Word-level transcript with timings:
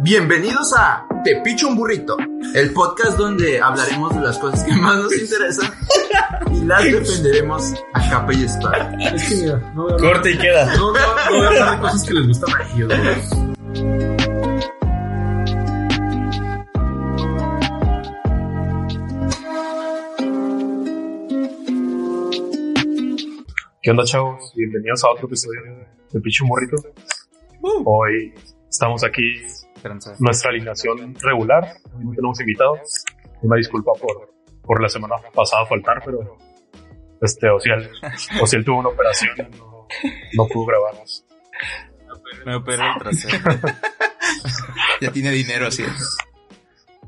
Bienvenidos 0.00 0.72
a 0.76 1.06
Te 1.24 1.40
Picho 1.42 1.68
un 1.68 1.76
Burrito, 1.76 2.16
el 2.54 2.72
podcast 2.72 3.16
donde 3.18 3.60
hablaremos 3.60 4.14
de 4.14 4.20
las 4.20 4.38
cosas 4.38 4.62
que 4.64 4.72
más 4.72 4.96
nos 4.98 5.16
interesan 5.16 5.70
y 6.52 6.64
las 6.64 6.84
defenderemos 6.84 7.72
a 7.94 8.10
capa 8.10 8.32
y 8.34 8.44
espada. 8.44 8.96
Es 9.14 9.28
que 9.28 9.34
mira, 9.36 9.72
no 9.74 9.82
voy 9.84 9.92
a 9.92 9.94
hablar, 9.94 10.12
Corte 10.12 10.30
y 10.32 10.38
queda. 10.38 10.76
no, 10.76 10.92
no, 10.92 10.98
no 11.00 11.36
voy 11.36 11.44
a 11.44 11.48
hablar 11.48 11.76
de 11.76 11.80
cosas 11.80 12.04
que 12.04 12.14
les 12.14 12.26
gustan 12.28 12.54
a 12.54 12.74
ellos, 12.74 12.88
güey. 12.88 14.36
¿Qué 23.82 23.90
onda, 23.90 24.04
chavos? 24.04 24.52
Bienvenidos 24.56 25.04
a 25.04 25.10
otro 25.10 25.26
episodio 25.26 25.60
de 26.12 26.20
Picho 26.20 26.44
Morrito. 26.44 26.76
Hoy 27.84 28.34
estamos 28.68 29.04
aquí, 29.04 29.22
nuestra 30.18 30.50
alineación 30.50 31.14
regular. 31.20 31.74
No 31.98 32.10
tenemos 32.12 32.40
invitados. 32.40 32.80
Una 33.42 33.56
disculpa 33.56 33.92
por, 34.00 34.32
por 34.62 34.82
la 34.82 34.88
semana 34.88 35.16
pasada 35.34 35.66
faltar, 35.66 36.02
pero 36.04 36.36
este, 37.20 37.48
Ociel, 37.50 37.90
Ociel 38.42 38.64
tuvo 38.64 38.78
una 38.80 38.88
operación 38.88 39.32
y 39.38 39.56
no, 39.56 39.86
no 40.34 40.46
pudo 40.48 40.66
grabarnos. 40.66 41.24
Me 42.44 42.54
operé 42.56 42.82
el 42.86 42.98
trasero. 42.98 43.38
Ya 45.00 45.12
tiene 45.12 45.30
dinero 45.30 45.66
así. 45.68 45.84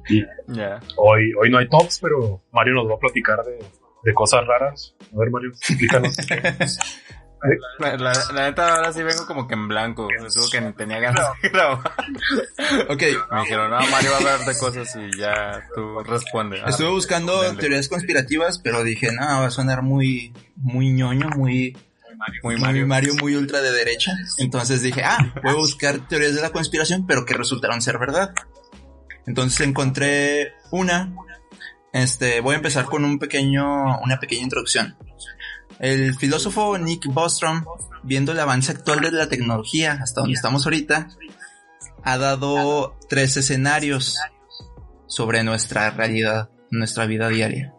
Y 0.08 0.22
Ya. 0.46 0.78
hoy, 0.96 1.32
hoy 1.40 1.50
no 1.50 1.58
hay 1.58 1.68
tops, 1.68 1.98
pero 2.00 2.42
Mario 2.52 2.74
nos 2.74 2.88
va 2.90 2.94
a 2.94 2.98
platicar 2.98 3.42
de, 3.44 3.58
de 4.04 4.14
cosas 4.14 4.46
raras. 4.46 4.94
A 5.14 5.18
ver, 5.18 5.30
Mario, 5.30 5.50
explícanos. 5.50 6.16
La, 7.78 7.96
la, 7.96 8.12
la 8.34 8.42
neta 8.46 8.74
ahora 8.76 8.92
sí 8.92 9.02
vengo 9.02 9.26
como 9.26 9.46
que 9.46 9.54
en 9.54 9.68
blanco. 9.68 10.08
Supongo 10.28 10.50
que 10.50 10.60
ni 10.60 10.72
tenía 10.72 10.98
ganas 10.98 11.28
de 11.42 11.48
grabar. 11.48 11.92
Ok, 12.88 13.02
Me 13.32 13.40
dijeron, 13.42 13.70
no, 13.70 13.78
Mario 13.90 14.10
va 14.10 14.16
a 14.16 14.18
hablar 14.18 14.40
de 14.40 14.58
cosas 14.58 14.96
y 14.96 15.16
ya 15.18 15.62
tú 15.74 16.00
responde. 16.00 16.60
Ah, 16.64 16.70
estuve 16.70 16.90
buscando 16.90 17.40
dale. 17.42 17.58
teorías 17.58 17.88
conspirativas, 17.88 18.58
pero 18.58 18.82
dije, 18.82 19.12
no, 19.12 19.24
va 19.24 19.46
a 19.46 19.50
sonar 19.50 19.82
muy, 19.82 20.32
muy 20.56 20.90
ñoño, 20.90 21.28
muy, 21.36 21.76
Muy 22.42 22.56
muy 22.56 22.60
Mario. 22.60 22.86
Mario, 22.86 23.14
muy 23.14 23.36
ultra 23.36 23.60
de 23.62 23.70
derecha. 23.70 24.12
Entonces 24.38 24.82
dije, 24.82 25.02
ah, 25.04 25.32
voy 25.42 25.52
a 25.52 25.56
buscar 25.56 26.08
teorías 26.08 26.34
de 26.34 26.42
la 26.42 26.50
conspiración, 26.50 27.06
pero 27.06 27.24
que 27.24 27.34
resultaron 27.34 27.80
ser 27.80 27.98
verdad. 27.98 28.34
Entonces 29.26 29.60
encontré 29.66 30.54
una. 30.72 31.14
Este, 31.92 32.40
voy 32.40 32.54
a 32.54 32.56
empezar 32.56 32.84
con 32.86 33.04
un 33.04 33.18
pequeño, 33.18 34.00
una 34.00 34.18
pequeña 34.18 34.42
introducción. 34.42 34.96
El 35.80 36.14
filósofo 36.16 36.76
Nick 36.78 37.06
Bostrom, 37.06 37.64
viendo 38.02 38.32
el 38.32 38.40
avance 38.40 38.72
actual 38.72 39.00
de 39.00 39.12
la 39.12 39.28
tecnología 39.28 39.98
hasta 40.02 40.22
donde 40.22 40.34
estamos 40.34 40.64
ahorita, 40.66 41.08
ha 42.02 42.18
dado 42.18 42.96
tres 43.08 43.36
escenarios 43.36 44.18
sobre 45.06 45.42
nuestra 45.44 45.90
realidad, 45.90 46.50
nuestra 46.70 47.06
vida 47.06 47.28
diaria. 47.28 47.74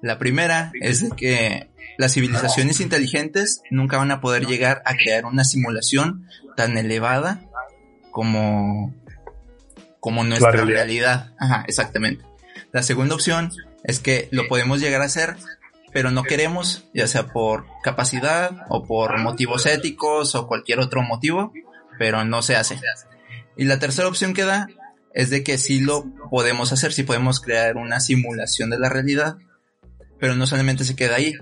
La 0.00 0.18
primera 0.18 0.72
es 0.80 1.08
de 1.08 1.14
que 1.14 1.70
las 1.98 2.14
civilizaciones 2.14 2.80
inteligentes 2.80 3.62
nunca 3.70 3.98
van 3.98 4.10
a 4.10 4.20
poder 4.20 4.46
llegar 4.46 4.82
a 4.84 4.94
crear 4.94 5.24
una 5.26 5.44
simulación 5.44 6.26
tan 6.56 6.76
elevada 6.78 7.42
como, 8.10 8.94
como 10.00 10.24
nuestra 10.24 10.50
realidad. 10.50 10.76
realidad. 10.76 11.32
Ajá, 11.38 11.64
exactamente. 11.68 12.24
La 12.72 12.82
segunda 12.82 13.14
opción 13.14 13.52
es 13.84 14.00
que 14.00 14.28
lo 14.32 14.48
podemos 14.48 14.80
llegar 14.80 15.02
a 15.02 15.06
hacer, 15.06 15.36
pero 15.92 16.10
no 16.10 16.22
queremos, 16.22 16.88
ya 16.94 17.06
sea 17.06 17.28
por 17.28 17.66
capacidad 17.82 18.50
o 18.68 18.84
por 18.84 19.18
motivos 19.18 19.66
éticos 19.66 20.34
o 20.34 20.46
cualquier 20.46 20.80
otro 20.80 21.02
motivo, 21.02 21.52
pero 21.98 22.24
no 22.24 22.42
se 22.42 22.56
hace. 22.56 22.80
Y 23.56 23.64
la 23.64 23.78
tercera 23.78 24.08
opción 24.08 24.32
que 24.32 24.44
da 24.44 24.68
es 25.12 25.30
de 25.30 25.44
que 25.44 25.58
sí 25.58 25.80
lo 25.80 26.06
podemos 26.30 26.72
hacer, 26.72 26.92
sí 26.92 27.02
podemos 27.02 27.40
crear 27.40 27.76
una 27.76 28.00
simulación 28.00 28.70
de 28.70 28.78
la 28.78 28.88
realidad, 28.88 29.36
pero 30.18 30.34
no 30.34 30.46
solamente 30.46 30.84
se 30.84 30.96
queda 30.96 31.16
ahí, 31.16 31.34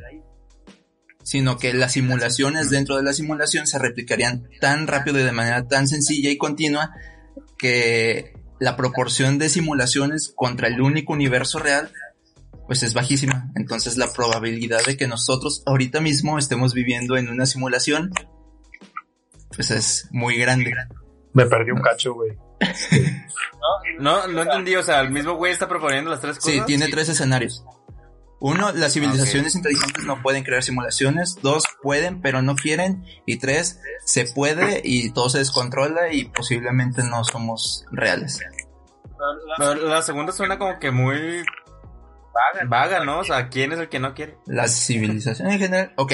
sino 1.22 1.56
que 1.58 1.72
las 1.72 1.92
simulaciones 1.92 2.70
dentro 2.70 2.96
de 2.96 3.04
la 3.04 3.12
simulación 3.12 3.68
se 3.68 3.78
replicarían 3.78 4.48
tan 4.60 4.88
rápido 4.88 5.20
y 5.20 5.22
de 5.22 5.32
manera 5.32 5.68
tan 5.68 5.86
sencilla 5.86 6.30
y 6.30 6.38
continua 6.38 6.92
que 7.56 8.32
la 8.58 8.76
proporción 8.76 9.38
de 9.38 9.48
simulaciones 9.48 10.32
contra 10.34 10.68
el 10.68 10.80
único 10.80 11.12
universo 11.12 11.60
real 11.60 11.92
pues 12.70 12.84
es 12.84 12.94
bajísima. 12.94 13.50
Entonces 13.56 13.97
la 13.97 14.12
probabilidad 14.12 14.78
de 14.86 14.97
que 14.97 15.08
nosotros 15.08 15.64
ahorita 15.66 16.00
mismo 16.00 16.38
estemos 16.38 16.72
viviendo 16.72 17.16
en 17.16 17.28
una 17.28 17.44
simulación 17.44 18.12
pues 19.56 19.72
es 19.72 20.08
muy 20.12 20.36
grande. 20.36 20.72
Me 21.32 21.47
perdí 21.47 21.72
un 21.72 21.82
cacho, 21.82 22.14
güey. 22.14 22.30
No, 23.98 24.26
no 24.28 24.42
entendí, 24.42 24.75
o 24.76 24.82
sea, 24.82 25.00
el 25.00 25.10
mismo 25.10 25.34
güey 25.34 25.53
está 25.53 25.69
proponiendo 25.69 26.10
las 26.10 26.20
tres 26.20 26.36
cosas. 26.36 26.53
Sí, 26.53 26.60
tiene 26.64 26.88
tres 26.88 27.10
escenarios. 27.10 27.62
Uno, 28.41 28.72
las 28.72 28.94
civilizaciones 28.94 29.54
inteligentes 29.54 30.04
no 30.04 30.22
pueden 30.22 30.44
crear 30.44 30.62
simulaciones. 30.62 31.36
Dos, 31.42 31.64
pueden, 31.82 32.22
pero 32.22 32.41
no 32.41 32.56
quieren. 32.56 33.04
Y 33.26 33.36
tres, 33.36 33.80
se 34.06 34.25
puede 34.25 34.80
y 34.82 35.10
todo 35.12 35.28
se 35.28 35.38
descontrola 35.38 36.12
y 36.12 36.25
posiblemente 36.25 37.03
no 37.03 37.22
somos 37.25 37.84
reales. 37.91 38.41
La, 39.59 39.75
la 39.75 40.03
segunda 40.03 40.32
suena 40.32 40.56
como 40.59 40.78
que 40.78 40.91
muy 40.91 41.44
vaga, 42.66 43.04
¿no? 43.04 43.20
O 43.20 43.24
sea, 43.24 43.48
¿quién 43.48 43.72
es 43.72 43.78
el 43.78 43.88
que 43.88 43.98
no 43.98 44.14
quiere? 44.14 44.36
Las 44.46 44.72
civilizaciones 44.86 45.54
en 45.54 45.60
general, 45.60 45.92
ok. 45.96 46.12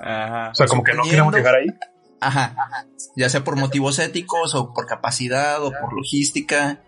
Ajá. 0.00 0.50
O 0.50 0.54
sea, 0.54 0.66
como 0.66 0.82
que 0.82 0.94
no 0.94 1.02
queremos 1.04 1.34
llegar 1.34 1.54
ahí. 1.54 1.66
Ajá. 2.20 2.54
Ya 3.16 3.28
sea 3.28 3.44
por 3.44 3.56
motivos 3.56 3.98
éticos 3.98 4.54
o 4.54 4.72
por 4.72 4.86
capacidad 4.86 5.62
o 5.62 5.72
por 5.72 5.92
logística, 5.92 6.80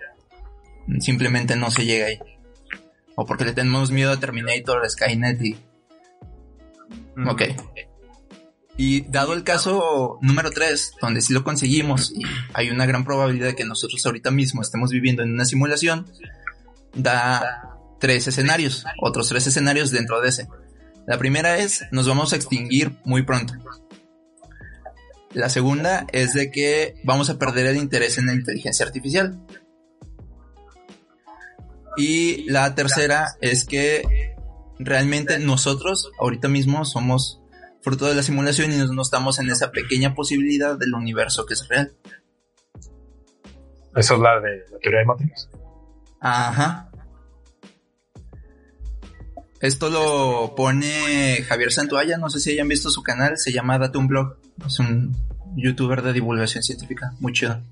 simplemente 1.01 1.57
no 1.57 1.71
se 1.71 1.85
llega 1.85 2.07
ahí. 2.07 2.19
O 3.17 3.27
porque 3.27 3.45
le 3.45 3.53
tenemos 3.53 3.91
miedo 3.91 4.13
a 4.13 4.21
Terminator, 4.21 4.85
a 4.85 4.89
Skynet 4.89 5.43
y 5.43 5.57
Mm. 7.17 7.29
Ok. 7.29 7.43
Y 8.77 9.03
dado 9.03 9.35
el 9.35 9.45
caso 9.45 10.19
número 10.21 10.51
3, 10.51 10.95
donde 11.01 11.21
sí 11.21 11.33
lo 11.33 11.45
conseguimos 11.45 12.13
y 12.13 12.23
hay 12.55 12.71
una 12.71 12.87
gran 12.87 13.05
probabilidad 13.05 13.49
de 13.49 13.55
que 13.55 13.65
nosotros 13.65 14.05
ahorita 14.05 14.33
mismo 14.33 14.63
estemos 14.63 14.91
viviendo 14.91 15.23
en 15.23 15.33
una 15.33 15.45
simulación, 15.45 16.07
da 16.93 17.74
tres 17.99 18.27
escenarios, 18.27 18.85
otros 19.01 19.29
tres 19.29 19.47
escenarios 19.47 19.91
dentro 19.91 20.21
de 20.21 20.29
ese. 20.29 20.49
La 21.07 21.19
primera 21.19 21.59
es, 21.59 21.85
nos 21.91 22.09
vamos 22.09 22.33
a 22.33 22.37
extinguir 22.37 22.97
muy 23.05 23.23
pronto. 23.23 23.55
La 25.33 25.49
segunda 25.49 26.07
es 26.13 26.33
de 26.33 26.51
que 26.51 26.95
vamos 27.05 27.29
a 27.29 27.39
perder 27.39 27.67
el 27.67 27.77
interés 27.77 28.19
en 28.19 28.27
la 28.27 28.35
inteligencia 28.35 28.87
artificial. 28.87 29.41
Y 31.97 32.49
la 32.51 32.75
tercera 32.75 33.37
es 33.41 33.65
que 33.65 34.35
realmente 34.79 35.39
nosotros 35.39 36.11
ahorita 36.19 36.49
mismo 36.49 36.85
somos 36.85 37.41
fruto 37.83 38.07
de 38.07 38.15
la 38.15 38.23
simulación 38.23 38.73
y 38.73 38.77
no 38.77 39.03
estamos 39.03 39.39
en 39.39 39.51
esa 39.51 39.71
pequeña 39.71 40.15
posibilidad 40.15 40.79
del 40.79 40.95
universo 40.95 41.45
que 41.47 41.55
es 41.55 41.69
real. 41.69 41.93
Esa 43.95 44.15
es 44.15 44.21
la 44.21 44.41
de 44.41 44.65
la 44.73 44.79
teoría 44.79 45.01
de 45.01 45.07
Matrix. 45.07 45.51
Ajá. 46.21 46.91
Esto 49.65 49.89
lo 49.89 50.55
pone 50.55 51.43
Javier 51.49 51.73
Santuaya, 51.73 52.19
no 52.19 52.29
sé 52.29 52.39
si 52.39 52.51
hayan 52.53 52.69
visto 52.69 52.91
su 52.91 53.03
canal, 53.03 53.39
se 53.39 53.51
llama 53.51 53.79
Date 53.79 53.97
un 53.97 54.09
Blog. 54.09 54.37
Es 54.67 54.79
un 54.79 55.17
youtuber 55.57 56.03
de 56.03 56.13
divulgación 56.13 56.63
científica, 56.63 57.13
muy 57.21 57.33
chido. 57.33 57.63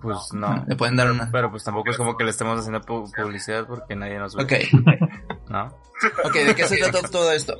Pues 0.00 0.16
no. 0.32 0.64
Le 0.66 0.74
pueden 0.74 0.96
dar 0.96 1.10
una. 1.10 1.30
Pero 1.30 1.50
pues 1.50 1.64
tampoco 1.64 1.90
es 1.90 1.96
como 1.98 2.16
que 2.16 2.24
le 2.24 2.30
estemos 2.30 2.58
haciendo 2.58 2.80
pu- 2.80 3.10
publicidad 3.14 3.66
porque 3.66 3.94
nadie 3.94 4.18
nos 4.18 4.34
ve. 4.36 4.42
Ok, 4.44 4.52
¿No? 5.50 5.66
ok, 6.24 6.34
¿de 6.34 6.54
qué 6.54 6.64
se 6.66 6.78
trata 6.78 7.08
todo 7.08 7.30
esto? 7.32 7.56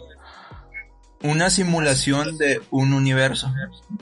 Una 1.22 1.50
simulación 1.50 2.38
de 2.38 2.62
un 2.70 2.94
universo. 2.94 3.52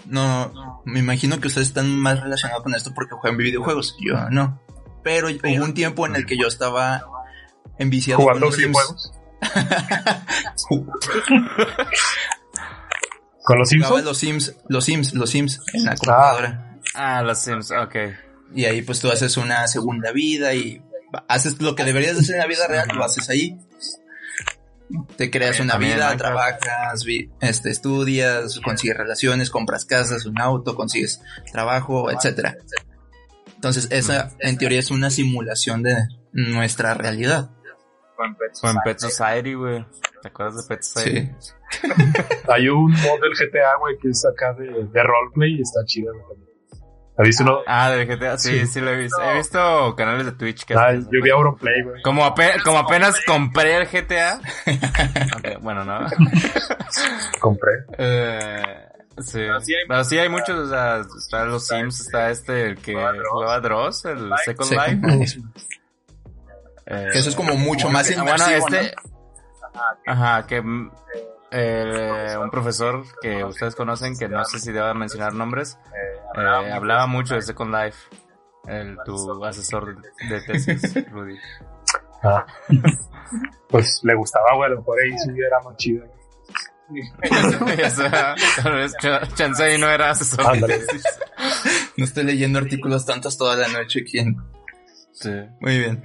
No, 0.05 0.83
me 0.85 1.01
imagino 1.01 1.41
que 1.41 1.49
ustedes 1.49 1.69
están 1.69 1.89
más 1.99 2.21
relacionados 2.21 2.63
con 2.63 2.75
esto 2.75 2.93
porque 2.95 3.15
juegan 3.17 3.37
videojuegos. 3.39 3.97
Yo 4.01 4.31
no. 4.31 4.61
Pero 5.03 5.29
hubo 5.29 5.65
un 5.65 5.75
tiempo 5.75 6.07
en 6.07 6.15
el 6.17 6.25
que 6.27 6.37
yo 6.37 6.47
estaba 6.47 7.03
enviciado 7.79 8.21
Jugando 8.21 8.47
con 8.47 8.49
los 8.51 8.57
Sims. 8.61 9.13
¿Con 13.45 13.59
los 13.59 13.69
Simpsons? 13.69 14.05
los 14.05 14.19
Sims, 14.19 14.55
los 14.69 14.85
Sims, 14.85 15.15
los 15.15 15.31
Sims 15.31 15.61
en 15.73 15.85
la 15.85 15.91
computadora. 15.97 16.79
Ah, 16.95 17.23
los 17.23 17.39
Sims, 17.39 17.71
ok. 17.71 17.95
Y 18.55 18.65
ahí 18.65 18.83
pues 18.83 19.01
tú 19.01 19.11
haces 19.11 19.37
una 19.37 19.67
segunda 19.69 20.11
vida 20.13 20.55
y 20.55 20.83
haces 21.29 21.61
lo 21.61 21.75
que 21.75 21.85
deberías 21.85 22.19
hacer 22.19 22.35
en 22.37 22.41
la 22.41 22.47
vida 22.47 22.67
real, 22.67 22.89
lo 22.95 23.05
haces 23.05 23.29
ahí. 23.31 23.57
Te 25.17 25.31
creas 25.33 25.59
una 25.61 25.75
vida, 25.79 26.17
trabajas, 26.17 27.05
vi- 27.05 27.31
este, 27.41 27.71
estudias, 27.71 28.61
consigues 28.61 28.97
relaciones, 28.97 29.51
compras 29.51 29.85
casas, 29.85 30.27
un 30.27 30.41
auto, 30.41 30.75
consigues 30.77 31.21
trabajo, 31.53 32.11
etcétera. 32.11 32.57
Entonces 33.57 33.89
esa 33.91 34.31
en 34.41 34.59
teoría 34.59 34.79
es 34.79 34.91
una 34.91 35.11
simulación 35.11 35.83
de 35.83 35.97
nuestra 36.33 36.95
realidad. 36.95 37.51
Fue 38.17 38.71
en 38.71 38.77
Pet 38.85 38.99
Society, 38.99 39.55
güey. 39.55 39.85
¿Te 40.23 40.29
acuerdas 40.29 40.57
de 40.67 40.75
Pet 40.75 40.83
Society? 40.83 41.31
Sí. 41.39 41.53
Hay 42.49 42.69
un 42.69 42.91
mod 42.93 43.21
del 43.21 43.33
GTA, 43.35 43.77
güey, 43.79 43.99
que 43.99 44.09
es 44.09 44.25
acá 44.25 44.53
de, 44.55 44.67
de 44.67 45.03
roleplay 45.03 45.57
y 45.59 45.61
está 45.63 45.85
chido, 45.85 46.13
güey. 46.15 46.47
¿Has 47.19 47.27
visto 47.27 47.45
uno? 47.45 47.61
Ah, 47.67 47.91
del 47.91 48.07
GTA, 48.07 48.37
sí, 48.37 48.61
sí, 48.61 48.67
Sí. 48.67 48.81
lo 48.83 48.91
he 48.91 48.97
visto. 48.97 49.23
He 49.23 49.37
visto 49.37 49.95
canales 49.97 50.27
de 50.27 50.33
Twitch 50.33 50.65
que 50.67 50.75
Ah, 50.75 50.89
hacen 50.89 51.01
eso. 51.01 51.09
yo 51.13 51.23
vi 51.23 51.31
Auronplay, 51.31 51.83
güey. 51.83 52.03
Como, 52.03 52.23
ape- 52.27 52.63
como 52.63 52.79
apenas 52.79 53.17
compré 53.27 53.77
el 53.77 53.87
GTA. 53.87 54.39
Ok, 55.39 55.63
bueno, 55.63 55.85
no. 55.85 56.07
Compré. 57.41 57.73
Eh, 57.99 58.63
sí. 59.19 59.41
Pero 59.89 60.05
sí 60.05 60.19
hay 60.19 60.29
muchos, 60.29 60.51
o 60.59 60.69
sea, 60.69 61.03
está 61.19 61.45
los 61.47 61.67
Sims, 61.67 62.01
está 62.01 62.31
este, 62.31 62.67
el 62.69 62.77
que 62.79 62.95
jugaba 63.31 63.61
Dross, 63.61 64.05
el 64.05 64.31
Second 64.45 64.69
Sí. 64.69 64.75
Life. 64.77 65.41
Eh, 66.87 67.09
Que 67.13 67.19
eso 67.19 67.31
es 67.31 67.37
como 67.37 67.55
mucho 67.57 67.89
más 67.91 68.09
ah, 68.11 68.15
bueno, 68.23 68.31
inmersivo, 68.33 68.69
este, 68.69 68.95
ajá, 70.07 70.47
que 70.47 70.61
mm, 70.63 70.91
eh, 71.51 72.37
un 72.41 72.51
profesor 72.51 73.05
que 73.21 73.45
ustedes 73.45 73.75
conocen, 73.75 74.17
que 74.17 74.29
no 74.29 74.45
sé 74.45 74.59
si 74.59 74.73
deba 74.73 74.95
mencionar 74.95 75.35
nombres, 75.35 75.79
eh, 76.37 76.71
hablaba 76.73 77.07
mucho 77.07 77.35
de 77.35 77.43
Second 77.43 77.75
Life. 77.75 77.99
El, 78.67 78.97
tu 79.05 79.45
asesor 79.45 79.97
de 80.29 80.41
tesis, 80.43 81.11
Rudy. 81.11 81.39
Ah. 82.23 82.45
Pues 83.69 84.01
le 84.05 84.15
gustaba, 84.15 84.55
güey, 84.55 84.67
a 84.71 84.75
lo 84.75 84.79
mejor 84.79 84.99
ahí 85.01 85.11
vida 85.33 85.47
era 85.49 85.61
más 85.61 85.77
chida. 85.77 86.05
o 86.89 87.91
sea, 87.91 88.35
tal 88.63 88.75
vez 88.75 88.93
Ch- 89.03 89.35
Chance 89.35 89.65
ahí 89.65 89.79
no 89.79 89.89
era 89.91 90.11
asesor 90.11 90.39
de 90.45 90.47
Ándale. 90.53 90.79
tesis. 90.79 91.03
No 91.97 92.05
estoy 92.05 92.23
leyendo 92.23 92.61
artículos 92.61 93.05
tantos 93.05 93.37
toda 93.37 93.57
la 93.57 93.67
noche 93.69 94.03
aquí 94.03 94.21
en- 94.21 94.37
Sí. 95.13 95.33
Muy 95.61 95.79
bien. 95.79 96.03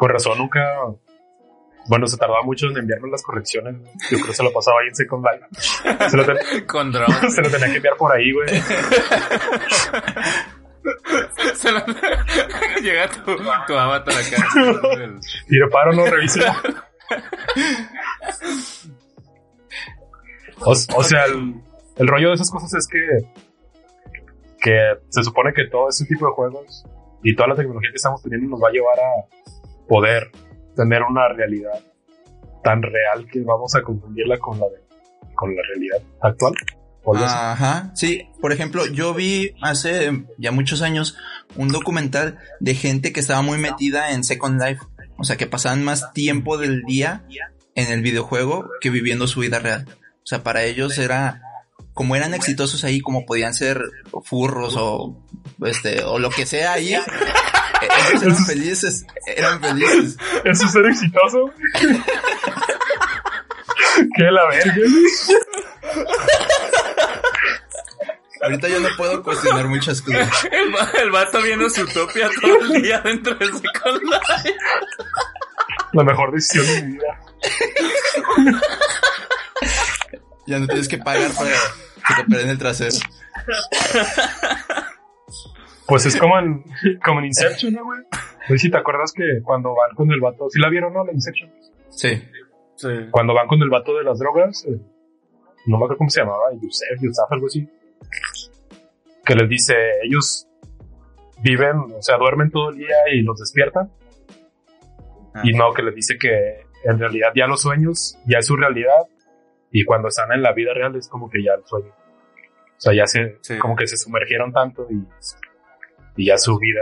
Con 0.00 0.08
razón, 0.08 0.38
nunca. 0.38 0.60
Bueno, 1.86 2.06
se 2.06 2.16
tardaba 2.16 2.42
mucho 2.42 2.68
en 2.68 2.78
enviarme 2.78 3.10
las 3.10 3.22
correcciones. 3.22 3.76
Yo 4.10 4.16
creo 4.16 4.26
que 4.28 4.32
se 4.32 4.42
lo 4.42 4.50
pasaba 4.50 4.78
ahí 4.80 4.88
en 4.88 4.94
Second 4.94 5.22
Life. 5.26 5.44
Se 6.08 6.16
lo, 6.16 6.24
ten- 6.24 6.64
Con 6.66 6.90
drones. 6.90 7.34
se 7.34 7.42
lo 7.42 7.50
tenía 7.50 7.68
que 7.68 7.76
enviar 7.76 7.96
por 7.98 8.10
ahí, 8.16 8.32
güey. 8.32 8.48
Se 11.54 11.70
lo- 11.70 11.84
Llega 12.82 13.10
tu, 13.10 13.36
tu 13.66 13.74
avatar 13.76 14.14
acá. 14.14 14.46
Y 15.50 15.58
de 15.58 15.66
paro 15.68 15.92
no 15.92 16.06
revise. 16.06 16.40
O, 20.64 20.70
o 20.70 21.04
sea, 21.04 21.24
el, 21.26 21.54
el 21.96 22.08
rollo 22.08 22.28
de 22.28 22.34
esas 22.36 22.50
cosas 22.50 22.72
es 22.72 22.86
que, 22.88 22.98
que 24.62 24.78
se 25.10 25.22
supone 25.22 25.52
que 25.52 25.66
todo 25.66 25.90
ese 25.90 26.06
tipo 26.06 26.26
de 26.26 26.32
juegos 26.32 26.86
y 27.22 27.36
toda 27.36 27.48
la 27.48 27.56
tecnología 27.56 27.90
que 27.90 27.96
estamos 27.96 28.22
teniendo 28.22 28.48
nos 28.48 28.62
va 28.62 28.68
a 28.68 28.72
llevar 28.72 28.98
a 28.98 29.26
poder 29.90 30.30
tener 30.76 31.02
una 31.02 31.28
realidad 31.30 31.80
tan 32.62 32.80
real 32.80 33.26
que 33.26 33.40
vamos 33.40 33.74
a 33.74 33.82
confundirla 33.82 34.38
con 34.38 34.60
la 34.60 34.66
de, 34.66 34.80
con 35.34 35.54
la 35.54 35.62
realidad 35.68 36.00
actual. 36.20 36.54
Ajá, 37.16 37.90
sí. 37.94 38.28
Por 38.40 38.52
ejemplo, 38.52 38.86
yo 38.86 39.14
vi 39.14 39.52
hace 39.60 40.26
ya 40.38 40.52
muchos 40.52 40.82
años 40.82 41.16
un 41.56 41.68
documental 41.68 42.38
de 42.60 42.74
gente 42.74 43.12
que 43.12 43.18
estaba 43.18 43.42
muy 43.42 43.58
metida 43.58 44.12
en 44.12 44.22
Second 44.22 44.62
Life. 44.62 44.80
O 45.18 45.24
sea, 45.24 45.36
que 45.36 45.48
pasaban 45.48 45.82
más 45.82 46.12
tiempo 46.12 46.56
del 46.56 46.82
día 46.84 47.24
en 47.74 47.92
el 47.92 48.00
videojuego 48.00 48.70
que 48.80 48.90
viviendo 48.90 49.26
su 49.26 49.40
vida 49.40 49.58
real. 49.58 49.86
O 50.22 50.26
sea, 50.26 50.44
para 50.44 50.62
ellos 50.62 50.98
era, 50.98 51.42
como 51.94 52.14
eran 52.14 52.34
exitosos 52.34 52.84
ahí, 52.84 53.00
como 53.00 53.26
podían 53.26 53.54
ser 53.54 53.82
furros 54.22 54.76
o, 54.78 55.20
este, 55.66 56.04
o 56.04 56.20
lo 56.20 56.30
que 56.30 56.46
sea 56.46 56.74
ahí, 56.74 56.94
ellos 57.86 58.22
eran 58.22 58.46
felices, 58.46 59.06
eran 59.26 59.60
felices. 59.60 60.16
¿Eso 60.44 60.64
es 60.64 60.72
ser 60.72 60.86
exitoso? 60.86 61.52
¿Qué 64.16 64.22
la 64.24 64.46
verga? 64.48 64.74
Ahorita 68.42 68.68
yo 68.68 68.80
no 68.80 68.88
puedo 68.96 69.22
cuestionar 69.22 69.66
muchas 69.66 70.00
cosas. 70.00 70.28
El, 70.50 70.74
el 71.02 71.10
vato 71.10 71.42
viendo 71.42 71.68
su 71.68 71.82
utopia 71.82 72.30
todo 72.40 72.74
el 72.74 72.82
día 72.82 73.00
dentro 73.00 73.34
de 73.34 73.46
Second 73.46 74.02
Life. 74.02 74.54
La 75.92 76.04
mejor 76.04 76.32
decisión 76.32 76.66
de 76.66 76.82
mi 76.82 76.92
vida. 76.92 77.20
Ya 80.46 80.58
no 80.58 80.66
tienes 80.66 80.88
que 80.88 80.98
pagar 80.98 81.30
para 81.32 81.50
que 81.50 82.14
te 82.14 82.22
operen 82.22 82.48
el 82.48 82.58
trasero. 82.58 82.96
Pues 85.90 86.06
es 86.06 86.16
como 86.16 86.38
en, 86.38 86.64
como 87.04 87.18
en 87.18 87.26
Inception, 87.26 87.74
¿no, 87.74 87.84
güey? 87.84 88.00
No 88.00 88.46
sé 88.48 88.58
si 88.58 88.70
te 88.70 88.78
acuerdas 88.78 89.12
que 89.12 89.42
cuando 89.42 89.74
van 89.74 89.94
con 89.94 90.10
el 90.10 90.20
vato, 90.20 90.48
¿sí 90.48 90.58
la 90.58 90.70
vieron, 90.70 90.94
no? 90.94 91.04
La 91.04 91.12
Inception. 91.12 91.50
Sí. 91.90 92.22
Sí. 92.76 92.88
Cuando 93.10 93.34
van 93.34 93.46
con 93.46 93.60
el 93.60 93.68
vato 93.68 93.94
de 93.98 94.04
las 94.04 94.18
drogas, 94.18 94.64
eh, 94.66 94.80
no 95.66 95.76
me 95.76 95.84
acuerdo 95.84 95.98
cómo 95.98 96.08
se 96.08 96.20
llamaba, 96.20 96.44
Yusef, 96.54 96.98
Yusaf, 97.02 97.30
algo 97.30 97.46
así. 97.46 97.68
Que 99.24 99.34
les 99.34 99.48
dice, 99.48 99.74
ellos 100.04 100.46
viven, 101.42 101.76
o 101.96 102.00
sea, 102.02 102.16
duermen 102.16 102.50
todo 102.50 102.70
el 102.70 102.78
día 102.78 102.96
y 103.12 103.22
los 103.22 103.38
despiertan. 103.38 103.90
Ah. 105.34 105.42
Y 105.44 105.52
no, 105.52 105.72
que 105.74 105.82
les 105.82 105.94
dice 105.94 106.16
que 106.18 106.66
en 106.84 106.98
realidad 106.98 107.32
ya 107.34 107.46
los 107.46 107.60
sueños, 107.60 108.16
ya 108.26 108.38
es 108.38 108.46
su 108.46 108.56
realidad. 108.56 109.06
Y 109.72 109.84
cuando 109.84 110.08
están 110.08 110.32
en 110.32 110.42
la 110.42 110.52
vida 110.52 110.72
real 110.72 110.96
es 110.96 111.08
como 111.08 111.28
que 111.28 111.42
ya 111.42 111.52
el 111.54 111.64
sueño. 111.66 111.90
O 111.90 112.80
sea, 112.80 112.94
ya 112.94 113.06
se, 113.06 113.38
Sí. 113.42 113.58
como 113.58 113.76
que 113.76 113.86
se 113.86 113.96
sumergieron 113.96 114.52
tanto 114.52 114.86
y, 114.90 115.04
y 116.20 116.26
ya 116.26 116.36
su 116.38 116.58
vida, 116.58 116.80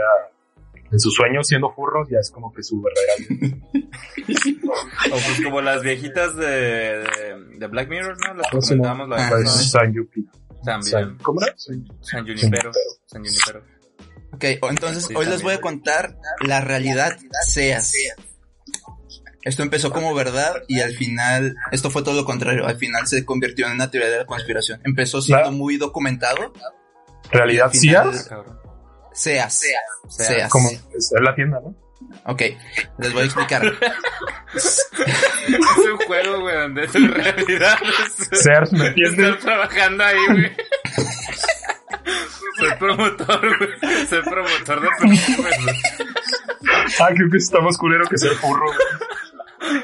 en 0.91 0.99
sus 0.99 1.13
sueños 1.15 1.47
siendo 1.47 1.71
furros, 1.71 2.07
ya 2.09 2.19
es 2.19 2.29
como 2.31 2.51
que 2.53 2.61
su 2.63 2.81
verdadera 2.81 3.13
vida. 3.29 3.57
O 5.07 5.11
pues 5.11 5.41
como 5.43 5.61
las 5.61 5.81
viejitas 5.81 6.35
de, 6.35 6.45
de, 6.45 7.05
de 7.57 7.67
Black 7.67 7.89
Mirror, 7.89 8.17
¿no? 8.27 8.33
Las 8.35 8.47
que 8.51 8.57
comentábamos 8.59 9.09
la 9.09 9.15
vez 9.35 9.49
Ah. 9.49 9.63
San 9.63 9.93
Yupi. 9.93 10.27
También. 10.63 10.91
San- 10.91 11.17
¿Cómo 11.19 11.41
era? 11.41 11.53
San- 11.57 11.85
San 12.01 12.25
Junipero. 12.27 12.71
San 13.05 13.23
Junipero. 13.23 13.63
Ok, 14.33 14.43
entonces 14.69 15.05
Sí, 15.05 15.13
hoy 15.15 15.25
les 15.25 15.41
voy 15.41 15.53
a 15.53 15.61
contar 15.61 16.17
la 16.45 16.61
realidad 16.61 17.17
seas. 17.47 17.93
Esto 19.43 19.63
empezó 19.63 19.89
como 19.91 20.13
verdad 20.13 20.63
y 20.67 20.81
al 20.81 20.91
final, 20.91 21.55
esto 21.71 21.89
fue 21.89 22.03
todo 22.03 22.13
lo 22.15 22.25
contrario, 22.25 22.67
al 22.67 22.75
final 22.77 23.07
se 23.07 23.23
convirtió 23.25 23.67
en 23.67 23.73
una 23.73 23.89
teoría 23.89 24.09
de 24.11 24.17
la 24.19 24.25
conspiración. 24.25 24.81
Empezó 24.83 25.21
siendo 25.21 25.51
muy 25.51 25.77
documentado. 25.77 26.53
¿Realidad 27.31 27.71
final-? 27.71 28.13
Seas. 29.19 29.59
Seas. 29.59 29.83
Seas. 30.07 30.49
Como 30.49 30.69
es, 30.69 31.11
la 31.21 31.35
tienda, 31.35 31.59
¿no? 31.59 31.75
Ok, 32.25 32.41
les 32.99 33.13
voy 33.13 33.23
a 33.23 33.25
explicar. 33.25 33.61
Es 34.55 34.89
un 35.91 35.97
juego, 36.07 36.39
güey, 36.39 36.55
donde 36.55 36.87
tu 36.87 37.05
realidad 37.07 37.77
es 38.31 38.41
Sears, 38.41 38.71
¿me 38.71 38.87
entiendes? 38.87 39.19
estar 39.35 39.39
trabajando 39.39 40.03
ahí, 40.05 40.25
güey. 40.27 40.55
Soy 42.57 42.71
promotor, 42.79 43.57
güey. 43.57 44.07
Soy 44.07 44.21
promotor 44.23 44.81
de 44.81 44.89
películas, 44.99 45.53
güey. 45.63 45.75
Ah, 47.01 47.09
creo 47.13 47.29
que 47.29 47.37
está 47.37 47.59
más 47.59 47.77
culero 47.77 48.05
que 48.07 48.17
ser 48.17 48.31
furro. 48.35 48.65
güey. 48.67 49.83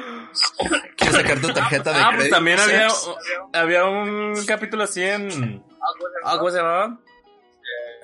¿Quieres 0.96 1.15
sacar 1.18 1.39
tu 1.42 1.54
tarjeta 1.54 1.92
de 1.92 2.00
Ah, 2.00 2.06
pues 2.08 2.15
crédito, 2.18 2.36
también 2.36 2.60
había, 2.60 2.88
había 3.54 3.86
un 3.86 4.46
capítulo 4.46 4.84
así 4.84 5.04
en... 5.04 5.63
Ah, 6.24 6.38
¿cómo 6.38 6.50
se 6.50 6.58
llamaba? 6.58 6.98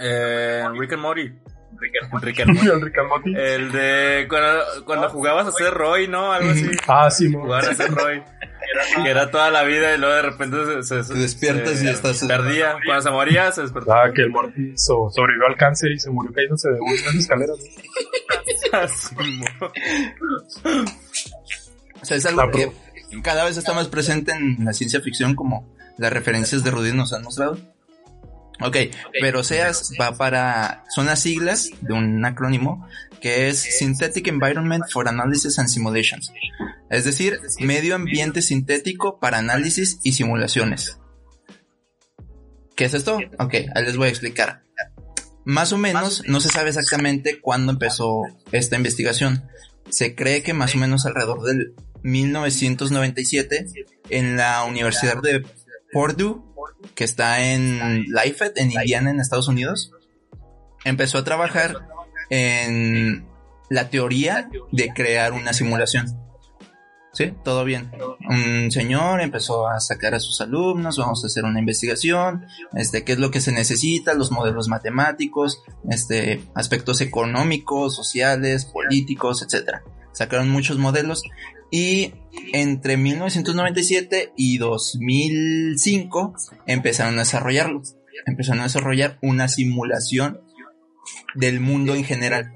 Eh, 0.01 0.63
Rick 0.77 0.93
and 0.93 1.01
Morty. 1.01 1.31
Rick 1.79 1.93
and 2.01 2.12
Morty. 2.12 2.27
El 2.70 2.81
Rick 2.81 2.98
and 2.98 3.08
Morty. 3.10 3.34
El 3.36 3.72
de 3.72 4.25
cuando, 4.29 4.86
cuando 4.86 5.10
jugabas 5.10 5.48
a 5.48 5.51
ser 5.51 5.74
Roy, 5.74 6.08
¿no? 6.08 6.31
Algo 6.34 6.51
así. 6.51 6.70
Ah, 6.88 7.10
sí. 7.10 7.31
Jugar 7.31 7.65
a 7.65 7.74
ser 7.74 7.91
Roy. 7.91 8.24
Que 9.03 9.10
era 9.10 9.29
toda 9.31 9.50
la 9.51 9.63
vida 9.63 9.96
y 9.96 9.98
luego 9.98 10.15
de 10.15 10.22
repente 10.22 10.58
se, 10.84 11.03
se- 11.03 11.13
Te 11.13 11.20
despiertas 11.20 11.79
se 11.79 11.86
y 11.86 11.89
estás- 11.89 12.24
Perdía. 12.25 12.77
Cuando 12.86 13.01
se 13.03 13.10
moría, 13.12 13.51
se 13.51 13.62
despertaba. 13.63 14.05
Ah, 14.05 14.13
que 14.13 14.22
el 14.22 14.29
Morty 14.29 14.74
so- 14.77 15.10
sobrevivió 15.10 15.48
al 15.48 15.58
cáncer 15.58 15.91
y 15.91 16.00
se 16.00 16.10
murió 16.10 16.31
cayéndose 16.34 16.70
de 16.70 16.79
unas 16.79 17.15
escaleras. 17.15 17.58
O 22.01 22.05
sea, 22.05 22.17
es 22.17 22.25
algo 22.25 22.41
Ah, 22.41 22.51
que 22.51 22.72
cada 23.22 23.46
vez 23.46 23.58
está 23.58 23.74
más 23.74 23.88
presente 23.88 24.31
en 24.31 24.58
la 24.65 24.74
ciencia 24.74 25.01
ficción 25.01 25.36
como 25.36 25.67
las 25.98 26.12
referencias 26.12 26.63
de 26.63 26.72
Rudy 26.72 26.93
nos 26.93 27.13
han 27.13 27.24
mostrado. 27.24 27.58
Ok, 28.63 28.77
pero 29.20 29.44
SEAS 29.44 29.94
va 30.00 30.15
para, 30.18 30.84
son 30.89 31.06
las 31.08 31.20
siglas 31.20 31.70
de 31.82 31.94
un 31.94 32.24
acrónimo 32.25 32.88
que 33.22 33.50
es 33.50 33.60
Synthetic 33.60 34.27
Environment 34.27 34.84
for 34.91 35.08
Analysis 35.08 35.60
and 35.60 35.70
Simulations. 35.70 36.34
Es 36.89 37.06
decir, 37.06 37.39
medio 37.60 37.96
ambiente 37.96 38.41
sintético 38.41 39.20
para 39.20 39.38
análisis 39.38 40.00
y 40.03 40.13
simulaciones. 40.13 40.98
¿Qué 42.75 42.86
es 42.86 42.94
esto? 42.94 43.20
Ok, 43.38 43.53
ahí 43.75 43.86
les 43.86 43.96
voy 43.96 44.08
a 44.08 44.10
explicar. 44.10 44.63
Más 45.46 45.72
o 45.72 45.77
menos, 45.77 46.24
no 46.27 46.39
se 46.39 46.50
sabe 46.50 46.70
exactamente 46.70 47.39
cuándo 47.39 47.72
empezó 47.72 48.22
esta 48.51 48.75
investigación. 48.75 49.48
Se 49.89 50.15
cree 50.15 50.44
que 50.44 50.53
más 50.53 50.75
o 50.75 50.77
menos 50.77 51.06
alrededor 51.06 51.44
del 51.44 51.75
1997 52.03 53.68
en 54.10 54.38
la 54.38 54.63
Universidad 54.63 55.22
de 55.22 55.46
Purdue, 55.91 56.41
que 56.96 57.03
está 57.03 57.41
en 57.51 58.06
Lafayette, 58.10 58.58
en 58.58 58.72
Indiana, 58.72 59.12
en 59.12 59.20
Estados 59.20 59.48
Unidos, 59.48 59.91
empezó 60.84 61.20
a 61.20 61.24
trabajar 61.24 61.88
en 62.30 63.27
la 63.70 63.89
teoría 63.89 64.50
de 64.72 64.94
crear 64.94 65.34
una 65.34 65.53
simulación. 65.53 66.22
Sí, 67.13 67.34
todo 67.44 67.65
bien. 67.65 67.91
Un 68.30 68.72
señor 68.72 69.20
empezó 69.20 69.68
a 69.68 69.82
sacar 69.82 70.15
a 70.15 70.20
sus 70.20 70.39
alumnos, 70.39 70.98
vamos 70.98 71.24
a 71.24 71.27
hacer 71.27 71.44
una 71.44 71.60
investigación, 71.60 72.46
este, 72.74 73.03
qué 73.03 73.13
es 73.13 73.20
lo 73.20 73.32
que 73.32 73.41
se 73.41 73.51
necesita, 73.51 74.13
los 74.13 74.32
modelos 74.32 74.70
matemáticos, 74.70 75.62
este, 75.89 76.41
aspectos 76.56 77.01
económicos, 77.01 77.96
sociales, 77.96 78.65
políticos, 78.65 79.41
etcétera. 79.41 79.84
Sacaron 80.13 80.50
muchos 80.50 80.77
modelos 80.77 81.24
y 81.71 82.13
entre 82.53 82.97
1997 82.97 84.33
y 84.35 84.57
2005 84.57 86.35
empezaron 86.67 87.15
a 87.15 87.19
desarrollarlo. 87.19 87.81
Empezaron 88.25 88.59
a 88.59 88.65
desarrollar 88.65 89.17
una 89.21 89.47
simulación 89.47 90.41
del 91.33 91.59
mundo 91.59 91.95
en 91.95 92.03
general 92.03 92.53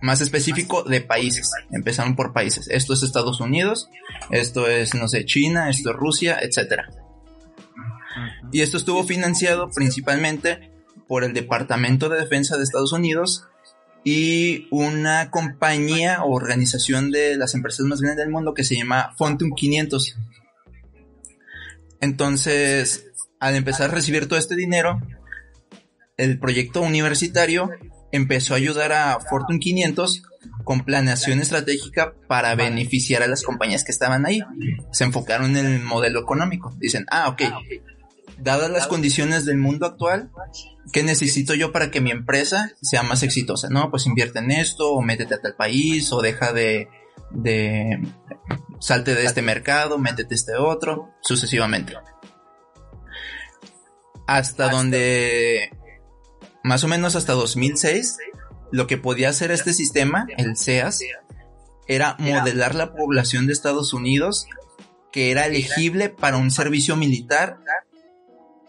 más 0.00 0.20
específico 0.20 0.82
de 0.82 1.00
países. 1.00 1.50
Empezaron 1.70 2.16
por 2.16 2.32
países. 2.32 2.68
Esto 2.68 2.94
es 2.94 3.02
Estados 3.02 3.40
Unidos, 3.40 3.88
esto 4.30 4.68
es, 4.68 4.94
no 4.94 5.08
sé, 5.08 5.24
China, 5.24 5.68
esto 5.68 5.90
es 5.90 5.96
Rusia, 5.96 6.38
etc. 6.40 6.82
Y 8.52 8.62
esto 8.62 8.76
estuvo 8.76 9.04
financiado 9.04 9.70
principalmente 9.70 10.70
por 11.06 11.24
el 11.24 11.32
Departamento 11.32 12.08
de 12.08 12.20
Defensa 12.20 12.56
de 12.56 12.64
Estados 12.64 12.92
Unidos 12.92 13.46
y 14.04 14.66
una 14.70 15.30
compañía 15.30 16.22
o 16.22 16.32
organización 16.32 17.10
de 17.10 17.36
las 17.36 17.54
empresas 17.54 17.86
más 17.86 18.00
grandes 18.00 18.24
del 18.24 18.32
mundo 18.32 18.54
que 18.54 18.64
se 18.64 18.76
llama 18.76 19.14
Fontum 19.18 19.50
500. 19.54 20.16
Entonces, 22.00 23.06
al 23.38 23.56
empezar 23.56 23.90
a 23.90 23.94
recibir 23.94 24.26
todo 24.26 24.38
este 24.38 24.56
dinero, 24.56 25.00
el 26.16 26.38
proyecto 26.38 26.82
universitario 26.82 27.70
empezó 28.12 28.54
a 28.54 28.58
ayudar 28.58 28.92
a 28.92 29.18
Fortune 29.20 29.60
500 29.60 30.22
con 30.64 30.84
planeación 30.84 31.40
estratégica 31.40 32.14
para 32.26 32.54
beneficiar 32.54 33.22
a 33.22 33.26
las 33.26 33.42
compañías 33.42 33.84
que 33.84 33.92
estaban 33.92 34.26
ahí. 34.26 34.40
Se 34.92 35.04
enfocaron 35.04 35.56
en 35.56 35.66
el 35.66 35.82
modelo 35.82 36.20
económico. 36.20 36.74
Dicen, 36.78 37.06
ah, 37.10 37.28
ok, 37.28 37.42
dadas 38.40 38.70
las 38.70 38.86
condiciones 38.86 39.44
del 39.44 39.58
mundo 39.58 39.86
actual, 39.86 40.30
¿qué 40.92 41.02
necesito 41.02 41.54
yo 41.54 41.72
para 41.72 41.90
que 41.90 42.00
mi 42.00 42.10
empresa 42.10 42.72
sea 42.82 43.02
más 43.02 43.22
exitosa? 43.22 43.68
No, 43.70 43.90
pues 43.90 44.06
invierte 44.06 44.38
en 44.38 44.50
esto, 44.50 44.92
o 44.92 45.02
métete 45.02 45.34
a 45.34 45.40
tal 45.40 45.54
país, 45.54 46.12
o 46.12 46.20
deja 46.20 46.52
de, 46.52 46.88
de 47.30 48.00
salte 48.80 49.14
de 49.14 49.24
este 49.24 49.42
mercado, 49.42 49.98
métete 49.98 50.34
a 50.34 50.36
este 50.36 50.54
otro, 50.56 51.10
sucesivamente. 51.20 51.94
Hasta 54.26 54.68
donde 54.68 55.70
más 56.62 56.84
o 56.84 56.88
menos 56.88 57.16
hasta 57.16 57.32
2006, 57.32 58.18
lo 58.70 58.86
que 58.86 58.96
podía 58.96 59.28
hacer 59.28 59.50
este 59.50 59.72
sistema, 59.72 60.26
el 60.36 60.56
SEAS, 60.56 61.00
era 61.88 62.16
modelar 62.20 62.74
la 62.74 62.94
población 62.94 63.46
de 63.46 63.52
Estados 63.52 63.92
Unidos 63.92 64.46
que 65.10 65.30
era 65.30 65.46
elegible 65.46 66.08
para 66.08 66.36
un 66.36 66.50
servicio 66.50 66.96
militar 66.96 67.58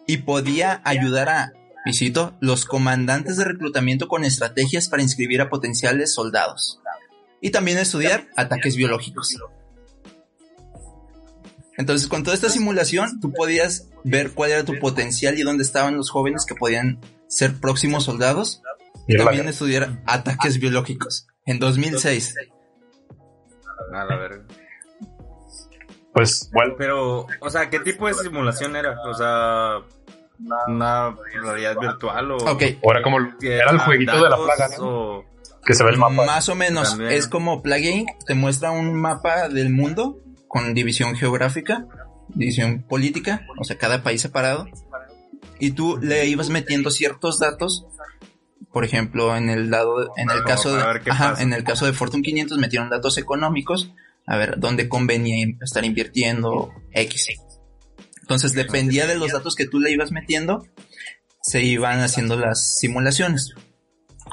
y 0.07 0.17
podía 0.17 0.81
ayudar 0.83 1.29
a, 1.29 1.53
visito, 1.85 2.35
los 2.39 2.65
comandantes 2.65 3.37
de 3.37 3.45
reclutamiento 3.45 4.07
con 4.07 4.23
estrategias 4.23 4.87
para 4.87 5.03
inscribir 5.03 5.41
a 5.41 5.49
potenciales 5.49 6.13
soldados. 6.13 6.79
Y 7.39 7.49
también 7.49 7.77
estudiar 7.77 8.27
ataques 8.35 8.75
biológicos. 8.75 9.35
Entonces, 11.77 12.07
con 12.07 12.23
toda 12.23 12.35
esta 12.35 12.49
simulación, 12.49 13.19
tú 13.19 13.33
podías 13.33 13.87
ver 14.03 14.31
cuál 14.33 14.51
era 14.51 14.65
tu 14.65 14.77
potencial 14.79 15.39
y 15.39 15.43
dónde 15.43 15.63
estaban 15.63 15.97
los 15.97 16.11
jóvenes 16.11 16.45
que 16.45 16.53
podían 16.53 16.99
ser 17.27 17.59
próximos 17.59 18.03
soldados 18.03 18.61
y 19.07 19.17
también 19.17 19.47
estudiar 19.47 20.01
ataques 20.05 20.59
biológicos 20.59 21.27
en 21.45 21.59
2006. 21.59 22.35
A 23.93 24.05
la 24.05 24.15
verga. 24.15 24.45
Pues, 26.13 26.49
bueno. 26.53 26.75
Pero, 26.77 27.27
o 27.39 27.49
sea, 27.49 27.69
¿qué 27.69 27.79
tipo 27.79 28.07
de 28.07 28.13
simulación 28.13 28.75
era? 28.75 28.97
O 29.05 29.13
sea, 29.13 29.79
una 30.67 31.15
realidad 31.33 31.75
virtual 31.79 32.31
o... 32.31 32.37
Ok. 32.37 32.63
O 32.81 32.91
era 32.91 33.01
como, 33.01 33.19
era 33.41 33.71
el 33.71 33.79
jueguito 33.79 34.23
de 34.23 34.29
la 34.29 34.37
plaga, 34.37 34.69
¿no? 34.77 35.23
Que 35.65 35.73
se 35.75 35.83
ve 35.83 35.91
el 35.91 35.97
mapa. 35.97 36.25
Más 36.25 36.49
o 36.49 36.55
menos, 36.55 36.99
es 36.99 37.27
como 37.27 37.61
Plague 37.61 38.05
te 38.25 38.33
muestra 38.33 38.71
un 38.71 38.95
mapa 38.95 39.47
del 39.47 39.69
mundo 39.69 40.19
con 40.47 40.73
división 40.73 41.15
geográfica, 41.15 41.85
división 42.29 42.81
política, 42.81 43.45
o 43.59 43.63
sea, 43.63 43.77
cada 43.77 44.01
país 44.01 44.21
separado 44.21 44.67
y 45.61 45.71
tú 45.71 45.99
le 46.01 46.25
ibas 46.25 46.49
metiendo 46.49 46.89
ciertos 46.89 47.39
datos. 47.39 47.85
Por 48.73 48.83
ejemplo, 48.83 49.35
en 49.35 49.49
el 49.49 49.69
lado, 49.69 50.11
en 50.17 50.29
el 50.29 50.43
caso 50.43 50.75
de, 50.75 50.83
en 51.39 51.53
el 51.53 51.63
caso 51.63 51.85
de 51.85 51.93
Fortune 51.93 52.23
500 52.23 52.57
metieron 52.57 52.89
datos 52.89 53.17
económicos, 53.17 53.91
a 54.31 54.37
ver 54.37 54.59
dónde 54.59 54.87
convenía 54.87 55.45
estar 55.61 55.83
invirtiendo 55.83 56.73
X. 56.93 57.27
Entonces 58.21 58.53
dependía 58.53 59.05
de 59.05 59.15
los 59.15 59.33
datos 59.33 59.55
que 59.55 59.67
tú 59.67 59.77
le 59.81 59.91
ibas 59.91 60.13
metiendo, 60.13 60.65
se 61.41 61.61
iban 61.63 61.99
haciendo 61.99 62.39
las 62.39 62.79
simulaciones. 62.79 63.53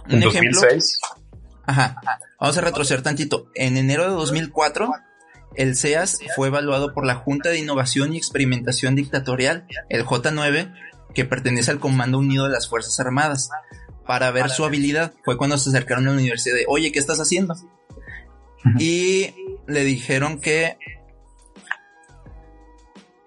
Un 0.08 0.22
ejemplo. 0.22 0.60
2006? 0.60 1.00
Ajá. 1.66 1.96
Vamos 2.38 2.56
a 2.56 2.60
retroceder 2.60 3.02
tantito. 3.02 3.50
En 3.56 3.76
enero 3.76 4.04
de 4.04 4.10
2004, 4.10 4.88
el 5.56 5.74
CEAS 5.74 6.20
fue 6.36 6.46
evaluado 6.46 6.94
por 6.94 7.04
la 7.04 7.16
Junta 7.16 7.48
de 7.48 7.58
Innovación 7.58 8.14
y 8.14 8.18
Experimentación 8.18 8.94
Dictatorial, 8.94 9.66
el 9.88 10.04
J9, 10.04 10.72
que 11.12 11.24
pertenece 11.24 11.72
al 11.72 11.80
Comando 11.80 12.20
Unido 12.20 12.44
de 12.44 12.50
las 12.50 12.68
Fuerzas 12.68 13.00
Armadas. 13.00 13.50
Para 14.06 14.30
ver 14.30 14.48
su 14.48 14.64
habilidad 14.64 15.12
fue 15.24 15.36
cuando 15.36 15.58
se 15.58 15.70
acercaron 15.70 16.06
a 16.06 16.10
la 16.10 16.18
universidad 16.18 16.54
de, 16.54 16.66
oye, 16.68 16.92
¿qué 16.92 17.00
estás 17.00 17.18
haciendo? 17.18 17.56
Y 18.78 19.34
le 19.68 19.84
dijeron 19.84 20.40
que 20.40 20.76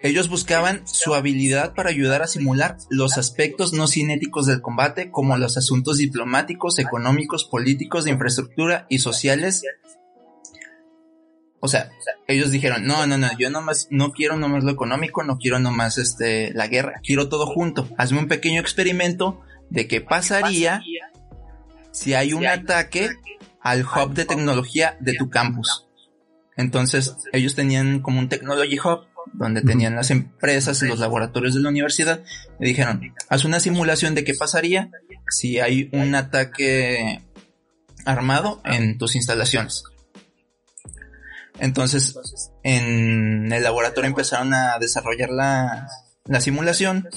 ellos 0.02 0.28
buscaban 0.28 0.86
su 0.88 1.14
habilidad 1.14 1.74
para 1.76 1.90
ayudar 1.90 2.24
a 2.24 2.28
simular 2.28 2.78
los 2.90 3.18
aspectos 3.18 3.72
no 3.72 3.88
cinéticos 3.88 4.48
del 4.48 4.62
combate, 4.62 5.12
como 5.12 5.38
los 5.38 5.58
asuntos 5.58 5.98
diplomáticos, 5.98 6.80
económicos, 6.80 7.46
políticos, 7.46 8.04
de 8.04 8.12
infraestructura 8.12 8.88
y 8.90 9.00
sociales 9.00 9.64
o 11.64 11.68
sea, 11.68 11.92
ellos 12.28 12.50
dijeron, 12.50 12.86
no, 12.86 13.06
no, 13.06 13.20
no, 13.20 13.30
yo 13.38 13.52
nomás, 13.52 13.88
no 13.92 14.12
quiero 14.12 14.36
nomás 14.36 14.64
lo 14.64 14.72
económico, 14.72 15.24
no 15.24 15.38
quiero 15.38 15.60
nomás 15.60 16.00
este, 16.00 16.52
la 16.56 16.68
guerra, 16.68 17.00
quiero 17.06 17.30
todo 17.30 17.46
junto. 17.46 17.88
Hazme 17.98 18.18
un 18.18 18.28
pequeño 18.28 18.60
experimento 18.60 19.42
de 19.70 19.88
qué 19.88 20.02
pasaría 20.02 20.82
si 21.92 22.16
hay 22.16 22.34
un 22.34 22.48
ataque 22.48 23.12
al 23.62 23.86
hub 23.86 24.16
de 24.16 24.26
tecnología 24.26 24.98
de 25.02 25.14
tu 25.14 25.30
campus. 25.30 25.88
Entonces, 26.62 27.15
ellos 27.34 27.56
tenían 27.56 28.01
como 28.01 28.20
un 28.20 28.30
technology 28.30 28.77
hub 28.80 29.08
donde 29.34 29.62
tenían 29.62 29.96
las 29.96 30.12
empresas 30.12 30.82
y 30.82 30.88
los 30.88 31.00
laboratorios 31.00 31.56
de 31.56 31.62
la 31.62 31.70
universidad. 31.70 32.24
Y 32.60 32.65
dijeron, 32.65 33.13
haz 33.30 33.46
una 33.46 33.60
simulación 33.60 34.13
de 34.15 34.24
qué 34.24 34.34
pasaría 34.36 34.91
si 35.30 35.60
hay 35.60 35.89
un 35.91 36.13
ataque 36.13 37.22
armado 38.06 38.62
en 38.63 38.98
tus 38.98 39.15
instalaciones. 39.15 39.84
Entonces, 41.60 42.15
en 42.63 43.51
el 43.51 43.63
laboratorio 43.63 44.10
empezaron 44.10 44.53
a 44.53 44.77
desarrollar 44.80 45.30
la, 45.30 45.88
simulación 46.39 47.10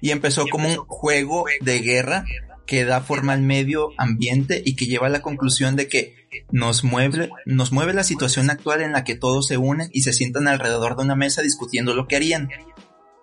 y 0.00 0.10
empezó 0.10 0.46
como 0.46 0.68
un 0.68 0.76
juego 0.76 1.44
de 1.60 1.80
guerra 1.80 2.24
que 2.66 2.84
da 2.84 3.00
forma 3.00 3.32
al 3.32 3.42
medio 3.42 3.90
ambiente 3.98 4.62
y 4.64 4.76
que 4.76 4.86
lleva 4.86 5.08
a 5.08 5.10
la 5.10 5.22
conclusión 5.22 5.74
de 5.74 5.88
que 5.88 6.19
nos 6.50 6.84
mueve, 6.84 7.30
nos 7.44 7.72
mueve 7.72 7.92
la 7.92 8.04
situación 8.04 8.50
actual 8.50 8.82
en 8.82 8.92
la 8.92 9.04
que 9.04 9.14
todos 9.14 9.46
se 9.46 9.56
unen 9.56 9.90
y 9.92 10.02
se 10.02 10.12
sientan 10.12 10.48
alrededor 10.48 10.96
de 10.96 11.02
una 11.02 11.16
mesa 11.16 11.42
discutiendo 11.42 11.94
lo 11.94 12.06
que 12.06 12.16
harían. 12.16 12.48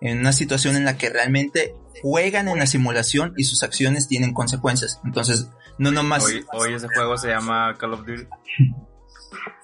En 0.00 0.18
una 0.18 0.32
situación 0.32 0.76
en 0.76 0.84
la 0.84 0.96
que 0.96 1.10
realmente 1.10 1.74
juegan 2.02 2.48
en 2.48 2.58
la 2.58 2.66
simulación 2.66 3.34
y 3.36 3.44
sus 3.44 3.62
acciones 3.62 4.06
tienen 4.08 4.32
consecuencias. 4.32 5.00
Entonces, 5.04 5.48
no 5.78 5.90
nomás. 5.90 6.24
Hoy, 6.24 6.44
hoy 6.52 6.74
ese 6.74 6.88
juego 6.88 7.16
se 7.16 7.28
llama 7.28 7.74
Call 7.78 7.94
of 7.94 8.06
Duty. 8.06 8.26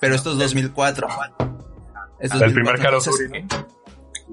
Pero 0.00 0.14
esto 0.14 0.32
es 0.32 0.38
2004. 0.38 1.08
el 2.20 2.52
primer 2.52 2.78
Call 2.80 2.94
of 2.94 3.08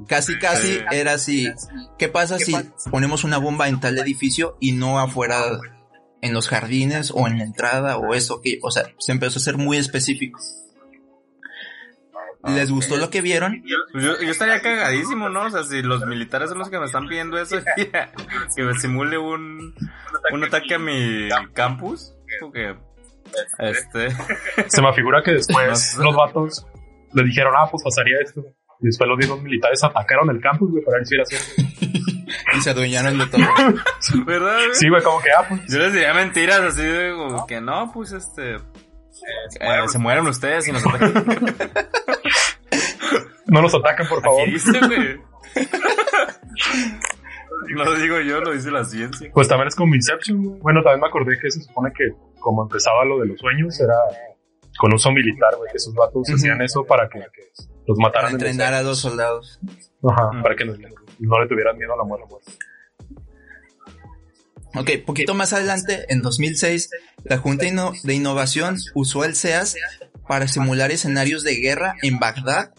Casi, 0.08 0.40
casi 0.40 0.80
era 0.92 1.14
así. 1.14 1.52
¿Qué 1.98 2.08
pasa 2.08 2.40
si 2.40 2.56
ponemos 2.90 3.24
una 3.24 3.38
bomba 3.38 3.68
en 3.68 3.80
tal 3.80 3.98
edificio 3.98 4.58
y 4.60 4.72
no 4.72 5.00
afuera 5.00 5.60
en 6.22 6.34
los 6.34 6.48
jardines 6.48 7.12
o 7.14 7.28
en 7.28 7.38
la 7.38 7.44
entrada 7.44 7.98
o 7.98 8.14
eso? 8.14 8.42
Que, 8.42 8.60
o 8.62 8.72
sea, 8.72 8.84
se 9.00 9.12
empezó 9.12 9.40
a 9.40 9.42
ser 9.42 9.58
muy 9.58 9.78
específico. 9.78 10.40
les 12.48 12.72
gustó 12.72 12.98
lo 12.98 13.10
que 13.10 13.22
vieron. 13.22 13.64
Pues 13.92 14.04
yo, 14.04 14.22
yo 14.22 14.32
estaría 14.32 14.62
cagadísimo, 14.62 15.30
¿no? 15.30 15.46
O 15.46 15.50
sea, 15.50 15.64
si 15.64 15.82
los 15.82 16.06
militares 16.06 16.50
son 16.50 16.60
los 16.60 16.70
que 16.70 16.80
me 16.80 16.86
están 16.86 17.08
pidiendo 17.08 17.40
eso, 17.40 17.58
que 18.56 18.64
me 18.64 18.74
simule 18.76 19.18
un, 19.18 19.76
un 20.32 20.44
ataque 20.44 20.76
a 20.76 20.80
mi 20.80 21.30
campus, 21.54 22.14
porque, 22.40 22.76
este... 23.60 24.10
Se 24.68 24.82
me 24.82 24.94
figura 24.94 25.22
que 25.24 25.32
después 25.34 25.98
los 25.98 26.16
vatos 26.16 26.66
le 27.14 27.24
dijeron, 27.24 27.54
ah, 27.58 27.68
pues 27.70 27.84
pasaría 27.84 28.18
esto. 28.22 28.42
Y 28.82 28.88
después 28.88 29.08
los 29.08 29.18
mismos 29.18 29.42
militares 29.44 29.84
atacaron 29.84 30.30
el 30.32 30.42
campus, 30.42 30.72
güey, 30.72 30.84
para 30.84 30.98
ver 30.98 31.06
si 31.06 31.16
era 31.16 31.26
cierto. 31.26 31.71
y 32.58 32.62
se 32.62 32.70
adueñaron 32.70 33.18
de 33.18 33.26
todo. 33.28 33.42
¿Verdad, 34.26 34.58
güey? 34.58 34.76
Sí, 34.76 34.90
güey, 34.90 35.04
como 35.04 35.20
que, 35.22 35.30
ah, 35.32 35.46
pues. 35.48 35.62
Yo 35.68 35.80
les 35.80 35.94
diría 35.94 36.14
mentiras 36.14 36.60
así, 36.62 36.84
de 36.84 37.14
como 37.16 37.46
que 37.48 37.62
no, 37.62 37.92
pues 37.94 38.12
este. 38.12 38.56
Eh, 38.56 39.88
se 39.88 40.00
mueren 40.00 40.26
ustedes 40.28 40.68
y 40.68 40.72
nos 40.72 40.86
atacan. 40.86 41.26
No 43.48 43.62
nos 43.62 43.76
ataquen, 43.76 44.08
por 44.08 44.22
favor. 44.22 44.44
Aquí 44.44 44.52
dice, 44.52 44.80
güey. 44.80 45.20
No 47.76 47.84
lo 47.84 47.96
digo 47.96 48.20
yo, 48.22 48.40
lo 48.40 48.54
dice 48.54 48.72
la 48.72 48.86
ciencia. 48.86 49.30
Pues 49.34 49.48
también 49.50 49.68
es 49.68 49.76
como 49.76 49.94
Inception, 49.94 50.42
güey. 50.42 50.60
Bueno, 50.62 50.82
también 50.84 51.02
me 51.02 51.08
acordé 51.08 51.38
que 51.38 51.52
se 51.52 51.62
supone 51.62 51.92
que 51.94 52.12
como 52.40 52.64
empezaba 52.64 53.04
lo 53.04 53.20
de 53.20 53.28
los 53.28 53.40
sueños, 53.40 53.78
era 53.80 53.96
con 54.78 54.94
uso 54.94 55.12
militar, 55.12 55.54
güey, 55.58 55.70
que 55.72 55.78
esos 55.78 55.94
vatos 55.94 56.30
hacían 56.34 56.62
eso 56.62 56.86
para 56.86 57.10
que 57.10 57.20
los 57.20 57.98
Para 57.98 58.08
mataran. 58.08 58.28
en 58.32 58.34
los 58.40 58.42
entrenar 58.50 58.74
a 58.74 58.82
los 58.84 59.00
soldados. 59.00 59.60
Ajá, 60.10 60.30
para 60.42 60.56
que 60.56 60.66
no, 60.66 60.74
no 61.28 61.40
le 61.42 61.48
tuvieran 61.48 61.78
miedo 61.78 61.94
a 61.94 61.98
la 61.98 62.04
muerte. 62.04 62.52
Ok, 64.74 65.06
poquito 65.06 65.34
más 65.34 65.52
adelante, 65.52 66.06
en 66.10 66.22
2006, 66.22 66.90
la 67.24 67.38
Junta 67.38 67.66
de 67.66 68.14
Innovación 68.14 68.78
usó 68.96 69.26
el 69.26 69.36
SEAS 69.36 69.76
para 70.28 70.48
simular 70.48 70.92
escenarios 70.92 71.44
de 71.44 71.56
guerra 71.56 71.96
en 72.02 72.20
Bagdad, 72.20 72.74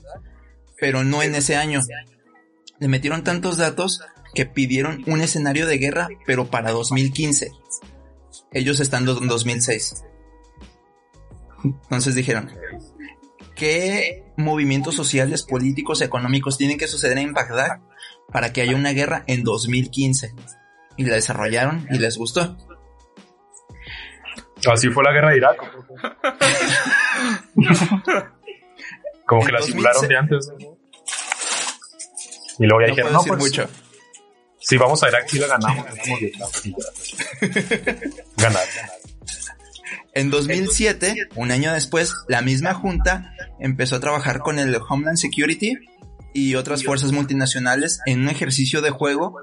pero 0.80 1.04
no 1.04 1.22
en 1.22 1.34
ese 1.34 1.56
año. 1.56 1.80
Le 2.80 2.88
metieron 2.88 3.25
tantos 3.25 3.58
datos 3.58 4.00
que 4.34 4.46
pidieron 4.46 5.04
un 5.06 5.20
escenario 5.20 5.66
de 5.66 5.78
guerra, 5.78 6.08
pero 6.26 6.46
para 6.46 6.72
2015. 6.72 7.52
Ellos 8.52 8.80
estando 8.80 9.18
en 9.18 9.28
2006. 9.28 10.04
Entonces 11.64 12.14
dijeron, 12.14 12.50
¿qué 13.54 14.25
movimientos 14.37 14.94
sociales, 14.94 15.42
políticos, 15.42 16.00
económicos 16.00 16.56
tienen 16.56 16.78
que 16.78 16.88
suceder 16.88 17.18
en 17.18 17.34
Bagdad 17.34 17.80
para 18.32 18.52
que 18.52 18.62
haya 18.62 18.74
una 18.76 18.90
guerra 18.92 19.24
en 19.26 19.44
2015? 19.44 20.34
Y 20.96 21.04
la 21.04 21.14
desarrollaron 21.14 21.86
y 21.90 21.98
les 21.98 22.16
gustó. 22.18 22.56
Así 24.70 24.88
fue 24.90 25.02
la 25.04 25.12
guerra 25.12 25.30
de 25.30 25.36
Irak. 25.38 25.56
Como 29.26 29.44
que 29.44 29.52
la 29.52 29.62
simularon 29.62 30.02
2006. 30.02 30.08
de 30.08 30.16
antes. 30.16 30.48
¿no? 30.48 30.76
Y 32.58 32.66
luego 32.66 32.80
ya 32.80 32.86
No 32.86 32.90
dijeron, 32.94 33.12
no, 33.12 33.22
pues, 33.24 33.40
mucho. 33.40 33.68
si 34.60 34.76
vamos 34.76 35.02
a 35.02 35.08
Irak, 35.08 35.26
sí 35.28 35.38
la 35.38 35.46
ganamos. 35.48 35.84
Ganar, 38.36 38.66
ganar. 38.76 38.92
En 40.14 40.30
2007, 40.30 41.28
un 41.36 41.50
año 41.50 41.72
después, 41.72 42.14
la 42.28 42.42
misma 42.42 42.74
junta 42.74 43.32
empezó 43.58 43.96
a 43.96 44.00
trabajar 44.00 44.40
con 44.40 44.58
el 44.58 44.76
Homeland 44.88 45.16
Security 45.16 45.78
y 46.32 46.54
otras 46.54 46.84
fuerzas 46.84 47.12
multinacionales 47.12 48.00
en 48.06 48.22
un 48.22 48.28
ejercicio 48.28 48.80
de 48.82 48.90
juego 48.90 49.36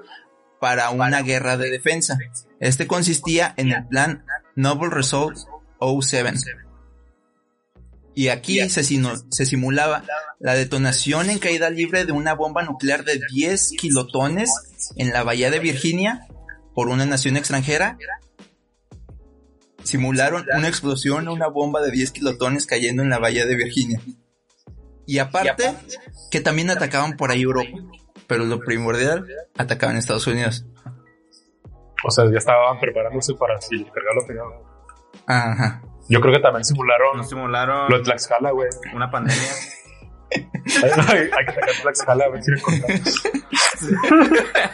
para 0.60 0.90
una 0.90 1.22
guerra 1.22 1.58
de 1.58 1.70
defensa. 1.70 2.18
Este 2.60 2.88
consistía 2.88 3.54
en 3.58 3.72
el 3.72 3.88
plan 3.88 4.26
Noble 4.56 4.90
Resolve 4.90 5.36
07. 5.80 6.38
Y 8.16 8.28
aquí 8.28 8.60
se, 8.70 8.84
simulaba 8.84 10.04
la 10.40 10.54
detonación 10.54 11.30
en 11.30 11.40
caída 11.40 11.70
libre 11.70 12.06
de 12.06 12.12
una 12.12 12.34
bomba 12.34 12.64
nuclear 12.64 13.06
de 13.06 13.22
10 13.32 13.72
kilotones 13.80 14.50
en 14.98 15.12
la 15.12 15.24
bahía 15.24 15.52
de 15.52 15.60
Virginia 15.60 16.28
por 16.76 16.90
una 16.90 17.06
nación 17.06 17.38
extranjera 17.38 17.98
simularon 19.84 20.46
una 20.56 20.68
explosión 20.68 21.28
una 21.28 21.48
bomba 21.48 21.82
de 21.82 21.92
10 21.92 22.12
kilotones 22.12 22.66
cayendo 22.66 23.02
en 23.04 23.10
la 23.10 23.20
bahía 23.20 23.46
de 23.46 23.56
Virginia. 23.56 24.02
Y 25.10 25.18
aparte, 25.18 25.74
que 26.30 26.40
también 26.40 26.70
atacaban 26.70 27.18
por 27.18 27.32
ahí 27.32 27.42
Europa. 27.42 27.70
Pero 28.28 28.46
lo 28.46 28.60
primordial, 28.60 29.26
atacaban 29.58 29.98
Estados 29.98 30.28
Unidos. 30.28 30.68
O 32.06 32.12
sea, 32.12 32.26
ya 32.32 32.38
estaban 32.38 32.80
preparándose 32.80 33.34
para 33.34 33.60
si 33.60 33.84
cargarlo 33.86 34.28
pegado. 34.28 34.64
Ajá. 35.26 35.82
Yo 36.10 36.22
creo 36.22 36.34
que 36.36 36.40
también 36.40 36.64
simularon 36.64 37.18
Nos 37.18 37.28
simularon 37.30 37.90
lo 37.90 37.98
de 37.98 38.04
Tlaxcala, 38.04 38.52
güey. 38.52 38.70
una 38.94 39.10
pandemia. 39.10 39.50
hay, 40.32 40.92
hay- 41.08 41.30
hay 41.38 41.46
que 41.46 41.54
sacar 41.54 41.70
Tlaxcala 41.82 42.26
a 42.26 42.30
ver 42.30 42.44
si 42.44 42.52
lo 42.52 42.58
encontramos. 42.58 43.24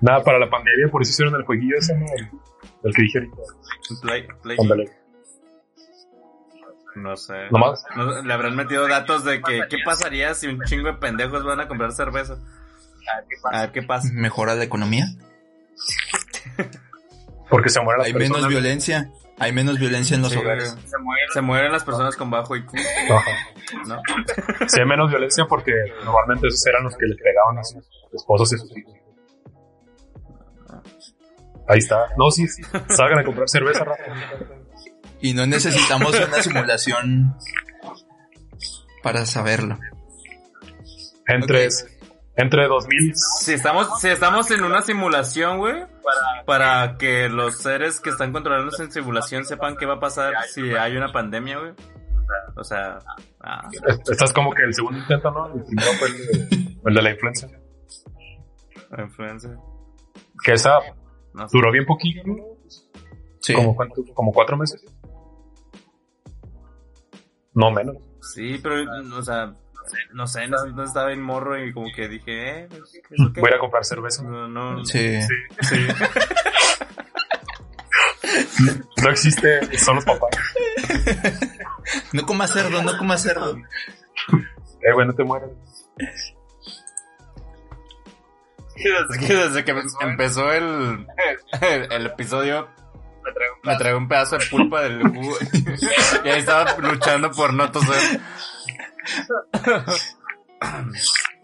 Nada, 0.00 0.22
para 0.22 0.38
la 0.38 0.48
pandemia, 0.48 0.88
por 0.90 1.02
eso 1.02 1.10
hicieron 1.10 1.34
el 1.34 1.44
jueguillo 1.44 1.76
ese, 1.78 1.94
¿no? 1.96 2.06
El, 2.16 2.28
el 2.84 2.94
que 2.94 3.02
dije 3.02 3.18
ahorita. 3.18 3.36
Play, 4.02 4.26
play. 4.42 4.56
No 6.96 7.16
sé. 7.16 7.34
Nomás. 7.50 7.84
No, 7.96 8.22
le 8.22 8.32
habrán 8.32 8.56
metido 8.56 8.86
datos 8.88 9.24
de 9.24 9.42
que 9.42 9.62
qué 9.68 9.76
pasaría 9.84 10.32
si 10.34 10.46
un 10.46 10.60
chingo 10.64 10.86
de 10.88 10.94
pendejos 10.94 11.44
van 11.44 11.60
a 11.60 11.68
comprar 11.68 11.92
cerveza. 11.92 12.38
A 13.52 13.62
ver 13.62 13.72
qué 13.72 13.82
pasa. 13.82 14.08
Mejora 14.12 14.54
la 14.54 14.64
economía. 14.64 15.06
Porque 17.50 17.68
se 17.68 17.80
mueren 17.80 17.98
las 17.98 18.06
Hay 18.06 18.12
personas. 18.12 18.38
menos 18.38 18.48
violencia. 18.48 19.10
Hay 19.38 19.52
menos 19.52 19.78
violencia 19.80 20.14
en 20.14 20.22
los 20.22 20.30
Sí, 20.32 20.38
hogares. 20.38 20.76
Se 21.32 21.40
mueren 21.40 21.72
las 21.72 21.82
personas 21.84 22.14
con 22.16 22.30
bajo 22.30 22.54
IQ. 22.56 22.72
¿no? 23.86 24.00
Sí, 24.68 24.80
hay 24.80 24.86
menos 24.86 25.10
violencia 25.10 25.44
porque 25.48 25.72
normalmente 26.04 26.46
esos 26.46 26.64
eran 26.66 26.84
los 26.84 26.96
que 26.96 27.06
les 27.06 27.18
pegaban 27.18 27.58
a 27.58 27.64
sus 27.64 27.84
esposos 28.12 28.52
y 28.52 28.58
sus 28.58 28.76
hijos. 28.76 28.94
Ahí 31.66 31.78
está. 31.78 32.06
No, 32.16 32.30
sí, 32.30 32.46
sí. 32.46 32.62
Salgan 32.88 33.18
a 33.18 33.24
comprar 33.24 33.48
cerveza, 33.48 33.84
Rafa. 33.84 34.02
Y 35.24 35.32
no 35.32 35.46
necesitamos 35.46 36.14
una 36.28 36.42
simulación 36.42 37.34
para 39.02 39.24
saberlo. 39.24 39.78
Entre, 41.26 41.68
Ok. 41.68 41.72
entre 42.36 42.68
2000. 42.68 43.14
Si 43.40 43.54
estamos, 43.54 44.00
si 44.02 44.08
estamos 44.08 44.50
en 44.50 44.64
una 44.64 44.82
simulación, 44.82 45.56
güey, 45.58 45.86
para 46.44 46.98
que 46.98 47.30
los 47.30 47.56
seres 47.56 48.00
que 48.00 48.10
están 48.10 48.32
controlando 48.32 48.70
esa 48.70 48.90
simulación 48.90 49.46
sepan 49.46 49.76
qué 49.78 49.86
va 49.86 49.94
a 49.94 50.00
pasar 50.00 50.34
si 50.52 50.74
hay 50.74 50.94
una 50.94 51.10
pandemia, 51.10 51.58
güey. 51.58 51.72
O 52.56 52.62
sea, 52.64 52.98
ah, 53.40 53.66
Estás 54.10 54.30
como 54.34 54.52
que 54.52 54.62
el 54.64 54.74
segundo 54.74 54.98
intento, 54.98 55.30
¿no? 55.30 55.46
El 55.54 55.64
primero 55.64 55.90
fue 55.98 56.08
el 56.08 56.16
de, 56.16 56.76
el 56.84 56.94
de 56.94 57.02
la 57.02 57.10
influenza. 57.12 57.48
influenza. 58.98 59.48
Que 60.44 60.52
esa 60.52 60.80
No 61.32 61.48
sé. 61.48 61.56
duró 61.56 61.72
bien 61.72 61.86
poquito, 61.86 62.20
¿no? 62.26 62.36
Sí. 63.40 63.54
Como, 63.54 63.74
cuánto, 63.74 64.02
como 64.14 64.32
cuatro 64.32 64.56
meses. 64.58 64.82
No 67.54 67.70
menos. 67.70 67.96
Sí, 68.34 68.58
pero, 68.62 68.76
o 69.16 69.22
sea, 69.22 69.54
no 70.12 70.26
sé, 70.26 70.48
no, 70.48 70.64
no 70.66 70.82
estaba 70.84 71.12
en 71.12 71.20
morro 71.22 71.62
y 71.62 71.72
como 71.72 71.86
que 71.94 72.08
dije, 72.08 72.60
eh, 72.62 72.68
pues, 72.68 72.90
¿qué 72.92 73.14
es 73.14 73.20
lo 73.20 73.32
que- 73.32 73.40
Voy 73.40 73.50
a 73.54 73.58
comprar 73.58 73.84
cerveza. 73.84 74.22
No, 74.22 74.48
no, 74.48 74.84
Sí. 74.84 75.20
Sí. 75.62 75.86
No 79.02 79.10
existe, 79.10 79.78
son 79.78 79.96
los 79.96 80.04
papás. 80.04 80.30
No 82.12 82.24
comas 82.26 82.52
cerdo, 82.52 82.82
no 82.82 82.96
comas 82.98 83.22
cerdo. 83.22 83.56
Eh, 83.56 84.92
güey, 84.92 85.06
no 85.06 85.14
te 85.14 85.22
mueras. 85.24 85.50
Es 88.76 89.18
que 89.18 89.34
desde 89.34 89.64
que 89.64 89.74
empezó 90.00 90.52
el, 90.52 91.06
el, 91.60 91.92
el 91.92 92.06
episodio 92.06 92.68
me 93.64 93.76
traigo 93.76 93.98
un 93.98 94.08
pedazo 94.08 94.36
de 94.38 94.46
pulpa 94.46 94.82
del 94.82 95.02
jugo 95.08 95.36
y 96.24 96.28
ahí 96.28 96.40
estaba 96.40 96.76
luchando 96.78 97.30
por 97.30 97.52
no 97.54 97.70
toser. 97.70 98.20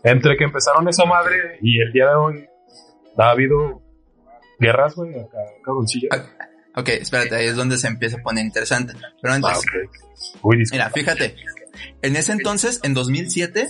Entre 0.02 0.36
que 0.36 0.44
empezaron 0.44 0.88
esa 0.88 1.04
madre 1.04 1.58
y 1.62 1.80
el 1.80 1.92
día 1.92 2.06
de 2.08 2.14
hoy 2.14 2.46
ha 3.18 3.30
habido 3.30 3.82
guerras, 4.58 4.94
güey, 4.94 5.10
acá, 5.18 5.38
cabroncilla. 5.64 6.08
Ok, 6.76 6.88
espérate, 6.90 7.34
ahí 7.34 7.46
es 7.46 7.56
donde 7.56 7.76
se 7.76 7.88
empieza 7.88 8.16
a 8.18 8.22
poner 8.22 8.44
interesante. 8.44 8.94
Pero 9.20 9.34
antes, 9.34 9.50
Ah. 9.50 10.38
Uy. 10.42 10.62
Mira, 10.70 10.90
fíjate. 10.90 11.36
En 12.02 12.16
ese 12.16 12.32
entonces, 12.32 12.80
en 12.82 12.94
2007, 12.94 13.68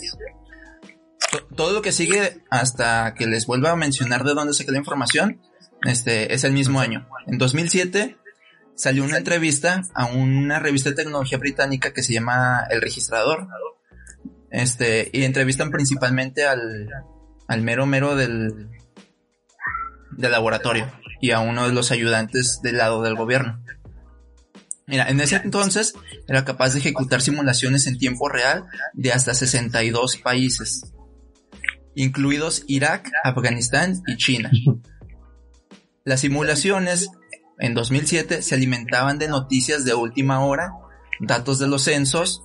to- 1.31 1.47
todo 1.57 1.73
lo 1.73 1.83
que 1.83 1.93
sigue 1.93 2.39
hasta 2.51 3.15
que 3.15 3.27
les 3.27 3.47
vuelva 3.47 3.71
a 3.71 3.77
mencionar 3.77 4.25
de 4.25 4.35
dónde 4.35 4.53
saqué 4.53 4.73
la 4.73 4.79
información, 4.79 5.41
este, 5.85 6.35
es 6.35 6.45
el 6.45 6.53
mismo 6.53 6.81
año. 6.81 7.09
En 7.27 7.39
2007 7.39 8.17
salió 8.81 9.05
una 9.05 9.19
entrevista 9.19 9.83
a 9.95 10.07
una 10.07 10.59
revista 10.59 10.89
de 10.89 10.97
tecnología 10.97 11.37
británica 11.37 11.93
que 11.93 12.03
se 12.03 12.15
llama 12.15 12.65
El 12.71 12.81
Registrador. 12.81 13.47
Este, 14.51 15.11
y 15.13 15.25
entrevistan 15.25 15.71
principalmente 15.71 16.45
al, 16.45 16.89
al 17.47 17.63
mero 17.63 17.85
mero 17.85 18.17
del, 18.17 18.71
del 20.13 20.33
laboratorio 20.33 20.91
y 21.21 21.33
a 21.33 21.41
uno 21.41 21.69
de 21.69 21.75
los 21.75 21.91
ayudantes 21.91 22.63
del 22.63 22.79
lado 22.79 23.03
del 23.03 23.17
gobierno. 23.17 23.63
Mira, 24.87 25.09
en 25.11 25.21
ese 25.21 25.37
entonces 25.37 25.93
era 26.27 26.47
capaz 26.47 26.73
de 26.73 26.79
ejecutar 26.81 27.21
simulaciones 27.21 27.87
en 27.87 27.99
tiempo 27.99 28.31
real 28.31 28.65
de 28.95 29.13
hasta 29.13 29.35
62 29.35 30.17
países, 30.17 30.95
incluidos 31.95 32.65
Irak, 32.67 33.11
Afganistán 33.25 34.03
y 34.07 34.17
China. 34.17 34.51
Las 36.05 36.21
simulaciones 36.21 37.11
en 37.61 37.75
2007 37.75 38.43
se 38.43 38.55
alimentaban 38.55 39.19
de 39.19 39.29
noticias 39.29 39.85
de 39.85 39.95
última 39.95 40.45
hora, 40.45 40.73
datos 41.21 41.59
de 41.59 41.69
los 41.69 41.83
censos, 41.83 42.43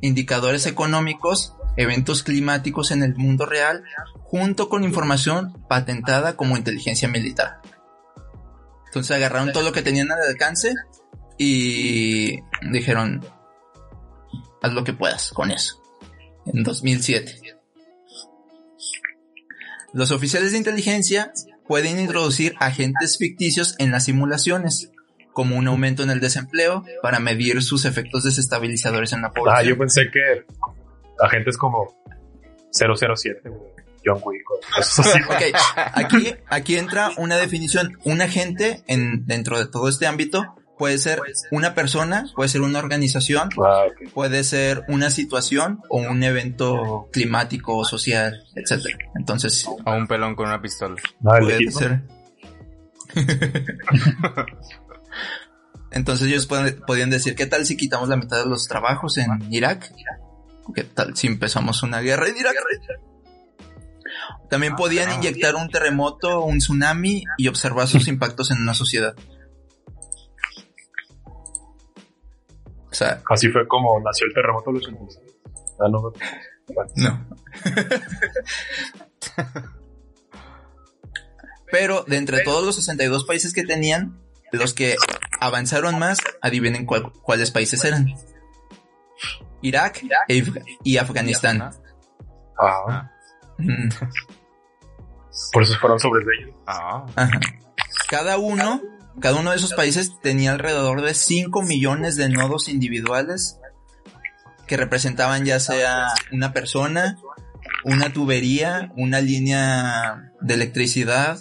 indicadores 0.00 0.66
económicos, 0.66 1.54
eventos 1.76 2.24
climáticos 2.24 2.90
en 2.90 3.04
el 3.04 3.14
mundo 3.14 3.46
real, 3.46 3.84
junto 4.24 4.68
con 4.68 4.82
información 4.82 5.64
patentada 5.68 6.36
como 6.36 6.56
inteligencia 6.56 7.08
militar. 7.08 7.60
Entonces 8.86 9.16
agarraron 9.16 9.52
todo 9.52 9.62
lo 9.62 9.72
que 9.72 9.82
tenían 9.82 10.10
al 10.10 10.22
alcance 10.22 10.74
y 11.36 12.40
dijeron, 12.72 13.24
haz 14.60 14.72
lo 14.72 14.82
que 14.82 14.92
puedas 14.92 15.30
con 15.30 15.52
eso. 15.52 15.80
En 16.46 16.64
2007. 16.64 17.40
Los 19.92 20.10
oficiales 20.10 20.52
de 20.52 20.58
inteligencia 20.58 21.32
pueden 21.68 22.00
introducir 22.00 22.56
agentes 22.58 23.18
ficticios 23.18 23.76
en 23.78 23.92
las 23.92 24.06
simulaciones, 24.06 24.90
como 25.32 25.56
un 25.56 25.68
aumento 25.68 26.02
en 26.02 26.10
el 26.10 26.18
desempleo 26.18 26.84
para 27.02 27.20
medir 27.20 27.62
sus 27.62 27.84
efectos 27.84 28.24
desestabilizadores 28.24 29.12
en 29.12 29.22
la 29.22 29.30
población. 29.30 29.66
Ah, 29.66 29.68
yo 29.68 29.78
pensé 29.78 30.10
que 30.10 30.44
agentes 31.20 31.56
como 31.56 31.94
007, 32.72 33.42
John 34.04 34.20
Wick. 34.24 34.42
okay. 35.30 35.52
aquí, 35.76 36.34
aquí 36.48 36.76
entra 36.76 37.10
una 37.18 37.36
definición. 37.36 37.98
Un 38.04 38.22
agente 38.22 38.82
en, 38.86 39.26
dentro 39.26 39.58
de 39.58 39.66
todo 39.66 39.88
este 39.88 40.06
ámbito 40.06 40.56
Puede 40.78 40.98
ser 40.98 41.20
una 41.50 41.74
persona, 41.74 42.26
puede 42.36 42.48
ser 42.48 42.60
una 42.60 42.78
organización, 42.78 43.48
ah, 43.64 43.86
puede 44.14 44.44
ser 44.44 44.84
una 44.88 45.10
situación 45.10 45.80
o 45.88 45.98
un 45.98 46.22
evento 46.22 47.08
climático, 47.12 47.84
social, 47.84 48.44
etcétera. 48.54 48.96
Entonces. 49.16 49.66
O 49.66 49.92
un 49.92 50.06
pelón 50.06 50.36
con 50.36 50.46
una 50.46 50.62
pistola. 50.62 50.96
Ah, 51.26 51.38
puede 51.40 51.70
ser. 51.70 52.02
Entonces 55.90 56.28
ellos 56.28 56.46
podían 56.46 57.10
decir, 57.10 57.34
¿qué 57.34 57.46
tal 57.46 57.64
si 57.66 57.76
quitamos 57.76 58.08
la 58.08 58.16
mitad 58.16 58.44
de 58.44 58.48
los 58.48 58.68
trabajos 58.68 59.16
en 59.18 59.28
Irak? 59.50 59.90
¿Qué 60.74 60.84
tal 60.84 61.16
si 61.16 61.26
empezamos 61.26 61.82
una 61.82 62.00
guerra 62.00 62.28
en 62.28 62.36
Irak? 62.36 62.54
También 64.50 64.76
podían 64.76 65.12
inyectar 65.12 65.54
un 65.54 65.70
terremoto, 65.70 66.44
un 66.44 66.58
tsunami 66.58 67.24
y 67.36 67.48
observar 67.48 67.88
sus 67.88 68.08
impactos 68.08 68.50
en 68.50 68.58
una 68.58 68.74
sociedad. 68.74 69.14
Así 73.30 73.48
fue 73.48 73.66
como 73.66 74.00
nació 74.00 74.26
el 74.26 74.34
terremoto 74.34 74.72
de 74.72 74.80
los 74.80 75.18
Ah, 75.80 75.88
no. 75.88 76.12
No. 76.96 77.26
Pero 81.70 82.04
de 82.04 82.16
entre 82.16 82.42
todos 82.42 82.64
los 82.64 82.76
62 82.76 83.24
países 83.24 83.52
que 83.52 83.64
tenían, 83.64 84.18
los 84.52 84.74
que 84.74 84.96
avanzaron 85.40 85.98
más, 85.98 86.18
adivinen 86.40 86.86
cuáles 86.86 87.50
países 87.50 87.84
eran. 87.84 88.14
Irak 89.62 90.02
y 90.84 90.96
Afganistán. 90.96 91.70
Ah. 92.58 93.10
Por 95.52 95.62
eso 95.62 95.78
fueron 95.78 96.00
sobre 96.00 96.24
ellos. 96.38 96.56
Ah. 96.66 97.06
Cada 98.08 98.38
uno 98.38 98.80
cada 99.20 99.40
uno 99.40 99.50
de 99.50 99.56
esos 99.56 99.74
países 99.74 100.20
tenía 100.20 100.52
alrededor 100.52 101.02
de 101.02 101.14
5 101.14 101.62
millones 101.62 102.16
de 102.16 102.28
nodos 102.28 102.68
individuales 102.68 103.58
que 104.66 104.76
representaban 104.76 105.44
ya 105.44 105.58
sea 105.60 106.08
una 106.30 106.52
persona, 106.52 107.18
una 107.84 108.12
tubería, 108.12 108.92
una 108.96 109.20
línea 109.20 110.32
de 110.40 110.54
electricidad, 110.54 111.38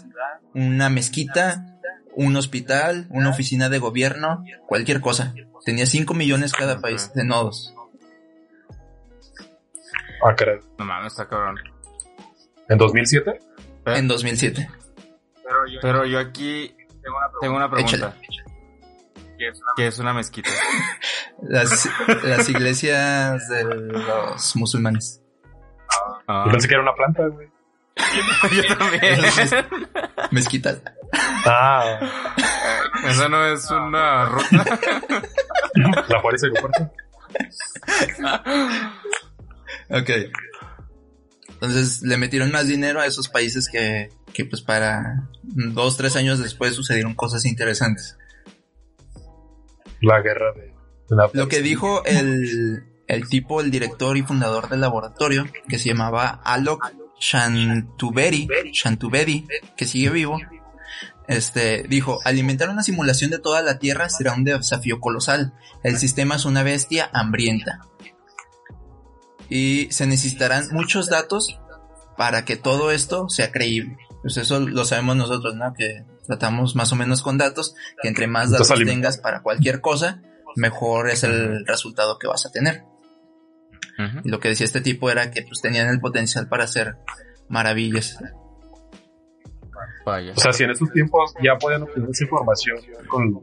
una 0.54 0.90
mezquita, 0.90 1.78
un 2.16 2.36
hospital, 2.36 3.08
una 3.10 3.30
oficina 3.30 3.70
de 3.70 3.80
gobierno, 3.80 4.44
cualquier 4.66 5.02
cosa. 5.02 5.34
Tenía 5.66 5.86
5 5.86 6.14
millones 6.14 6.54
cada 6.54 6.80
país 6.80 7.12
de 7.14 7.26
nodos. 7.26 7.74
Ah, 10.26 10.34
caray. 10.36 10.60
No 10.80 10.86
mames, 10.86 11.14
está 11.14 11.28
cabrón. 11.28 11.58
¿En 12.70 12.78
2007? 12.78 13.40
En 13.86 14.08
2007. 14.08 14.70
Pero 15.82 16.06
yo 16.06 16.20
aquí 16.20 16.76
tengo 17.42 17.56
una 17.56 17.70
pregunta. 17.70 18.16
¿Qué 19.76 19.88
es 19.88 20.00
una, 20.00 20.14
mezquita? 20.14 20.50
las, 21.44 21.88
las 22.24 22.50
iglesias 22.50 23.48
de 23.50 23.64
los 23.64 24.56
musulmanes. 24.56 25.22
Ah. 26.28 26.44
Yo 26.46 26.52
pensé 26.52 26.68
que 26.68 26.74
era 26.74 26.84
una 26.84 26.96
planta, 26.96 27.28
güey. 27.28 27.48
Yo 28.52 28.78
también. 28.78 29.20
Mezquita. 30.32 30.80
Ah. 31.46 32.00
Esa 33.06 33.30
no 33.30 33.46
es 33.46 33.70
una 33.70 34.26
ruta. 34.26 34.66
La 36.08 36.20
Juárez 36.20 36.44
Aeropuerto. 36.44 36.92
ok. 39.90 40.10
Entonces 41.50 42.02
le 42.02 42.18
metieron 42.18 42.52
más 42.52 42.68
dinero 42.68 43.00
a 43.00 43.06
esos 43.06 43.30
países 43.30 43.70
que, 43.70 44.10
que 44.38 44.46
pues 44.46 44.62
para 44.62 45.28
dos, 45.42 45.98
tres 45.98 46.16
años 46.16 46.38
después 46.38 46.76
sucedieron 46.76 47.16
cosas 47.16 47.44
interesantes. 47.46 48.20
La 50.00 50.22
guerra 50.22 50.54
de... 50.54 50.76
Lo 51.34 51.48
que 51.48 51.64
dijo 51.64 52.06
el, 52.06 52.86
el 53.08 53.28
tipo, 53.30 53.62
el 53.62 53.72
director 53.72 54.16
y 54.16 54.22
fundador 54.22 54.70
del 54.70 54.82
laboratorio, 54.82 55.48
que 55.68 55.80
se 55.80 55.90
llamaba 55.90 56.40
Alok 56.44 56.94
Shantubedi, 57.20 58.48
Shantubedi, 58.72 59.48
que 59.76 59.86
sigue 59.86 60.12
vivo, 60.12 60.38
este, 61.28 61.82
dijo, 61.90 62.20
alimentar 62.24 62.70
una 62.70 62.84
simulación 62.84 63.32
de 63.32 63.40
toda 63.40 63.64
la 63.64 63.80
Tierra 63.80 64.08
será 64.08 64.34
un 64.34 64.44
desafío 64.44 65.00
colosal. 65.00 65.54
El 65.82 65.98
sistema 65.98 66.36
es 66.36 66.46
una 66.46 66.62
bestia 66.62 67.10
hambrienta. 67.12 67.80
Y 69.50 69.88
se 69.90 70.06
necesitarán 70.06 70.68
muchos 70.74 71.10
datos 71.10 71.60
para 72.18 72.46
que 72.46 72.56
todo 72.56 72.92
esto 72.92 73.30
sea 73.30 73.52
creíble. 73.52 73.98
Pues 74.28 74.36
eso 74.36 74.60
lo 74.60 74.84
sabemos 74.84 75.16
nosotros, 75.16 75.56
¿no? 75.56 75.74
Que 75.74 76.04
tratamos 76.26 76.76
más 76.76 76.92
o 76.92 76.98
menos 76.98 77.22
con 77.22 77.38
datos, 77.38 77.76
que 78.02 78.10
entre 78.10 78.28
más 78.28 78.52
datos 78.52 78.68
tengas 78.86 79.20
para 79.20 79.42
cualquier 79.42 79.80
cosa, 79.80 80.22
mejor 80.58 81.10
es 81.10 81.24
el 81.24 81.66
resultado 81.66 82.20
que 82.20 82.28
vas 82.28 82.46
a 82.46 82.52
tener. 82.52 82.84
Y 84.26 84.28
lo 84.28 84.42
que 84.42 84.50
decía 84.50 84.66
este 84.66 84.82
tipo 84.82 85.10
era 85.10 85.32
que 85.32 85.44
pues 85.44 85.62
tenían 85.62 85.88
el 85.88 86.02
potencial 86.02 86.50
para 86.50 86.66
hacer 86.66 86.98
maravillas. 87.48 88.20
O 90.06 90.40
sea, 90.42 90.52
si 90.52 90.66
en 90.66 90.72
esos 90.72 90.92
tiempos 90.92 91.34
ya 91.42 91.56
podían 91.56 91.84
obtener 91.84 92.10
esa 92.10 92.26
información 92.26 92.80
con, 93.08 93.40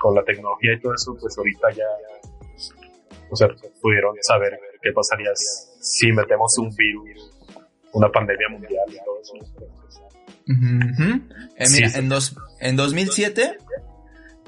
con 0.00 0.14
la 0.14 0.24
tecnología 0.24 0.72
y 0.72 0.80
todo 0.80 0.94
eso, 0.94 1.14
pues 1.20 1.36
ahorita 1.36 1.70
ya, 1.72 1.84
o 3.28 3.36
sea, 3.36 3.48
pudieron 3.82 4.14
saber 4.22 4.58
qué 4.80 4.90
pasaría 4.90 5.32
si 5.34 6.12
metemos 6.12 6.56
un 6.56 6.74
virus 6.74 7.37
una 7.92 8.10
pandemia 8.10 8.48
mundial 8.50 8.86
y 8.88 8.96
todo 9.04 9.20
eso. 9.20 9.34
Eh, 10.48 11.64
mira, 11.70 11.90
en, 11.94 12.08
dos, 12.08 12.36
en 12.60 12.76
2007, 12.76 13.58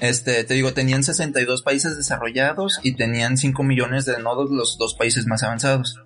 este, 0.01 0.45
te 0.45 0.55
digo, 0.55 0.73
tenían 0.73 1.03
62 1.03 1.63
países 1.63 1.97
desarrollados 1.97 2.81
y 2.83 2.97
tenían 2.97 3.37
5 3.37 3.63
millones 3.63 4.07
de 4.07 4.19
nodos 4.23 4.51
los 4.51 4.79
dos 4.79 4.95
países 4.95 5.27
más 5.27 5.43
avanzados. 5.43 6.03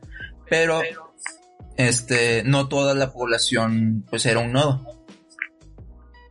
Pero, 0.49 0.83
este, 1.77 2.43
no 2.45 2.69
toda 2.69 2.95
la 2.95 3.13
población, 3.13 4.05
pues 4.11 4.27
era 4.27 4.41
un 4.41 4.53
nodo. 4.53 5.05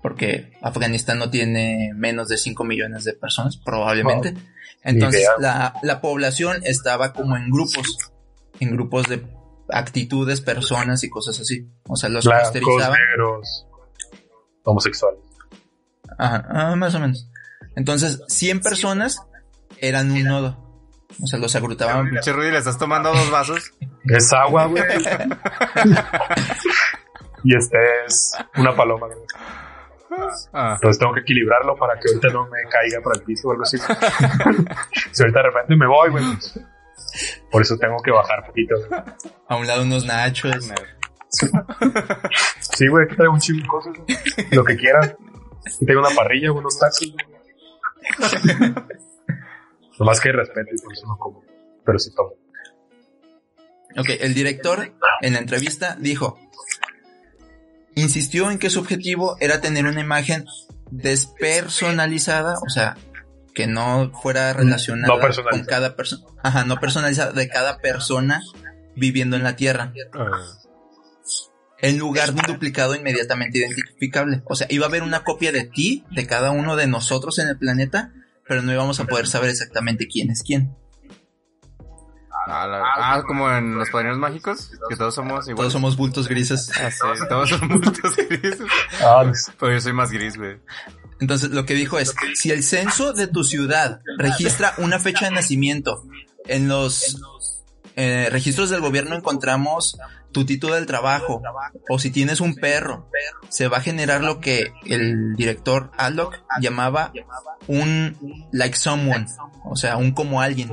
Porque 0.02 0.52
Afganistán 0.62 1.20
no 1.20 1.30
tiene 1.30 1.92
menos 1.96 2.28
de 2.28 2.38
5 2.38 2.66
millones 2.66 3.06
de 3.06 3.14
personas, 3.14 3.56
probablemente. 3.58 4.34
Entonces, 4.84 5.26
la, 5.40 5.76
la 5.82 6.02
población 6.02 6.58
estaba 6.66 7.14
como 7.14 7.38
en 7.38 7.50
grupos, 7.50 8.12
en 8.60 8.72
grupos 8.72 9.08
de 9.08 9.24
actitudes, 9.70 10.42
personas 10.42 11.04
y 11.04 11.10
cosas 11.10 11.40
así. 11.40 11.68
O 11.88 11.96
sea, 11.96 12.10
los 12.10 12.26
Blancos, 12.26 12.54
negros, 12.54 13.68
homosexuales. 14.64 15.20
Ajá, 16.18 16.46
ah, 16.50 16.76
más 16.76 16.94
o 16.96 17.00
menos. 17.00 17.30
Entonces, 17.76 18.22
100 18.28 18.62
personas 18.62 19.22
eran 19.78 20.12
un 20.12 20.24
nodo. 20.24 20.64
O 21.22 21.28
sea, 21.28 21.38
los 21.40 21.56
agrutaban. 21.56 22.10
Pinche 22.10 22.34
Rudy, 22.34 22.52
¿le 22.52 22.58
estás 22.58 22.78
tomando 22.78 23.14
dos 23.14 23.32
vasos? 23.32 23.72
Es 24.06 24.34
agua, 24.34 24.66
güey. 24.66 24.84
y 27.46 27.56
este 27.56 27.78
es 28.06 28.34
una 28.58 28.76
paloma, 28.76 29.08
güey. 29.08 29.20
Ah. 30.52 30.74
Entonces 30.76 31.00
tengo 31.00 31.14
que 31.14 31.22
equilibrarlo 31.22 31.78
para 31.78 31.98
que 32.00 32.10
ahorita 32.10 32.28
no 32.34 32.48
me 32.48 32.58
caiga 32.70 33.00
para 33.02 33.18
el 33.18 33.24
piso 33.24 33.48
o 33.48 33.52
algo 33.52 33.64
así. 33.64 33.78
si 35.12 35.24
ahorita 35.24 35.40
de 35.40 35.44
repente 35.44 35.76
me 35.78 35.88
voy, 35.88 36.10
güey, 36.10 36.26
pues, 36.34 36.60
por 37.52 37.62
eso 37.62 37.78
tengo 37.78 37.98
que 38.04 38.12
bajar 38.12 38.46
poquito. 38.46 38.76
A 39.48 39.56
un 39.56 39.68
lado 39.68 39.84
unos 39.84 40.06
nachos. 40.06 40.70
Sí, 42.60 42.88
güey, 42.88 43.06
aquí 43.06 43.16
traigo 43.16 43.34
un 43.34 43.40
chingo 43.40 43.62
de 43.62 43.68
cosas. 43.68 43.94
Lo 44.52 44.64
que 44.64 44.78
quieran. 44.78 45.16
Aquí 45.66 45.86
tengo 45.86 46.02
una 46.02 46.16
parrilla, 46.16 46.52
unos 46.52 46.78
tacos. 46.78 47.16
Nomás 50.00 50.20
que 50.20 50.30
hay 50.30 50.36
respeto 50.36 50.70
y 50.76 50.82
por 50.82 50.94
eso 50.94 51.08
no 51.08 51.18
como. 51.18 51.44
Pero 51.86 52.00
sí 52.00 52.14
tomo. 52.16 52.34
Ok, 53.98 54.10
el 54.22 54.34
director 54.34 54.92
en 55.22 55.34
la 55.34 55.40
entrevista 55.40 55.96
dijo, 56.00 56.40
insistió 57.96 58.50
en 58.50 58.58
que 58.58 58.72
su 58.72 58.80
objetivo 58.80 59.38
era 59.40 59.62
tener 59.62 59.86
una 59.86 60.02
imagen 60.02 60.46
despersonalizada, 60.90 62.56
o 62.66 62.70
sea, 62.70 62.98
que 63.54 63.68
no 63.68 64.12
fuera 64.22 64.54
relacionada 64.54 65.08
No 65.14 65.20
con 65.52 65.66
cada 65.66 65.96
persona, 65.96 66.24
ajá, 66.44 66.66
no 66.66 66.78
personalizada 66.78 67.32
de 67.34 67.48
cada 67.50 67.78
persona 67.80 68.42
viviendo 68.96 69.36
en 69.36 69.44
la 69.44 69.56
Tierra, 69.56 69.94
Ah, 70.14 70.30
en 71.80 71.98
lugar 72.00 72.34
de 72.34 72.40
un 72.42 72.54
duplicado 72.54 72.96
inmediatamente 72.96 73.58
identificable. 73.60 74.42
O 74.46 74.56
sea, 74.56 74.68
iba 74.70 74.86
a 74.86 74.90
haber 74.90 75.04
una 75.04 75.24
copia 75.24 75.52
de 75.52 75.66
ti, 75.66 76.06
de 76.12 76.26
cada 76.26 76.52
uno 76.52 76.76
de 76.76 76.88
nosotros 76.88 77.40
en 77.40 77.48
el 77.50 77.58
planeta, 77.58 78.14
pero 78.48 78.62
no 78.62 78.72
íbamos 78.72 79.00
a 79.00 79.06
poder 79.06 79.28
saber 79.28 79.50
exactamente 79.50 80.08
quién 80.08 80.30
es 80.32 80.44
quién. 80.44 80.76
Ah, 82.48 82.68
la- 82.68 82.84
ah, 82.98 83.24
como 83.26 83.50
en 83.52 83.76
los 83.78 83.90
padrinos 83.90 84.18
mágicos, 84.18 84.72
que 84.90 84.96
todos 84.98 85.16
somos 85.16 85.48
iguales. 85.48 85.56
Todos 85.56 85.74
somos 85.74 85.96
bultos 85.96 86.28
grises. 86.28 86.70
Ah, 86.78 86.92
sí, 86.92 87.00
todos 87.30 87.50
somos 87.50 87.70
bultos 87.82 88.16
grises. 88.18 88.58
Pero 89.60 89.72
yo 89.74 89.80
soy 89.80 89.94
más 89.94 90.12
gris, 90.12 90.38
güey. 90.38 90.58
Entonces 91.20 91.52
lo 91.52 91.66
que 91.66 91.74
dijo 91.76 92.00
es, 92.00 92.14
si 92.36 92.52
el 92.52 92.64
censo 92.64 93.14
de 93.14 93.28
tu 93.28 93.44
ciudad 93.44 94.02
registra 94.18 94.74
una 94.78 95.00
fecha 95.00 95.26
de 95.26 95.32
nacimiento, 95.32 96.04
en 96.46 96.68
los 96.68 97.64
eh, 97.96 98.28
registros 98.32 98.70
del 98.70 98.82
gobierno 98.82 99.16
encontramos 99.16 99.98
tu 100.32 100.46
título 100.46 100.74
del 100.76 100.88
trabajo, 100.88 101.42
o 101.90 102.00
si 102.00 102.10
tienes 102.10 102.42
un 102.42 102.56
perro, 102.56 103.08
se 103.50 103.68
va 103.68 103.78
a 103.78 103.82
generar 103.82 104.24
lo 104.24 104.40
que 104.40 104.74
el 104.86 105.36
director 105.36 105.92
Aldoc 105.98 106.40
llamaba 106.60 107.12
un 107.68 108.48
like 108.52 108.76
someone, 108.76 109.28
o 109.64 109.76
sea, 109.76 109.98
un 109.98 110.12
como 110.14 110.42
alguien, 110.42 110.70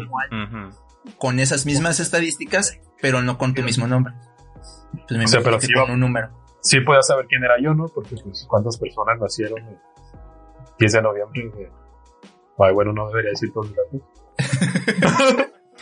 con 1.18 1.38
esas 1.40 1.66
mismas 1.66 2.00
estadísticas, 2.00 2.78
pero 3.02 3.20
no 3.22 3.36
con 3.38 3.52
tu 3.54 3.62
mismo 3.62 3.86
nombre. 3.86 4.14
Pues 5.06 5.18
me 5.18 5.24
O 5.24 5.28
sea, 5.28 5.40
pero 5.42 5.60
sí 5.60 5.72
con 5.72 5.90
va- 5.90 5.92
un 5.92 6.00
número. 6.00 6.30
Sí 6.62 6.80
podía 6.80 7.02
saber 7.02 7.26
quién 7.28 7.44
era 7.44 7.54
yo, 7.62 7.72
¿no? 7.74 7.86
Porque 7.88 8.16
pues 8.22 8.44
cuántas 8.48 8.76
personas 8.78 9.18
nacieron 9.20 9.58
10 10.80 10.92
de 10.92 11.02
noviembre. 11.02 11.70
Ay, 12.58 12.72
bueno, 12.74 12.92
no 12.92 13.08
debería 13.08 13.30
decir 13.30 13.52
todos 13.52 13.68
los 13.70 13.76
datos. 13.76 14.00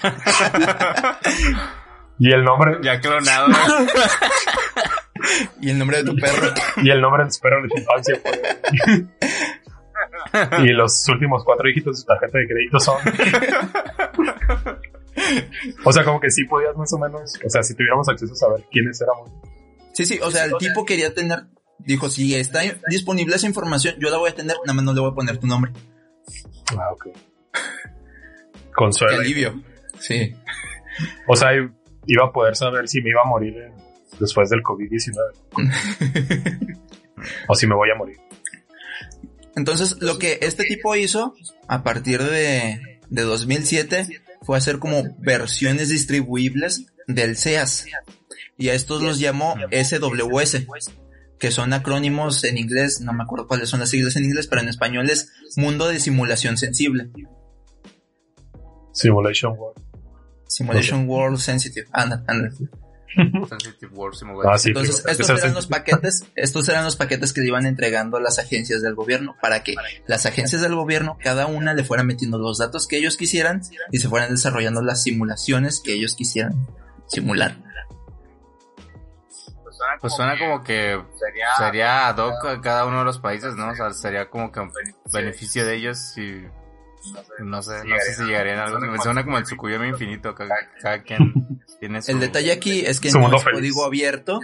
y 2.18 2.32
el 2.32 2.42
nombre, 2.44 2.78
Ya 2.82 3.00
clonado. 3.00 3.46
Y 5.60 5.70
el 5.70 5.78
nombre 5.78 5.96
de 5.98 6.04
tu 6.04 6.14
perro. 6.16 6.48
y 6.82 6.90
el 6.90 7.00
nombre 7.00 7.24
del 7.24 7.32
perro 7.42 7.60
de 7.62 7.68
tu 7.68 7.76
infancia. 7.78 8.20
fue- 8.22 8.40
y 10.64 10.68
los 10.72 11.08
últimos 11.08 11.42
cuatro 11.44 11.66
dígitos 11.66 11.96
de 11.96 12.00
su 12.00 12.06
tarjeta 12.06 12.38
de 12.38 12.46
crédito 12.46 12.78
son. 12.78 12.96
o 15.84 15.92
sea, 15.92 16.04
como 16.04 16.20
que 16.20 16.30
sí 16.30 16.44
podías 16.44 16.76
más 16.76 16.92
o 16.92 16.98
menos, 16.98 17.34
o 17.44 17.50
sea, 17.50 17.64
si 17.64 17.74
tuviéramos 17.74 18.08
acceso 18.08 18.32
a 18.32 18.36
saber 18.36 18.64
quiénes 18.70 19.00
éramos. 19.00 19.28
Sí, 19.92 20.04
sí, 20.06 20.20
o 20.22 20.30
sea, 20.30 20.44
el 20.44 20.52
tipo 20.58 20.84
quería 20.84 21.12
tener, 21.12 21.40
dijo, 21.78 22.08
si 22.10 22.34
está 22.34 22.60
disponible 22.88 23.36
esa 23.36 23.46
información, 23.46 23.94
yo 23.98 24.10
la 24.10 24.18
voy 24.18 24.30
a 24.30 24.34
tener, 24.34 24.56
nada 24.64 24.74
más 24.74 24.84
no 24.84 24.92
le 24.92 25.00
voy 25.00 25.10
a 25.10 25.14
poner 25.14 25.38
tu 25.38 25.46
nombre. 25.46 25.72
Ah, 26.76 26.92
ok. 26.92 27.08
Qué 27.52 28.74
Consuelo. 28.74 29.20
alivio. 29.20 29.62
Sí. 29.98 30.34
O 31.26 31.36
sea, 31.36 31.50
iba 32.06 32.24
a 32.26 32.32
poder 32.32 32.56
saber 32.56 32.88
si 32.88 33.00
me 33.00 33.10
iba 33.10 33.22
a 33.22 33.28
morir 33.28 33.54
después 34.18 34.50
del 34.50 34.62
COVID-19. 34.62 35.16
o 37.48 37.54
si 37.54 37.66
me 37.66 37.74
voy 37.74 37.90
a 37.90 37.94
morir. 37.94 38.18
Entonces, 39.56 39.96
lo 40.00 40.18
que 40.18 40.38
este 40.42 40.64
tipo 40.64 40.94
hizo 40.94 41.34
a 41.66 41.82
partir 41.82 42.22
de, 42.22 42.80
de 43.08 43.22
2007 43.22 44.22
fue 44.42 44.56
hacer 44.56 44.78
como 44.78 45.02
versiones 45.18 45.88
distribuibles 45.88 46.86
del 47.06 47.36
SEAS. 47.36 47.86
Y 48.56 48.68
a 48.68 48.74
estos 48.74 49.02
los 49.02 49.18
llamó 49.18 49.56
SWS, 49.70 50.66
que 51.38 51.50
son 51.50 51.72
acrónimos 51.72 52.44
en 52.44 52.58
inglés, 52.58 53.00
no 53.00 53.12
me 53.12 53.22
acuerdo 53.22 53.46
cuáles 53.46 53.68
son 53.68 53.80
las 53.80 53.90
siglas 53.90 54.16
en 54.16 54.24
inglés, 54.24 54.46
pero 54.46 54.62
en 54.62 54.68
español 54.68 55.08
es 55.10 55.32
Mundo 55.56 55.88
de 55.88 56.00
Simulación 56.00 56.56
Sensible. 56.56 57.10
Simulation 58.92 59.54
World. 59.56 59.80
Simulation 60.48 61.08
World 61.08 61.38
Sensitive. 61.38 61.86
Anda, 61.92 62.24
anda. 62.26 62.50
Sensitive 63.48 63.92
World 63.94 64.16
Simulator. 64.16 64.52
Ah, 64.52 64.58
sí, 64.58 64.68
Entonces, 64.68 65.04
estos 65.06 65.30
eran 65.30 65.54
los 65.54 65.66
paquetes, 65.66 66.24
estos 66.34 66.68
eran 66.68 66.84
los 66.84 66.96
paquetes 66.96 67.32
que 67.32 67.40
le 67.40 67.48
iban 67.48 67.66
entregando 67.66 68.16
a 68.16 68.20
las 68.20 68.38
agencias 68.38 68.82
del 68.82 68.94
gobierno 68.94 69.36
para 69.40 69.62
que 69.62 69.74
las 70.06 70.26
agencias 70.26 70.62
del 70.62 70.74
gobierno, 70.74 71.16
cada 71.22 71.46
una 71.46 71.74
le 71.74 71.84
fueran 71.84 72.06
metiendo 72.06 72.38
los 72.38 72.58
datos 72.58 72.86
que 72.86 72.96
ellos 72.96 73.16
quisieran 73.16 73.62
y 73.92 73.98
se 73.98 74.08
fueran 74.08 74.30
desarrollando 74.30 74.82
las 74.82 75.02
simulaciones 75.02 75.80
que 75.80 75.94
ellos 75.94 76.14
quisieran 76.14 76.66
simular. 77.06 77.56
Pues 80.00 80.14
suena 80.14 80.38
como 80.38 80.62
que 80.62 81.00
sería 81.58 82.08
ad 82.08 82.18
hoc 82.18 82.44
a 82.46 82.60
cada 82.60 82.86
uno 82.86 82.98
de 83.00 83.04
los 83.04 83.18
países, 83.18 83.54
¿no? 83.56 83.70
O 83.70 83.74
sea, 83.74 83.90
sería 83.92 84.28
como 84.30 84.50
que 84.52 84.60
un 84.60 84.70
beneficio 85.12 85.64
de 85.66 85.76
ellos 85.76 86.16
y 86.16 86.44
no 87.40 87.62
sé, 87.62 87.84
no 87.84 87.96
sé 88.00 88.14
si 88.14 88.24
llegarían 88.24 88.58
a 88.58 88.64
algo. 88.64 88.80
Me 88.80 88.98
suena 88.98 89.24
como 89.24 89.38
el 89.38 89.44
Tsukuyomi 89.44 89.88
infinito, 89.88 90.34
cada, 90.34 90.54
cada 90.80 91.02
quien 91.02 91.32
tiene 91.80 92.02
su... 92.02 92.10
El 92.12 92.20
detalle 92.20 92.52
aquí 92.52 92.84
es 92.84 93.00
que 93.00 93.10
no 93.12 93.34
es 93.34 93.42
feliz. 93.42 93.58
código 93.58 93.84
abierto 93.84 94.40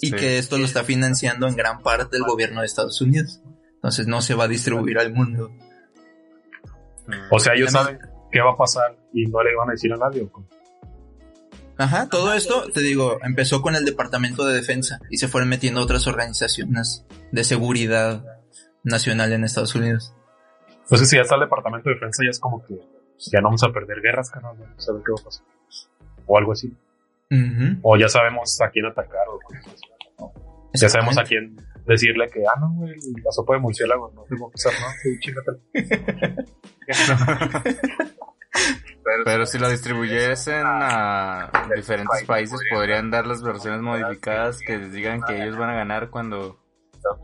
y 0.00 0.08
Sí. 0.08 0.16
que 0.16 0.38
esto 0.38 0.58
lo 0.58 0.64
está 0.64 0.84
financiando 0.84 1.46
en 1.46 1.54
gran 1.56 1.80
parte 1.82 2.16
el 2.16 2.24
gobierno 2.24 2.60
de 2.60 2.66
Estados 2.66 3.00
Unidos. 3.00 3.40
Entonces 3.74 4.06
no 4.06 4.20
se 4.22 4.34
va 4.34 4.44
a 4.44 4.48
distribuir 4.48 4.98
al 4.98 5.12
mundo. 5.12 5.50
O 7.30 7.38
sea, 7.38 7.54
ellos 7.54 7.72
saben 7.72 7.98
qué 8.30 8.40
va 8.40 8.52
a 8.52 8.56
pasar 8.56 8.96
y 9.12 9.26
no 9.26 9.42
le 9.42 9.54
van 9.54 9.68
a 9.68 9.72
decir 9.72 9.92
a 9.92 9.96
nadie. 9.96 10.22
¿o 10.22 10.30
cómo? 10.32 10.46
Ajá, 11.78 12.08
todo 12.08 12.34
esto, 12.34 12.70
te 12.72 12.80
digo, 12.80 13.18
empezó 13.22 13.62
con 13.62 13.74
el 13.76 13.84
Departamento 13.84 14.46
de 14.46 14.54
Defensa 14.54 15.00
y 15.10 15.16
se 15.16 15.28
fueron 15.28 15.48
metiendo 15.48 15.80
otras 15.80 16.06
organizaciones 16.06 17.04
de 17.32 17.44
seguridad 17.44 18.24
nacional 18.84 19.32
en 19.32 19.44
Estados 19.44 19.74
Unidos. 19.74 20.14
Entonces, 20.82 21.08
si 21.08 21.16
ya 21.16 21.22
está 21.22 21.36
el 21.36 21.42
departamento 21.42 21.88
de 21.88 21.94
defensa, 21.94 22.22
ya 22.24 22.30
es 22.30 22.38
como 22.38 22.64
que 22.66 22.74
ya 23.30 23.40
no 23.40 23.48
vamos 23.48 23.62
a 23.62 23.72
perder 23.72 24.00
guerras, 24.00 24.30
carnal. 24.30 24.56
Ya 24.58 24.66
no 24.66 24.80
saben 24.80 25.02
qué 25.04 25.12
va 25.12 25.20
a 25.20 25.24
pasar. 25.24 25.46
O 26.26 26.38
algo 26.38 26.52
así. 26.52 26.72
O 27.82 27.96
ya 27.96 28.08
sabemos 28.08 28.60
a 28.60 28.70
quién 28.70 28.86
atacar. 28.86 29.26
O 29.28 29.38
cosas 29.40 29.66
así. 29.66 29.82
ya 30.74 30.88
sabemos 30.88 31.16
a 31.18 31.24
quién 31.24 31.56
decirle 31.86 32.28
que, 32.30 32.44
ah, 32.46 32.58
no, 32.60 32.72
güey, 32.74 32.94
la 33.24 33.32
sopa 33.32 33.54
de 33.54 33.60
murciélago 33.60 34.12
no 34.14 34.24
tengo 34.24 34.50
que 34.50 34.54
usar, 34.54 34.72
no, 34.80 34.86
sí, 35.02 35.18
Pero 39.24 39.46
si 39.46 39.58
lo 39.58 39.68
distribuyesen 39.68 40.62
a 40.64 41.50
diferentes 41.74 42.24
países, 42.24 42.60
podrían 42.70 43.10
dar 43.10 43.26
las 43.26 43.42
versiones 43.42 43.80
modificadas 43.80 44.58
que 44.66 44.78
les 44.78 44.92
digan 44.92 45.22
que 45.22 45.42
ellos 45.42 45.56
van 45.56 45.70
a 45.70 45.74
ganar 45.74 46.10
cuando 46.10 46.60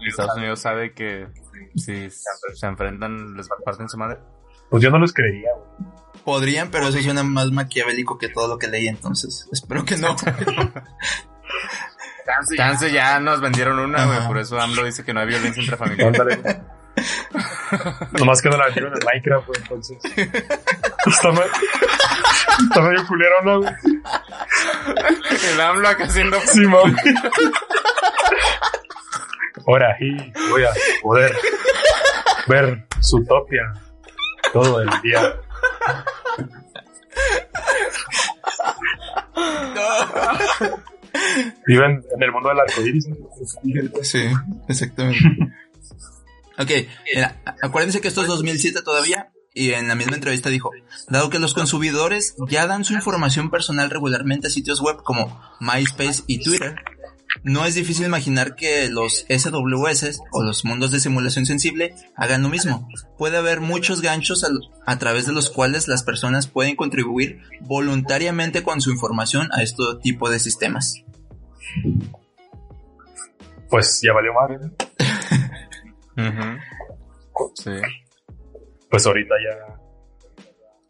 Estados 0.07 0.37
Unidos 0.37 0.61
sabe 0.61 0.93
que 0.93 1.29
si 1.77 2.09
se 2.11 2.67
enfrentan 2.67 3.35
les 3.37 3.49
parten 3.64 3.88
su 3.88 3.97
madre. 3.99 4.19
Pues 4.71 4.83
yo 4.83 4.91
no 4.91 4.99
los 4.99 5.12
creería, 5.12 5.51
güey. 5.55 5.69
Podrían, 6.25 6.71
pero 6.71 6.88
eso 6.88 6.99
suena 7.01 7.23
más 7.23 7.53
maquiavélico 7.53 8.19
que 8.19 8.29
todo 8.29 8.49
lo 8.49 8.59
que 8.59 8.67
leí 8.69 8.88
entonces. 8.88 9.49
Espero 9.53 9.85
que 9.85 9.97
no. 9.97 10.14
Chance 12.57 12.93
ya 12.93 13.19
nos 13.21 13.41
vendieron 13.41 13.79
una, 13.79 14.05
güey, 14.05 14.27
por 14.27 14.38
eso 14.38 14.61
AMLO 14.61 14.85
dice 14.85 15.05
que 15.05 15.14
no 15.14 15.21
hay 15.21 15.29
violencia 15.29 15.62
intrafamiliar. 15.62 16.12
Nomás 18.19 18.41
que 18.43 18.49
no 18.51 18.57
la 18.57 18.65
vendieron 18.67 18.93
en 18.93 18.99
Minecraft, 19.05 19.47
güey, 19.47 19.61
entonces. 19.63 19.99
Está, 21.07 21.33
me- 21.33 21.41
está 22.69 22.81
medio 22.83 23.07
culero, 23.07 23.43
¿no? 23.45 23.61
güey? 23.61 23.73
El 25.53 25.61
AMLO 25.61 25.89
acá 25.89 26.05
haciendo... 26.05 26.39
Sí, 26.41 26.61
mami. 26.61 26.95
Ahora 29.67 29.97
sí, 29.99 30.33
voy 30.51 30.65
a 30.65 30.71
poder 31.03 31.37
ver 32.47 32.87
su 33.01 33.23
topia 33.25 33.63
todo 34.53 34.81
el 34.81 34.89
día. 35.03 35.35
Viven 41.67 42.03
en 42.15 42.23
el 42.23 42.33
mundo 42.33 42.49
del 42.51 42.61
arco 42.61 42.81
iris. 42.83 43.09
Sí, 44.03 44.25
exactamente. 44.69 45.19
Ok, 46.59 46.71
acuérdense 47.62 48.01
que 48.01 48.09
esto 48.09 48.23
es 48.23 48.29
2007 48.29 48.83
todavía 48.83 49.33
y 49.55 49.73
en 49.73 49.88
la 49.88 49.94
misma 49.94 50.16
entrevista 50.16 50.51
dijo, 50.51 50.71
dado 51.09 51.31
que 51.31 51.38
los 51.38 51.55
consumidores 51.55 52.35
ya 52.49 52.66
dan 52.66 52.85
su 52.85 52.94
información 52.94 53.51
personal 53.51 53.90
regularmente 53.90 54.49
a 54.49 54.51
sitios 54.51 54.81
web 54.81 54.97
como 55.03 55.40
MySpace 55.61 56.23
y 56.27 56.42
Twitter, 56.42 56.77
no 57.42 57.64
es 57.64 57.75
difícil 57.75 58.07
imaginar 58.07 58.55
que 58.57 58.88
los 58.88 59.27
SWS 59.29 60.21
o 60.33 60.42
los 60.42 60.64
mundos 60.64 60.90
de 60.90 61.01
simulación 61.01 61.47
sensible 61.47 61.94
hagan 62.16 62.42
lo 62.42 62.49
mismo. 62.49 62.88
Puede 63.16 63.37
haber 63.37 63.61
muchos 63.61 64.01
ganchos 64.01 64.44
a 64.87 64.99
través 64.99 65.27
de 65.27 65.33
los 65.33 65.51
cuales 65.51 65.88
las 65.88 66.03
personas 66.03 66.47
pueden 66.47 66.77
contribuir 66.77 67.42
voluntariamente 67.61 68.62
con 68.62 68.81
su 68.81 68.90
información 68.90 69.49
a 69.53 69.62
este 69.62 69.83
tipo 70.03 70.31
de 70.31 70.38
sistemas. 70.38 70.94
Pues 73.68 74.01
ya 74.03 74.12
valió 74.12 74.33
madre. 74.35 74.88
Ujú. 76.19 77.51
Sí. 77.55 77.71
pues 78.91 79.07
ahorita 79.07 79.35
ya, 79.45 79.77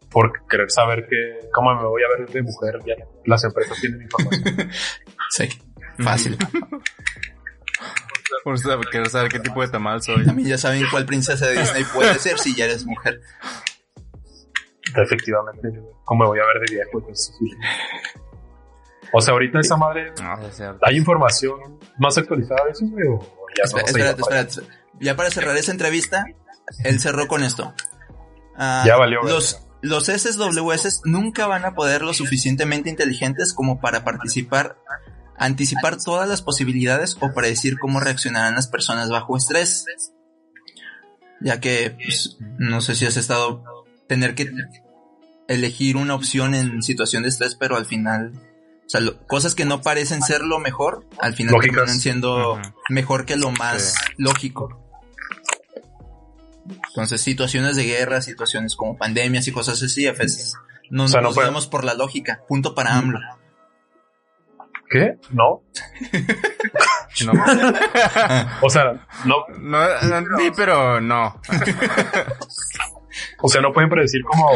por 0.09 0.45
querer 0.47 0.71
saber 0.71 1.07
que, 1.07 1.47
cómo 1.53 1.75
me 1.75 1.83
voy 1.87 2.01
a 2.03 2.17
ver 2.17 2.29
de 2.29 2.41
mujer, 2.41 2.79
ya 2.85 2.95
las 3.25 3.43
empresas 3.43 3.79
tienen 3.79 4.01
información. 4.01 4.69
Sí, 5.31 5.47
fácil. 5.99 6.35
Por 8.43 8.57
saber, 8.57 8.87
querer 8.89 9.09
saber 9.09 9.31
qué 9.31 9.39
tipo 9.39 9.61
de 9.61 9.67
tamal 9.67 10.01
soy. 10.01 10.25
También 10.25 10.49
ya 10.49 10.57
saben 10.57 10.83
cuál 10.89 11.05
princesa 11.05 11.45
de 11.45 11.59
Disney 11.59 11.83
puede 11.93 12.15
ser 12.15 12.39
si 12.39 12.55
ya 12.55 12.65
eres 12.65 12.83
mujer. 12.85 13.21
Efectivamente, 14.95 15.69
cómo 16.05 16.23
me 16.23 16.29
voy 16.29 16.39
a 16.39 16.45
ver 16.45 16.67
de 16.67 16.75
viejo. 16.75 16.99
Pues, 17.01 17.31
sí. 17.37 17.51
O 19.13 19.21
sea, 19.21 19.33
ahorita 19.33 19.59
esa 19.59 19.77
madre, 19.77 20.11
No, 20.21 20.37
sí 20.37 20.45
es 20.49 20.55
cierto. 20.55 20.79
¿hay 20.83 20.97
información 20.97 21.59
más 21.99 22.17
actualizada 22.17 22.65
de 22.65 22.71
eso, 22.71 22.85
güey? 22.87 23.07
O 23.07 23.19
ya 23.55 23.63
Espera- 23.65 23.85
espérate, 23.85 24.21
espérate. 24.21 24.78
Ya 24.99 25.15
para 25.15 25.29
cerrar 25.31 25.55
esa 25.57 25.71
entrevista, 25.71 26.25
él 26.83 26.99
cerró 26.99 27.27
con 27.27 27.43
esto. 27.43 27.73
Ah, 28.57 28.83
Ya 28.85 28.97
valió, 28.97 29.21
Los, 29.23 29.65
los 29.81 30.05
SWS 30.07 31.01
nunca 31.05 31.47
van 31.47 31.65
a 31.65 31.73
poder 31.75 32.01
lo 32.01 32.13
suficientemente 32.13 32.89
inteligentes 32.89 33.53
como 33.53 33.79
para 33.79 34.03
participar, 34.03 34.77
anticipar 35.37 35.97
todas 35.97 36.27
las 36.27 36.41
posibilidades 36.41 37.15
o 37.21 37.31
predecir 37.33 37.77
cómo 37.79 37.99
reaccionarán 38.01 38.55
las 38.55 38.67
personas 38.67 39.09
bajo 39.09 39.37
estrés. 39.37 39.85
Ya 41.41 41.61
que, 41.61 41.91
pues, 41.91 42.37
no 42.57 42.81
sé 42.81 42.95
si 42.95 43.05
has 43.05 43.15
estado, 43.15 43.63
tener 44.09 44.35
que 44.35 44.51
elegir 45.47 45.95
una 45.95 46.15
opción 46.15 46.53
en 46.55 46.83
situación 46.83 47.23
de 47.23 47.29
estrés, 47.29 47.55
pero 47.55 47.77
al 47.77 47.85
final, 47.85 48.33
o 48.85 48.89
sea, 48.89 48.99
lo- 48.99 49.25
cosas 49.27 49.55
que 49.55 49.63
no 49.63 49.81
parecen 49.81 50.21
ser 50.21 50.41
lo 50.41 50.59
mejor, 50.59 51.05
al 51.19 51.33
final 51.35 51.53
Lógicas. 51.53 51.75
terminan 51.77 51.99
siendo 52.01 52.59
mejor 52.89 53.25
que 53.25 53.37
lo 53.37 53.51
más 53.51 53.93
Sí. 53.93 54.13
lógico. 54.17 54.88
Entonces, 56.89 57.21
situaciones 57.21 57.75
de 57.75 57.83
guerra, 57.85 58.21
situaciones 58.21 58.75
como 58.75 58.97
pandemias 58.97 59.47
y 59.47 59.51
cosas 59.51 59.81
así, 59.81 60.07
a 60.07 60.13
veces 60.13 60.55
no 60.89 61.05
O 61.05 61.07
sea, 61.07 61.21
no 61.21 61.31
nos 61.51 61.67
por 61.67 61.83
la 61.83 61.93
lógica. 61.93 62.41
Punto 62.47 62.73
para 62.75 62.95
AMLO. 62.97 63.19
¿Qué? 64.89 65.17
No. 65.31 65.63
No, 67.25 67.33
O 68.61 68.69
sea, 68.69 68.93
no, 69.25 69.35
no, 69.59 69.79
no 70.03 70.17
entendí, 70.17 70.51
pero 70.55 71.01
no. 71.01 71.41
o 73.41 73.49
sea, 73.49 73.61
no 73.61 73.73
pueden 73.73 73.89
predecir 73.89 74.21
como, 74.23 74.47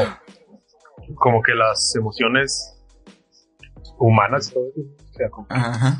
como 1.15 1.41
que 1.41 1.53
las 1.53 1.93
emociones 1.97 2.73
humanas 3.97 4.47
y 4.49 4.53
todo 4.53 4.63
eso. 4.69 4.81
O 4.81 5.13
sea, 5.13 5.29
como- 5.29 5.47
Ajá. 5.49 5.97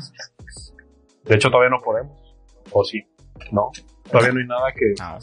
de 1.24 1.34
hecho, 1.34 1.50
todavía 1.50 1.70
no 1.70 1.80
podemos. 1.84 2.18
O 2.70 2.82
sí, 2.84 3.02
no. 3.52 3.70
Todavía 4.10 4.32
no 4.32 4.40
hay 4.40 4.46
nada 4.46 4.72
que, 4.72 4.94
No. 4.98 5.18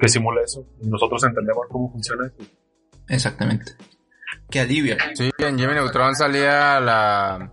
Que 0.00 0.08
simule 0.08 0.42
eso. 0.42 0.64
Y 0.80 0.88
nosotros 0.88 1.22
entendemos 1.24 1.66
cómo 1.68 1.92
funciona 1.92 2.26
eso. 2.26 2.36
Exactamente. 3.08 3.72
Que 4.50 4.60
alivia. 4.60 4.96
Sí, 5.14 5.30
en 5.38 5.58
Jimmy 5.58 5.74
Neutron 5.74 6.16
salía 6.16 6.80
la, 6.80 7.52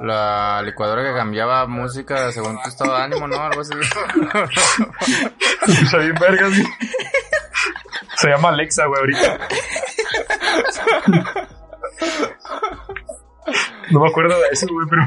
la 0.00 0.62
licuadora 0.62 1.02
que 1.02 1.12
cambiaba 1.14 1.66
música 1.66 2.30
según 2.32 2.60
tu 2.62 2.68
estado 2.68 2.94
de 2.96 3.02
ánimo, 3.02 3.26
¿no? 3.26 3.40
Algo 3.40 3.60
así. 3.60 3.74
Vergas, 6.20 6.50
güey. 6.50 6.64
Se 8.16 8.28
llama 8.28 8.50
Alexa, 8.50 8.86
güey, 8.86 9.00
ahorita. 9.00 9.48
No 13.90 14.00
me 14.00 14.08
acuerdo 14.08 14.40
de 14.40 14.48
eso, 14.50 14.66
güey, 14.70 14.86
pero... 14.88 15.02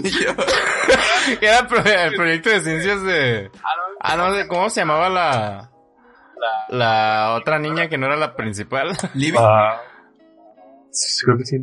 Ni 0.00 0.10
yo. 0.10 0.30
Era 1.40 2.04
el 2.04 2.14
proyecto 2.14 2.50
de 2.50 2.60
ciencias 2.60 3.02
de... 3.02 3.50
Ah, 4.00 4.16
no 4.16 4.32
sé, 4.34 4.46
¿cómo 4.46 4.70
se 4.70 4.80
llamaba 4.80 5.08
la... 5.08 5.71
La 6.70 7.34
otra 7.34 7.58
niña 7.58 7.88
que 7.88 7.98
no 7.98 8.06
era 8.06 8.16
la 8.16 8.34
principal? 8.36 8.90
Libby. 9.14 9.38
Ah, 9.40 9.80
creo 11.24 11.38
que 11.38 11.44
sí. 11.44 11.56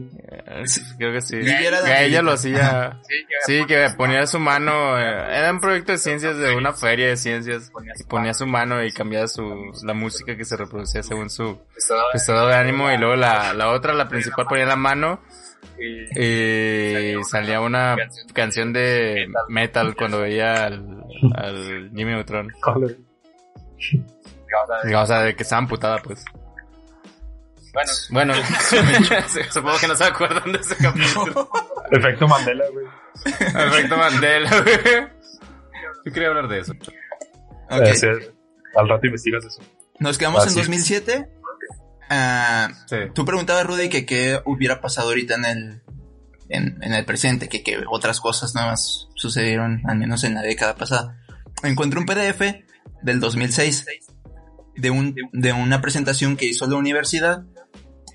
Creo 0.98 1.14
que 1.14 1.22
sí. 1.22 1.36
Libby 1.38 1.66
era 1.66 1.82
la 1.82 1.86
Que 1.86 2.06
ella 2.06 2.22
lo 2.22 2.32
hacía. 2.32 3.00
Sí, 3.46 3.66
que 3.68 3.88
ponía 3.98 4.28
su 4.28 4.38
mano. 4.40 5.00
eh, 5.00 5.38
Era 5.38 5.52
un 5.52 5.60
proyecto 5.60 5.92
de 5.94 5.98
ciencias 5.98 6.38
de 6.38 6.54
una 6.56 6.74
feria 6.74 7.08
de 7.08 7.18
ciencias. 7.18 7.72
Y 8.00 8.04
ponía 8.04 8.34
su 8.34 8.46
mano 8.46 8.84
y 8.84 8.92
cambiaba 8.92 9.28
su, 9.28 9.72
la 9.84 9.94
música 9.94 10.36
que 10.36 10.44
se 10.46 10.58
reproducía 10.58 11.02
según 11.04 11.30
su 11.30 11.58
estado 12.14 12.48
de 12.48 12.56
ánimo. 12.56 12.92
Y 12.92 12.98
luego 12.98 13.16
la, 13.16 13.54
la 13.54 13.70
otra, 13.70 13.94
la 13.94 14.08
principal, 14.10 14.46
ponía 14.46 14.66
la 14.66 14.76
mano. 14.76 15.22
Y 16.16 17.14
salía 17.24 17.62
una 17.62 17.96
canción 18.34 18.74
de 18.74 19.28
metal 19.48 19.96
cuando 19.96 20.20
veía 20.22 20.66
al, 20.66 21.04
al 21.36 21.92
Jimmy 21.96 22.12
Neutron. 22.12 22.50
Joder. 24.52 24.96
O 24.96 25.06
sea, 25.06 25.20
de 25.22 25.36
que 25.36 25.44
estaba 25.44 25.60
amputada, 25.62 25.98
pues. 26.04 26.24
Bueno, 28.10 28.34
supongo 29.52 29.78
que 29.80 29.88
no 29.88 29.96
se 29.96 30.04
acuerdan 30.04 30.52
de 30.52 30.60
ese 30.60 30.76
capítulo. 30.76 31.50
Efecto 31.92 32.28
Mandela, 32.28 32.66
güey. 32.72 32.86
Efecto 33.26 33.96
Mandela, 33.98 34.50
güey. 34.62 35.08
Yo 36.06 36.12
quería 36.12 36.30
hablar 36.30 36.48
de 36.48 36.60
eso. 36.60 36.74
Eh, 37.70 37.96
sí, 37.96 38.08
al 38.76 38.90
rato 38.90 39.06
investigas 39.06 39.46
eso. 39.46 39.62
Nos 40.00 40.18
quedamos 40.18 40.44
en 40.44 40.50
Así. 40.50 40.58
2007. 40.60 41.30
Ah, 42.10 42.70
Sí. 42.88 42.96
tú 43.14 43.24
preguntabas, 43.24 43.66
Rudy, 43.68 43.90
que 43.90 44.06
qué 44.06 44.42
hubiera 44.46 44.82
pasado 44.82 45.10
ahorita 45.10 45.36
en 45.36 45.46
el, 45.46 45.82
en, 46.50 46.82
en 46.82 46.94
el 46.94 47.06
presente, 47.06 47.48
que, 47.50 47.62
que 47.64 47.84
otras 47.88 48.20
cosas 48.20 48.56
nada 48.56 48.72
más 48.72 49.10
sucedieron, 49.14 49.84
al 49.88 49.98
menos 50.00 50.24
en 50.24 50.34
la 50.34 50.42
década 50.42 50.76
pasada. 50.76 51.18
Encontré 51.62 52.00
un 52.00 52.08
PDF 52.08 52.42
del 53.04 53.20
2006 53.20 53.86
de, 54.80 54.90
un, 54.92 55.16
de 55.34 55.54
una 55.54 55.82
presentación 55.82 56.38
que 56.38 56.46
hizo 56.46 56.66
la 56.68 56.76
universidad 56.78 57.44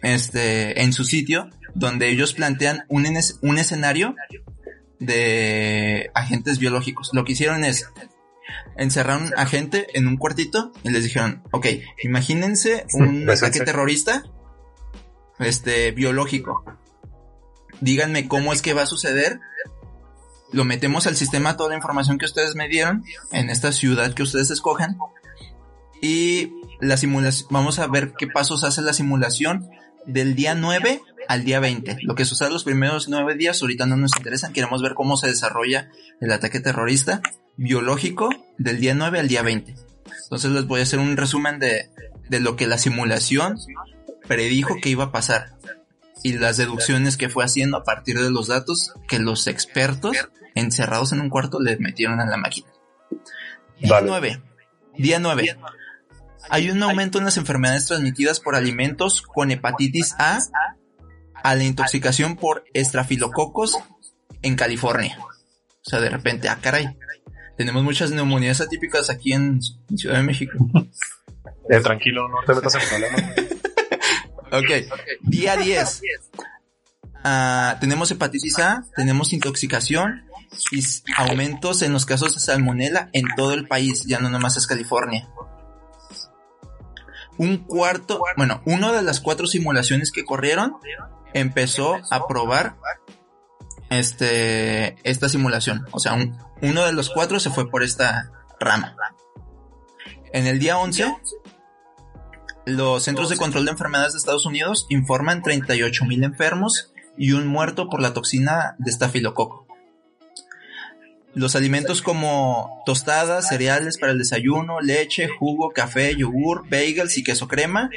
este, 0.02 0.82
en 0.82 0.92
su 0.92 1.04
sitio, 1.04 1.48
donde 1.74 2.08
ellos 2.08 2.34
plantean 2.34 2.84
un, 2.88 3.04
enes- 3.04 3.38
un 3.42 3.58
escenario 3.58 4.14
de 4.98 6.10
agentes 6.14 6.58
biológicos. 6.58 7.10
Lo 7.12 7.24
que 7.24 7.32
hicieron 7.32 7.64
es 7.64 7.88
encerraron 8.76 9.32
a 9.36 9.46
gente 9.46 9.86
en 9.94 10.06
un 10.08 10.16
cuartito 10.16 10.72
y 10.82 10.90
les 10.90 11.04
dijeron, 11.04 11.42
ok, 11.52 11.66
imagínense 12.02 12.86
un 12.92 13.26
Bésense. 13.26 13.46
ataque 13.46 13.64
terrorista, 13.64 14.22
este, 15.38 15.90
biológico. 15.92 16.64
Díganme 17.80 18.28
cómo 18.28 18.52
es 18.52 18.62
que 18.62 18.72
va 18.74 18.82
a 18.82 18.86
suceder. 18.86 19.40
Lo 20.52 20.64
metemos 20.64 21.06
al 21.08 21.16
sistema 21.16 21.56
toda 21.56 21.70
la 21.70 21.76
información 21.76 22.16
que 22.18 22.26
ustedes 22.26 22.54
me 22.54 22.68
dieron 22.68 23.04
en 23.32 23.50
esta 23.50 23.72
ciudad 23.72 24.14
que 24.14 24.22
ustedes 24.22 24.50
escojan. 24.50 24.96
Y 26.00 26.52
la 26.80 26.96
simulación, 26.96 27.48
vamos 27.50 27.78
a 27.78 27.86
ver 27.86 28.12
qué 28.18 28.26
pasos 28.26 28.64
hace 28.64 28.82
la 28.82 28.92
simulación 28.92 29.68
del 30.06 30.34
día 30.34 30.54
9 30.54 31.00
al 31.28 31.44
día 31.44 31.60
20. 31.60 31.98
Lo 32.02 32.14
que 32.14 32.24
sucede 32.24 32.50
los 32.50 32.64
primeros 32.64 33.08
9 33.08 33.34
días 33.36 33.60
ahorita 33.62 33.86
no 33.86 33.96
nos 33.96 34.16
interesa. 34.16 34.52
Queremos 34.52 34.82
ver 34.82 34.94
cómo 34.94 35.16
se 35.16 35.28
desarrolla 35.28 35.90
el 36.20 36.32
ataque 36.32 36.60
terrorista 36.60 37.22
biológico 37.56 38.28
del 38.58 38.80
día 38.80 38.94
9 38.94 39.20
al 39.20 39.28
día 39.28 39.42
20. 39.42 39.74
Entonces 40.24 40.50
les 40.50 40.66
voy 40.66 40.80
a 40.80 40.82
hacer 40.82 40.98
un 40.98 41.16
resumen 41.16 41.58
de, 41.58 41.90
de 42.28 42.40
lo 42.40 42.56
que 42.56 42.66
la 42.66 42.78
simulación 42.78 43.58
predijo 44.26 44.76
que 44.82 44.88
iba 44.88 45.04
a 45.04 45.12
pasar 45.12 45.54
y 46.22 46.32
las 46.32 46.56
deducciones 46.56 47.16
que 47.16 47.28
fue 47.28 47.44
haciendo 47.44 47.76
a 47.76 47.84
partir 47.84 48.18
de 48.18 48.30
los 48.30 48.48
datos 48.48 48.94
que 49.08 49.18
los 49.18 49.46
expertos 49.46 50.16
encerrados 50.54 51.12
en 51.12 51.20
un 51.20 51.28
cuarto 51.28 51.60
le 51.60 51.76
metieron 51.76 52.20
a 52.20 52.26
la 52.26 52.36
máquina. 52.36 52.68
Día 53.78 53.90
Dale. 53.90 54.06
9. 54.08 54.42
Día 54.96 55.18
9. 55.18 55.56
Hay 56.50 56.70
un 56.70 56.82
aumento 56.82 57.18
en 57.18 57.24
las 57.24 57.36
enfermedades 57.36 57.86
transmitidas 57.86 58.40
por 58.40 58.54
alimentos 58.54 59.22
con 59.22 59.50
hepatitis 59.50 60.14
A 60.18 60.38
a 61.42 61.54
la 61.54 61.64
intoxicación 61.64 62.36
por 62.36 62.64
estrafilococos 62.72 63.78
en 64.42 64.56
California. 64.56 65.18
O 65.20 65.90
sea, 65.90 66.00
de 66.00 66.08
repente, 66.08 66.48
ah, 66.48 66.58
caray. 66.60 66.96
Tenemos 67.56 67.84
muchas 67.84 68.10
neumonías 68.10 68.60
atípicas 68.60 69.10
aquí 69.10 69.32
en 69.32 69.60
Ciudad 69.94 70.16
de 70.16 70.22
México. 70.22 70.56
Eh, 71.70 71.80
tranquilo, 71.80 72.28
no 72.28 72.36
te 72.46 72.54
metas 72.54 72.74
en 72.74 72.80
problemas. 72.88 73.22
güey. 73.22 73.54
Ok, 74.52 75.20
día 75.22 75.56
10. 75.56 76.02
Ah, 77.22 77.76
tenemos 77.80 78.10
hepatitis 78.10 78.58
A, 78.58 78.84
tenemos 78.94 79.32
intoxicación 79.32 80.24
y 80.70 80.84
aumentos 81.16 81.82
en 81.82 81.92
los 81.92 82.06
casos 82.06 82.34
de 82.34 82.40
salmonela 82.40 83.08
en 83.12 83.24
todo 83.36 83.54
el 83.54 83.66
país, 83.66 84.04
ya 84.06 84.20
no 84.20 84.30
nomás 84.30 84.56
es 84.56 84.66
California. 84.66 85.28
Un 87.38 87.58
cuarto, 87.58 88.20
bueno, 88.36 88.62
una 88.64 88.92
de 88.92 89.02
las 89.02 89.20
cuatro 89.20 89.46
simulaciones 89.46 90.10
que 90.12 90.24
corrieron 90.24 90.76
empezó 91.32 91.96
a 92.10 92.26
probar 92.28 92.76
este 93.90 94.96
esta 95.08 95.28
simulación, 95.28 95.86
o 95.90 95.98
sea, 95.98 96.14
un- 96.14 96.36
uno 96.62 96.84
de 96.86 96.92
los 96.92 97.10
cuatro 97.10 97.38
se 97.40 97.50
fue 97.50 97.68
por 97.70 97.82
esta 97.82 98.30
rama. 98.60 98.96
En 100.32 100.46
el 100.46 100.58
día 100.58 100.78
11 100.78 101.14
los 102.66 103.02
Centros 103.02 103.28
de 103.28 103.36
Control 103.36 103.64
de 103.66 103.72
Enfermedades 103.72 104.12
de 104.14 104.18
Estados 104.18 104.46
Unidos 104.46 104.86
informan 104.88 105.42
38 105.42 106.04
mil 106.06 106.24
enfermos 106.24 106.92
y 107.18 107.32
un 107.32 107.46
muerto 107.46 107.88
por 107.90 108.00
la 108.00 108.14
toxina 108.14 108.74
de 108.78 108.90
estafilococo. 108.90 109.63
Los 111.34 111.56
alimentos 111.56 112.00
como 112.00 112.82
tostadas, 112.86 113.48
cereales 113.48 113.98
para 113.98 114.12
el 114.12 114.18
desayuno, 114.18 114.80
leche, 114.80 115.28
jugo, 115.28 115.70
café, 115.70 116.14
yogur, 116.16 116.68
bagels 116.68 117.18
y 117.18 117.24
queso 117.24 117.48
crema 117.48 117.90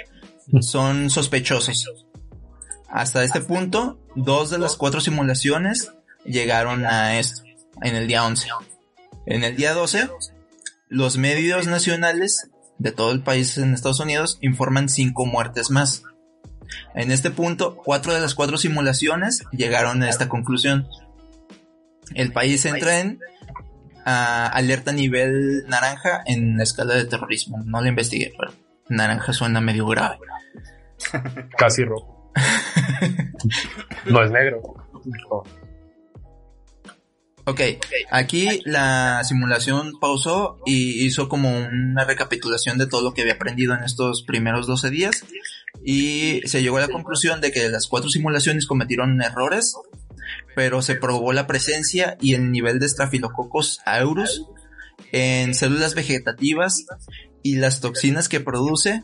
son 0.62 1.10
sospechosos. 1.10 2.06
Hasta 2.90 3.24
este 3.24 3.42
punto, 3.42 4.00
dos 4.16 4.50
de 4.50 4.58
las 4.58 4.76
cuatro 4.76 5.02
simulaciones 5.02 5.92
llegaron 6.26 6.86
a 6.86 7.20
esto, 7.20 7.44
en 7.82 7.96
el 7.96 8.08
día 8.08 8.26
11. 8.26 8.48
En 9.26 9.44
el 9.44 9.56
día 9.56 9.74
12, 9.74 10.10
los 10.88 11.18
medios 11.18 11.68
nacionales 11.68 12.50
de 12.80 12.92
todo 12.92 13.12
el 13.12 13.22
país 13.22 13.58
en 13.58 13.74
Estados 13.74 14.00
Unidos 14.00 14.38
informan 14.42 14.90
cinco 14.90 15.26
muertes 15.26 15.70
más. 15.70 16.04
En 16.96 17.12
este 17.12 17.32
punto, 17.32 17.76
cuatro 17.76 18.14
de 18.14 18.22
las 18.22 18.36
cuatro 18.36 18.58
simulaciones 18.58 19.44
llegaron 19.52 20.02
a 20.04 20.10
esta 20.10 20.30
conclusión. 20.30 20.88
El 22.14 22.32
país 22.32 22.66
entra 22.66 23.00
en 23.00 23.20
alerta 24.06 24.92
nivel 24.92 25.66
naranja 25.68 26.24
en 26.26 26.58
la 26.58 26.64
escala 26.64 26.96
de 26.96 27.06
terrorismo. 27.06 27.62
No 27.66 27.82
lo 27.82 27.88
investigué, 27.88 28.34
pero 28.38 28.54
naranja 28.90 29.34
suena 29.34 29.62
medio 29.62 29.86
grave. 29.88 30.18
Casi 31.58 31.84
rojo. 31.84 32.32
no 34.06 34.24
es 34.24 34.32
negro. 34.32 34.62
Ok, 37.46 37.62
aquí 38.12 38.62
la 38.66 39.24
simulación 39.24 40.00
pausó 40.02 40.58
y 40.66 41.06
hizo 41.06 41.30
como 41.30 41.58
una 41.58 42.04
recapitulación 42.04 42.78
de 42.78 42.88
todo 42.88 43.02
lo 43.02 43.14
que 43.14 43.22
había 43.22 43.36
aprendido 43.36 43.74
en 43.74 43.86
estos 43.86 44.24
primeros 44.24 44.68
12 44.68 44.90
días 44.90 45.24
y 45.82 46.42
se 46.44 46.62
llegó 46.62 46.76
a 46.76 46.82
la 46.82 46.90
conclusión 46.90 47.40
de 47.40 47.54
que 47.54 47.70
las 47.70 47.88
cuatro 47.88 48.10
simulaciones 48.10 48.68
cometieron 48.68 49.22
errores, 49.22 49.78
pero 50.58 50.82
se 50.82 50.96
probó 50.96 51.34
la 51.34 51.46
presencia 51.46 52.18
y 52.20 52.34
el 52.34 52.52
nivel 52.52 52.80
de 52.80 52.90
Staphylococcus 52.90 53.80
aureus 53.86 54.48
en 55.12 55.54
células 55.54 55.94
vegetativas 55.94 56.88
y 57.44 57.58
las 57.58 57.80
toxinas 57.80 58.28
que 58.28 58.40
produce 58.40 59.04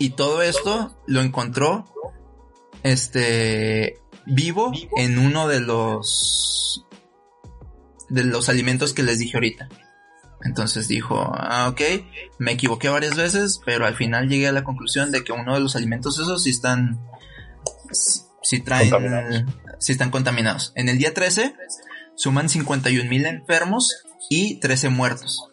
y 0.00 0.10
todo 0.10 0.42
esto 0.42 1.00
lo 1.06 1.20
encontró 1.20 1.84
este 2.82 4.00
vivo 4.26 4.72
en 4.96 5.16
uno 5.16 5.46
de 5.46 5.60
los 5.60 6.84
de 8.08 8.24
los 8.24 8.48
alimentos 8.48 8.94
que 8.94 9.04
les 9.04 9.20
dije 9.20 9.36
ahorita. 9.36 9.68
Entonces 10.42 10.88
dijo, 10.88 11.32
ah, 11.36 11.68
ok, 11.68 11.80
me 12.40 12.50
equivoqué 12.50 12.88
varias 12.88 13.14
veces, 13.14 13.60
pero 13.64 13.86
al 13.86 13.94
final 13.94 14.28
llegué 14.28 14.48
a 14.48 14.52
la 14.52 14.64
conclusión 14.64 15.12
de 15.12 15.22
que 15.22 15.30
uno 15.30 15.54
de 15.54 15.60
los 15.60 15.76
alimentos 15.76 16.18
esos 16.18 16.42
sí 16.42 16.50
están, 16.50 16.98
sí 18.44 18.60
traen, 18.60 19.46
sí 19.80 19.92
están 19.92 20.10
contaminados. 20.10 20.72
En 20.76 20.88
el 20.88 20.98
día 20.98 21.12
13 21.12 21.54
suman 22.14 22.48
51 22.48 23.10
mil 23.10 23.26
enfermos 23.26 24.04
y 24.30 24.60
13 24.60 24.90
muertos. 24.90 25.50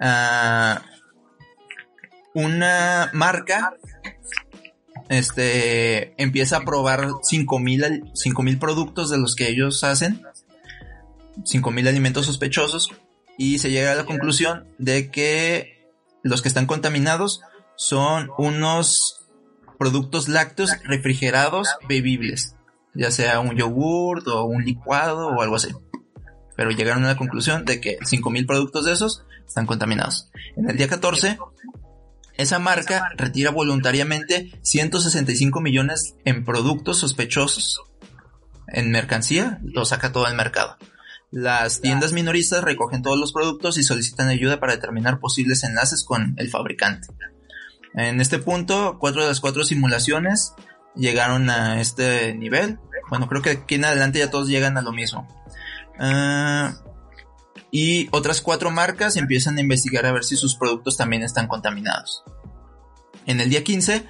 Ah, 0.00 0.82
una 2.32 3.10
marca 3.12 3.74
este 5.08 6.20
empieza 6.22 6.58
a 6.58 6.64
probar 6.64 7.08
5000 7.22 8.04
mil 8.38 8.58
productos 8.58 9.10
de 9.10 9.18
los 9.18 9.34
que 9.34 9.48
ellos 9.48 9.84
hacen, 9.84 10.22
5000 11.44 11.88
alimentos 11.88 12.26
sospechosos 12.26 12.90
y 13.36 13.58
se 13.58 13.70
llega 13.70 13.92
a 13.92 13.96
la 13.96 14.06
conclusión 14.06 14.66
de 14.78 15.10
que 15.10 15.90
los 16.22 16.40
que 16.40 16.48
están 16.48 16.66
contaminados 16.66 17.42
son 17.76 18.30
unos 18.38 19.23
productos 19.84 20.28
lácteos 20.28 20.70
refrigerados 20.84 21.68
bebibles, 21.86 22.56
ya 22.94 23.10
sea 23.10 23.40
un 23.40 23.54
yogur 23.54 24.26
o 24.26 24.44
un 24.44 24.64
licuado 24.64 25.28
o 25.28 25.42
algo 25.42 25.56
así. 25.56 25.68
Pero 26.56 26.70
llegaron 26.70 27.04
a 27.04 27.08
la 27.08 27.16
conclusión 27.16 27.66
de 27.66 27.82
que 27.82 27.98
5000 28.02 28.46
productos 28.46 28.86
de 28.86 28.94
esos 28.94 29.26
están 29.46 29.66
contaminados. 29.66 30.30
En 30.56 30.70
el 30.70 30.78
día 30.78 30.88
14 30.88 31.36
esa 32.38 32.58
marca 32.58 33.10
retira 33.14 33.50
voluntariamente 33.50 34.58
165 34.62 35.60
millones 35.60 36.14
en 36.24 36.46
productos 36.46 36.98
sospechosos 36.98 37.82
en 38.68 38.90
mercancía, 38.90 39.60
lo 39.62 39.84
saca 39.84 40.12
todo 40.12 40.26
el 40.26 40.34
mercado. 40.34 40.78
Las 41.30 41.82
tiendas 41.82 42.12
minoristas 42.12 42.64
recogen 42.64 43.02
todos 43.02 43.18
los 43.18 43.34
productos 43.34 43.76
y 43.76 43.82
solicitan 43.82 44.28
ayuda 44.28 44.60
para 44.60 44.72
determinar 44.76 45.20
posibles 45.20 45.62
enlaces 45.62 46.04
con 46.04 46.34
el 46.38 46.48
fabricante. 46.48 47.08
En 47.94 48.20
este 48.20 48.38
punto, 48.38 48.96
cuatro 48.98 49.22
de 49.22 49.28
las 49.28 49.40
cuatro 49.40 49.64
simulaciones 49.64 50.54
llegaron 50.96 51.48
a 51.50 51.80
este 51.80 52.34
nivel. 52.34 52.78
Bueno, 53.08 53.28
creo 53.28 53.42
que 53.42 53.50
aquí 53.50 53.76
en 53.76 53.84
adelante 53.84 54.18
ya 54.18 54.30
todos 54.30 54.48
llegan 54.48 54.76
a 54.76 54.82
lo 54.82 54.92
mismo. 54.92 55.28
Ah, 55.98 56.74
y 57.70 58.08
otras 58.10 58.40
cuatro 58.40 58.70
marcas 58.70 59.16
empiezan 59.16 59.58
a 59.58 59.60
investigar 59.60 60.06
a 60.06 60.12
ver 60.12 60.24
si 60.24 60.36
sus 60.36 60.56
productos 60.56 60.96
también 60.96 61.22
están 61.22 61.48
contaminados. 61.48 62.24
En 63.26 63.40
el 63.40 63.50
día 63.50 63.64
15, 63.64 64.06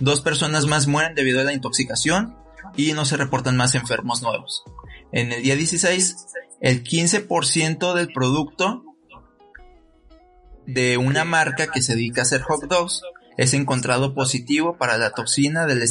dos 0.00 0.20
personas 0.20 0.66
más 0.66 0.86
mueren 0.86 1.14
debido 1.14 1.40
a 1.40 1.44
la 1.44 1.52
intoxicación 1.52 2.36
y 2.76 2.92
no 2.92 3.04
se 3.04 3.16
reportan 3.16 3.56
más 3.56 3.74
enfermos 3.74 4.22
nuevos. 4.22 4.64
En 5.12 5.32
el 5.32 5.42
día 5.42 5.56
16, 5.56 6.26
el 6.60 6.82
15% 6.82 7.94
del 7.94 8.12
producto 8.12 8.84
de 10.66 10.96
una 10.96 11.24
marca 11.24 11.68
que 11.68 11.82
se 11.82 11.94
dedica 11.94 12.22
a 12.22 12.24
hacer 12.24 12.42
hot 12.42 12.64
dogs 12.64 13.02
es 13.36 13.54
encontrado 13.54 14.14
positivo 14.14 14.76
para 14.78 14.98
la 14.98 15.10
toxina 15.10 15.66
del 15.66 15.82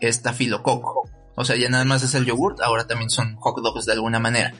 estafilococo. 0.00 1.08
O 1.36 1.44
sea, 1.44 1.56
ya 1.56 1.68
nada 1.68 1.84
más 1.84 2.02
es 2.02 2.14
el 2.14 2.26
yogurt, 2.26 2.60
ahora 2.60 2.86
también 2.86 3.10
son 3.10 3.36
hot 3.36 3.62
dogs 3.62 3.86
de 3.86 3.92
alguna 3.92 4.18
manera. 4.18 4.52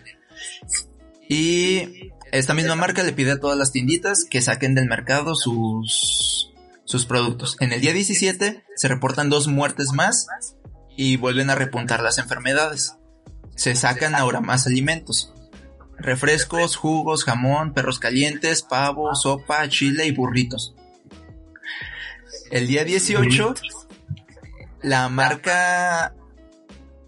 Y 1.28 2.10
esta 2.32 2.54
misma 2.54 2.74
marca 2.74 3.02
le 3.02 3.12
pide 3.12 3.32
a 3.32 3.40
todas 3.40 3.58
las 3.58 3.72
tienditas 3.72 4.24
que 4.24 4.40
saquen 4.40 4.74
del 4.74 4.86
mercado 4.86 5.34
sus, 5.34 6.52
sus 6.84 7.06
productos. 7.06 7.56
En 7.60 7.72
el 7.72 7.80
día 7.80 7.92
17 7.92 8.64
se 8.74 8.88
reportan 8.88 9.30
dos 9.30 9.46
muertes 9.46 9.92
más 9.92 10.26
y 10.96 11.16
vuelven 11.16 11.50
a 11.50 11.54
repuntar 11.54 12.02
las 12.02 12.18
enfermedades. 12.18 12.94
Se 13.56 13.74
sacan 13.74 14.14
ahora 14.14 14.40
más 14.40 14.66
alimentos. 14.66 15.34
Refrescos, 15.98 16.76
jugos, 16.76 17.24
jamón, 17.24 17.74
perros 17.74 17.98
calientes, 17.98 18.62
pavo, 18.62 19.14
sopa, 19.14 19.68
chile 19.68 20.06
y 20.06 20.12
burritos. 20.12 20.74
El 22.50 22.66
día 22.66 22.84
18 22.84 23.54
la 24.82 25.08
marca 25.08 26.14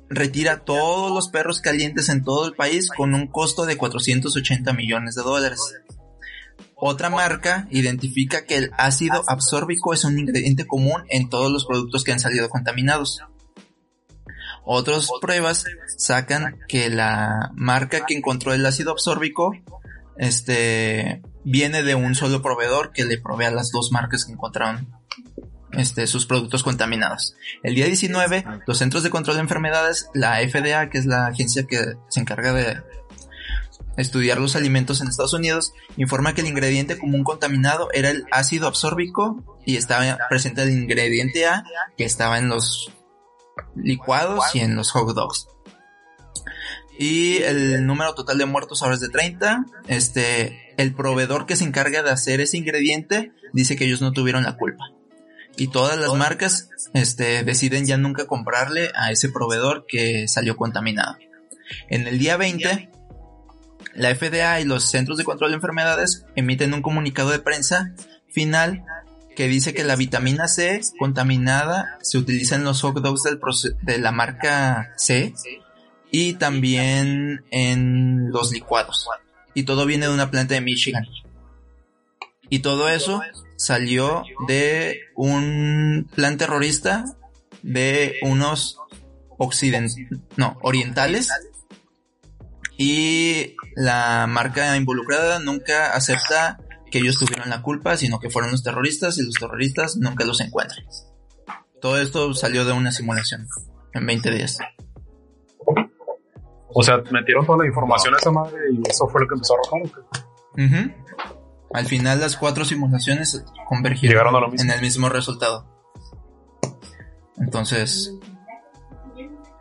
retira 0.08 0.64
todos 0.64 1.10
los 1.10 1.28
perros 1.28 1.60
calientes 1.60 2.08
en 2.08 2.22
todo 2.22 2.46
el 2.46 2.54
país 2.54 2.90
con 2.90 3.14
un 3.14 3.26
costo 3.26 3.66
de 3.66 3.76
480 3.76 4.72
millones 4.72 5.14
de 5.16 5.22
dólares. 5.22 5.60
Otra 6.76 7.10
marca 7.10 7.66
identifica 7.70 8.44
que 8.44 8.56
el 8.56 8.70
ácido 8.76 9.24
absórbico 9.26 9.92
es 9.94 10.04
un 10.04 10.18
ingrediente 10.18 10.66
común 10.66 11.04
en 11.08 11.28
todos 11.28 11.50
los 11.50 11.66
productos 11.66 12.04
que 12.04 12.12
han 12.12 12.20
salido 12.20 12.48
contaminados. 12.48 13.22
Otras 14.64 15.08
pruebas 15.20 15.64
sacan 15.96 16.58
que 16.68 16.88
la 16.88 17.50
marca 17.54 18.06
que 18.06 18.14
encontró 18.14 18.52
el 18.52 18.64
ácido 18.64 18.92
absórbico 18.92 19.54
este, 20.18 21.22
viene 21.44 21.82
de 21.82 21.94
un 21.94 22.14
solo 22.14 22.42
proveedor 22.42 22.92
que 22.92 23.04
le 23.04 23.18
provee 23.18 23.46
a 23.46 23.50
las 23.50 23.70
dos 23.72 23.90
marcas 23.90 24.24
que 24.24 24.32
encontraron 24.32 24.88
este, 25.72 26.06
sus 26.06 26.26
productos 26.26 26.62
contaminados. 26.62 27.34
El 27.62 27.74
día 27.74 27.86
19, 27.86 28.44
los 28.66 28.78
Centros 28.78 29.02
de 29.02 29.10
Control 29.10 29.36
de 29.36 29.42
Enfermedades, 29.42 30.08
la 30.14 30.36
FDA, 30.36 30.90
que 30.90 30.98
es 30.98 31.06
la 31.06 31.26
agencia 31.26 31.64
que 31.64 31.94
se 32.08 32.20
encarga 32.20 32.52
de 32.52 32.82
estudiar 33.96 34.38
los 34.38 34.56
alimentos 34.56 35.00
en 35.00 35.08
Estados 35.08 35.34
Unidos, 35.34 35.72
informa 35.96 36.34
que 36.34 36.40
el 36.40 36.46
ingrediente 36.46 36.98
común 36.98 37.24
contaminado 37.24 37.88
era 37.92 38.10
el 38.10 38.24
ácido 38.30 38.66
absórbico 38.66 39.60
y 39.66 39.76
estaba 39.76 40.18
presente 40.28 40.62
el 40.62 40.70
ingrediente 40.70 41.46
A, 41.46 41.64
que 41.96 42.04
estaba 42.04 42.38
en 42.38 42.48
los 42.48 42.90
licuados 43.76 44.54
y 44.54 44.60
en 44.60 44.76
los 44.76 44.90
hot 44.92 45.14
dogs. 45.14 45.48
Y 46.98 47.38
el 47.38 47.86
número 47.86 48.14
total 48.14 48.38
de 48.38 48.46
muertos 48.46 48.82
ahora 48.82 48.94
es 48.94 49.00
de 49.00 49.08
30. 49.08 49.64
Este, 49.88 50.74
el 50.76 50.94
proveedor 50.94 51.46
que 51.46 51.56
se 51.56 51.64
encarga 51.64 52.02
de 52.02 52.10
hacer 52.10 52.40
ese 52.40 52.58
ingrediente 52.58 53.32
dice 53.52 53.76
que 53.76 53.86
ellos 53.86 54.02
no 54.02 54.12
tuvieron 54.12 54.44
la 54.44 54.56
culpa 54.56 54.92
y 55.56 55.68
todas 55.68 55.98
las 55.98 56.12
marcas 56.14 56.70
este, 56.94 57.44
deciden 57.44 57.86
ya 57.86 57.96
nunca 57.96 58.26
comprarle 58.26 58.90
a 58.94 59.10
ese 59.10 59.28
proveedor 59.28 59.86
que 59.86 60.28
salió 60.28 60.56
contaminado. 60.56 61.16
En 61.88 62.06
el 62.06 62.18
día 62.18 62.36
20, 62.36 62.90
la 63.94 64.14
FDA 64.14 64.60
y 64.60 64.64
los 64.64 64.84
Centros 64.90 65.18
de 65.18 65.24
Control 65.24 65.50
de 65.50 65.56
Enfermedades 65.56 66.24
emiten 66.36 66.74
un 66.74 66.82
comunicado 66.82 67.30
de 67.30 67.38
prensa 67.38 67.92
final 68.28 68.84
que 69.36 69.48
dice 69.48 69.72
que 69.72 69.84
la 69.84 69.96
vitamina 69.96 70.48
C 70.48 70.80
contaminada 70.98 71.98
se 72.02 72.18
utiliza 72.18 72.56
en 72.56 72.64
los 72.64 72.82
hot 72.82 72.98
dogs 72.98 73.22
de 73.82 73.98
la 73.98 74.12
marca 74.12 74.92
C 74.96 75.34
y 76.10 76.34
también 76.34 77.44
en 77.50 78.30
los 78.30 78.52
licuados. 78.52 79.08
Y 79.54 79.64
todo 79.64 79.86
viene 79.86 80.06
de 80.06 80.14
una 80.14 80.30
planta 80.30 80.54
de 80.54 80.60
Michigan. 80.60 81.06
Y 82.48 82.58
todo 82.60 82.88
eso 82.88 83.22
salió 83.62 84.24
de 84.48 85.00
un 85.14 86.08
plan 86.16 86.36
terrorista 86.36 87.04
de 87.62 88.16
unos 88.22 88.78
occidentales, 89.38 90.08
no, 90.36 90.58
orientales, 90.62 91.30
Y 92.76 93.54
la 93.76 94.26
marca 94.28 94.76
involucrada 94.76 95.38
nunca 95.38 95.92
acepta 95.92 96.58
que 96.90 96.98
ellos 96.98 97.18
tuvieron 97.18 97.48
la 97.48 97.62
culpa, 97.62 97.96
sino 97.96 98.18
que 98.18 98.30
fueron 98.30 98.50
los 98.50 98.64
terroristas 98.64 99.18
y 99.18 99.22
los 99.24 99.34
terroristas 99.34 99.96
nunca 99.96 100.24
los 100.24 100.40
encuentran. 100.40 100.84
Todo 101.80 102.00
esto 102.00 102.34
salió 102.34 102.64
de 102.64 102.72
una 102.72 102.90
simulación 102.90 103.46
en 103.94 104.06
20 104.06 104.30
días. 104.32 104.58
O 106.74 106.82
sea, 106.82 106.96
metieron 107.12 107.46
toda 107.46 107.58
la 107.58 107.66
información 107.66 108.14
a 108.14 108.16
esa 108.16 108.32
madre 108.32 108.58
y 108.72 108.88
eso 108.88 109.06
fue 109.06 109.20
lo 109.20 109.28
que 109.28 109.34
empezó 109.34 109.54
a 109.54 109.58
arrojar. 109.58 109.82
¿o 109.82 110.56
qué? 110.56 111.01
Al 111.74 111.86
final 111.86 112.20
las 112.20 112.36
cuatro 112.36 112.64
simulaciones 112.64 113.44
convergieron 113.66 114.34
a 114.34 114.40
lo 114.40 114.52
en 114.52 114.70
el 114.70 114.80
mismo 114.80 115.08
resultado. 115.08 115.66
Entonces, 117.38 118.12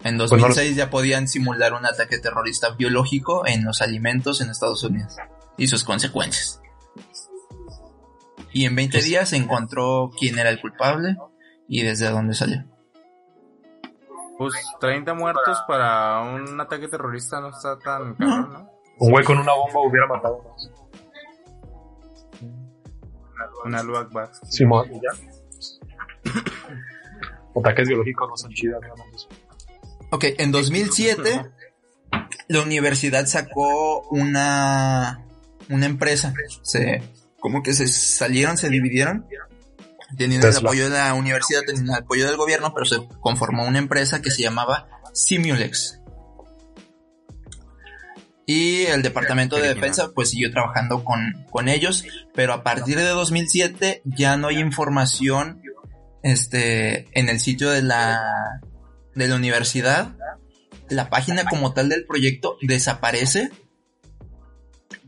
en 0.04 0.18
Pues 0.18 0.32
no 0.32 0.38
2006 0.48 0.76
ya 0.76 0.90
podían 0.90 1.28
simular 1.28 1.74
un 1.74 1.86
ataque 1.86 2.18
terrorista 2.20 2.72
biológico 2.72 3.46
en 3.48 3.64
los 3.64 3.82
alimentos 3.82 4.42
en 4.42 4.50
Estados 4.50 4.84
Unidos 4.84 5.16
y 5.58 5.68
sus 5.68 5.84
consecuencias. 5.84 6.62
Y 8.54 8.66
en 8.66 8.76
20 8.76 8.98
Pues- 8.98 9.06
días 9.06 9.30
se 9.30 9.38
encontró 9.38 10.12
quién 10.20 10.38
era 10.38 10.50
el 10.50 10.60
culpable 10.60 11.16
y 11.68 11.84
desde 11.84 12.10
dónde 12.10 12.34
salió. 12.34 12.66
Pues 14.38 14.54
30 14.80 15.14
muertos 15.14 15.60
para 15.68 16.20
un 16.22 16.60
ataque 16.60 16.88
terrorista 16.88 17.40
no 17.40 17.50
está 17.50 17.78
tan 17.80 18.16
cabrón, 18.16 18.54
¿no? 18.54 18.70
Un 19.00 19.12
güey 19.12 19.24
con 19.24 19.38
una 19.38 19.54
bomba 19.54 19.82
hubiera 19.82 20.08
matado. 20.08 20.44
Un 23.66 23.76
Allahu 23.76 23.98
Akbar. 23.98 24.32
Simón. 24.50 24.90
Ataques 27.56 27.88
biológicos 27.88 28.30
no 28.30 28.38
son 28.38 28.52
chidas. 28.54 28.80
Ok, 30.12 30.26
en 30.38 30.52
2007 30.52 31.52
la 32.48 32.62
universidad 32.62 33.26
sacó 33.28 34.02
una, 34.10 35.26
una 35.70 35.86
empresa. 35.86 36.34
Se, 36.62 37.02
como 37.40 37.64
que 37.64 37.74
se 37.74 37.88
salieron, 37.88 38.58
se 38.58 38.70
dividieron. 38.70 39.26
Teniendo 40.18 40.50
el 40.50 40.58
apoyo 40.58 40.90
de 40.90 40.98
la 40.98 41.14
universidad, 41.14 41.62
teniendo 41.66 41.94
el 41.94 42.04
apoyo 42.04 42.28
del 42.28 42.36
gobierno, 42.36 42.74
pero 42.74 42.86
se 42.86 42.98
conformó 43.22 43.66
una 43.66 43.80
empresa 43.80 44.22
que 44.22 44.30
se 44.30 44.42
llamaba 44.42 44.90
Simulex. 45.14 46.01
Y 48.46 48.86
el 48.86 49.02
departamento 49.02 49.58
de 49.58 49.74
defensa 49.74 50.12
pues 50.14 50.32
siguió 50.32 50.52
trabajando 50.52 51.04
con, 51.04 51.46
con 51.50 51.70
ellos, 51.70 52.06
pero 52.34 52.54
a 52.54 52.64
partir 52.64 52.98
de 52.98 53.08
2007 53.08 54.02
ya 54.04 54.36
no 54.36 54.48
hay 54.48 54.58
información 54.58 55.62
este, 56.24 57.08
en 57.18 57.30
el 57.30 57.40
sitio 57.40 57.70
de 57.70 57.82
la, 57.82 58.22
de 59.16 59.28
la 59.28 59.36
universidad. 59.36 60.16
La 60.90 61.10
página 61.10 61.46
como 61.46 61.74
tal 61.74 61.90
del 61.90 62.06
proyecto 62.06 62.58
desaparece 62.62 63.52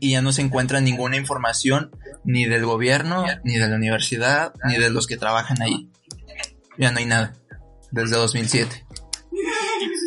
y 0.00 0.12
ya 0.12 0.22
no 0.22 0.32
se 0.32 0.42
encuentra 0.42 0.80
ninguna 0.80 1.16
información 1.16 1.90
ni 2.24 2.46
del 2.46 2.64
gobierno, 2.64 3.24
ni 3.42 3.58
de 3.58 3.68
la 3.68 3.76
universidad, 3.76 4.54
ni 4.64 4.78
de 4.78 4.90
los 4.90 5.06
que 5.06 5.16
trabajan 5.16 5.60
ahí. 5.60 5.90
Ya 6.78 6.90
no 6.90 6.98
hay 6.98 7.06
nada 7.06 7.34
desde 7.90 8.16
2007. 8.16 8.86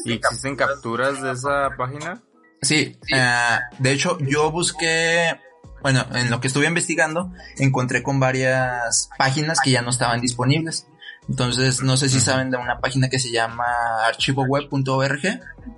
¿Y 0.06 0.14
existen 0.14 0.56
capturas 0.56 1.22
de 1.22 1.32
esa 1.32 1.70
página? 1.78 2.22
Sí, 2.62 2.98
ah, 3.14 3.62
de 3.80 3.92
hecho 3.92 4.18
yo 4.20 4.52
busqué, 4.52 5.40
bueno, 5.82 6.06
en 6.14 6.30
lo 6.30 6.40
que 6.42 6.48
estuve 6.48 6.66
investigando, 6.68 7.32
encontré 7.58 8.02
con 8.04 8.20
varias 8.20 9.10
páginas 9.18 9.60
que 9.64 9.72
ya 9.72 9.82
no 9.82 9.90
estaban 9.92 10.22
disponibles. 10.22 10.88
Entonces, 11.30 11.84
no 11.84 11.98
sé 11.98 12.08
si 12.10 12.20
saben 12.22 12.52
de 12.52 12.58
una 12.58 12.80
página 12.80 13.10
que 13.10 13.20
se 13.20 13.32
llama 13.32 13.66
archivoweb.org, 14.06 15.22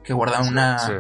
que 0.04 0.14
guarda 0.14 0.42
una, 0.42 0.78
Sí. 0.80 0.94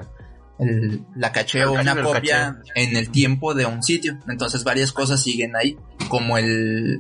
el- 0.60 1.06
la 1.16 1.32
caché 1.32 1.66
o 1.66 1.74
una 1.74 1.96
caché, 1.96 2.02
copia 2.04 2.58
en 2.76 2.96
el 2.98 3.12
tiempo 3.12 3.54
de 3.54 3.66
un 3.66 3.84
sitio. 3.84 4.18
Entonces, 4.28 4.64
varias 4.64 4.92
cosas 4.92 5.22
siguen 5.22 5.56
ahí, 5.56 5.78
como 6.10 6.38
el, 6.38 7.00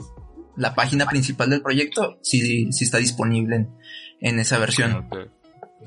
la 0.56 0.76
página 0.76 1.08
principal 1.08 1.50
del 1.50 1.62
proyecto, 1.62 2.20
sí, 2.22 2.72
sí 2.72 2.86
está 2.86 3.00
disponible 3.00 3.56
en, 3.56 3.70
en 4.22 4.40
esa 4.40 4.58
versión. 4.60 4.94
Ok. 5.12 5.18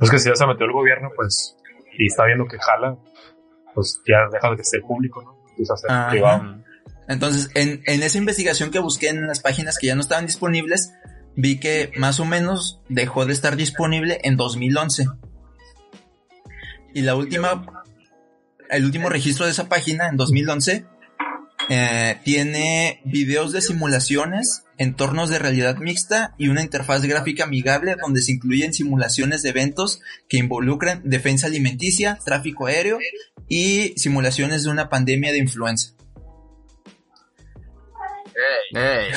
Es 0.01 0.11
que 0.11 0.19
si 0.19 0.29
ya 0.31 0.35
se 0.35 0.47
metió 0.47 0.67
el 0.67 0.73
gobierno, 0.73 1.11
pues, 1.15 1.57
y 1.99 2.07
está 2.07 2.25
viendo 2.25 2.47
que 2.47 2.59
jala, 2.59 2.97
pues 3.75 4.01
ya 4.07 4.29
deja 4.33 4.55
de 4.55 4.65
ser 4.65 4.83
público, 4.83 5.23
¿no? 5.23 5.37
Empieza 5.51 5.75
a 5.75 5.77
ser 5.77 5.91
Ajá. 5.91 6.11
privado. 6.11 6.63
Entonces, 7.09 7.51
en, 7.55 7.83
en 7.87 8.03
esa 8.03 8.19
investigación 8.19 8.71
que 8.71 8.79
busqué 8.79 9.09
en 9.09 9.27
las 9.27 9.41
páginas 9.41 9.79
que 9.79 9.89
ya 9.89 9.95
no 9.95 10.01
estaban 10.01 10.27
disponibles, 10.27 10.95
vi 11.37 11.59
que 11.59 11.91
más 11.97 12.21
o 12.21 12.25
menos 12.25 12.81
dejó 12.89 13.27
de 13.27 13.33
estar 13.33 13.57
disponible 13.57 14.21
en 14.23 14.37
2011. 14.37 15.07
Y 16.95 17.03
la 17.03 17.15
última, 17.15 17.67
el 18.71 18.85
último 18.85 19.09
registro 19.09 19.47
de 19.47 19.53
esa 19.53 19.69
página 19.69 20.09
en 20.09 20.17
2011 20.17 20.87
eh, 21.69 22.21
tiene 22.25 23.01
videos 23.05 23.53
de 23.53 23.61
simulaciones, 23.61 24.65
entornos 24.79 25.31
de 25.31 25.39
realidad 25.39 25.77
mixta 25.77 26.35
y 26.39 26.49
una 26.49 26.63
interfaz 26.63 27.03
gráfica 27.03 27.45
amigable 27.45 27.97
donde 28.01 28.23
se 28.23 28.33
incluyen 28.33 28.73
simulaciones 28.73 29.43
de 29.43 29.51
eventos 29.51 30.01
que 30.29 30.39
involucran 30.39 31.03
defensa 31.05 31.47
alimenticia, 31.47 32.19
tráfico 32.25 32.67
aéreo 32.67 32.99
y 33.49 33.95
simulaciones 33.97 34.65
de 34.65 34.71
una 34.71 34.89
pandemia 34.89 35.33
de 35.33 35.39
influenza. 35.39 35.95
Ey, 38.75 39.13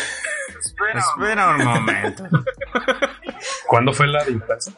espera 0.95 1.55
un 1.55 1.63
momento. 1.63 2.23
¿Cuándo 3.67 3.93
fue 3.93 4.07
la 4.07 4.23
de 4.23 4.31
influenza? 4.33 4.71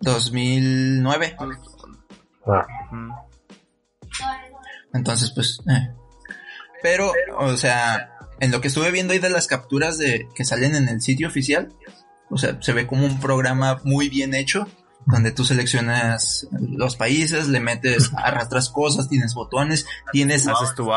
2009. 0.00 1.36
Ah, 2.46 2.66
Mm. 2.90 3.10
Entonces, 4.94 5.32
pues. 5.34 5.60
eh. 5.70 5.90
Pero, 6.82 7.12
o 7.38 7.56
sea, 7.56 8.16
en 8.40 8.50
lo 8.50 8.60
que 8.60 8.68
estuve 8.68 8.90
viendo 8.90 9.12
ahí 9.12 9.18
de 9.18 9.28
las 9.30 9.46
capturas 9.46 9.98
de 9.98 10.28
que 10.34 10.44
salen 10.44 10.74
en 10.74 10.88
el 10.88 11.00
sitio 11.02 11.28
oficial, 11.28 11.72
o 12.30 12.38
sea, 12.38 12.56
se 12.60 12.72
ve 12.72 12.86
como 12.86 13.04
un 13.04 13.20
programa 13.20 13.80
muy 13.84 14.08
bien 14.08 14.34
hecho, 14.34 14.66
donde 15.06 15.30
tú 15.32 15.44
seleccionas 15.44 16.46
los 16.52 16.96
países, 16.96 17.48
le 17.48 17.60
metes, 17.60 18.10
arrastras 18.16 18.70
cosas, 18.70 19.08
tienes 19.08 19.34
botones, 19.34 19.86
tienes, 20.12 20.46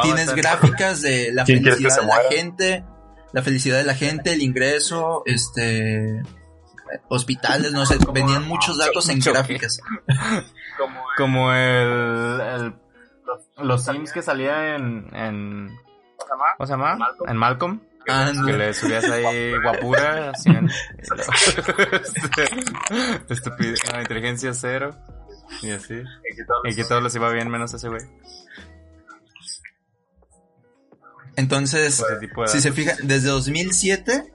tienes 0.03 0.27
gráficas 0.35 1.01
de 1.01 1.31
la 1.33 1.43
¿Quién 1.43 1.61
quieres 1.63 1.79
que 1.79 1.83
felicidad 1.89 2.01
de 2.01 2.07
la 2.07 2.29
gente, 2.37 2.85
la 3.33 3.41
felicidad 3.41 3.77
de 3.77 3.83
la 3.83 3.95
gente, 3.95 4.31
el 4.33 4.41
ingreso, 4.41 5.23
este, 5.25 6.21
hospitales, 7.09 7.71
no 7.73 7.85
sé, 7.85 7.97
venían 8.13 8.47
muchos 8.47 8.77
datos 8.77 9.09
en 9.09 9.19
gráficas. 9.33 9.79
Como 11.17 11.51
el, 11.53 12.41
el- 12.41 12.73
los 13.57 13.85
Sims 13.85 14.11
que 14.11 14.21
salía 14.21 14.75
en, 14.75 15.09
en 15.15 15.77
¿cómo 16.57 16.67
se 16.67 16.73
llama? 16.73 16.97
En 17.27 17.37
Malcolm. 17.37 17.81
Ah, 18.07 18.31
no. 18.33 18.45
Que 18.45 18.53
le 18.53 18.73
subías 18.73 19.05
ahí 19.05 19.53
guapura, 19.61 20.31
así 20.31 20.49
en, 20.49 20.69
este, 20.97 22.43
estúpido, 23.29 23.75
no, 23.93 24.01
inteligencia 24.01 24.53
cero, 24.53 24.89
y 25.61 25.71
así. 25.71 26.01
Y 26.65 26.75
que 26.75 26.83
todos 26.83 27.01
les 27.01 27.15
iba 27.15 27.31
bien 27.31 27.49
menos 27.49 27.73
ese 27.73 27.87
güey. 27.87 28.01
Entonces, 31.35 32.03
si 32.47 32.61
se 32.61 32.71
fijan, 32.73 32.97
desde 33.03 33.29
2007 33.29 34.33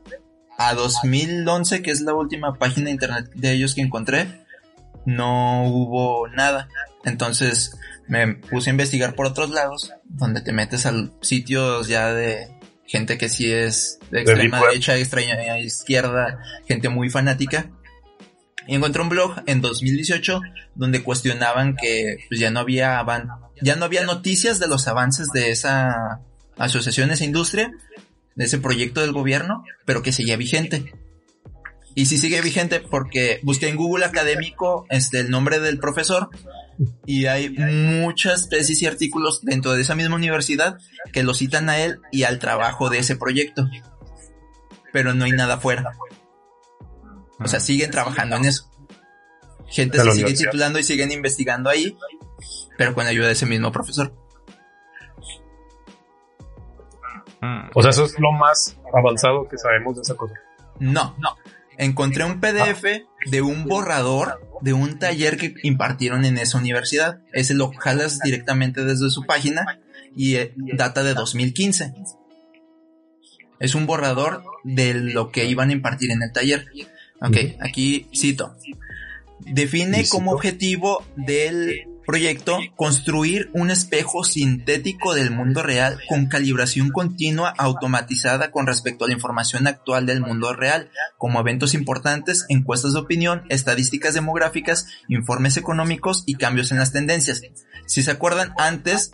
a 0.57 0.75
2011, 0.75 1.83
que 1.83 1.91
es 1.91 2.01
la 2.01 2.14
última 2.14 2.55
página 2.55 2.87
de 2.87 2.93
internet 2.93 3.31
de 3.35 3.53
ellos 3.53 3.75
que 3.75 3.83
encontré, 3.83 4.45
no 5.05 5.64
hubo 5.69 6.27
nada. 6.29 6.69
Entonces 7.05 7.79
me 8.09 8.34
puse 8.34 8.70
a 8.70 8.72
investigar 8.72 9.14
por 9.14 9.26
otros 9.26 9.50
lados, 9.50 9.92
donde 10.04 10.40
te 10.40 10.52
metes 10.52 10.86
a 10.86 10.92
sitios 11.20 11.88
ya 11.88 12.12
de 12.12 12.48
gente 12.86 13.18
que 13.18 13.28
sí 13.28 13.52
es 13.52 13.98
de 14.11 14.22
extrema 14.22 14.61
derecha, 14.61 14.96
extrema 14.96 15.59
izquierda, 15.59 16.42
gente 16.66 16.88
muy 16.88 17.11
fanática. 17.11 17.70
Y 18.66 18.74
encontré 18.74 19.02
un 19.02 19.09
blog 19.09 19.42
en 19.46 19.61
2018 19.61 20.40
donde 20.74 21.02
cuestionaban 21.02 21.76
que 21.76 22.18
pues, 22.28 22.40
ya 22.40 22.50
no 22.50 22.61
había 22.61 22.98
avan 22.98 23.28
ya 23.61 23.76
no 23.76 23.84
había 23.84 24.04
noticias 24.04 24.59
de 24.59 24.68
los 24.68 24.88
avances 24.88 25.28
de 25.32 25.50
esa 25.50 26.20
asociación, 26.56 27.11
esa 27.11 27.24
industria, 27.24 27.72
de 28.34 28.44
ese 28.44 28.59
proyecto 28.59 29.00
del 29.00 29.12
gobierno, 29.12 29.64
pero 29.84 30.02
que 30.02 30.12
seguía 30.12 30.36
vigente. 30.36 30.92
Y 31.94 32.06
sí 32.06 32.18
sigue 32.18 32.40
vigente 32.40 32.78
porque 32.80 33.40
busqué 33.42 33.68
en 33.68 33.76
Google 33.76 34.04
académico 34.04 34.86
este, 34.90 35.18
el 35.20 35.30
nombre 35.30 35.59
del 35.59 35.78
profesor 35.78 36.30
y 37.07 37.26
hay 37.26 37.51
muchas 37.51 38.49
tesis 38.49 38.83
y 38.83 38.87
artículos 38.87 39.41
dentro 39.43 39.72
de 39.72 39.83
esa 39.83 39.95
misma 39.95 40.16
universidad 40.16 40.79
que 41.12 41.22
lo 41.22 41.35
citan 41.35 41.68
a 41.68 41.79
él 41.79 42.01
y 42.12 42.22
al 42.22 42.39
trabajo 42.39 42.89
de 42.89 42.99
ese 42.99 43.16
proyecto. 43.16 43.68
Pero 44.93 45.14
no 45.14 45.24
hay 45.24 45.33
nada 45.33 45.59
fuera. 45.59 45.93
O 47.41 47.49
sea, 47.49 47.61
siguen 47.61 47.91
trabajando 47.91 48.37
en 48.37 48.47
eso. 48.47 48.70
Gente 49.66 49.99
se 49.99 50.12
sigue 50.12 50.35
titulando 50.35 50.79
y 50.79 50.83
siguen 50.83 51.12
investigando 51.12 51.68
ahí, 51.68 51.97
pero 52.76 52.95
con 52.95 53.07
ayuda 53.07 53.26
de 53.26 53.33
ese 53.33 53.47
mismo 53.47 53.70
profesor. 53.70 54.12
Mm. 57.41 57.70
o 57.72 57.83
sea, 57.83 57.91
eso 57.91 58.05
es 58.05 58.18
lo 58.18 58.33
más 58.33 58.76
avanzado 58.93 59.47
que 59.47 59.57
sabemos 59.59 59.95
de 59.95 60.03
esa 60.03 60.14
cosa. 60.14 60.35
No, 60.81 61.14
no. 61.18 61.37
encontré 61.76 62.24
un 62.24 62.41
PDF 62.41 63.07
de 63.27 63.43
un 63.43 63.64
borrador 63.64 64.41
de 64.61 64.73
un 64.73 64.99
taller 64.99 65.37
que 65.37 65.55
impartieron 65.62 66.25
en 66.25 66.39
esa 66.39 66.59
universidad. 66.59 67.21
Ese 67.33 67.55
lo 67.55 67.73
jalas 67.73 68.21
directamente 68.21 68.85
desde 68.85 69.11
su 69.11 69.25
página 69.25 69.81
y 70.16 70.37
eh, 70.37 70.53
data 70.57 71.03
de 71.03 71.14
2015. 71.14 71.95
Es 73.61 73.75
un 73.75 73.87
borrador 73.87 74.45
de 74.64 74.95
lo 74.95 75.31
que 75.31 75.47
iban 75.47 75.71
a 75.71 75.73
impartir 75.73 76.11
en 76.11 76.23
el 76.23 76.33
taller. 76.33 76.66
Ok, 77.21 77.37
aquí 77.61 78.07
cito. 78.14 78.57
Define 79.41 80.09
como 80.09 80.33
objetivo 80.33 81.05
del 81.16 81.87
proyecto 82.09 82.59
construir 82.74 83.50
un 83.52 83.70
espejo 83.70 84.24
sintético 84.24 85.12
del 85.12 85.30
mundo 85.30 85.62
real 85.62 86.00
con 86.09 86.24
calibración 86.24 86.88
continua 86.88 87.52
automatizada 87.59 88.50
con 88.50 88.66
respecto 88.66 89.04
a 89.04 89.09
la 89.09 89.12
información 89.12 89.66
actual 89.66 90.06
del 90.06 90.22
mundo 90.22 90.54
real, 90.54 90.90
como 91.18 91.38
eventos 91.38 91.74
importantes, 91.74 92.46
encuestas 92.48 92.94
de 92.94 93.00
opinión, 93.00 93.42
estadísticas 93.50 94.14
demográficas, 94.14 94.86
informes 95.09 95.59
económicos 95.59 96.22
y 96.24 96.36
cambios 96.36 96.72
en 96.72 96.78
las 96.78 96.92
tendencias. 96.92 97.42
Si 97.84 98.02
se 98.02 98.11
acuerdan, 98.11 98.54
antes 98.56 99.11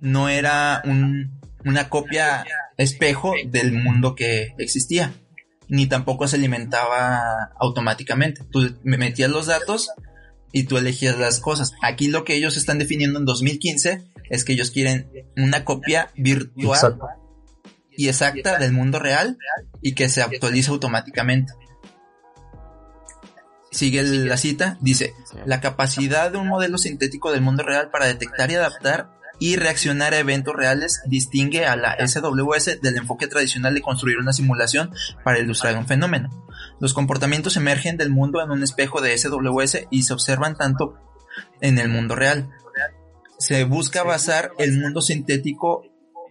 no 0.00 0.28
era 0.28 0.84
una 1.64 1.88
copia 1.88 2.46
espejo 2.76 3.34
del 3.44 3.72
mundo 3.72 4.14
que 4.14 4.54
existía 4.58 5.12
ni 5.68 5.86
tampoco 5.86 6.28
se 6.28 6.36
alimentaba 6.36 7.50
automáticamente. 7.58 8.42
Tú 8.52 8.76
metías 8.84 9.30
los 9.30 9.46
datos 9.46 9.90
y 10.56 10.64
tú 10.64 10.78
elegías 10.78 11.18
las 11.18 11.38
cosas. 11.38 11.74
Aquí 11.82 12.08
lo 12.08 12.24
que 12.24 12.34
ellos 12.34 12.56
están 12.56 12.78
definiendo 12.78 13.18
en 13.18 13.26
2015 13.26 14.06
es 14.30 14.42
que 14.42 14.54
ellos 14.54 14.70
quieren 14.70 15.06
una 15.36 15.66
copia 15.66 16.10
virtual 16.16 16.98
y 17.94 18.08
exacta 18.08 18.56
del 18.56 18.72
mundo 18.72 18.98
real 18.98 19.36
y 19.82 19.92
que 19.92 20.08
se 20.08 20.22
actualiza 20.22 20.70
automáticamente. 20.70 21.52
Sigue 23.70 24.02
la 24.02 24.38
cita, 24.38 24.78
dice, 24.80 25.12
la 25.44 25.60
capacidad 25.60 26.30
de 26.30 26.38
un 26.38 26.48
modelo 26.48 26.78
sintético 26.78 27.32
del 27.32 27.42
mundo 27.42 27.62
real 27.62 27.90
para 27.90 28.06
detectar 28.06 28.50
y 28.50 28.54
adaptar 28.54 29.10
y 29.38 29.56
reaccionar 29.56 30.14
a 30.14 30.18
eventos 30.18 30.54
reales 30.54 31.02
distingue 31.06 31.66
a 31.66 31.76
la 31.76 31.96
SWS 32.06 32.80
del 32.80 32.96
enfoque 32.96 33.26
tradicional 33.26 33.74
de 33.74 33.82
construir 33.82 34.18
una 34.18 34.32
simulación 34.32 34.92
para 35.24 35.38
ilustrar 35.38 35.76
un 35.76 35.86
fenómeno. 35.86 36.30
Los 36.80 36.94
comportamientos 36.94 37.56
emergen 37.56 37.96
del 37.96 38.10
mundo 38.10 38.42
en 38.42 38.50
un 38.50 38.62
espejo 38.62 39.00
de 39.00 39.16
SWS 39.16 39.86
y 39.90 40.02
se 40.02 40.12
observan 40.12 40.56
tanto 40.56 40.94
en 41.60 41.78
el 41.78 41.88
mundo 41.88 42.14
real. 42.14 42.48
Se 43.38 43.64
busca 43.64 44.02
basar 44.02 44.52
el 44.58 44.78
mundo 44.78 45.02
sintético 45.02 45.84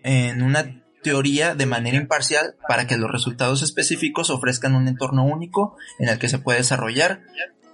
en 0.03 0.41
una 0.41 0.81
teoría 1.03 1.53
de 1.53 1.67
manera 1.67 1.97
imparcial 1.97 2.55
para 2.67 2.87
que 2.87 2.97
los 2.97 3.11
resultados 3.11 3.61
específicos 3.61 4.31
ofrezcan 4.31 4.75
un 4.75 4.87
entorno 4.87 5.23
único 5.23 5.77
en 5.99 6.09
el 6.09 6.17
que 6.17 6.29
se 6.29 6.39
puede 6.39 6.59
desarrollar 6.59 7.21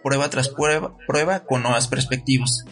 prueba 0.04 0.30
tras 0.30 0.50
prueba, 0.50 0.98
prueba 1.08 1.46
con 1.46 1.64
nuevas 1.64 1.88
perspectivas. 1.88 2.66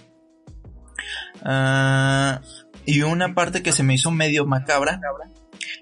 Ah, 1.43 2.41
y 2.85 3.01
una 3.01 3.33
parte 3.33 3.61
que 3.61 3.71
se 3.71 3.83
me 3.83 3.93
hizo 3.93 4.11
medio 4.11 4.45
macabra 4.45 4.99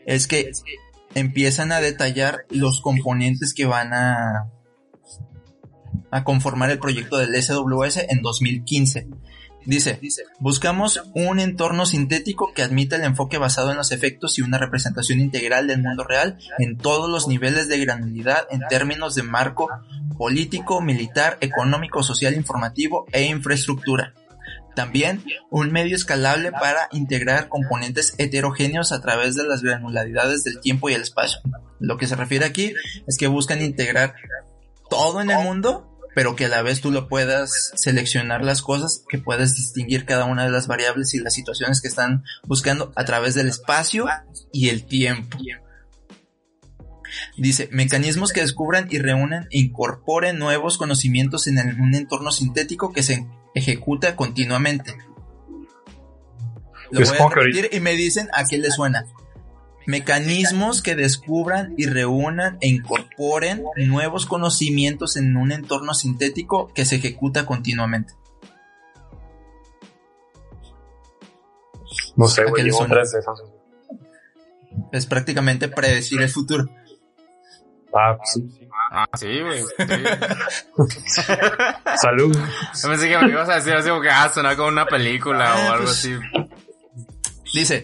es 0.06 0.28
que 0.28 0.52
empiezan 1.16 1.72
a 1.72 1.82
detallar 1.82 2.46
los 2.50 2.82
componentes 2.82 3.54
que 3.54 3.66
van 3.66 3.94
a, 3.94 4.52
a 6.12 6.24
conformar 6.24 6.70
el 6.70 6.80
proyecto 6.80 7.18
del 7.18 7.42
SWS 7.42 7.98
en 8.10 8.22
2015. 8.22 9.08
Dice, 9.68 10.00
buscamos 10.40 11.04
un 11.14 11.42
entorno 11.42 11.86
sintético 11.86 12.54
que 12.54 12.62
admita 12.62 12.96
el 12.96 13.04
enfoque 13.04 13.38
basado 13.38 13.72
en 13.72 13.76
los 13.76 13.92
efectos 13.92 14.40
y 14.40 14.42
una 14.42 14.58
representación 14.58 15.20
integral 15.20 15.68
del 15.68 15.84
mundo 15.84 16.06
real 16.06 16.38
en 16.58 16.78
todos 16.78 17.10
los 17.10 17.28
niveles 17.28 17.68
de 17.68 17.78
granulidad 17.78 18.48
en 18.50 18.62
términos 18.70 19.14
de 19.16 19.24
marco 19.24 19.68
político, 20.18 20.80
militar, 20.80 21.38
económico, 21.42 22.02
social, 22.02 22.34
informativo 22.34 23.08
e 23.12 23.24
infraestructura. 23.24 24.14
También 24.78 25.24
un 25.50 25.72
medio 25.72 25.96
escalable 25.96 26.52
para 26.52 26.88
integrar 26.92 27.50
componentes 27.50 28.14
heterogéneos 28.20 28.92
a 28.92 29.02
través 29.02 29.34
de 29.34 29.44
las 29.44 29.64
granularidades 29.64 30.44
del 30.44 30.60
tiempo 30.60 30.88
y 30.88 30.94
el 30.94 31.02
espacio. 31.02 31.40
Lo 31.80 31.98
que 31.98 32.06
se 32.06 32.16
refiere 32.16 32.46
aquí 32.46 32.76
es 33.08 33.18
que 33.18 33.26
buscan 33.26 33.64
integrar 33.64 34.14
todo 34.88 35.20
en 35.20 35.32
el 35.32 35.40
mundo, 35.40 36.00
pero 36.14 36.36
que 36.36 36.46
a 36.46 36.50
la 36.50 36.62
vez 36.62 36.80
tú 36.80 36.92
lo 36.92 37.08
puedas 37.08 37.72
seleccionar 37.74 38.44
las 38.44 38.62
cosas, 38.62 39.04
que 39.10 39.18
puedas 39.18 39.56
distinguir 39.56 40.06
cada 40.06 40.26
una 40.26 40.44
de 40.44 40.52
las 40.52 40.68
variables 40.68 41.16
y 41.16 41.22
las 41.22 41.34
situaciones 41.34 41.82
que 41.82 41.88
están 41.88 42.24
buscando 42.44 42.94
a 42.96 43.04
través 43.04 43.34
del 43.34 43.50
espacio 43.50 44.06
y 44.54 44.70
el 44.70 44.86
tiempo. 44.86 45.40
Dice, 47.36 47.68
mecanismos 47.72 48.32
que 48.32 48.42
descubran 48.42 48.90
y 48.92 49.00
reúnan 49.00 49.48
e 49.50 49.58
incorporen 49.58 50.38
nuevos 50.38 50.78
conocimientos 50.78 51.48
en 51.48 51.58
un 51.82 51.96
entorno 51.96 52.32
sintético 52.32 52.94
que 52.94 53.02
se 53.02 53.26
ejecuta 53.58 54.16
continuamente. 54.16 54.96
Lo 56.92 57.02
voy 57.02 57.18
a 57.18 57.30
repetir 57.30 57.70
y 57.72 57.80
me 57.80 57.94
dicen 57.94 58.30
a 58.34 58.46
qué 58.46 58.58
le 58.58 58.72
suena. 58.72 59.06
Mecanismos 59.86 60.82
que 60.82 60.96
descubran 60.96 61.74
y 61.78 61.86
reúnan 61.86 62.58
e 62.62 62.68
incorporen 62.68 63.64
nuevos 63.78 64.26
conocimientos 64.26 65.16
en 65.16 65.38
un 65.38 65.52
entorno 65.52 65.94
sintético 65.94 66.68
que 66.74 66.86
se 66.86 66.98
ejecuta 66.98 67.46
continuamente. 67.46 68.14
No 72.18 72.28
sé, 72.28 72.44
güey. 72.46 72.70
Es 74.92 75.06
prácticamente 75.06 75.70
predecir 75.70 76.22
el 76.22 76.30
futuro. 76.30 76.70
Ah, 77.94 78.18
sí. 78.24 78.57
Ah, 78.90 79.06
sí, 79.16 79.42
güey. 79.42 79.64
Salud. 81.98 82.36
Yo 82.36 82.90
pensé 82.90 83.10
que 83.10 83.18
me 83.18 83.30
ibas 83.30 83.50
a 83.50 83.56
decir 83.56 83.74
así 83.74 83.90
como 83.90 84.02
que, 84.02 84.10
ah, 84.10 84.32
sonar 84.34 84.56
como 84.56 84.70
una 84.70 84.86
película 84.86 85.56
o 85.56 85.74
algo 85.74 85.90
así. 85.90 86.16
Dice, 87.54 87.84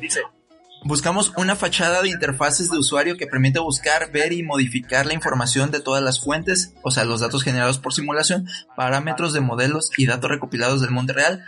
buscamos 0.83 1.33
una 1.35 1.55
fachada 1.55 2.01
de 2.01 2.09
interfaces 2.09 2.69
de 2.69 2.77
usuario 2.77 3.17
que 3.17 3.27
permite 3.27 3.59
buscar, 3.59 4.11
ver 4.11 4.33
y 4.33 4.43
modificar 4.43 5.05
la 5.05 5.13
información 5.13 5.71
de 5.71 5.81
todas 5.81 6.03
las 6.03 6.21
fuentes, 6.21 6.73
o 6.83 6.91
sea, 6.91 7.05
los 7.05 7.21
datos 7.21 7.43
generados 7.43 7.79
por 7.79 7.93
simulación, 7.93 8.47
parámetros 8.75 9.33
de 9.33 9.41
modelos 9.41 9.91
y 9.97 10.05
datos 10.05 10.29
recopilados 10.29 10.81
del 10.81 10.91
mundo 10.91 11.13
real 11.13 11.43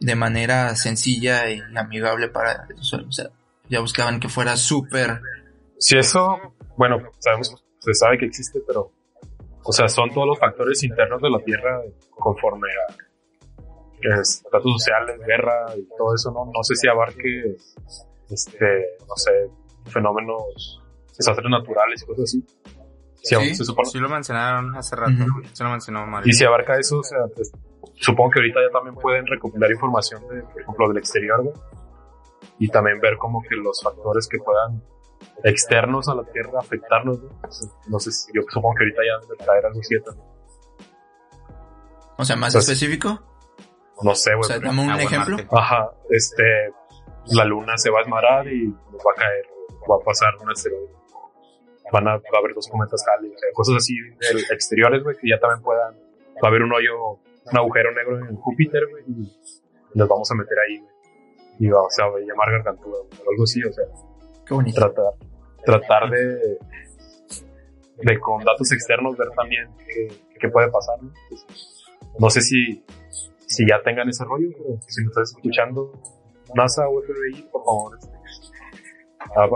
de 0.00 0.14
manera 0.14 0.74
sencilla 0.76 1.50
y 1.50 1.60
amigable 1.76 2.28
para 2.28 2.66
el 2.68 2.76
usuario. 2.76 3.08
O 3.08 3.12
sea, 3.12 3.30
ya 3.68 3.80
buscaban 3.80 4.20
que 4.20 4.28
fuera 4.28 4.56
súper... 4.56 5.20
Si 5.78 5.96
eso, 5.96 6.54
bueno, 6.76 6.98
sabemos 7.18 7.54
se 7.88 7.94
sabe 7.94 8.18
que 8.18 8.26
existe, 8.26 8.60
pero, 8.66 8.92
o 9.64 9.72
sea, 9.72 9.88
son 9.88 10.10
todos 10.10 10.26
los 10.26 10.38
factores 10.38 10.82
internos 10.82 11.22
de 11.22 11.30
la 11.30 11.38
Tierra 11.40 11.80
conforme 12.10 12.68
a 12.68 14.20
estatus 14.20 14.72
sociales, 14.74 15.18
guerra 15.26 15.66
y 15.76 15.88
todo 15.96 16.14
eso, 16.14 16.30
¿no? 16.30 16.46
No 16.46 16.62
sé 16.62 16.74
si 16.76 16.88
abarque, 16.88 17.56
este, 18.30 18.96
no 19.08 19.16
sé, 19.16 19.32
fenómenos, 19.86 20.82
desastres 21.16 21.50
naturales 21.50 22.02
y 22.02 22.06
cosas 22.06 22.24
así. 22.24 22.44
Sí, 23.20 23.54
se 23.54 23.64
supone. 23.64 23.88
sí 23.88 23.98
lo 23.98 24.08
mencionaron 24.08 24.76
hace 24.76 24.94
rato, 24.94 25.24
se 25.52 25.64
lo 25.64 25.70
mencionó 25.70 26.06
Mario. 26.06 26.30
Y 26.30 26.32
si 26.32 26.44
abarca 26.44 26.78
eso, 26.78 26.98
o 26.98 27.02
sea, 27.02 27.18
pues, 27.34 27.50
supongo 27.96 28.30
que 28.30 28.40
ahorita 28.40 28.60
ya 28.66 28.72
también 28.72 28.94
pueden 28.94 29.26
recopilar 29.26 29.70
información, 29.70 30.22
de, 30.28 30.42
por 30.42 30.62
ejemplo, 30.62 30.88
del 30.88 30.98
exterior, 30.98 31.44
¿no? 31.44 31.52
Y 32.60 32.68
también 32.68 33.00
ver 33.00 33.16
como 33.16 33.42
que 33.42 33.56
los 33.56 33.82
factores 33.82 34.28
que 34.28 34.38
puedan 34.38 34.82
externos 35.44 36.08
a 36.08 36.14
la 36.14 36.24
Tierra 36.24 36.60
afectarnos. 36.60 37.20
No, 37.88 37.98
sé 37.98 38.12
si 38.12 38.32
yo 38.34 38.42
supongo 38.48 38.74
que 38.76 38.84
ahorita 38.84 39.02
ya 39.04 39.26
debe 39.26 39.44
traer 39.44 39.66
algo 39.66 39.82
cierto. 39.82 40.16
O 42.16 42.24
sea, 42.24 42.36
más 42.36 42.54
específico. 42.54 43.20
No 44.02 44.14
sé, 44.14 44.30
güey. 44.34 44.40
O 44.40 44.44
sea, 44.44 44.58
dame 44.58 44.82
un 44.82 45.00
ejemplo. 45.00 45.36
Ajá, 45.50 45.92
este, 46.10 46.44
la 47.26 47.44
luna 47.44 47.76
se 47.76 47.90
va 47.90 48.00
a 48.00 48.02
esmarar 48.02 48.46
y 48.48 48.66
nos 48.66 49.00
va 49.06 49.12
a 49.16 49.20
caer, 49.20 49.46
va 49.90 49.96
a 49.96 50.04
pasar 50.04 50.34
un 50.40 50.50
asteroide. 50.50 50.92
Van 51.92 52.06
a, 52.06 52.16
va 52.16 52.36
a 52.36 52.38
haber 52.38 52.54
dos 52.54 52.68
cometas 52.68 53.02
Halley, 53.08 53.32
o 53.34 53.38
sea, 53.38 53.48
cosas 53.54 53.76
así 53.76 53.94
exteriores, 54.52 55.02
güey, 55.02 55.16
que 55.16 55.30
ya 55.30 55.40
también 55.40 55.62
puedan, 55.62 55.94
va 55.94 56.44
a 56.44 56.46
haber 56.48 56.62
un 56.62 56.72
hoyo, 56.72 57.12
un 57.12 57.56
agujero 57.56 57.92
negro 57.92 58.18
en 58.28 58.36
Júpiter, 58.36 58.86
güey, 58.90 59.04
y 59.06 59.98
nos 59.98 60.06
vamos 60.06 60.30
a 60.30 60.34
meter 60.34 60.58
ahí, 60.58 60.78
güey. 60.80 60.92
Y 61.60 61.68
va, 61.68 61.82
o 61.82 61.88
sea, 61.88 62.06
va 62.08 62.18
a 62.18 62.20
llamar 62.20 62.50
gargantúa, 62.50 62.98
o 62.98 63.30
algo 63.30 63.44
así, 63.44 63.64
o 63.64 63.72
sea 63.72 63.84
Tratar, 64.48 65.14
tratar 65.64 66.10
de, 66.10 66.58
de 67.98 68.20
con 68.20 68.42
datos 68.44 68.72
externos 68.72 69.16
ver 69.16 69.28
también 69.36 69.68
qué, 70.40 70.48
puede 70.48 70.70
pasar. 70.70 70.96
¿no? 72.18 72.30
sé 72.30 72.40
si, 72.40 72.82
si 73.46 73.66
ya 73.68 73.82
tengan 73.82 74.08
ese 74.08 74.24
rollo, 74.24 74.48
pero 74.56 74.80
si 74.86 75.02
me 75.02 75.08
estás 75.08 75.30
escuchando, 75.30 75.92
NASA 76.54 76.88
o 76.88 77.02
FBI, 77.02 77.42
por 77.52 77.64
favor, 77.64 77.98
este, 77.98 78.16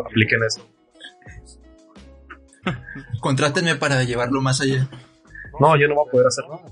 apliquen 0.07 0.43
eso. 0.45 0.69
Contrátenme 3.21 3.77
para 3.77 4.03
llevarlo 4.05 4.43
más 4.43 4.61
allá. 4.61 4.89
No, 5.59 5.77
yo 5.77 5.89
no 5.89 5.95
voy 5.95 6.09
a 6.09 6.11
poder 6.11 6.27
hacer 6.27 6.45
nada. 6.49 6.65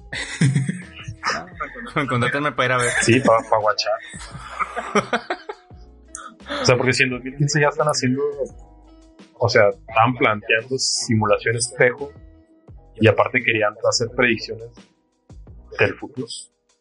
Contrátenme 2.08 2.52
para 2.52 2.66
ir 2.66 2.72
a 2.72 2.76
ver. 2.78 2.92
Sí, 3.02 3.20
para 3.20 3.40
pa 3.48 3.58
guachar. 3.58 3.98
O 6.62 6.64
sea, 6.64 6.76
porque 6.76 6.92
si 6.92 7.04
en 7.04 7.10
2015 7.10 7.60
ya 7.60 7.68
están 7.68 7.86
haciendo, 7.86 8.22
o 9.38 9.48
sea, 9.48 9.68
están 9.68 10.14
planteando 10.18 10.76
simulaciones 10.78 11.68
espejo, 11.68 12.12
Y 13.02 13.08
aparte 13.08 13.42
querían 13.42 13.74
hacer 13.88 14.08
predicciones 14.14 14.68
del 15.78 15.94
futuro. 15.94 16.26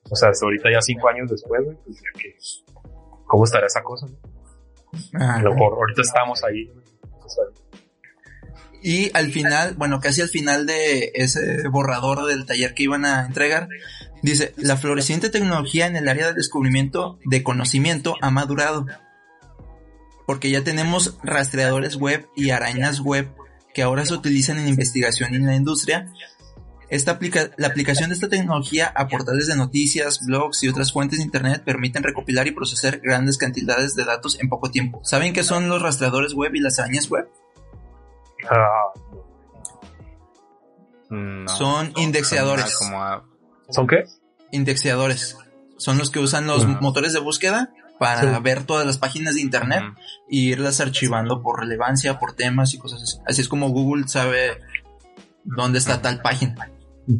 O 0.10 0.16
sea, 0.16 0.30
hasta 0.30 0.46
ahorita 0.46 0.70
ya 0.72 0.82
cinco 0.82 1.08
años 1.08 1.30
después, 1.30 1.62
pues 1.86 1.98
ya 1.98 2.20
que, 2.20 2.36
¿cómo 3.26 3.44
estará 3.46 3.68
esa 3.68 3.82
cosa? 3.84 4.08
no? 4.08 5.20
Ah, 5.20 5.40
mejor 5.44 5.74
ahorita 5.74 6.02
estábamos 6.02 6.44
ahí. 6.44 6.70
o 7.24 7.30
sea, 7.30 7.44
Y 8.82 9.12
al 9.16 9.32
final, 9.32 9.76
bueno, 9.78 10.00
casi 10.00 10.22
al 10.22 10.30
final 10.30 10.66
de 10.66 11.12
ese 11.14 11.68
borrador 11.70 12.26
del 12.26 12.46
taller 12.46 12.74
que 12.74 12.84
iban 12.84 13.06
a 13.06 13.26
entregar, 13.26 13.70
dice, 14.24 14.54
la 14.58 14.78
floreciente 14.78 15.30
tecnología 15.30 15.86
en 15.88 15.96
el 15.96 16.08
área 16.08 16.28
del 16.28 16.36
descubrimiento 16.36 17.20
de 17.26 17.44
conocimiento 17.44 18.16
ha 18.22 18.32
madurado. 18.32 18.86
Porque 20.30 20.52
ya 20.52 20.64
tenemos 20.64 21.18
rastreadores 21.24 21.96
web 21.96 22.30
y 22.36 22.52
arañas 22.52 23.00
web 23.00 23.32
que 23.74 23.82
ahora 23.82 24.06
se 24.06 24.14
utilizan 24.14 24.60
en 24.60 24.68
investigación 24.68 25.34
y 25.34 25.38
en 25.38 25.48
la 25.48 25.56
industria. 25.56 26.06
Esta 26.88 27.14
aplica 27.14 27.50
la 27.58 27.66
aplicación 27.66 28.10
de 28.10 28.14
esta 28.14 28.30
tecnología 28.30 28.94
a 28.96 29.08
portales 29.08 29.48
de 29.48 29.56
noticias, 29.56 30.24
blogs 30.24 30.62
y 30.64 30.70
otras 30.70 30.94
fuentes 30.94 31.18
de 31.18 31.26
internet 31.26 31.64
permiten 31.66 32.04
recopilar 32.04 32.46
y 32.46 32.52
procesar 32.52 33.00
grandes 33.00 33.40
cantidades 33.40 33.96
de 33.96 34.06
datos 34.06 34.40
en 34.40 34.50
poco 34.50 34.70
tiempo. 34.70 35.02
¿Saben 35.04 35.34
qué 35.34 35.42
son 35.42 35.68
los 35.68 35.82
rastreadores 35.82 36.36
web 36.36 36.54
y 36.54 36.60
las 36.60 36.78
arañas 36.78 37.10
web? 37.10 37.28
ah, 38.52 38.92
No. 41.10 41.48
Son 41.58 41.92
indexeadores. 41.96 42.76
Como 42.78 43.02
a- 43.04 43.24
¿Son 43.72 43.88
qué? 43.88 44.06
indexeadores. 44.52 45.38
Son 45.78 45.98
los 45.98 46.12
que 46.12 46.20
usan 46.20 46.46
los 46.46 46.66
Ujú. 46.66 46.74
motores 46.82 47.14
de 47.14 47.20
búsqueda 47.20 47.74
para 48.00 48.22
Sí. 48.22 48.42
ver 48.42 48.64
todas 48.64 48.86
las 48.86 48.98
páginas 48.98 49.36
de 49.36 49.42
internet 49.42 49.84
y 50.30 50.52
irlas 50.52 50.80
archivando 50.80 51.42
por 51.42 51.60
relevancia, 51.60 52.18
por 52.20 52.34
temas 52.34 52.74
y 52.74 52.80
cosas 52.80 53.04
así. 53.04 53.18
Así 53.28 53.42
es 53.42 53.50
como 53.50 53.70
Google 53.70 54.08
sabe 54.08 54.62
dónde 55.44 55.80
está 55.80 56.02
tal 56.02 56.22
página. 56.22 56.70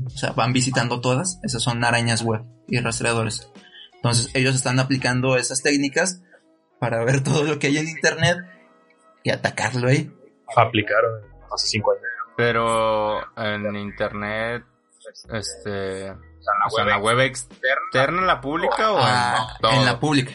O 0.06 0.10
sea, 0.10 0.32
van 0.32 0.54
visitando 0.54 1.02
todas. 1.02 1.40
Esas 1.44 1.62
son 1.64 1.84
arañas 1.84 2.22
web 2.24 2.44
y 2.68 2.80
rastreadores. 2.80 3.52
Entonces, 3.96 4.30
ellos 4.36 4.56
están 4.56 4.80
aplicando 4.80 5.36
esas 5.36 5.62
técnicas 5.62 6.22
para 6.80 7.04
ver 7.04 7.24
todo 7.24 7.44
lo 7.44 7.60
que 7.60 7.68
hay 7.68 7.78
en 7.80 7.90
internet 7.90 8.38
y 9.24 9.32
atacarlo 9.32 9.88
ahí. 9.90 10.12
Aplicaron 10.56 11.22
hace 11.54 11.68
cinco 11.68 11.92
años. 11.92 12.04
Pero 12.38 13.20
en 13.38 13.76
internet, 13.76 14.64
este, 15.34 16.12
o 16.12 16.70
sea, 16.70 16.84
en 16.84 16.88
la 16.90 16.98
web 17.00 17.20
externa, 17.20 18.22
en 18.22 18.28
la 18.28 18.40
pública 18.40 18.92
o 18.92 18.98
Ah, 18.98 19.58
en 19.64 19.80
en 19.80 19.86
la 19.86 20.00
pública. 20.00 20.32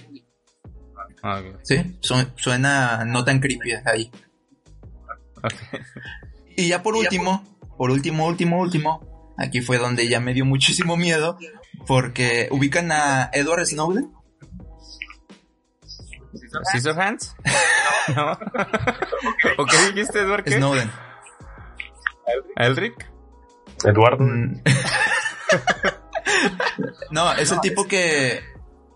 Ah. 1.26 1.40
Sí, 1.62 1.96
Su- 2.00 2.30
suena 2.36 3.04
no 3.06 3.24
tan 3.24 3.40
creepy 3.40 3.72
ahí. 3.86 4.10
Y 6.56 6.68
ya 6.68 6.84
por 6.84 6.94
último, 6.94 7.42
por 7.76 7.90
último, 7.90 8.26
último, 8.26 8.60
último, 8.60 9.34
aquí 9.36 9.60
fue 9.60 9.78
donde 9.78 10.06
ya 10.06 10.20
me 10.20 10.32
dio 10.34 10.44
muchísimo 10.44 10.96
miedo, 10.96 11.36
porque 11.86 12.46
ubican 12.52 12.92
a 12.92 13.28
Edward 13.32 13.66
Snowden. 13.66 14.12
¿Scissorhands? 16.70 17.34
¿No? 18.14 18.32
¿O 19.58 19.66
qué 19.66 19.76
dijiste, 19.92 20.20
Edward? 20.20 20.44
¿Qué? 20.44 20.52
Snowden. 20.58 20.88
¿Elric? 22.54 23.10
Eduardo. 23.84 24.24
Mm. 24.24 24.62
no, 27.10 27.32
es 27.32 27.50
el 27.50 27.60
tipo 27.60 27.88
que, 27.88 28.44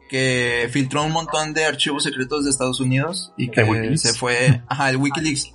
que 0.08 0.68
filtró 0.72 1.02
un 1.04 1.12
montón 1.12 1.52
de 1.54 1.64
archivos 1.64 2.02
secretos 2.04 2.44
de 2.44 2.50
Estados 2.50 2.80
Unidos 2.80 3.32
y 3.36 3.46
¿De 3.46 3.52
que 3.52 3.62
Wikileaks? 3.62 4.00
se 4.02 4.14
fue, 4.14 4.62
ajá, 4.68 4.90
el 4.90 4.96
Wikileaks. 4.96 5.52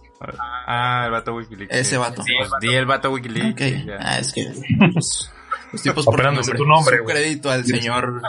Ah, 0.67 1.03
el 1.05 1.11
vato 1.11 1.35
Wikileaks. 1.35 1.75
Ese 1.75 1.89
sí. 1.91 1.97
vato. 1.97 2.23
Pues 2.23 2.49
di 2.61 2.73
el 2.73 2.85
vato 2.85 3.11
Wikileaks. 3.11 3.51
Ok, 3.53 3.61
y 3.61 3.85
ya. 3.85 3.97
ah, 3.99 4.19
es 4.19 4.31
que 4.31 4.45
pues, 4.93 5.29
los 5.71 5.81
tipos 5.81 6.05
por 6.05 6.23
nombre. 6.23 6.43
tu 6.55 6.65
nombre, 6.65 6.97
Su 6.99 7.03
crédito 7.05 7.49
al 7.51 7.65
señor 7.65 8.21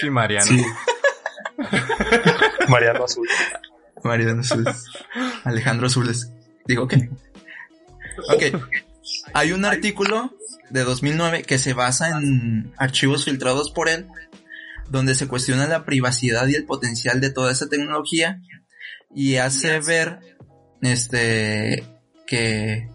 Sí, 0.00 0.08
Mariano. 0.10 0.46
Sí. 0.46 0.64
Mariano 2.68 3.04
Azul. 3.04 3.28
Mariano 4.02 4.40
Azules. 4.40 4.84
Alejandro 5.44 5.86
Azules. 5.86 6.30
Digo, 6.66 6.88
¿qué? 6.88 7.08
Ok. 8.28 8.42
Hay 9.34 9.52
un 9.52 9.64
artículo 9.64 10.34
de 10.70 10.84
2009 10.84 11.42
que 11.42 11.58
se 11.58 11.72
basa 11.72 12.10
en 12.10 12.72
archivos 12.76 13.24
filtrados 13.24 13.70
por 13.70 13.88
él, 13.88 14.06
donde 14.90 15.14
se 15.14 15.26
cuestiona 15.26 15.66
la 15.66 15.84
privacidad 15.84 16.46
y 16.48 16.54
el 16.54 16.64
potencial 16.64 17.20
de 17.20 17.30
toda 17.30 17.52
esa 17.52 17.68
tecnología 17.68 18.40
y 19.14 19.36
hace 19.36 19.80
ver, 19.80 20.18
este, 20.80 21.84
que, 22.26 22.88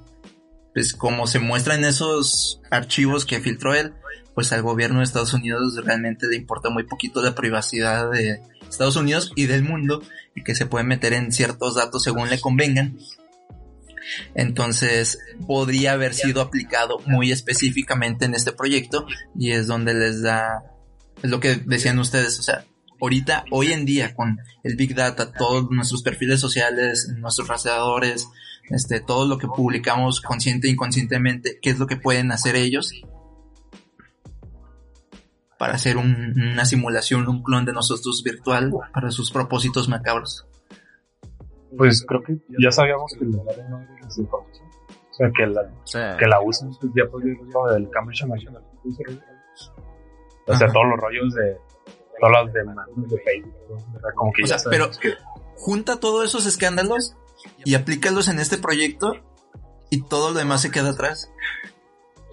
pues 0.73 0.93
como 0.93 1.27
se 1.27 1.39
muestra 1.39 1.75
en 1.75 1.85
esos 1.85 2.61
archivos 2.69 3.25
que 3.25 3.39
filtró 3.39 3.73
él, 3.73 3.93
pues 4.35 4.51
al 4.53 4.61
gobierno 4.61 4.99
de 4.99 5.05
Estados 5.05 5.33
Unidos 5.33 5.83
realmente 5.83 6.27
le 6.27 6.35
importa 6.35 6.69
muy 6.69 6.83
poquito 6.83 7.23
la 7.23 7.33
privacidad 7.33 8.11
de 8.11 8.41
Estados 8.69 8.95
Unidos 8.95 9.31
y 9.35 9.47
del 9.47 9.63
mundo 9.63 10.03
y 10.35 10.43
que 10.43 10.53
se 10.53 10.67
puede 10.67 10.85
meter 10.85 11.13
en 11.13 11.31
ciertos 11.31 11.75
datos 11.75 12.03
según 12.03 12.29
le 12.29 12.39
convengan. 12.39 12.97
Entonces 14.35 15.19
podría 15.47 15.93
haber 15.93 16.13
sido 16.13 16.41
aplicado 16.41 16.99
muy 17.05 17.31
específicamente 17.31 18.25
en 18.25 18.33
este 18.33 18.51
proyecto 18.51 19.05
y 19.37 19.51
es 19.51 19.67
donde 19.67 19.93
les 19.93 20.21
da, 20.21 20.63
es 21.21 21.29
lo 21.29 21.39
que 21.39 21.55
decían 21.55 21.99
ustedes, 21.99 22.39
o 22.39 22.43
sea, 22.43 22.65
ahorita, 23.01 23.45
hoy 23.51 23.71
en 23.73 23.85
día 23.85 24.15
con 24.15 24.39
el 24.63 24.75
Big 24.75 24.95
Data, 24.95 25.31
todos 25.31 25.69
nuestros 25.71 26.01
perfiles 26.03 26.39
sociales, 26.39 27.09
nuestros 27.17 27.47
rastreadores, 27.47 28.27
este, 28.69 28.99
todo 28.99 29.27
lo 29.27 29.37
que 29.37 29.47
publicamos 29.47 30.19
consciente 30.21 30.67
e 30.67 30.71
inconscientemente, 30.71 31.59
qué 31.61 31.69
es 31.69 31.79
lo 31.79 31.87
que 31.87 31.95
pueden 31.97 32.31
hacer 32.31 32.55
ellos 32.55 32.91
para 35.57 35.73
hacer 35.73 35.97
un- 35.97 36.35
una 36.39 36.65
simulación, 36.65 37.27
un 37.27 37.41
clon 37.43 37.65
de 37.65 37.73
nosotros 37.73 38.21
virtual 38.23 38.71
para 38.93 39.09
sus 39.11 39.31
propósitos 39.31 39.89
macabros. 39.89 40.45
Pues 41.75 42.05
creo 42.07 42.23
que 42.23 42.37
ya 42.59 42.71
sabíamos 42.71 43.11
que 43.17 43.25
O 44.07 45.13
sea, 45.17 45.31
que 45.35 45.47
la, 45.47 45.61
Sí. 45.83 45.97
que 46.19 46.25
la 46.27 46.39
usan 46.41 46.69
pues, 46.79 46.91
ya 46.95 47.09
por 47.09 47.23
lo 47.25 47.73
del 47.73 47.89
Cambridge 47.89 48.23
Analytica. 48.23 49.11
O 50.47 50.55
sea, 50.55 50.67
Ajá. 50.67 50.73
todos 50.73 50.85
los 50.87 50.99
rollos 50.99 51.33
de 51.33 51.57
todas 52.19 52.45
las 52.45 52.53
demandas 52.53 52.85
de 52.95 53.19
Facebook. 53.21 53.53
O 53.69 53.99
sea, 53.99 54.11
como 54.15 54.31
que 54.31 54.43
O 54.43 54.45
ya 54.45 54.57
sea, 54.59 54.69
pero 54.71 54.89
que 54.91 55.13
junta 55.55 55.99
todos 55.99 56.25
esos 56.27 56.45
escándalos 56.45 57.15
y 57.65 57.75
aplícalos 57.75 58.27
en 58.29 58.39
este 58.39 58.57
proyecto 58.57 59.13
y 59.89 60.03
todo 60.03 60.31
lo 60.31 60.39
demás 60.39 60.61
se 60.61 60.71
queda 60.71 60.91
atrás. 60.91 61.31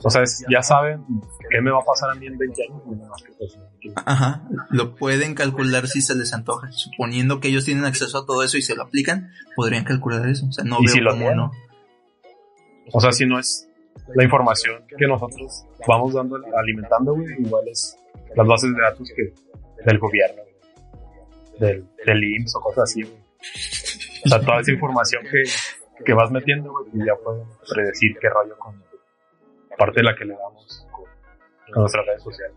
O 0.02 0.10
sea, 0.10 0.22
es- 0.22 0.44
ya 0.50 0.62
saben 0.62 1.04
qué 1.50 1.60
me 1.62 1.70
va 1.70 1.78
a 1.80 1.84
pasar 1.84 2.10
a 2.10 2.14
mí 2.14 2.26
en 2.26 2.36
20 2.36 2.62
años. 2.68 2.82
pues, 2.84 3.58
Ajá, 4.04 4.42
lo 4.70 4.94
pueden 4.96 5.34
calcular 5.34 5.86
si 5.86 6.00
se 6.02 6.14
les 6.14 6.32
antoja. 6.34 6.70
Suponiendo 6.72 7.40
que 7.40 7.48
ellos 7.48 7.64
tienen 7.64 7.84
acceso 7.84 8.18
a 8.18 8.26
todo 8.26 8.42
eso 8.42 8.56
y 8.58 8.62
se 8.62 8.74
lo 8.74 8.82
aplican, 8.82 9.30
podrían 9.56 9.84
calcular 9.84 10.26
eso. 10.28 10.46
O 10.46 10.52
sea, 10.52 10.64
no 10.64 10.78
Y 10.80 10.86
veo 10.86 10.94
si 10.94 11.00
lo 11.00 11.10
cómo 11.10 11.20
tienen. 11.22 11.36
no. 11.38 11.52
O 12.92 13.00
sea, 13.00 13.12
si 13.12 13.26
no 13.26 13.38
es 13.38 13.68
la 14.14 14.24
información 14.24 14.84
que 14.98 15.06
nosotros 15.06 15.66
vamos 15.86 16.14
dando, 16.14 16.38
alimentando, 16.56 17.14
güey, 17.14 17.26
igual 17.38 17.66
es 17.68 17.98
las 18.34 18.46
bases 18.46 18.74
de 18.74 18.80
datos 18.80 19.10
que 19.14 19.32
del 19.84 19.98
gobierno, 19.98 20.42
del, 21.58 21.86
del 22.04 22.24
IMSS 22.24 22.56
o 22.56 22.60
cosas 22.60 22.84
así, 22.84 23.02
güey. 23.02 23.18
O 24.24 24.28
sea, 24.28 24.40
toda 24.40 24.60
esa 24.60 24.72
información 24.72 25.22
que, 25.30 25.42
que 26.04 26.12
vas 26.14 26.30
metiendo, 26.30 26.72
güey, 26.72 27.06
ya 27.06 27.14
pueden 27.22 27.46
predecir 27.68 28.16
qué 28.20 28.28
rollo 28.28 28.56
con 28.58 28.82
parte 29.76 30.00
de 30.00 30.04
la 30.04 30.14
que 30.14 30.24
le 30.24 30.34
damos 30.34 30.86
con 30.90 31.82
nuestras 31.82 32.06
redes 32.06 32.22
sociales. 32.22 32.56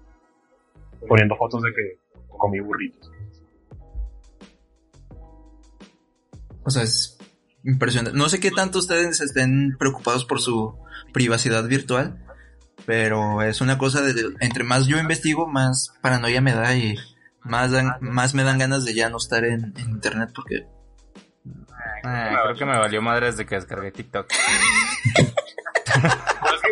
Poniendo 1.07 1.36
fotos 1.36 1.61
de 1.63 1.73
que 1.73 1.99
comí 2.28 2.59
burritos. 2.59 3.11
O 6.63 6.69
sea, 6.69 6.84
es 6.84 7.16
impresionante. 7.68 8.18
No 8.18 8.28
sé 8.30 8.39
qué 8.39 8.49
tanto 8.49 8.80
ustedes 8.80 9.22
estén 9.22 9.76
preocupados 9.78 10.26
por 10.26 10.41
su 10.41 10.76
privacidad 11.13 11.63
virtual, 11.68 12.18
pero 12.86 13.41
es 13.43 13.61
una 13.61 13.78
cosa 13.78 14.01
de 14.01 14.13
entre 14.39 14.63
más 14.63 14.88
yo 14.88 14.97
investigo, 14.97 15.45
más 15.47 15.93
paranoia 16.01 16.41
me 16.41 16.53
da 16.53 16.74
y 16.76 16.95
más 17.41 17.72
dan- 17.72 17.97
más 18.01 18.34
me 18.34 18.43
dan 18.43 18.57
ganas 18.57 18.84
de 18.86 18.93
ya 18.95 19.09
no 19.09 19.18
estar 19.18 19.43
en, 19.45 19.74
en 19.78 19.89
internet 19.89 20.30
porque 20.34 20.65
Eh, 22.03 22.36
creo 22.43 22.55
que 22.57 22.65
me 22.65 22.78
valió 22.78 23.01
madre 23.01 23.28
desde 23.28 23.45
que 23.45 23.55
descargué 23.55 23.91
TikTok. 23.91 24.28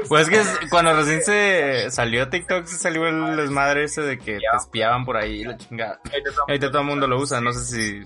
pues 0.08 0.28
es 0.28 0.60
que 0.60 0.68
cuando 0.70 0.93
recién 0.96 1.22
se 1.24 1.89
salió 1.91 2.30
TikTok, 2.30 2.66
se 2.66 2.78
salió 2.78 3.08
el 3.08 3.36
desmadre 3.38 3.86
ese 3.86 4.02
de 4.02 4.18
que 4.20 4.38
te 4.38 4.58
espiaban 4.58 5.04
por 5.06 5.18
ahí, 5.18 5.43
la 5.43 5.58
chingada. 5.58 6.00
Ahorita 6.48 6.70
todo 6.72 6.82
el 6.82 6.88
mundo 6.88 7.08
lo 7.08 7.20
usa, 7.20 7.41
no 7.41 7.52
sé 7.54 7.66
si... 7.66 8.02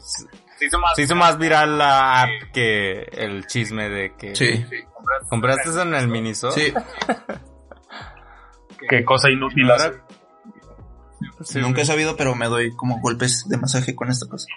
Se 0.95 1.01
hizo 1.03 1.15
más 1.15 1.37
viral 1.37 1.77
la 1.77 2.23
app 2.23 2.29
que 2.53 3.03
el 3.13 3.47
chisme 3.47 3.89
de 3.89 4.15
que... 4.15 4.35
sí, 4.35 4.65
¿Compraste 5.29 5.69
eso 5.69 5.81
en 5.83 5.93
el 5.93 6.07
Miniso? 6.07 6.51
sí, 6.51 6.73
Qué 8.89 9.03
cosa 9.03 9.29
inútil 9.29 9.67
¿No 9.67 9.73
hace. 9.73 9.93
Sí, 11.43 11.59
nunca 11.59 11.81
he 11.81 11.85
sabido, 11.85 12.15
pero 12.15 12.35
me 12.35 12.47
doy 12.47 12.75
como 12.75 12.99
golpes 12.99 13.47
de 13.47 13.57
masaje 13.57 13.95
con 13.95 14.09
esta 14.09 14.27
cosa. 14.27 14.47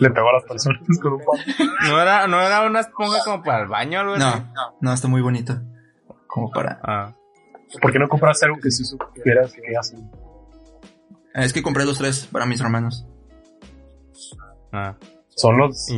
Le 0.00 0.10
pegó 0.10 0.28
a 0.28 0.34
las 0.34 0.44
personas 0.44 0.82
con 1.00 1.14
un. 1.14 1.22
¿No 1.88 2.00
era, 2.00 2.26
¿No 2.26 2.40
era 2.40 2.62
una 2.62 2.80
esponja 2.80 3.18
como 3.24 3.42
para 3.42 3.62
el 3.62 3.68
baño 3.68 3.98
o 3.98 4.02
algo 4.02 4.14
así? 4.14 4.42
No, 4.54 4.76
no, 4.80 4.92
está 4.92 5.08
muy 5.08 5.22
bonito. 5.22 5.60
Como 6.26 6.50
para... 6.50 6.80
Ah. 6.82 7.14
¿Por 7.80 7.92
qué 7.92 7.98
no 7.98 8.08
compraste 8.08 8.46
algo 8.46 8.58
que 8.60 8.70
si 8.70 8.84
supieras 8.84 9.52
que 9.52 9.76
hacen? 9.76 10.10
Es 11.34 11.52
que 11.52 11.62
compré 11.62 11.84
los 11.84 11.98
tres 11.98 12.26
para 12.30 12.46
mis 12.46 12.60
hermanos. 12.60 13.06
Ah. 14.72 14.96
Son 15.36 15.56
los, 15.56 15.88
uh, 15.90 15.92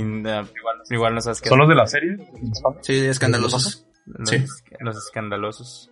igual 0.91 1.15
no 1.15 1.21
sabes 1.21 1.41
qué 1.41 1.49
son 1.49 1.59
los 1.61 1.69
de 1.69 1.75
la 1.75 1.87
serie. 1.87 2.17
Sí, 2.83 3.07
escandalosos. 3.07 3.87
Los, 4.07 4.29
Sí. 4.29 4.45
los 4.81 4.97
escandalosos. 4.97 5.91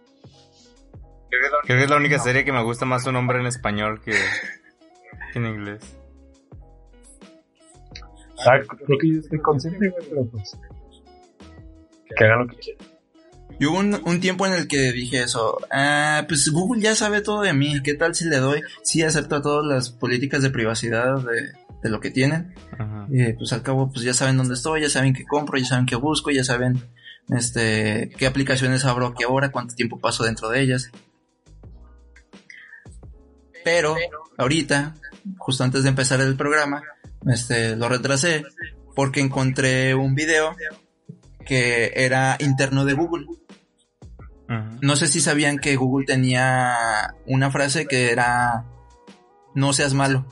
Creo 1.65 1.79
que 1.79 1.85
es 1.85 1.91
la 1.91 1.97
única 1.97 2.19
serie 2.19 2.45
que 2.45 2.53
me 2.53 2.63
gusta 2.63 2.85
más 2.85 3.05
su 3.05 3.13
nombre 3.13 3.39
en 3.41 3.47
español 3.47 4.01
que, 4.03 4.13
que 4.13 4.19
en 5.39 5.47
inglés. 5.47 5.97
Ah, 8.47 8.59
creo 8.67 8.99
que 8.99 9.13
yo 9.15 9.21
estoy 9.21 9.41
consciente, 9.41 9.89
güey, 9.89 10.09
pero 10.09 10.27
pues. 10.27 10.57
Que 12.17 12.25
hagan 12.25 12.41
lo 12.41 12.47
que 12.49 12.57
quieran. 12.57 12.87
Y 13.61 13.67
hubo 13.67 13.79
un, 13.79 14.01
un 14.05 14.21
tiempo 14.21 14.47
en 14.47 14.53
el 14.53 14.69
que 14.69 14.93
dije 14.93 15.23
eso, 15.23 15.59
ah, 15.73 16.25
pues 16.29 16.49
Google 16.51 16.81
ya 16.81 16.95
sabe 16.95 17.23
todo 17.23 17.43
de 17.43 17.53
mí, 17.53 17.83
¿qué 17.83 17.95
tal 17.95 18.15
si 18.15 18.27
le 18.27 18.37
doy? 18.37 18.63
Sí 18.83 19.03
acepto 19.03 19.43
todas 19.43 19.67
las 19.67 19.91
políticas 19.91 20.43
de 20.43 20.51
privacidad 20.51 21.17
de, 21.17 21.53
de 21.83 21.91
lo 21.91 22.01
que 22.01 22.11
tienen. 22.11 22.55
Ajá. 22.73 23.07
Y 23.11 23.33
pues 23.35 23.53
al 23.53 23.63
cabo, 23.63 23.91
pues 23.91 24.05
ya 24.05 24.15
saben 24.15 24.37
dónde 24.37 24.55
estoy, 24.55 24.83
ya 24.83 24.91
saben 24.91 25.15
qué 25.15 25.25
compro, 25.25 25.59
ya 25.59 25.67
saben 25.67 25.87
qué 25.87 25.97
busco, 25.97 26.31
ya 26.31 26.45
saben 26.45 26.83
este 27.31 28.11
qué 28.17 28.27
aplicaciones 28.27 28.85
abro 28.85 29.07
a 29.07 29.15
qué 29.15 29.27
hora, 29.27 29.53
cuánto 29.53 29.75
tiempo 29.75 29.99
paso 29.99 30.25
dentro 30.25 30.49
de 30.49 30.61
ellas. 30.61 30.91
Pero 33.65 33.97
ahorita, 34.37 34.95
justo 35.37 35.65
antes 35.65 35.83
de 35.83 35.91
empezar 35.91 36.21
el 36.21 36.37
programa, 36.37 36.83
este 37.27 37.77
lo 37.77 37.89
retrasé 37.89 38.45
porque 38.95 39.21
encontré 39.21 39.95
un 39.95 40.15
video 40.15 40.57
que 41.45 41.93
era 41.95 42.37
interno 42.41 42.85
de 42.85 42.95
Google. 42.95 43.27
Ajá. 44.49 44.71
No 44.81 44.97
sé 44.97 45.09
si 45.09 45.21
sabían 45.21 45.59
que 45.59 45.77
Google 45.77 46.07
tenía 46.07 47.15
una 47.27 47.51
frase 47.51 47.87
que 47.87 48.11
era 48.11 48.65
no 49.55 49.73
seas 49.73 49.93
malo. 49.93 50.27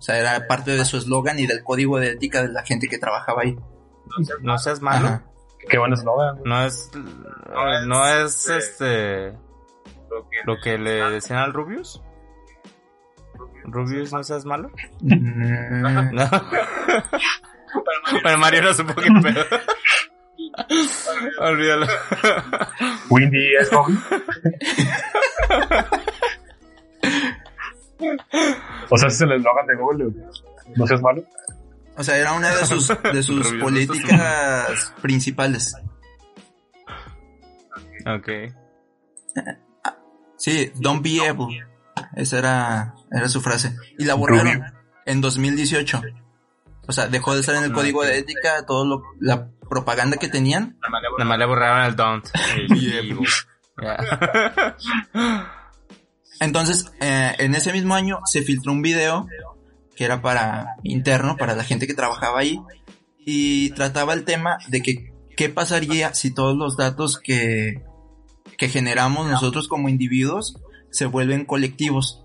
O 0.00 0.02
sea, 0.02 0.18
era 0.18 0.46
parte 0.48 0.70
de 0.72 0.84
su 0.86 0.96
eslogan 0.96 1.38
y 1.38 1.46
del 1.46 1.62
código 1.62 2.00
de 2.00 2.12
ética 2.12 2.40
de 2.42 2.48
la 2.48 2.62
gente 2.64 2.88
que 2.88 2.96
trabajaba 2.98 3.42
ahí. 3.42 3.56
No 4.40 4.56
seas 4.58 4.80
malo. 4.80 5.06
Ajá. 5.06 5.22
Qué 5.68 5.78
buen 5.78 5.92
eslogan. 5.92 6.40
No 6.44 6.64
es. 6.64 6.90
No 7.86 8.06
es 8.08 8.48
este. 8.48 9.32
Lo 10.46 10.56
que 10.64 10.78
le 10.78 11.10
decían 11.10 11.38
al 11.40 11.52
Rubius. 11.52 12.02
Rubius, 13.64 14.10
no 14.12 14.24
seas 14.24 14.44
malo. 14.46 14.70
Mm, 15.00 16.14
No. 16.14 16.28
Bueno, 18.22 18.38
Mario 18.38 18.62
no 18.62 18.72
supo 18.74 18.94
qué 18.94 19.08
pedo. 19.22 19.44
Olvídalo. 21.40 21.86
Windy 23.10 23.54
es. 23.54 23.70
o 28.90 28.98
sea, 28.98 29.08
ese 29.08 29.16
es 29.16 29.20
el 29.22 29.32
eslogan 29.32 29.66
de 29.66 29.76
Google. 29.76 30.12
No 30.76 30.86
seas 30.86 31.00
malo. 31.02 31.24
O 31.96 32.02
sea, 32.02 32.16
era 32.16 32.32
una 32.32 32.54
de 32.54 32.66
sus, 32.66 32.88
de 33.12 33.22
sus 33.22 33.52
políticas 33.54 34.94
principales. 35.00 35.74
Ok. 38.06 38.28
Sí, 40.36 40.72
don't 40.76 41.02
be 41.02 41.26
able. 41.28 41.64
Esa 42.16 42.38
era, 42.38 42.94
era 43.12 43.28
su 43.28 43.40
frase. 43.40 43.76
Y 43.98 44.04
la 44.04 44.14
borraron 44.14 44.54
Rubio. 44.54 44.72
en 45.06 45.20
2018. 45.20 46.02
O 46.86 46.92
sea, 46.92 47.08
dejó 47.08 47.34
de 47.34 47.40
estar 47.40 47.54
en 47.54 47.64
el 47.64 47.72
código 47.72 48.02
de 48.02 48.18
ética, 48.18 48.64
todo 48.66 48.84
lo, 48.86 49.02
la 49.20 49.48
propaganda 49.68 50.16
que 50.16 50.28
tenían. 50.28 50.78
Nada 50.80 51.24
más 51.24 51.38
le 51.38 51.46
borraron 51.46 51.84
el 51.84 51.94
don't. 51.94 52.28
El 52.56 52.72
evil. 52.72 53.28
Entonces, 56.40 56.90
eh, 57.00 57.34
en 57.38 57.54
ese 57.54 57.72
mismo 57.72 57.94
año 57.94 58.18
se 58.24 58.42
filtró 58.42 58.72
un 58.72 58.82
video 58.82 59.26
que 59.94 60.04
era 60.04 60.22
para 60.22 60.76
interno, 60.82 61.36
para 61.36 61.54
la 61.54 61.64
gente 61.64 61.86
que 61.86 61.94
trabajaba 61.94 62.40
ahí, 62.40 62.58
y 63.18 63.70
trataba 63.70 64.14
el 64.14 64.24
tema 64.24 64.58
de 64.68 64.80
que 64.80 65.12
qué 65.36 65.50
pasaría 65.50 66.14
si 66.14 66.32
todos 66.32 66.56
los 66.56 66.76
datos 66.76 67.18
que, 67.18 67.82
que 68.56 68.68
generamos 68.68 69.28
nosotros 69.28 69.68
como 69.68 69.88
individuos 69.88 70.58
se 70.90 71.06
vuelven 71.06 71.44
colectivos. 71.44 72.24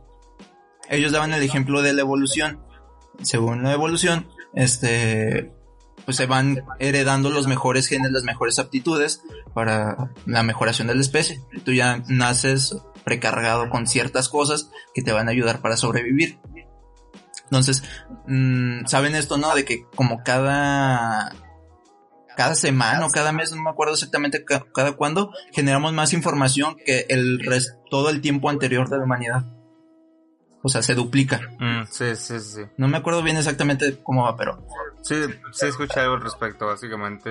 Ellos 0.89 1.11
daban 1.11 1.33
el 1.33 1.43
ejemplo 1.43 1.81
de 1.81 1.93
la 1.93 2.01
evolución. 2.01 2.59
Según 3.21 3.63
la 3.63 3.73
evolución, 3.73 4.27
este, 4.53 5.51
pues 6.05 6.17
se 6.17 6.25
van 6.25 6.63
heredando 6.79 7.29
los 7.29 7.47
mejores 7.47 7.87
genes, 7.87 8.11
las 8.11 8.23
mejores 8.23 8.59
aptitudes 8.59 9.21
para 9.53 10.11
la 10.25 10.43
mejoración 10.43 10.87
de 10.87 10.95
la 10.95 11.01
especie. 11.01 11.41
Tú 11.63 11.73
ya 11.73 12.03
naces 12.07 12.75
precargado 13.05 13.69
con 13.69 13.87
ciertas 13.87 14.27
cosas 14.27 14.69
que 14.93 15.01
te 15.01 15.13
van 15.13 15.27
a 15.29 15.31
ayudar 15.31 15.61
para 15.61 15.77
sobrevivir. 15.77 16.39
Entonces, 17.43 17.83
mm, 18.27 18.85
saben 18.87 19.15
esto, 19.15 19.37
¿no? 19.37 19.53
De 19.55 19.63
que 19.63 19.85
como 19.95 20.23
cada 20.23 21.31
cada 22.35 22.55
semana 22.55 23.05
o 23.05 23.09
cada 23.11 23.31
mes, 23.31 23.53
no 23.53 23.61
me 23.63 23.69
acuerdo 23.69 23.93
exactamente 23.93 24.43
ca- 24.43 24.65
cada 24.73 24.93
cuándo, 24.97 25.31
generamos 25.53 25.93
más 25.93 26.11
información 26.11 26.75
que 26.85 27.05
el 27.07 27.39
todo 27.89 28.09
el 28.09 28.19
tiempo 28.19 28.49
anterior 28.49 28.89
de 28.89 28.97
la 28.97 29.03
humanidad. 29.05 29.45
O 30.61 30.67
sea, 30.67 30.81
se 30.81 30.95
duplica. 30.95 31.39
Mm, 31.59 31.83
sí, 31.89 32.15
sí, 32.15 32.39
sí. 32.39 32.61
No 32.77 32.87
me 32.89 32.97
acuerdo 32.97 33.21
bien 33.23 33.37
exactamente 33.37 33.99
cómo 34.03 34.23
va, 34.23 34.35
pero 34.35 34.65
Sí, 35.03 35.15
sí 35.53 35.67
escuché 35.67 35.99
algo 35.99 36.15
al 36.15 36.21
respecto, 36.23 36.65
básicamente. 36.65 37.29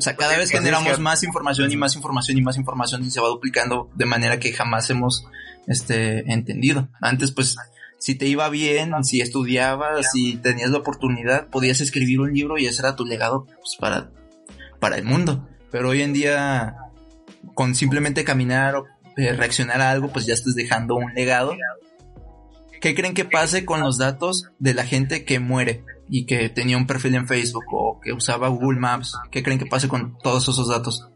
O 0.00 0.02
sea, 0.02 0.16
cada 0.16 0.38
vez 0.38 0.50
Pues 0.50 0.60
generamos 0.62 0.96
que- 0.96 1.02
más 1.02 1.22
información 1.22 1.70
y 1.70 1.76
más 1.76 1.94
información 1.94 2.38
y 2.38 2.40
más 2.40 2.56
información 2.56 3.04
y 3.04 3.10
se 3.10 3.20
va 3.20 3.28
duplicando 3.28 3.90
de 3.94 4.06
manera 4.06 4.40
que 4.40 4.50
jamás 4.50 4.88
hemos 4.88 5.26
este, 5.66 6.32
entendido. 6.32 6.88
Antes, 7.02 7.32
pues, 7.32 7.54
si 7.98 8.14
te 8.14 8.26
iba 8.26 8.48
bien, 8.48 8.92
si 9.04 9.20
estudiabas, 9.20 10.10
si 10.10 10.36
tenías 10.38 10.70
la 10.70 10.78
oportunidad, 10.78 11.48
podías 11.48 11.82
escribir 11.82 12.18
un 12.20 12.32
libro 12.32 12.56
y 12.56 12.64
ese 12.64 12.80
era 12.80 12.96
tu 12.96 13.04
legado 13.04 13.44
pues, 13.44 13.76
para, 13.78 14.10
para 14.78 14.96
el 14.96 15.04
mundo. 15.04 15.46
Pero 15.70 15.90
hoy 15.90 16.00
en 16.00 16.14
día, 16.14 16.76
con 17.52 17.74
simplemente 17.74 18.24
caminar 18.24 18.76
o 18.76 18.86
eh, 19.18 19.34
reaccionar 19.34 19.82
a 19.82 19.90
algo, 19.90 20.08
pues 20.08 20.24
ya 20.24 20.32
estás 20.32 20.54
dejando 20.54 20.94
un 20.94 21.12
legado. 21.12 21.54
¿Qué 22.80 22.94
creen 22.94 23.12
que 23.12 23.26
pase 23.26 23.66
con 23.66 23.80
los 23.80 23.98
datos 23.98 24.46
de 24.58 24.72
la 24.72 24.86
gente 24.86 25.26
que 25.26 25.38
muere 25.40 25.84
y 26.10 26.26
que 26.26 26.48
tenía 26.48 26.76
un 26.76 26.86
perfil 26.86 27.14
en 27.14 27.26
Facebook 27.26 27.64
o 27.72 28.00
que 28.00 28.12
usaba 28.12 28.48
Google 28.48 28.80
Maps? 28.80 29.16
¿Qué 29.30 29.42
creen 29.42 29.58
que 29.58 29.66
pase 29.66 29.88
con 29.88 30.18
todos 30.18 30.48
esos 30.48 30.68
datos? 30.68 31.08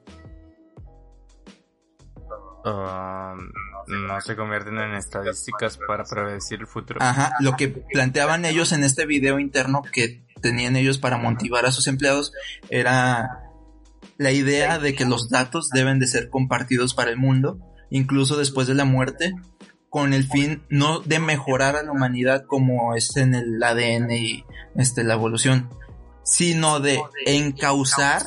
Um, 2.65 3.51
no 3.89 4.21
se 4.21 4.37
convierten 4.37 4.79
en 4.79 4.95
estadísticas 4.95 5.79
para 5.87 6.05
predecir 6.05 6.61
el 6.61 6.67
futuro. 6.67 7.03
Ajá, 7.03 7.33
lo 7.41 7.57
que 7.57 7.69
planteaban 7.69 8.45
ellos 8.45 8.73
en 8.73 8.85
este 8.85 9.05
video 9.05 9.39
interno 9.39 9.83
que 9.83 10.25
tenían 10.41 10.77
ellos 10.77 10.99
para 10.99 11.19
motivar 11.19 11.67
a 11.67 11.73
sus 11.73 11.89
empleados 11.89 12.33
era 12.71 13.51
la 14.17 14.31
idea 14.31 14.79
de 14.79 14.95
que 14.95 15.05
los 15.05 15.29
datos 15.29 15.69
deben 15.71 15.99
de 15.99 16.07
ser 16.07 16.31
compartidos 16.31 16.95
para 16.95 17.11
el 17.11 17.17
mundo, 17.17 17.59
incluso 17.91 18.37
después 18.37 18.67
de 18.69 18.75
la 18.75 18.85
muerte, 18.85 19.35
con 19.95 20.13
el 20.13 20.27
fin 20.27 20.65
no 20.71 20.99
de 20.99 21.21
mejorar 21.21 21.77
a 21.77 21.85
la 21.85 21.93
humanidad 21.93 22.47
como 22.49 22.97
es 22.97 23.17
en 23.17 23.33
el 23.33 23.63
ADN 23.63 24.11
y 24.11 24.45
este, 24.75 25.05
la 25.05 25.15
evolución, 25.15 25.71
sino 26.25 26.81
de 26.81 27.01
encauzar 27.27 28.27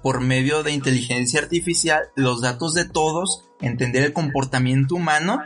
por 0.00 0.20
medio 0.20 0.62
de 0.62 0.70
inteligencia 0.70 1.40
artificial 1.40 2.04
los 2.14 2.42
datos 2.42 2.74
de 2.74 2.88
todos, 2.88 3.50
entender 3.60 4.04
el 4.04 4.12
comportamiento 4.12 4.94
humano 4.94 5.40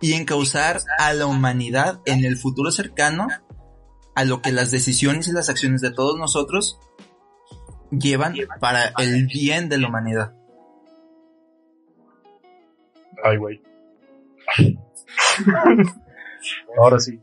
y 0.00 0.14
encauzar 0.14 0.80
a 0.98 1.12
la 1.12 1.26
humanidad 1.26 2.00
en 2.06 2.24
el 2.24 2.38
futuro 2.38 2.70
cercano 2.70 3.28
a 4.14 4.24
lo 4.24 4.40
que 4.40 4.52
las 4.52 4.70
decisiones 4.70 5.28
y 5.28 5.32
las 5.32 5.50
acciones 5.50 5.82
de 5.82 5.90
todos 5.90 6.18
nosotros 6.18 6.78
llevan 7.90 8.36
para 8.58 8.94
el 8.96 9.26
bien 9.26 9.68
de 9.68 9.76
la 9.76 9.88
humanidad. 9.88 10.39
Ay, 13.24 13.36
güey. 13.36 13.60
Ahora 16.78 16.98
sí. 16.98 17.20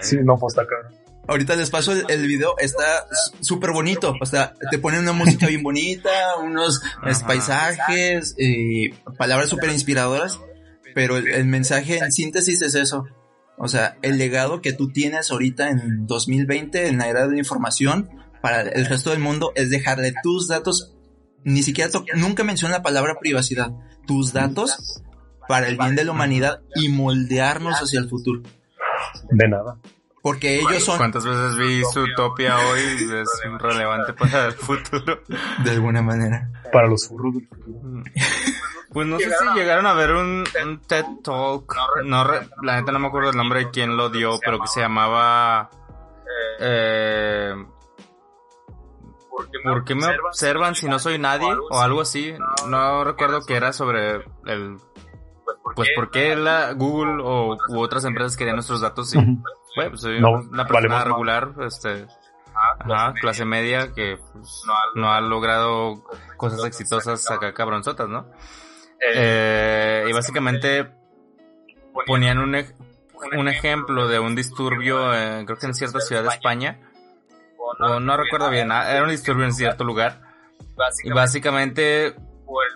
Sí, 0.00 0.16
no, 0.22 0.38
pues 0.38 0.54
está 0.54 0.66
cabrón. 0.66 0.94
Ahorita 1.26 1.54
les 1.54 1.70
paso 1.70 1.92
el, 1.92 2.04
el 2.08 2.26
video, 2.26 2.56
está 2.58 3.06
súper 3.40 3.70
bonito, 3.70 4.14
o 4.20 4.26
sea, 4.26 4.54
te 4.70 4.78
ponen 4.78 5.00
una 5.00 5.12
música 5.12 5.46
bien 5.46 5.62
bonita, 5.62 6.10
unos 6.42 6.82
Ajá. 7.02 7.26
paisajes, 7.26 8.34
eh, 8.36 8.94
palabras 9.16 9.48
súper 9.48 9.70
inspiradoras, 9.70 10.40
pero 10.92 11.18
el, 11.18 11.28
el 11.28 11.44
mensaje 11.44 11.98
en 11.98 12.10
síntesis 12.10 12.62
es 12.62 12.74
eso. 12.74 13.06
O 13.58 13.68
sea, 13.68 13.96
el 14.02 14.18
legado 14.18 14.60
que 14.60 14.72
tú 14.72 14.90
tienes 14.90 15.30
ahorita 15.30 15.68
en 15.68 16.06
2020, 16.06 16.88
en 16.88 16.98
la 16.98 17.08
era 17.08 17.26
de 17.28 17.34
la 17.34 17.38
información, 17.38 18.08
para 18.40 18.62
el 18.62 18.86
resto 18.86 19.10
del 19.10 19.20
mundo, 19.20 19.52
es 19.54 19.70
dejarle 19.70 20.14
tus 20.22 20.48
datos, 20.48 20.96
ni 21.44 21.62
siquiera, 21.62 21.90
nunca 22.16 22.44
menciona 22.44 22.76
la 22.78 22.82
palabra 22.82 23.16
privacidad, 23.20 23.70
tus 24.06 24.32
datos 24.32 25.02
para 25.48 25.68
el 25.68 25.76
bien 25.76 25.96
de 25.96 26.04
la 26.04 26.12
humanidad 26.12 26.60
y 26.74 26.88
moldearnos 26.88 27.76
hacia 27.82 28.00
el 28.00 28.08
futuro. 28.08 28.42
De 29.30 29.48
nada. 29.48 29.76
Porque 30.22 30.58
ellos 30.60 30.84
son... 30.84 30.98
¿Cuántas 30.98 31.24
veces 31.24 31.56
vi 31.56 31.82
Zootopia 31.92 32.58
hoy? 32.58 32.80
Es 32.80 33.28
relevante 33.58 34.12
para 34.12 34.46
el 34.46 34.52
futuro. 34.52 35.22
De 35.64 35.70
alguna 35.70 36.02
manera. 36.02 36.50
Para 36.72 36.88
los 36.88 37.08
furros 37.08 37.34
del 37.34 37.48
futuro. 37.48 38.02
Pues 38.92 39.06
no 39.06 39.20
sé 39.20 39.26
si 39.30 39.56
llegaron 39.58 39.86
a 39.86 39.92
ver 39.92 40.10
un, 40.10 40.42
un 40.64 40.80
TED 40.80 41.04
Talk. 41.22 41.76
No, 42.04 42.24
re- 42.24 42.48
la 42.64 42.74
neta 42.80 42.90
no 42.90 42.98
me 42.98 43.06
acuerdo 43.06 43.30
el 43.30 43.36
nombre 43.36 43.60
de 43.66 43.70
quién 43.70 43.96
lo 43.96 44.10
dio, 44.10 44.40
pero 44.44 44.58
que 44.60 44.66
se 44.66 44.80
llamaba... 44.80 45.70
Eh, 46.58 47.54
¿Por 49.30 49.84
qué 49.84 49.94
me 49.94 50.06
observan 50.28 50.74
si 50.74 50.86
no 50.86 50.98
soy 50.98 51.18
nadie? 51.18 51.48
O 51.70 51.80
algo 51.80 52.00
así. 52.00 52.34
No 52.68 53.04
recuerdo 53.04 53.44
que 53.46 53.56
era 53.56 53.72
sobre 53.72 54.16
el... 54.46 54.76
Pues 55.74 55.88
por 55.94 56.10
qué 56.10 56.36
la 56.36 56.72
Google 56.72 57.22
o 57.22 57.56
u 57.68 57.78
otras 57.80 58.04
empresas 58.04 58.36
querían 58.36 58.56
nuestros 58.56 58.80
datos. 58.80 59.14
Y, 59.14 59.18
bueno, 59.18 59.42
pues 59.90 60.00
soy 60.00 60.20
No, 60.20 60.32
una 60.32 60.66
persona 60.66 60.96
más. 60.96 61.04
regular, 61.04 61.52
este... 61.66 62.06
Ajá, 62.52 63.14
clase 63.14 63.44
media 63.44 63.92
que 63.94 64.18
pues, 64.32 64.62
no 64.94 65.12
ha 65.12 65.20
logrado 65.20 66.04
cosas 66.36 66.64
exitosas 66.64 67.30
acá 67.30 67.54
cabronzotas, 67.54 68.08
¿no? 68.08 68.26
Eh, 69.14 70.04
y 70.08 70.12
básicamente 70.12 70.90
ponían 72.06 72.38
un, 72.38 72.54
un 73.38 73.48
ejemplo 73.48 74.08
de 74.08 74.18
un 74.18 74.34
disturbio, 74.34 75.14
eh, 75.14 75.44
creo 75.46 75.58
que 75.58 75.66
en 75.66 75.74
cierta 75.74 76.00
ciudad 76.00 76.22
de 76.22 76.28
España, 76.28 76.80
o 77.78 78.00
no 78.00 78.16
recuerdo 78.16 78.50
bien, 78.50 78.70
ah, 78.72 78.90
era 78.90 79.02
un 79.02 79.10
disturbio 79.10 79.44
en 79.44 79.52
cierto 79.52 79.84
lugar, 79.84 80.20
y 81.04 81.10
básicamente 81.14 82.14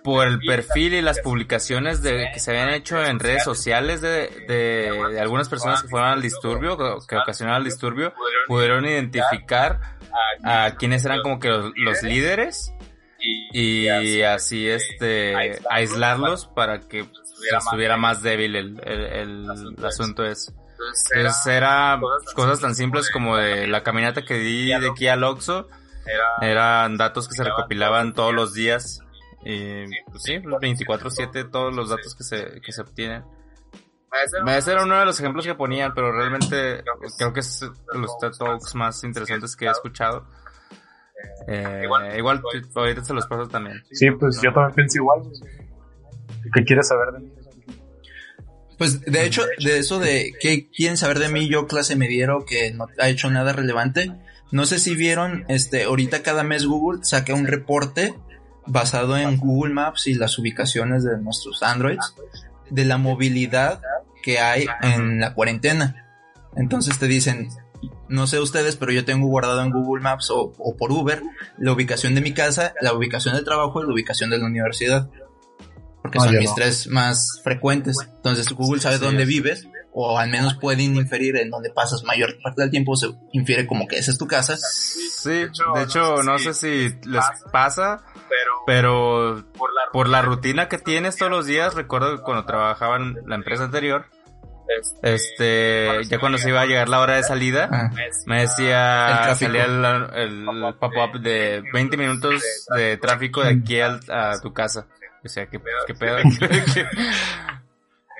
por 0.04 0.28
el 0.28 0.38
perfil 0.46 0.94
y 0.94 1.02
las 1.02 1.18
publicaciones 1.20 2.00
de, 2.02 2.28
que 2.32 2.38
se 2.38 2.50
habían 2.52 2.68
hecho 2.70 3.02
en 3.04 3.18
redes 3.18 3.42
sociales 3.42 4.00
de, 4.00 4.28
de, 4.46 4.92
de 5.10 5.20
algunas 5.20 5.48
personas 5.48 5.82
que 5.82 5.88
fueron 5.88 6.10
al 6.10 6.22
disturbio, 6.22 6.76
que, 6.76 7.16
ocasionaron 7.16 7.58
el 7.62 7.64
disturbio, 7.64 8.12
pudieron 8.46 8.84
identificar 8.86 9.80
a 10.44 10.76
quienes 10.76 11.04
eran 11.04 11.22
como 11.22 11.40
que 11.40 11.48
los, 11.48 11.72
los 11.76 12.02
líderes 12.04 12.72
y 13.52 13.88
así 14.22 14.68
este 14.68 15.34
aislarlos 15.70 16.46
para 16.46 16.78
que 16.80 17.04
estuviera 17.64 17.96
más 17.96 18.22
débil 18.22 18.54
el, 18.54 18.80
el, 18.84 19.00
el- 19.06 19.74
el 19.78 19.84
asunto 19.84 20.24
es 20.24 20.52
entonces 21.14 21.46
era 21.46 21.98
cosas 22.34 22.60
tan 22.60 22.74
simples 22.74 23.10
como 23.10 23.36
de 23.36 23.66
la 23.66 23.82
caminata 23.82 24.22
que 24.22 24.34
di 24.38 24.66
de 24.68 24.88
aquí 24.90 25.08
al 25.08 25.24
Oxxo 25.24 25.68
eran 26.40 26.96
datos 26.96 27.28
que 27.28 27.34
se 27.34 27.44
recopilaban 27.44 28.14
todos 28.14 28.34
los 28.34 28.52
días 28.54 29.00
y 29.44 29.84
pues 30.10 30.22
sí 30.22 30.38
24/7 30.38 31.50
todos 31.50 31.74
los 31.74 31.88
datos 31.90 32.14
que 32.14 32.24
se 32.24 32.60
que 32.60 32.72
se 32.72 32.82
obtienen 32.82 33.24
ese 34.56 34.70
era 34.72 34.84
uno 34.84 34.96
de 34.98 35.04
los 35.06 35.18
ejemplos 35.18 35.44
que 35.44 35.56
ponían, 35.56 35.92
pero 35.92 36.12
realmente 36.12 36.84
creo 37.18 37.32
que 37.32 37.40
es 37.40 37.68
los 37.94 38.16
TED 38.18 38.30
Talks 38.38 38.74
más 38.76 39.02
interesantes 39.02 39.56
que 39.56 39.64
he 39.66 39.70
escuchado. 39.70 40.24
Eh, 41.48 41.82
igual 42.16 42.40
t- 42.40 42.62
ahorita 42.76 43.02
se 43.02 43.12
los 43.12 43.26
paso 43.26 43.48
también. 43.48 43.82
Sí, 43.90 44.08
pues 44.12 44.40
yo 44.40 44.52
también 44.52 44.74
pienso 44.76 44.98
igual. 44.98 45.22
¿Qué 46.54 46.62
quieres 46.64 46.86
saber 46.86 47.10
de 47.14 47.18
mí? 47.20 47.32
Pues 48.78 49.00
de 49.02 49.24
hecho, 49.24 49.42
de 49.58 49.78
eso 49.78 49.98
de 49.98 50.32
qué 50.40 50.68
quieren 50.68 50.96
saber 50.96 51.18
de 51.18 51.28
mí, 51.28 51.48
yo 51.48 51.66
clase 51.66 51.96
mediero 51.96 52.44
que 52.44 52.72
no 52.72 52.86
ha 52.98 53.08
hecho 53.08 53.30
nada 53.30 53.52
relevante. 53.52 54.12
No 54.50 54.66
sé 54.66 54.78
si 54.78 54.94
vieron, 54.94 55.44
este, 55.48 55.84
ahorita 55.84 56.22
cada 56.22 56.42
mes 56.42 56.66
Google 56.66 57.04
saca 57.04 57.34
un 57.34 57.46
reporte 57.46 58.14
basado 58.66 59.16
en 59.16 59.36
Google 59.36 59.74
Maps 59.74 60.06
y 60.06 60.14
las 60.14 60.38
ubicaciones 60.38 61.04
de 61.04 61.18
nuestros 61.18 61.62
Androids 61.62 62.14
de 62.70 62.84
la 62.84 62.98
movilidad 62.98 63.80
que 64.22 64.38
hay 64.38 64.66
en 64.82 65.20
la 65.20 65.34
cuarentena. 65.34 66.06
Entonces 66.56 66.98
te 66.98 67.06
dicen, 67.06 67.48
no 68.08 68.26
sé 68.26 68.40
ustedes, 68.40 68.76
pero 68.76 68.92
yo 68.92 69.04
tengo 69.04 69.26
guardado 69.28 69.62
en 69.62 69.70
Google 69.70 70.02
Maps 70.02 70.30
o, 70.30 70.52
o 70.58 70.76
por 70.76 70.92
Uber 70.92 71.22
la 71.58 71.72
ubicación 71.72 72.14
de 72.14 72.20
mi 72.20 72.32
casa, 72.32 72.74
la 72.80 72.92
ubicación 72.92 73.34
del 73.34 73.44
trabajo 73.44 73.82
y 73.82 73.86
la 73.86 73.92
ubicación 73.92 74.30
de 74.30 74.38
la 74.38 74.46
universidad. 74.46 75.10
Porque 76.04 76.18
Ah, 76.20 76.24
son 76.24 76.36
mis 76.36 76.50
no. 76.50 76.54
tres 76.54 76.86
más 76.88 77.40
frecuentes. 77.42 77.96
Entonces 78.16 78.52
Google 78.52 78.80
sabe 78.82 78.98
Sí, 78.98 79.04
dónde 79.04 79.22
es. 79.22 79.28
vives 79.28 79.66
o 79.96 80.18
al 80.18 80.28
menos 80.28 80.54
pueden 80.60 80.96
inferir 80.96 81.36
en 81.36 81.48
dónde 81.50 81.70
pasas 81.70 82.02
mayor 82.04 82.36
parte 82.42 82.60
del 82.62 82.70
tiempo. 82.70 82.94
Se 82.94 83.08
infiere 83.32 83.66
como 83.66 83.86
que 83.88 83.96
esa 83.96 84.10
es 84.10 84.18
tu 84.18 84.26
casa. 84.26 84.56
Sí, 84.58 85.30
de 85.30 85.82
hecho, 85.82 86.22
no 86.22 86.38
sé 86.38 86.52
si 86.52 86.94
les 87.06 87.24
pasa, 87.52 88.04
pero 88.66 89.44
por 89.92 90.08
la 90.08 90.20
rutina 90.20 90.68
que 90.68 90.76
tienes 90.78 91.16
todos 91.16 91.30
los 91.32 91.46
días, 91.46 91.74
recuerdo 91.74 92.16
que 92.16 92.22
cuando 92.22 92.44
trabajaba 92.44 92.96
en 92.96 93.16
la 93.26 93.36
empresa 93.36 93.64
anterior, 93.64 94.04
este, 95.02 96.04
ya 96.08 96.18
cuando 96.18 96.38
se 96.38 96.48
iba 96.48 96.60
a 96.60 96.66
llegar 96.66 96.88
la 96.88 97.00
hora 97.00 97.16
de 97.16 97.22
salida, 97.22 97.68
Ah, 97.72 97.90
me 98.26 98.42
El 98.42 98.48
decía, 98.48 99.20
tráfico. 99.24 99.52
salía 99.52 99.64
el, 99.64 99.84
el 100.14 100.46
pop-up 100.78 101.20
de 101.20 101.62
20 101.72 101.96
minutos 101.96 102.42
de 102.76 102.96
tráfico 102.96 103.42
de 103.42 103.50
aquí 103.50 103.80
al- 103.80 104.00
a 104.10 104.40
tu 104.40 104.52
casa. 104.52 104.86
O 105.24 105.28
sea, 105.28 105.46
¿qué, 105.46 105.60
qué 105.86 105.94
pedo? 105.94 106.16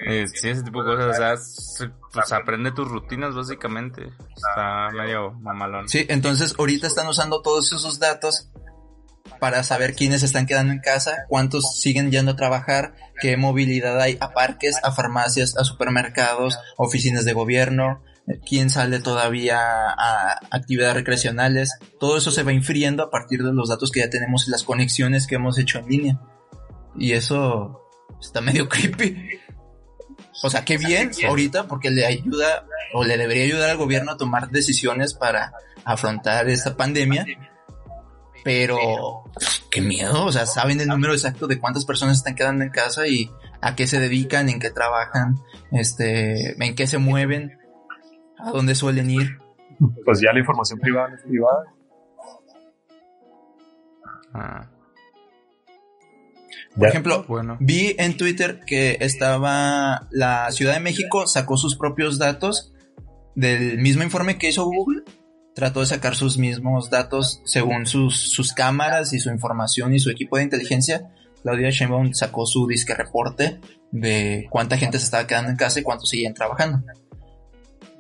Eh, 0.07 0.27
sí, 0.27 0.49
ese 0.49 0.63
tipo 0.65 0.83
de 0.83 0.91
cosas, 0.97 1.11
o 1.11 1.15
sea, 1.15 1.37
se- 1.37 1.89
pues 2.13 2.33
aprende 2.33 2.73
tus 2.73 2.89
rutinas 2.89 3.35
básicamente. 3.35 4.03
Está 4.37 4.91
medio 4.91 5.31
mamalón. 5.35 5.89
Sí, 5.89 6.05
entonces 6.09 6.55
ahorita 6.59 6.89
están 6.89 7.07
usando 7.07 7.41
todos 7.43 7.73
esos 7.73 8.01
datos 8.01 8.51
para 9.39 9.63
saber 9.63 9.95
quiénes 9.95 10.23
están 10.25 10.47
quedando 10.47 10.73
en 10.73 10.81
casa, 10.81 11.25
cuántos 11.29 11.79
siguen 11.79 12.11
yendo 12.11 12.33
a 12.33 12.37
trabajar, 12.37 12.95
qué 13.21 13.37
movilidad 13.37 14.01
hay 14.01 14.19
a 14.21 14.33
parques, 14.33 14.77
a 14.83 14.91
farmacias, 14.91 15.57
a 15.57 15.65
supermercados, 15.65 16.59
oficinas 16.77 17.25
de 17.25 17.33
gobierno, 17.33 18.03
quién 18.47 18.71
sale 18.71 18.99
todavía 19.01 19.59
a 19.61 20.41
actividades 20.51 20.95
recreacionales. 20.97 21.79
Todo 22.01 22.19
eso 22.19 22.33
se 22.33 22.43
va 22.43 22.53
infriendo 22.53 23.05
a 23.05 23.11
partir 23.11 23.45
de 23.45 23.53
los 23.53 23.69
datos 23.69 23.93
que 23.93 24.01
ya 24.01 24.11
tenemos 24.11 24.49
y 24.49 24.51
las 24.51 24.65
conexiones 24.65 25.27
que 25.29 25.37
hemos 25.37 25.57
hecho 25.57 25.79
en 25.79 25.87
línea. 25.87 26.21
Y 26.97 27.13
eso 27.13 27.89
está 28.21 28.41
medio 28.41 28.69
creepy. 28.69 29.41
O 30.43 30.51
sea, 30.51 30.65
qué 30.65 30.79
bien 30.79 31.11
ahorita 31.27 31.67
porque 31.67 31.91
le 31.91 32.07
ayuda 32.07 32.67
o 32.93 33.05
le 33.05 33.17
debería 33.17 33.45
ayudar 33.45 33.71
al 33.71 33.77
gobierno 33.77 34.13
a 34.13 34.17
tomar 34.17 34.51
decisiones 34.51 35.15
para 35.15 35.53
afrontar 35.85 36.49
esta 36.49 36.77
pandemia. 36.77 37.25
Pero 38.43 39.25
qué 39.71 39.81
miedo, 39.81 40.27
o 40.27 40.33
sea, 40.33 40.45
saben 40.45 40.81
el 40.81 40.89
número 40.89 41.15
exacto 41.15 41.47
de 41.47 41.59
cuántas 41.59 41.87
personas 41.87 42.19
están 42.19 42.35
quedando 42.35 42.63
en 42.63 42.71
casa 42.71 43.07
y 43.07 43.31
a 43.63 43.75
qué 43.75 43.87
se 43.87 43.99
dedican, 43.99 44.51
en 44.51 44.61
qué 44.61 44.71
trabajan, 44.71 45.37
este, 45.73 46.63
en 46.63 46.75
qué 46.75 46.87
se 46.87 46.99
mueven, 46.99 47.59
a 48.39 48.51
dónde 48.51 48.75
suelen 48.75 49.11
ir. 49.11 49.39
Pues 50.05 50.21
ya 50.21 50.33
la 50.33 50.41
información 50.41 50.79
privada 50.79 51.15
es 51.15 51.23
privada. 51.23 51.65
Ah, 54.35 54.69
Por 56.77 56.89
ejemplo, 56.89 57.25
bueno. 57.29 57.57
Vi 57.61 57.95
en 57.99 58.17
Twitter 58.17 58.61
que 58.67 58.99
estaba 59.01 60.09
la 60.11 60.51
Ciudad 60.51 60.75
de 60.75 60.81
México 60.81 61.27
sacó 61.27 61.57
sus 61.57 61.77
propios 61.77 62.19
datos 62.19 62.73
del 63.35 63.79
mismo 63.79 64.03
informe 64.03 64.39
que 64.39 64.49
hizo 64.49 64.65
Google. 64.65 65.03
Trató 65.55 65.81
de 65.81 65.87
sacar 65.87 66.17
sus 66.17 66.37
mismos 66.37 66.91
datos 66.91 67.41
según 67.45 67.87
sus, 67.87 68.17
sus 68.17 68.53
cámaras 68.53 69.13
y 69.13 69.21
su 69.21 69.31
información 69.31 69.95
y 69.95 70.01
su 70.01 70.11
equipo 70.11 70.37
de 70.37 70.43
inteligencia. 70.43 71.11
Claudia 71.43 71.71
Sheinbaum 71.71 72.13
sacó 72.13 72.45
su 72.47 72.67
disque 72.67 72.95
reporte 72.95 73.61
de 73.93 74.49
cuánta 74.51 74.77
gente 74.77 74.99
se 74.99 75.05
estaba 75.05 75.27
quedando 75.27 75.51
en 75.51 75.57
casa 75.57 75.79
y 75.79 75.85
cuántos 75.85 76.09
seguían 76.09 76.35
trabajando. 76.35 76.83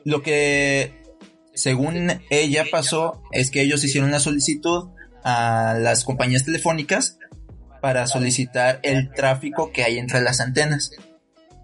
Lo 0.04 0.22
que, 0.22 1.02
según 1.52 2.10
ella 2.30 2.64
pasó, 2.70 3.22
es 3.30 3.50
que 3.50 3.60
ellos 3.60 3.84
hicieron 3.84 4.08
una 4.08 4.18
solicitud 4.18 4.88
a 5.22 5.76
las 5.78 6.04
compañías 6.04 6.44
telefónicas 6.44 7.18
para 7.84 8.06
solicitar 8.06 8.80
el 8.82 9.12
tráfico 9.12 9.70
que 9.70 9.82
hay 9.84 9.98
entre 9.98 10.22
las 10.22 10.40
antenas 10.40 10.92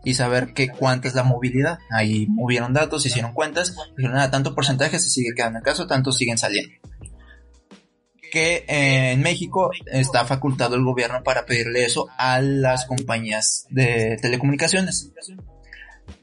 y 0.05 0.13
saber 0.13 0.53
qué 0.53 0.69
cuánta 0.69 1.09
es 1.09 1.15
la 1.15 1.23
movilidad. 1.23 1.79
Ahí 1.91 2.27
movieron 2.29 2.75
datos, 2.75 3.07
hicieron 3.07 3.33
cuentas, 3.33 3.75
dijeron, 3.97 4.17
nada, 4.17 4.31
tanto 4.31 4.55
porcentaje 4.55 4.99
se 4.99 5.09
sigue 5.09 5.31
quedando 5.35 5.61
en 5.61 5.65
casa, 5.65 5.87
tantos 5.87 6.19
siguen 6.19 6.37
saliendo. 6.37 6.75
Que 8.31 8.67
eh, 8.69 9.13
en 9.13 9.23
México 9.23 9.71
está 9.87 10.27
facultado 10.27 10.77
el 10.77 10.85
gobierno 10.85 11.23
para 11.23 11.47
pedirle 11.47 11.87
eso 11.87 12.09
a 12.19 12.43
las 12.43 12.85
compañías 12.85 13.65
de 13.71 14.19
telecomunicaciones. 14.21 15.11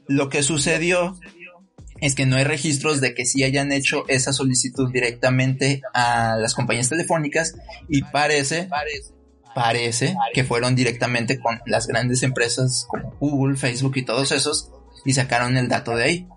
Lo 0.06 0.28
que 0.28 0.44
sucedió 0.44 1.18
es 2.00 2.14
que 2.14 2.24
no 2.24 2.36
hay 2.36 2.44
registros 2.44 3.00
de 3.00 3.14
que 3.14 3.26
sí 3.26 3.42
hayan 3.42 3.72
hecho 3.72 4.04
esa 4.06 4.32
solicitud 4.32 4.92
directamente 4.92 5.82
a 5.92 6.36
las 6.36 6.54
compañías 6.54 6.88
telefónicas 6.88 7.56
y 7.88 8.02
parece 8.02 8.68
parece 9.54 10.16
que 10.32 10.44
fueron 10.44 10.74
directamente 10.74 11.38
con 11.38 11.60
las 11.66 11.86
grandes 11.86 12.22
empresas 12.22 12.86
como 12.88 13.14
Google, 13.18 13.56
Facebook 13.56 13.96
y 13.96 14.04
todos 14.04 14.32
esos 14.32 14.72
y 15.04 15.12
sacaron 15.12 15.56
el 15.56 15.68
dato 15.68 15.96
de 15.96 16.04
ahí. 16.04 16.28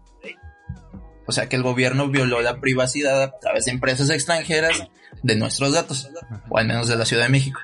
O 1.28 1.32
sea 1.32 1.48
que 1.48 1.56
el 1.56 1.64
gobierno 1.64 2.10
violó 2.10 2.42
la 2.42 2.60
privacidad 2.60 3.24
a 3.24 3.40
través 3.40 3.66
de 3.66 3.72
empresas 3.72 4.10
extranjeras 4.10 4.88
de 5.24 5.36
nuestros 5.36 5.74
datos, 5.74 6.10
o 6.50 6.58
al 6.58 6.68
menos 6.68 6.88
de 6.88 6.96
la 6.96 7.06
Ciudad 7.06 7.24
de 7.24 7.30
México. 7.30 7.60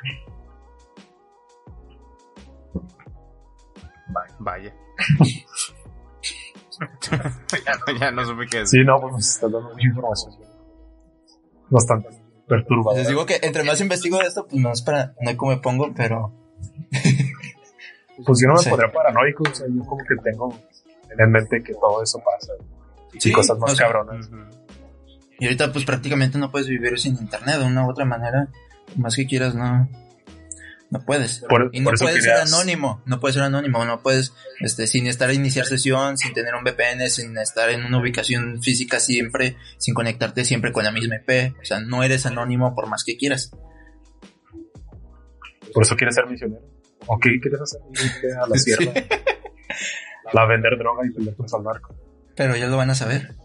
Vaya. 4.39 4.73
ya, 7.99 8.11
no 8.11 8.25
supe 8.25 8.47
qué 8.47 8.59
decir. 8.59 8.81
Sí, 8.81 8.85
no, 8.85 9.01
pues 9.01 9.13
nos 9.13 9.27
está 9.27 9.47
dando 9.47 9.69
mucha 9.69 9.87
información. 9.87 10.35
Bastante 11.69 12.26
Les 12.95 13.07
digo 13.07 13.25
que 13.25 13.39
entre 13.41 13.63
más 13.63 13.81
investigo 13.81 14.19
de 14.19 14.27
esto, 14.27 14.47
pues 14.47 14.63
es 14.73 14.81
para, 14.81 15.13
no 15.21 15.29
hay 15.29 15.35
como 15.35 15.51
me 15.51 15.57
pongo, 15.57 15.93
pero. 15.95 16.33
pues 18.25 18.39
yo 18.41 18.47
no 18.47 18.55
me 18.55 18.63
pondría 18.69 18.91
paranoico, 18.91 19.43
o 19.43 19.53
sea, 19.53 19.67
yo 19.67 19.83
como 19.85 20.03
que 20.03 20.15
tengo 20.23 20.53
en 21.17 21.31
mente 21.31 21.61
que 21.61 21.73
todo 21.73 22.01
eso 22.01 22.19
pasa. 22.19 22.53
Sí, 23.17 23.29
y 23.29 23.31
cosas 23.31 23.57
más 23.57 23.75
cabronas. 23.75 24.29
Y 25.39 25.45
ahorita 25.45 25.71
pues 25.71 25.85
prácticamente 25.85 26.37
no 26.37 26.51
puedes 26.51 26.67
vivir 26.67 26.97
sin 26.99 27.17
internet 27.17 27.59
de 27.59 27.65
una 27.65 27.85
u 27.85 27.89
otra 27.89 28.05
manera. 28.05 28.47
Más 28.95 29.15
que 29.15 29.27
quieras, 29.27 29.53
no. 29.53 29.87
No 30.89 31.03
puedes. 31.05 31.43
y 31.73 31.81
no 31.81 31.91
puedes 31.91 32.23
ser 32.23 32.37
anónimo, 32.37 33.01
no 33.05 33.19
puedes 33.19 33.35
ser 33.35 33.43
anónimo, 33.43 33.83
no 33.83 34.01
puedes, 34.01 34.33
este, 34.61 34.87
sin 34.87 35.07
estar 35.07 35.29
a 35.29 35.33
iniciar 35.33 35.65
sesión, 35.65 36.17
sin 36.17 36.33
tener 36.33 36.55
un 36.55 36.63
VPN, 36.63 37.09
sin 37.09 37.37
estar 37.37 37.69
en 37.69 37.83
una 37.83 37.99
ubicación 37.99 38.61
física 38.63 39.01
siempre, 39.01 39.57
sin 39.77 39.93
conectarte 39.93 40.45
siempre 40.45 40.71
con 40.71 40.85
la 40.85 40.91
misma 40.91 41.17
IP. 41.17 41.55
O 41.61 41.65
sea, 41.65 41.81
no 41.81 42.03
eres 42.03 42.25
anónimo 42.25 42.73
por 42.73 42.87
más 42.87 43.03
que 43.03 43.17
quieras. 43.17 43.51
Por 45.73 45.83
eso 45.83 45.95
quieres 45.97 46.15
ser 46.15 46.25
misionero. 46.27 46.63
¿O 47.05 47.19
qué 47.19 47.37
quieres 47.41 47.61
hacer? 47.61 47.81
a 48.41 48.47
la 48.47 48.55
sierra. 48.57 48.93
La 50.33 50.45
vender 50.45 50.77
droga 50.77 51.05
y 51.05 51.09
vender 51.09 51.35
al 51.53 51.63
narco. 51.63 51.95
Pero 52.35 52.55
ya 52.55 52.67
lo 52.67 52.77
van 52.77 52.91
a 52.91 52.95
saber. 52.95 53.35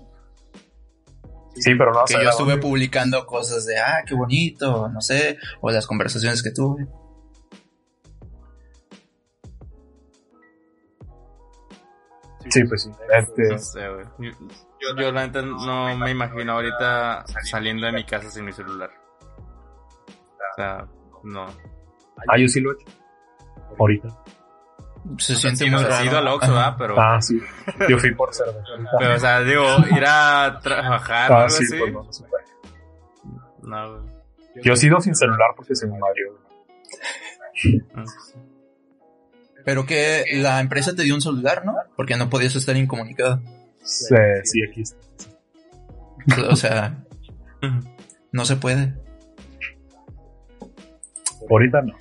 Sí, 1.57 1.75
pero 1.75 1.93
no. 1.93 2.05
Que 2.05 2.15
yo 2.15 2.31
estuve 2.31 2.57
publicando 2.59 3.27
cosas 3.27 3.67
de, 3.67 3.79
ah, 3.79 4.05
qué 4.07 4.15
bonito, 4.15 4.89
no 4.89 5.01
sé, 5.01 5.39
o 5.61 5.71
las 5.71 5.87
conversaciones 5.87 6.43
que 6.43 6.51
tuve. 6.51 6.87
Sí, 12.49 12.65
pues 12.65 12.83
sí. 12.83 12.91
Este... 13.13 13.49
No 13.49 13.59
sé, 13.59 13.89
güey. 13.89 14.33
Yo, 14.81 14.97
yo, 14.97 15.13
la 15.13 15.27
neta 15.27 15.43
no 15.43 15.97
me 15.97 16.11
imagino 16.11 16.53
ahorita 16.53 17.25
saliendo 17.45 17.87
de 17.87 17.93
mi 17.93 18.05
casa 18.05 18.31
sin 18.31 18.45
mi 18.45 18.53
celular. 18.53 18.91
O 20.09 20.55
sea, 20.57 20.87
no. 21.23 21.47
Ah, 22.29 22.39
yo 22.39 22.49
sí 22.49 22.61
lo 22.61 22.73
he 22.73 22.75
hecho. 22.75 22.87
Ahorita. 23.79 24.09
Se 25.19 25.35
siente 25.35 25.71
muy 25.71 25.83
raro. 25.83 26.05
ido 26.05 26.19
al 26.19 26.29
Oxxo, 26.29 26.57
¿ah? 26.57 26.77
Pero... 26.79 27.01
Ah, 27.01 27.21
sí. 27.21 27.41
Yo 27.89 27.99
fui 27.99 28.15
por 28.15 28.33
cerveza. 28.33 28.61
Pero, 28.99 29.15
o 29.15 29.19
sea, 29.19 29.41
digo, 29.41 29.65
ir 29.91 30.05
a 30.07 30.61
trabajar 30.63 31.33
ah, 31.33 31.49
sí, 31.49 31.65
así. 31.65 31.79
Pues 31.79 32.25
no, 33.63 33.93
güey. 33.93 34.13
Yo 34.63 34.75
he 34.75 34.77
sido 34.77 35.01
sin 35.01 35.15
celular 35.15 35.51
porque 35.57 35.75
se 35.75 35.87
me 35.87 35.99
mareó. 35.99 36.39
Pero 39.65 39.87
que 39.87 40.25
la 40.35 40.61
empresa 40.61 40.95
te 40.95 41.03
dio 41.03 41.15
un 41.15 41.21
celular, 41.21 41.65
¿no? 41.65 41.75
Porque 41.97 42.17
no 42.17 42.31
podías 42.31 42.57
estar 42.57 42.77
incomunicado. 42.77 43.41
Sí, 43.83 44.15
sí, 44.45 44.61
aquí 44.69 44.83
está. 44.83 44.97
O 46.51 46.57
sea, 46.57 47.05
no 48.33 48.45
se 48.45 48.57
puede. 48.57 48.95
Ahorita 51.51 51.83
no. 51.83 51.95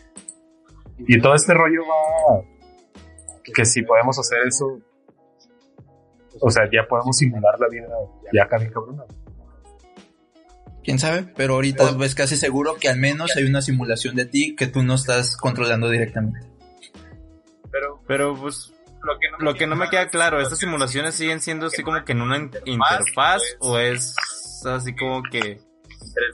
Y 1.08 1.20
todo 1.20 1.34
este 1.34 1.54
rollo 1.54 1.82
va 1.82 2.44
que 3.54 3.66
si 3.66 3.82
podemos 3.82 4.18
hacer 4.18 4.40
eso, 4.48 4.80
o 6.40 6.50
sea, 6.50 6.64
ya 6.72 6.88
podemos 6.88 7.18
simular 7.18 7.60
la 7.60 7.68
vida 7.68 7.88
ya 8.32 8.44
acá 8.44 8.58
bien 8.58 8.72
cabrona. 8.72 9.04
Quién 10.84 10.98
sabe, 10.98 11.24
pero 11.36 11.56
ahorita 11.56 11.92
ves 11.92 12.16
casi 12.16 12.38
seguro 12.38 12.76
que 12.76 12.90
al 12.90 12.98
menos 12.98 13.36
hay 13.36 13.44
una 13.44 13.62
simulación 13.62 14.16
de 14.16 14.26
ti 14.26 14.56
que 14.56 14.68
tú 14.68 14.84
no 14.84 14.96
estás 14.96 15.38
controlando 15.38 15.90
directamente. 15.90 16.40
Pero, 18.12 18.36
pues 18.36 18.74
lo 19.42 19.54
que 19.54 19.68
no, 19.68 19.78
me 19.78 19.90
queda 19.90 20.10
claro, 20.10 20.42
¿estas 20.42 20.60
simulaciones 20.60 21.16
siguen 21.16 21.40
siendo 21.40 21.68
así 21.68 21.82
como 21.82 22.04
que 22.04 22.12
en 22.12 22.22
una 22.22 22.38
interfaz 22.66 23.42
o 23.60 23.80
es 23.80 24.14
así 24.66 24.94
como 24.94 25.24
que 25.24 25.62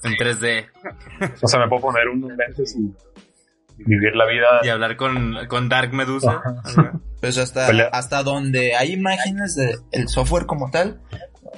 en 0.04 0.14
3D? 0.14 0.66
O 1.40 1.48
sea, 1.48 1.60
me 1.60 1.68
puedo 1.68 1.84
poner 1.84 2.08
unos 2.08 2.36
lentes 2.36 2.76
y 2.76 2.92
vivir 3.84 4.16
la 4.16 4.26
vida. 4.26 4.48
Y 4.64 4.70
hablar 4.70 4.98
con, 4.98 5.46
con 5.48 5.70
Dark 5.70 5.94
Medusa. 5.94 6.42
Pues 7.20 7.40
hasta, 7.40 7.68
hasta 7.92 8.22
donde 8.22 8.76
hay 8.76 8.94
imágenes 8.94 9.56
del 9.56 9.80
el 9.92 10.08
software 10.08 10.46
como 10.46 10.70
tal, 10.70 11.02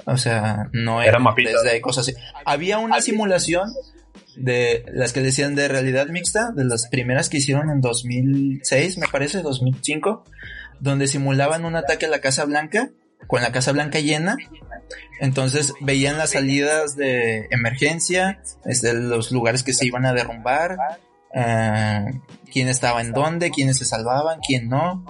o 0.06 0.16
sea, 0.16 0.70
no 0.72 1.02
era, 1.02 1.18
desde 1.36 1.82
cosas 1.82 2.08
así. 2.08 2.16
Había 2.46 2.78
una 2.78 3.02
simulación 3.02 3.70
de 4.40 4.84
las 4.92 5.12
que 5.12 5.20
decían 5.20 5.54
de 5.54 5.68
realidad 5.68 6.08
mixta, 6.08 6.50
de 6.50 6.64
las 6.64 6.88
primeras 6.88 7.28
que 7.28 7.36
hicieron 7.36 7.70
en 7.70 7.80
2006, 7.80 8.96
me 8.98 9.06
parece, 9.06 9.42
2005, 9.42 10.24
donde 10.80 11.06
simulaban 11.08 11.66
un 11.66 11.76
ataque 11.76 12.06
a 12.06 12.08
la 12.08 12.20
Casa 12.20 12.46
Blanca, 12.46 12.90
con 13.26 13.42
la 13.42 13.52
Casa 13.52 13.72
Blanca 13.72 14.00
llena. 14.00 14.36
Entonces 15.20 15.74
veían 15.80 16.16
las 16.16 16.30
salidas 16.30 16.96
de 16.96 17.48
emergencia, 17.50 18.40
desde 18.64 18.94
los 18.94 19.30
lugares 19.30 19.62
que 19.62 19.74
se 19.74 19.86
iban 19.86 20.06
a 20.06 20.14
derrumbar, 20.14 20.78
eh, 21.34 22.04
quién 22.50 22.68
estaba 22.68 23.02
en 23.02 23.12
dónde, 23.12 23.50
quiénes 23.50 23.76
se 23.76 23.84
salvaban, 23.84 24.40
quién 24.40 24.70
no. 24.70 25.04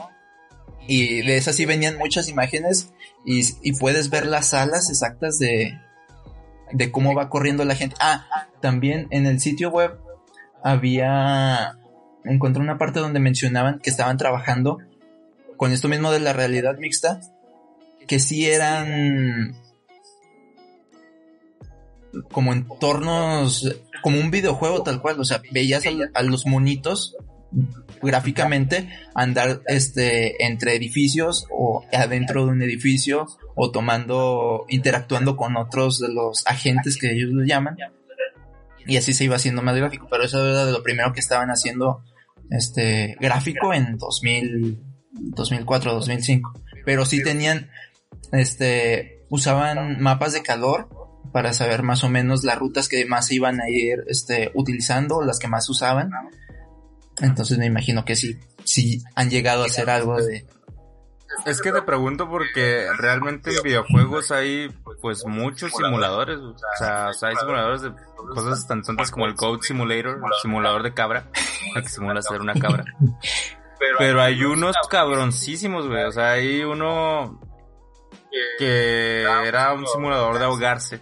Y 0.89 1.23
de 1.23 1.37
esas 1.37 1.55
sí 1.55 1.67
venían 1.67 1.99
muchas 1.99 2.29
imágenes 2.29 2.93
y, 3.25 3.43
y 3.63 3.75
puedes 3.75 4.11
ver 4.11 4.27
las 4.27 4.49
salas 4.49 4.91
exactas 4.91 5.39
de, 5.39 5.79
de 6.73 6.91
cómo 6.91 7.15
va 7.15 7.29
corriendo 7.29 7.65
la 7.65 7.75
gente. 7.75 7.97
Ah, 8.01 8.27
también 8.61 9.07
en 9.11 9.27
el 9.27 9.41
sitio 9.41 9.71
web 9.71 9.99
había... 10.63 11.77
Encontré 12.25 12.63
una 12.63 12.77
parte 12.77 13.01
donde 13.01 13.19
mencionaban 13.19 13.79
que 13.79 13.89
estaban 13.89 14.19
trabajando 14.19 14.79
con 15.57 15.73
esto 15.73 15.89
mismo 15.89 16.11
de 16.11 16.21
la 16.21 16.35
realidad 16.35 16.77
mixta, 16.79 17.21
que 18.07 18.19
sí 18.19 18.47
eran 18.47 19.57
como 22.33 22.53
entornos, 22.53 23.77
como 24.03 24.21
un 24.21 24.31
videojuego 24.31 24.83
tal 24.83 25.01
cual, 25.01 25.21
o 25.21 25.25
sea, 25.25 25.43
veías 25.53 25.85
a, 26.15 26.23
los 26.23 26.47
monitos 26.47 27.17
gráficamente 28.01 28.89
andar 29.15 29.61
este 29.67 30.45
entre 30.47 30.77
edificios 30.77 31.47
o 31.51 31.85
adentro 31.93 32.47
de 32.47 32.53
un 32.53 32.63
edificio 32.63 33.27
o 33.63 33.71
tomando 33.71 34.65
interactuando 34.69 35.37
con 35.37 35.59
otros 35.59 36.01
de 36.01 36.09
los 36.09 36.47
agentes 36.47 36.97
que 36.97 37.13
ellos 37.13 37.31
lo 37.31 37.45
llaman 37.45 37.77
y 38.87 38.97
así 38.97 39.13
se 39.13 39.25
iba 39.25 39.37
haciendo 39.37 39.61
más 39.61 39.77
gráfico 39.77 40.07
pero 40.11 40.25
eso 40.25 40.43
era 40.49 40.65
de 40.65 40.73
lo 40.73 40.83
primero 40.83 41.13
que 41.13 41.21
estaban 41.21 41.51
haciendo 41.51 42.03
este 42.51 43.17
gráfico 43.21 43.75
en 43.75 43.99
2000 43.99 44.81
2004 45.13 45.93
2005 45.93 46.55
pero 46.87 47.05
sí 47.05 47.23
tenían 47.23 47.69
este 48.33 49.27
usaban 49.29 50.01
mapas 50.01 50.33
de 50.33 50.43
calor 50.43 50.89
para 51.31 51.53
saber 51.53 51.83
más 51.83 52.03
o 52.03 52.09
menos 52.09 52.43
las 52.45 52.59
rutas 52.59 52.89
que 52.89 53.05
más 53.05 53.31
iban 53.31 53.61
a 53.61 53.69
ir 53.69 54.05
este, 54.09 54.51
utilizando, 54.55 55.23
las 55.23 55.39
que 55.39 55.49
más 55.49 55.69
usaban. 55.69 56.11
Entonces 57.21 57.59
me 57.59 57.67
imagino 57.67 58.05
que 58.05 58.17
sí, 58.17 58.37
sí 58.65 59.03
han 59.15 59.31
llegado 59.31 59.63
a 59.63 59.67
hacer 59.67 59.91
algo 59.91 60.21
de... 60.21 60.47
Es 61.47 61.61
que 61.61 61.73
te 61.73 61.83
pregunto 61.83 62.29
porque 62.29 62.87
realmente 62.99 63.55
en 63.57 63.63
videojuegos 63.63 64.31
hay 64.31 64.69
pues 65.01 65.25
muchos 65.25 65.73
simuladores, 65.73 66.39
o 66.39 66.55
sea, 66.79 67.09
hay 67.09 67.37
simuladores 67.37 67.83
de 67.83 67.93
cosas 68.35 68.67
tan 68.67 68.83
tontas 68.83 69.11
como 69.11 69.27
el 69.27 69.35
Code 69.35 69.63
Simulator, 69.63 70.17
el 70.17 70.33
simulador 70.43 70.83
de 70.83 70.93
cabra, 70.93 71.27
que 71.75 71.89
simula 71.89 72.21
ser 72.23 72.41
una 72.41 72.55
cabra. 72.55 72.85
Pero 73.99 74.21
hay 74.21 74.45
unos 74.45 74.77
cabroncísimos, 74.89 75.87
güey, 75.87 76.05
o 76.05 76.13
sea, 76.13 76.33
hay 76.33 76.63
uno 76.63 77.41
que 78.59 79.23
era 79.23 79.73
un 79.73 79.87
simulador 79.87 80.39
de 80.39 80.45
ahogarse 80.45 81.01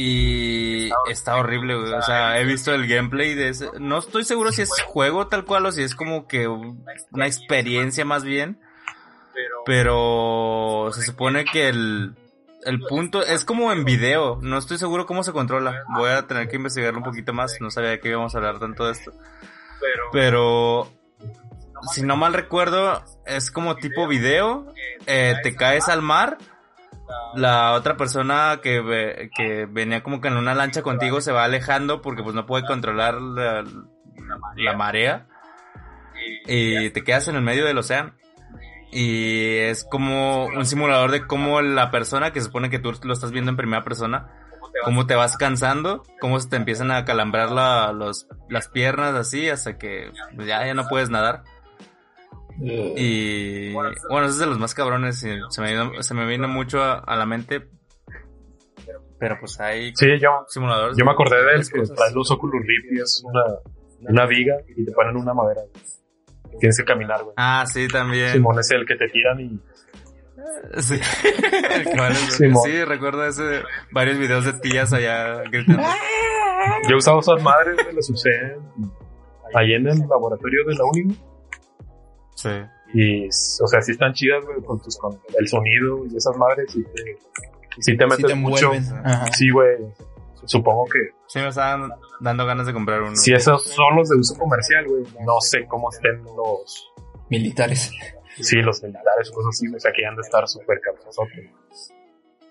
y 0.00 0.90
está 1.10 1.34
horrible, 1.34 1.74
O 1.74 2.02
sea, 2.02 2.38
he 2.38 2.44
visto 2.44 2.72
el 2.72 2.86
gameplay 2.86 3.34
de 3.34 3.48
ese. 3.48 3.68
No 3.80 3.98
estoy 3.98 4.22
seguro 4.22 4.52
si 4.52 4.62
es 4.62 4.70
juego 4.86 5.26
tal 5.26 5.44
cual 5.44 5.66
o 5.66 5.72
si 5.72 5.82
es 5.82 5.96
como 5.96 6.28
que 6.28 6.46
una 6.46 7.26
experiencia 7.26 8.04
más 8.04 8.22
bien. 8.22 8.60
Pero 9.64 10.90
se 10.92 11.02
supone 11.02 11.44
que 11.44 11.68
el, 11.68 12.14
el 12.64 12.80
punto 12.80 13.22
es 13.22 13.44
como 13.44 13.72
en 13.72 13.84
video. 13.84 14.38
No 14.42 14.58
estoy 14.58 14.78
seguro 14.78 15.06
cómo 15.06 15.22
se 15.22 15.32
controla. 15.32 15.84
Voy 15.94 16.10
a 16.10 16.26
tener 16.26 16.48
que 16.48 16.56
investigarlo 16.56 16.98
un 16.98 17.04
poquito 17.04 17.32
más. 17.32 17.56
No 17.60 17.70
sabía 17.70 18.00
que 18.00 18.08
íbamos 18.08 18.34
a 18.34 18.38
hablar 18.38 18.58
tanto 18.58 18.86
de 18.86 18.92
esto. 18.92 19.12
Pero 20.12 20.90
si 21.92 22.02
no 22.02 22.16
mal 22.16 22.34
recuerdo, 22.34 23.02
es 23.26 23.50
como 23.50 23.76
tipo 23.76 24.08
video. 24.08 24.72
Eh, 25.06 25.34
te 25.42 25.54
caes 25.54 25.88
al 25.88 26.02
mar 26.02 26.38
la 27.34 27.72
otra 27.72 27.96
persona 27.96 28.60
que, 28.62 29.30
que 29.34 29.66
venía 29.66 30.02
como 30.02 30.20
que 30.20 30.28
en 30.28 30.36
una 30.36 30.54
lancha 30.54 30.82
contigo 30.82 31.20
se 31.20 31.32
va 31.32 31.44
alejando 31.44 32.02
porque 32.02 32.22
pues 32.22 32.34
no 32.34 32.46
puede 32.46 32.66
controlar 32.66 33.20
la, 33.20 33.64
marea 34.76 35.26
y 36.46 36.90
te 36.90 37.04
quedas 37.04 37.28
en 37.28 37.36
el 37.36 37.42
medio 37.42 37.64
del 37.64 37.78
océano. 37.78 38.14
Y 38.90 39.56
es 39.58 39.84
como 39.84 40.46
un 40.46 40.64
simulador 40.64 41.10
de 41.10 41.26
cómo 41.26 41.60
la 41.60 41.90
persona 41.90 42.32
que 42.32 42.40
se 42.40 42.46
supone 42.46 42.70
que 42.70 42.78
tú 42.78 42.92
lo 43.04 43.12
estás 43.12 43.32
viendo 43.32 43.50
en 43.50 43.56
primera 43.56 43.84
persona, 43.84 44.30
cómo 44.84 45.06
te 45.06 45.14
vas 45.14 45.36
cansando, 45.36 46.02
cómo 46.20 46.40
se 46.40 46.48
te 46.48 46.56
empiezan 46.56 46.90
a 46.90 47.04
calambrar 47.04 47.50
la, 47.50 47.92
los, 47.92 48.26
las 48.48 48.68
piernas 48.68 49.14
así 49.14 49.48
hasta 49.50 49.76
que 49.76 50.10
ya, 50.38 50.66
ya 50.66 50.74
no 50.74 50.86
puedes 50.88 51.10
nadar. 51.10 51.42
Y 52.60 53.72
bueno, 53.72 53.90
ese 54.26 54.34
es 54.34 54.38
de 54.38 54.46
los 54.46 54.58
más 54.58 54.74
cabrones. 54.74 55.22
y 55.22 55.38
se, 55.50 55.60
me 55.60 55.70
vino, 55.72 56.02
se 56.02 56.14
me 56.14 56.26
vino 56.26 56.48
mucho 56.48 56.82
a, 56.82 56.98
a 56.98 57.16
la 57.16 57.26
mente. 57.26 57.68
Pero 59.20 59.36
pues 59.40 59.58
hay 59.60 59.92
Sí, 59.96 60.18
yo, 60.20 60.44
simuladores. 60.48 60.96
yo 60.96 61.04
me 61.04 61.10
acordé 61.10 61.36
de 61.36 61.50
él, 61.52 61.58
muchas 61.58 61.70
que 61.90 61.94
trae 61.94 62.12
los 62.12 62.30
Oculus 62.30 62.62
Rift 62.64 62.92
y 62.92 63.00
es 63.00 63.22
una, 63.24 63.42
una 64.10 64.26
viga 64.26 64.54
y 64.76 64.84
te 64.84 64.92
ponen 64.92 65.16
una 65.16 65.34
madera. 65.34 65.60
Tienes 66.58 66.76
que 66.78 66.84
caminar, 66.84 67.22
güey. 67.22 67.34
Ah, 67.36 67.64
sí, 67.66 67.86
también. 67.88 68.32
Simón 68.32 68.58
es 68.58 68.70
el 68.70 68.84
que 68.86 68.96
te 68.96 69.08
tiran 69.08 69.40
y 69.40 69.60
Sí. 70.80 70.98
¿Cuál 71.96 72.12
es? 72.12 72.18
Simón. 72.34 72.62
sí, 72.64 72.84
recuerdo 72.84 73.24
ese, 73.26 73.62
varios 73.92 74.18
videos 74.18 74.44
de 74.44 74.52
tías 74.54 74.92
allá 74.92 75.42
gritando. 75.50 75.82
yo 76.88 76.94
he 76.94 76.96
usado 76.98 77.20
esas 77.20 77.42
madres, 77.42 77.76
me 77.86 77.92
las 77.92 78.08
usé 78.10 78.30
ahí 79.54 79.72
en 79.74 79.86
el 79.88 79.98
laboratorio 80.08 80.64
de 80.66 80.74
la 80.74 80.84
uni 80.84 81.16
Sí. 82.34 82.50
y, 82.94 83.26
o 83.26 83.66
sea, 83.66 83.80
sí 83.82 83.92
están 83.92 84.12
chidas, 84.12 84.44
güey, 84.44 84.60
con, 84.62 84.80
tus- 84.80 84.96
con 84.98 85.18
el 85.38 85.48
sonido 85.48 86.04
y 86.10 86.16
esas 86.16 86.36
madres 86.36 86.74
y 86.76 86.84
te, 86.84 87.16
sí 87.80 87.96
te 87.96 88.04
Sí 88.04 88.10
metes 88.10 88.26
te 88.26 88.34
mucho. 88.34 88.70
Ajá. 89.04 89.26
Sí, 89.32 89.50
güey. 89.50 89.76
Supongo 90.46 90.84
que 90.86 90.98
Sí, 91.26 91.38
me 91.40 91.48
estaban 91.48 91.90
dando 92.20 92.46
ganas 92.46 92.66
de 92.66 92.72
comprar 92.72 93.02
uno. 93.02 93.16
si 93.16 93.32
esos 93.32 93.62
son 93.64 93.96
los 93.96 94.08
de 94.08 94.16
uso 94.16 94.34
comercial, 94.38 94.86
güey, 94.86 95.04
no 95.26 95.40
sé 95.40 95.66
cómo 95.66 95.90
estén 95.90 96.22
los, 96.24 96.90
Militares. 97.30 97.90
sí, 98.40 98.56
los 98.62 98.82
militares 98.82 99.30
o 99.30 99.34
cosas 99.34 99.50
así, 99.50 99.66
o 99.74 99.78
sea, 99.78 99.92
que 99.92 100.06
han 100.06 100.16
de 100.16 100.22
estar 100.22 100.46
súper 100.48 100.80
cabrosotes. 100.80 101.50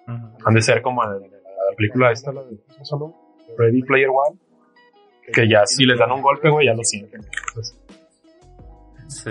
Ujú. 0.07 0.27
Han 0.45 0.53
de 0.53 0.61
ser 0.61 0.81
como 0.81 1.03
en 1.03 1.21
la 1.21 1.75
película 1.75 2.11
esta, 2.11 2.31
la 2.31 2.43
de, 2.43 2.57
¿cómo 2.73 2.85
se 2.85 2.95
llama? 2.95 3.13
Ready 3.57 3.81
Player 3.83 4.09
One. 4.09 4.37
Que 5.33 5.49
ya 5.49 5.65
si 5.65 5.85
les 5.85 5.97
dan 5.99 6.11
un 6.11 6.21
golpe, 6.21 6.49
güey, 6.49 6.67
ya 6.67 6.73
lo 6.73 6.83
sienten. 6.83 7.21
Entonces, 7.49 7.77
Sí. 9.07 9.29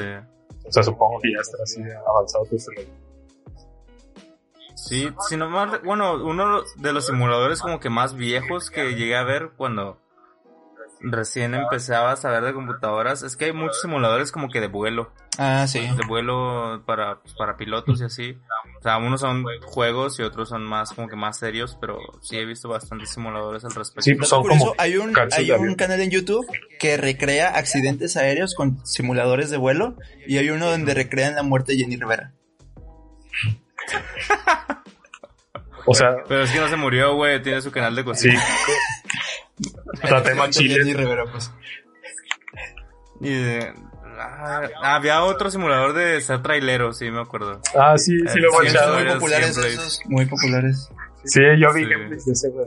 o 0.66 0.72
sea, 0.72 0.82
supongo 0.82 1.18
que 1.20 1.32
ya 1.32 1.40
estará 1.40 1.62
así 1.62 1.80
avanzado 2.06 2.44
todo 2.44 2.56
este 2.56 2.74
rollo. 2.76 2.88
Sí, 4.76 5.08
si 5.28 5.36
no 5.36 5.48
mal- 5.48 5.80
bueno, 5.84 6.14
uno 6.24 6.62
de 6.76 6.92
los 6.92 7.06
simuladores 7.06 7.60
como 7.60 7.80
que 7.80 7.90
más 7.90 8.14
viejos 8.14 8.70
que 8.70 8.94
llegué 8.94 9.16
a 9.16 9.24
ver 9.24 9.50
cuando 9.56 9.98
recién 11.00 11.54
empezaba 11.54 12.12
a 12.12 12.16
saber 12.16 12.42
de 12.44 12.52
computadoras, 12.54 13.22
es 13.22 13.36
que 13.36 13.46
hay 13.46 13.52
muchos 13.52 13.80
simuladores 13.82 14.32
como 14.32 14.48
que 14.48 14.60
de 14.60 14.68
vuelo, 14.68 15.12
Ah, 15.38 15.66
sí. 15.66 15.80
de 15.80 16.06
vuelo 16.06 16.82
para, 16.86 17.20
pues, 17.20 17.34
para 17.34 17.56
pilotos 17.56 18.00
y 18.00 18.04
así. 18.04 18.38
O 18.78 18.82
sea, 18.82 18.98
unos 18.98 19.20
son 19.20 19.44
juegos 19.64 20.18
y 20.18 20.22
otros 20.22 20.48
son 20.50 20.64
más 20.64 20.92
como 20.92 21.08
que 21.08 21.16
más 21.16 21.38
serios, 21.38 21.76
pero 21.80 21.98
sí 22.22 22.36
he 22.38 22.44
visto 22.44 22.68
bastantes 22.68 23.10
simuladores 23.10 23.64
al 23.64 23.74
respecto. 23.74 24.02
Sí, 24.02 24.14
pues 24.14 24.28
son 24.28 24.42
Por 24.42 24.52
eso 24.52 24.60
como 24.60 24.74
hay 24.78 24.96
un, 24.96 25.14
hay 25.32 25.50
un 25.52 25.74
canal 25.74 26.00
en 26.00 26.10
YouTube 26.10 26.46
que 26.78 26.96
recrea 26.96 27.48
accidentes 27.56 28.16
aéreos 28.16 28.54
con 28.54 28.84
simuladores 28.86 29.50
de 29.50 29.56
vuelo 29.56 29.96
y 30.26 30.38
hay 30.38 30.50
uno 30.50 30.70
donde 30.70 30.94
recrean 30.94 31.34
la 31.34 31.42
muerte 31.42 31.72
de 31.72 31.78
Jenny 31.78 31.96
Rivera. 31.96 32.32
O 35.86 35.94
sea, 35.94 36.16
Pero 36.28 36.42
es 36.42 36.50
que 36.50 36.58
no 36.60 36.68
se 36.68 36.76
murió, 36.76 37.14
güey, 37.14 37.40
tiene 37.42 37.62
su 37.62 37.70
canal 37.70 37.94
de 37.94 38.02
sí. 38.02 38.06
cocina. 38.06 38.42
Traté 40.02 40.34
más 40.34 40.56
Jenny 40.56 40.68
chile. 40.74 40.94
Rivera, 40.94 41.24
pues. 41.30 41.50
Y 43.20 43.32
de- 43.32 43.72
ah, 44.18 44.62
había 44.82 45.22
otro 45.22 45.50
simulador 45.50 45.92
de 45.94 46.20
ser 46.20 46.42
trailero, 46.42 46.92
sí, 46.92 47.10
me 47.10 47.20
acuerdo. 47.20 47.60
Ah, 47.78 47.96
sí, 47.96 48.12
sí 48.32 48.38
lo 48.40 48.62
he 48.62 48.68
Sí, 48.68 48.76
muy 48.76 49.14
populares 49.14 49.56
esos, 49.58 50.00
muy 50.06 50.26
populares. 50.26 50.90
Sí, 51.24 51.40
yo 51.58 51.72
vi 51.72 51.84
Sí. 51.84 51.90
gameplays 51.90 52.24
de 52.26 52.32
ese, 52.32 52.48
güey. 52.50 52.66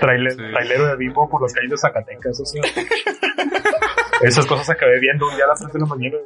Trailer, 0.00 0.32
Sí. 0.32 0.38
Trailero 0.52 0.86
de 0.86 0.96
Bimbo 0.96 1.28
por 1.28 1.42
los 1.42 1.52
calles 1.52 1.70
de 1.70 1.76
Zacatecas, 1.78 2.40
o 2.40 2.46
sea. 2.46 2.62
Esas 4.22 4.46
cosas 4.46 4.70
acabé 4.70 4.98
viendo 5.00 5.28
un 5.28 5.34
día 5.36 5.44
a 5.44 5.48
las 5.48 5.60
3 5.60 5.72
de 5.72 5.78
la 5.80 5.86
mañana. 5.86 6.16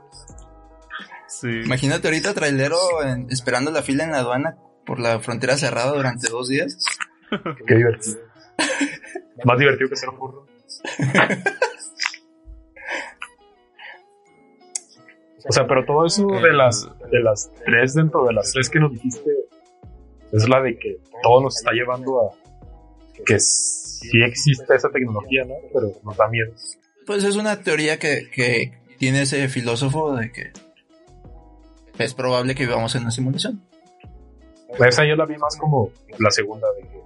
Sí. 1.40 1.48
Imagínate 1.64 2.08
ahorita 2.08 2.34
trailero 2.34 2.76
en- 3.04 3.30
esperando 3.30 3.70
la 3.70 3.82
fila 3.82 4.04
en 4.04 4.12
la 4.12 4.18
aduana 4.18 4.56
por 4.86 4.98
la 5.00 5.20
frontera 5.20 5.56
cerrada 5.56 5.92
durante 5.92 6.28
dos 6.30 6.48
días. 6.48 6.78
Qué 7.66 7.74
divertido. 7.74 8.18
Más 9.44 9.58
divertido 9.58 9.88
que 9.90 9.96
ser 9.96 10.10
burro. 10.10 10.46
O 15.48 15.52
sea, 15.52 15.66
pero 15.66 15.84
todo 15.86 16.04
eso 16.06 16.26
de 16.26 16.52
las, 16.52 16.88
de 17.10 17.20
las 17.20 17.50
tres 17.64 17.94
dentro 17.94 18.24
de 18.26 18.34
las 18.34 18.50
tres 18.52 18.68
que 18.68 18.80
nos 18.80 18.92
dijiste 18.92 19.30
es 20.32 20.48
la 20.48 20.60
de 20.60 20.78
que 20.78 20.98
todo 21.22 21.40
nos 21.42 21.56
está 21.56 21.72
llevando 21.72 22.20
a 22.28 22.34
que 23.24 23.38
sí 23.40 24.22
existe 24.22 24.74
esa 24.74 24.90
tecnología, 24.90 25.44
¿no? 25.44 25.54
Pero 25.72 25.92
nos 26.04 26.16
da 26.16 26.28
miedo. 26.28 26.52
Pues 27.06 27.24
es 27.24 27.36
una 27.36 27.62
teoría 27.62 27.98
que, 27.98 28.28
que 28.30 28.72
tiene 28.98 29.22
ese 29.22 29.48
filósofo 29.48 30.14
de 30.16 30.30
que 30.32 30.52
es 31.98 32.14
probable 32.14 32.54
que 32.54 32.66
vivamos 32.66 32.94
en 32.94 33.02
una 33.02 33.10
simulación. 33.10 33.62
Esa 34.78 35.04
yo 35.04 35.16
la 35.16 35.24
vi 35.24 35.36
más 35.38 35.56
como 35.56 35.90
la 36.18 36.30
segunda 36.30 36.68
de 36.72 36.88
que 36.88 37.02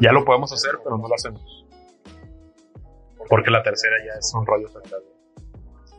ya 0.00 0.12
lo 0.12 0.24
podemos 0.24 0.52
hacer, 0.52 0.78
pero 0.82 0.96
no 0.96 1.08
lo 1.08 1.14
hacemos. 1.14 1.66
Porque 3.28 3.50
la 3.50 3.62
tercera 3.62 3.96
ya 4.04 4.18
es 4.18 4.32
un 4.34 4.44
rollo 4.44 4.68
total. 4.68 5.02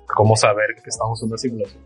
¿Cómo 0.08 0.36
saber 0.36 0.76
que 0.76 0.90
estamos 0.90 1.22
en 1.24 1.30
una 1.30 1.38
simulación? 1.38 1.84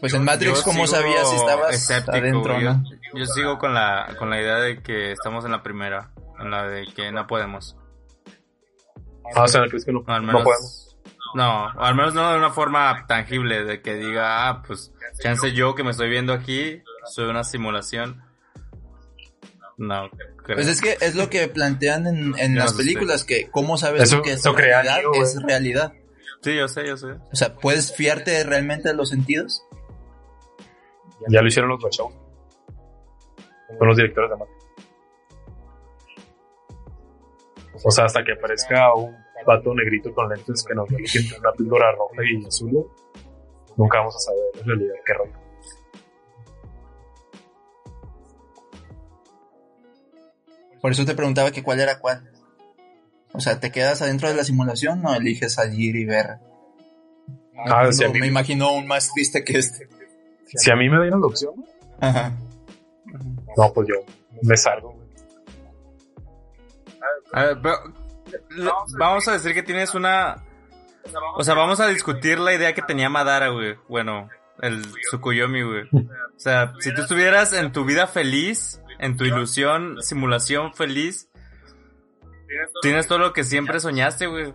Pues 0.00 0.14
en 0.14 0.24
Matrix, 0.24 0.62
¿cómo 0.62 0.86
sabías 0.86 1.28
si 1.28 1.36
estabas 1.36 1.74
escéptico, 1.74 2.16
adentro 2.16 2.60
yo, 2.60 2.72
no? 2.72 2.84
yo 3.14 3.26
sigo 3.26 3.58
con 3.58 3.74
la, 3.74 4.14
con 4.18 4.30
la 4.30 4.40
idea 4.40 4.56
de 4.58 4.80
que 4.80 5.12
estamos 5.12 5.44
en 5.44 5.50
la 5.50 5.62
primera, 5.62 6.12
en 6.38 6.50
la 6.50 6.68
de 6.68 6.86
que 6.94 7.10
no 7.10 7.26
podemos. 7.26 7.76
Ah, 9.34 9.42
o 9.42 9.48
sea, 9.48 9.62
¿crees 9.68 9.84
que 9.84 9.92
no, 9.92 10.04
no 10.06 10.22
menos, 10.22 10.44
podemos? 10.44 10.87
No, 11.34 11.66
o 11.66 11.80
al 11.80 11.94
menos 11.94 12.14
no 12.14 12.30
de 12.32 12.38
una 12.38 12.50
forma 12.50 13.06
tangible, 13.06 13.64
de 13.64 13.82
que 13.82 13.94
diga, 13.94 14.48
ah, 14.48 14.62
pues, 14.66 14.92
chance 15.20 15.52
yo 15.52 15.74
que 15.74 15.84
me 15.84 15.90
estoy 15.90 16.08
viendo 16.08 16.32
aquí, 16.32 16.82
soy 17.06 17.28
una 17.28 17.44
simulación. 17.44 18.22
No, 19.76 20.08
creo. 20.44 20.56
Pues 20.56 20.66
es 20.66 20.80
que 20.80 20.96
es 21.00 21.14
lo 21.14 21.30
que 21.30 21.46
plantean 21.48 22.06
en, 22.06 22.38
en 22.38 22.56
las 22.56 22.74
películas, 22.74 23.24
que 23.24 23.48
cómo 23.50 23.76
sabes 23.76 24.02
Eso- 24.02 24.22
que 24.22 24.32
es 24.32 24.44
realidad, 24.44 25.00
es 25.14 25.40
realidad. 25.42 25.92
Sí, 26.42 26.56
yo 26.56 26.68
sé, 26.68 26.86
yo 26.86 26.96
sé. 26.96 27.08
O 27.32 27.34
sea, 27.36 27.54
¿puedes 27.56 27.94
fiarte 27.94 28.42
realmente 28.44 28.88
de 28.88 28.94
los 28.94 29.08
sentidos? 29.08 29.64
Ya 31.28 31.42
lo 31.42 31.48
hicieron 31.48 31.68
los 31.70 31.82
Wachowski. 31.82 32.18
Son 33.78 33.86
los 33.88 33.96
directores 33.96 34.30
de 34.30 34.36
Matrix. 34.36 34.58
O 37.84 37.90
sea, 37.90 38.04
hasta 38.06 38.24
que 38.24 38.32
aparezca 38.32 38.92
un 38.94 39.16
pato 39.48 39.74
negrito 39.74 40.12
con 40.12 40.28
lentes 40.28 40.62
que 40.62 40.74
nos 40.74 40.86
dé 40.90 40.96
una 41.40 41.52
píldora 41.52 41.90
roja 41.92 42.16
y 42.22 42.44
azul, 42.46 42.86
nunca 43.78 43.98
vamos 44.00 44.14
a 44.16 44.18
saber 44.18 44.42
en 44.60 44.66
realidad 44.66 44.94
qué 45.06 45.12
rollo. 45.14 45.32
Por 50.80 50.92
eso 50.92 51.04
te 51.04 51.14
preguntaba 51.14 51.50
que 51.50 51.62
cuál 51.62 51.80
era 51.80 51.98
cuál. 51.98 52.30
O 53.32 53.40
sea, 53.40 53.58
¿te 53.60 53.70
quedas 53.72 54.00
adentro 54.02 54.28
de 54.28 54.34
la 54.34 54.44
simulación 54.44 55.04
o 55.04 55.14
eliges 55.14 55.54
salir 55.54 55.96
y 55.96 56.04
ver? 56.04 56.38
Ah, 57.56 57.84
No, 57.84 57.92
si 57.92 58.04
a 58.04 58.08
mí- 58.08 58.20
me 58.20 58.26
imagino 58.26 58.72
un 58.74 58.86
más 58.86 59.10
triste 59.12 59.44
que 59.44 59.58
este. 59.58 59.88
Si 60.46 60.70
a 60.70 60.76
mí 60.76 60.88
me 60.88 61.00
dieran 61.02 61.20
la 61.20 61.26
opción, 61.26 61.54
Ajá. 62.00 62.32
no, 63.56 63.72
pues 63.72 63.88
yo 63.88 63.94
me 64.42 64.56
salgo. 64.56 64.94
A 67.32 67.44
ver, 67.44 67.58
pero, 67.62 67.76
lo- 68.50 68.84
vamos 68.98 69.26
a 69.28 69.32
decir 69.32 69.54
que 69.54 69.62
tienes 69.62 69.94
una... 69.94 70.44
O 71.36 71.42
sea, 71.42 71.54
vamos 71.54 71.80
a 71.80 71.86
discutir 71.86 72.38
la 72.38 72.52
idea 72.52 72.74
que 72.74 72.82
tenía 72.82 73.08
Madara, 73.08 73.48
güey. 73.48 73.76
Bueno, 73.88 74.28
el 74.60 74.82
Tsukuyomi, 75.08 75.62
güey. 75.62 75.82
O 75.92 76.38
sea, 76.38 76.74
si 76.80 76.94
tú 76.94 77.02
estuvieras 77.02 77.52
en 77.54 77.72
tu 77.72 77.84
vida 77.84 78.06
feliz, 78.06 78.82
en 78.98 79.16
tu 79.16 79.24
ilusión, 79.24 80.02
simulación 80.02 80.74
feliz, 80.74 81.28
tienes 82.82 83.06
todo 83.06 83.18
lo 83.18 83.32
que 83.32 83.44
siempre 83.44 83.80
soñaste, 83.80 84.26
güey. 84.26 84.52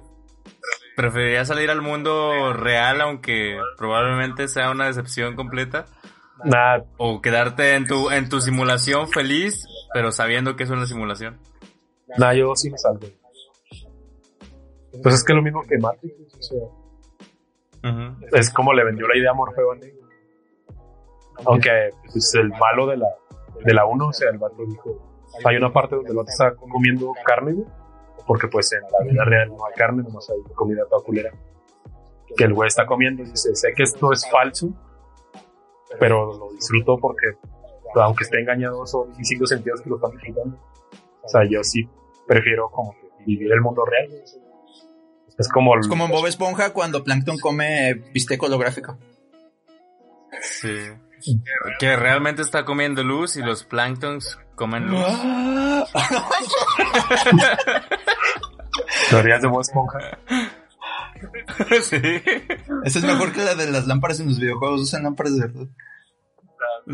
¿Preferirías 0.95 1.47
salir 1.47 1.71
al 1.71 1.81
mundo 1.81 2.53
real, 2.53 3.01
aunque 3.01 3.57
probablemente 3.77 4.47
sea 4.47 4.69
una 4.69 4.85
decepción 4.85 5.35
completa? 5.35 5.85
Nah, 6.43 6.81
¿O 6.97 7.21
quedarte 7.21 7.73
en 7.75 7.87
tu, 7.87 8.11
en 8.11 8.29
tu 8.29 8.41
simulación 8.41 9.09
feliz, 9.09 9.65
pero 9.93 10.11
sabiendo 10.11 10.55
que 10.55 10.63
es 10.63 10.69
una 10.69 10.85
simulación? 10.85 11.39
nah, 12.17 12.33
yo 12.33 12.55
sí 12.55 12.69
me 12.69 12.77
salgo. 12.77 13.07
Pues 15.01 15.15
es 15.15 15.23
que 15.23 15.33
es 15.33 15.37
lo 15.37 15.41
mismo 15.41 15.61
que 15.63 15.77
Matrix. 15.77 16.35
o 16.37 16.41
sea, 16.41 16.59
Ujú. 17.91 18.25
es 18.31 18.49
como 18.51 18.73
le 18.73 18.83
vendió 18.85 19.07
la 19.07 19.17
idea 19.17 19.31
a 19.31 19.33
Morfeo 19.33 19.71
a 19.71 19.75
Neo. 19.75 19.95
Aunque 21.45 21.89
pues, 22.11 22.33
el 22.35 22.49
malo 22.49 22.87
de 22.87 22.97
la 22.97 23.07
de 23.63 23.73
la 23.73 23.85
1, 23.85 24.07
o 24.07 24.13
sea, 24.13 24.29
el 24.29 24.37
vato 24.37 24.65
dijo, 24.65 24.97
hay 25.45 25.55
una 25.55 25.71
parte 25.71 25.95
donde 25.95 26.09
el 26.11 26.17
vato 26.17 26.29
está 26.29 26.53
comiendo 26.55 27.11
carne, 27.25 27.63
porque 28.27 28.47
pues 28.47 28.71
en 28.73 28.81
la 28.81 29.11
vida 29.11 29.23
real 29.25 29.49
no 29.49 29.65
hay 29.65 29.73
carne, 29.73 30.03
nomás 30.03 30.29
hay 30.29 30.53
comida 30.53 30.83
toda 30.89 31.03
culera. 31.03 31.31
Que 32.35 32.45
el 32.45 32.53
güey 32.53 32.67
está 32.67 32.85
comiendo 32.85 33.21
y 33.23 33.25
dice, 33.29 33.55
sé 33.55 33.73
que 33.75 33.83
esto 33.83 34.11
es 34.11 34.29
falso, 34.29 34.69
pero 35.99 36.33
lo 36.33 36.51
disfruto 36.53 36.97
porque 36.97 37.27
aunque 37.95 38.23
esté 38.23 38.39
engañado 38.39 38.85
son 38.87 39.11
mis 39.15 39.27
cinco 39.27 39.45
sentidos 39.45 39.81
que 39.81 39.89
lo 39.89 39.95
están 39.97 40.11
disfrutando. 40.11 40.57
O 41.21 41.27
sea, 41.27 41.41
yo 41.47 41.63
sí 41.63 41.87
prefiero 42.27 42.69
como 42.69 42.91
que 42.93 43.07
vivir 43.25 43.51
el 43.51 43.61
mundo 43.61 43.85
real. 43.85 44.09
Es 45.38 45.49
como... 45.49 45.77
Es 45.80 45.88
como 45.88 46.05
en 46.05 46.11
Bob 46.11 46.27
Esponja 46.27 46.72
cuando 46.73 47.03
Plankton 47.03 47.38
come 47.39 47.93
bistec 48.14 48.41
holográfico. 48.41 48.97
Sí. 50.41 50.77
Que 51.80 51.95
realmente 51.95 52.41
está 52.41 52.65
comiendo 52.65 53.03
luz 53.03 53.38
y 53.38 53.41
los 53.41 53.64
planktons 53.64 54.38
comen 54.55 54.88
luz. 54.88 55.05
Teorías 59.10 59.41
de 59.41 59.47
Bob 59.47 59.61
Esponja. 59.61 60.18
sí. 61.81 61.97
Esa 62.84 62.99
es 62.99 63.05
mejor 63.05 63.31
que 63.31 63.43
la 63.43 63.55
de 63.55 63.72
las 63.72 63.88
lámparas 63.88 64.19
en 64.19 64.27
los 64.27 64.39
videojuegos. 64.39 64.81
Usan 64.81 65.03
lámparas 65.03 65.35
de 65.35 65.47
verdad. 65.47 65.68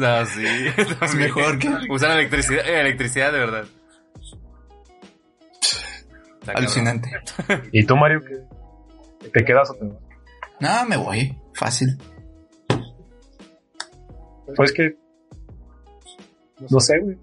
Ah, 0.02 0.26
sí. 0.26 0.46
Es 1.02 1.16
mejor 1.16 1.58
que... 1.58 1.70
Usan 1.90 2.12
electricidad, 2.12 2.68
eh, 2.68 2.82
electricidad 2.82 3.32
de 3.32 3.40
verdad. 3.40 3.66
Está 6.52 6.60
Alucinante. 6.60 7.10
¿Y 7.72 7.86
tú, 7.86 7.96
Mario, 7.96 8.22
qué? 8.22 9.30
¿Te 9.34 9.44
quedas 9.46 9.70
o 9.72 9.74
te 9.76 9.86
vas? 9.86 9.98
No, 10.60 10.86
me 10.88 10.98
voy. 10.98 11.38
Fácil. 11.54 11.98
Pues 14.56 14.72
que... 14.74 14.98
No 16.70 16.80
sé, 16.80 17.00
güey. 17.00 17.18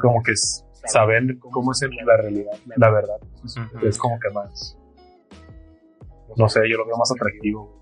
Como 0.00 0.22
que 0.22 0.32
es 0.32 0.64
saber 0.86 1.22
cómo 1.38 1.72
es 1.72 1.80
la 2.04 2.16
realidad, 2.16 2.52
la 2.76 2.90
verdad. 2.90 3.16
Es 3.82 3.98
como 3.98 4.18
que 4.18 4.30
más... 4.30 4.76
No 6.36 6.48
sé, 6.48 6.60
yo 6.68 6.78
lo 6.78 6.86
veo 6.86 6.96
más 6.96 7.10
atractivo. 7.12 7.80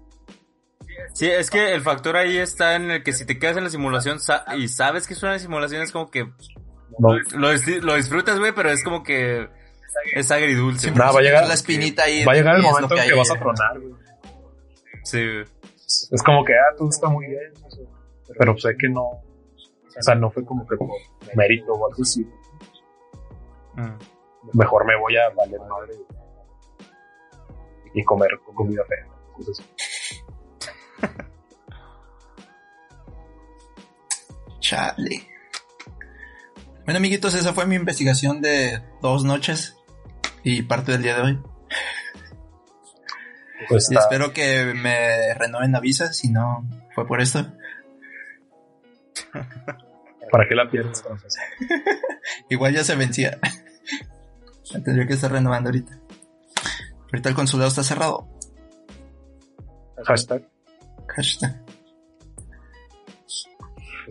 Sí, 1.14 1.26
es 1.30 1.48
que 1.50 1.72
el 1.74 1.80
factor 1.80 2.16
ahí 2.16 2.36
está 2.36 2.74
en 2.76 2.90
el 2.90 3.02
que 3.02 3.12
si 3.12 3.24
te 3.24 3.38
quedas 3.38 3.56
en 3.56 3.64
la 3.64 3.70
simulación 3.70 4.20
sa- 4.20 4.44
y 4.56 4.68
sabes 4.68 5.06
que 5.06 5.14
es 5.14 5.22
una 5.22 5.38
simulación, 5.38 5.80
es 5.82 5.90
como 5.90 6.10
que 6.10 6.24
No, 6.98 7.14
lo, 7.34 7.50
dis- 7.52 7.80
lo 7.80 7.94
disfrutas, 7.94 8.38
güey, 8.38 8.52
pero 8.54 8.70
es 8.70 8.84
como 8.84 9.02
que 9.02 9.48
es 10.14 10.30
agridulce. 10.30 10.90
Nada, 10.90 11.12
va 11.12 11.20
a 11.20 11.22
llegar- 11.22 11.46
la 11.46 11.54
espinita 11.54 12.04
ahí. 12.04 12.24
va 12.24 12.32
a 12.32 12.34
llegar 12.34 12.56
el 12.56 12.62
momento 12.62 12.94
en 12.94 13.00
hay 13.00 13.08
que 13.08 13.14
vas 13.14 13.30
a 13.30 13.38
tronar, 13.38 13.80
güey. 13.80 13.94
Sí, 15.04 15.18
güey. 15.24 15.44
Es 16.10 16.22
como 16.24 16.44
que, 16.44 16.52
ah, 16.54 16.74
todo 16.76 16.88
está 16.88 17.08
muy 17.08 17.26
bien. 17.26 17.52
Pero 18.38 18.56
sé 18.58 18.74
que 18.78 18.88
no. 18.88 19.02
O 19.04 19.22
sea, 20.00 20.14
no 20.14 20.30
fue 20.30 20.44
como 20.44 20.66
que 20.66 20.76
por 20.76 20.88
mérito 21.34 21.72
o 21.72 21.86
algo 21.88 22.02
así. 22.02 22.26
Mm. 23.74 23.98
Mejor 24.58 24.86
me 24.86 24.96
voy 24.98 25.16
a 25.16 25.28
valer 25.34 25.60
madre 25.60 25.94
y 27.94 28.02
comer 28.04 28.30
comida 28.54 28.82
fea. 28.88 29.06
Entonces, 29.38 29.66
Chale. 34.60 35.28
Bueno, 36.84 36.98
amiguitos, 36.98 37.34
esa 37.34 37.52
fue 37.52 37.66
mi 37.66 37.76
investigación 37.76 38.40
de 38.40 38.80
dos 39.00 39.24
noches 39.24 39.76
y 40.42 40.62
parte 40.62 40.92
del 40.92 41.02
día 41.02 41.16
de 41.16 41.22
hoy. 41.22 41.42
pues 43.68 43.90
Y 43.90 43.96
espero 43.96 44.32
que 44.32 44.72
me 44.74 45.34
renueven 45.34 45.72
la 45.72 45.80
visa, 45.80 46.12
si 46.12 46.30
no 46.30 46.66
fue 46.94 47.06
por 47.06 47.20
esto. 47.20 47.46
¿Para 50.30 50.48
qué 50.48 50.54
la 50.54 50.70
pierdes? 50.70 51.02
entonces? 51.02 51.36
Igual 52.48 52.74
ya 52.74 52.84
se 52.84 52.96
vencía. 52.96 53.38
La 54.72 54.82
tendría 54.82 55.06
que 55.06 55.12
estar 55.12 55.30
renovando 55.30 55.68
ahorita. 55.68 55.98
Ahorita 57.06 57.28
el 57.28 57.34
consulado 57.34 57.68
está 57.68 57.82
cerrado. 57.82 58.26
Hashtag. 60.02 60.48
Hashtag. 61.08 61.62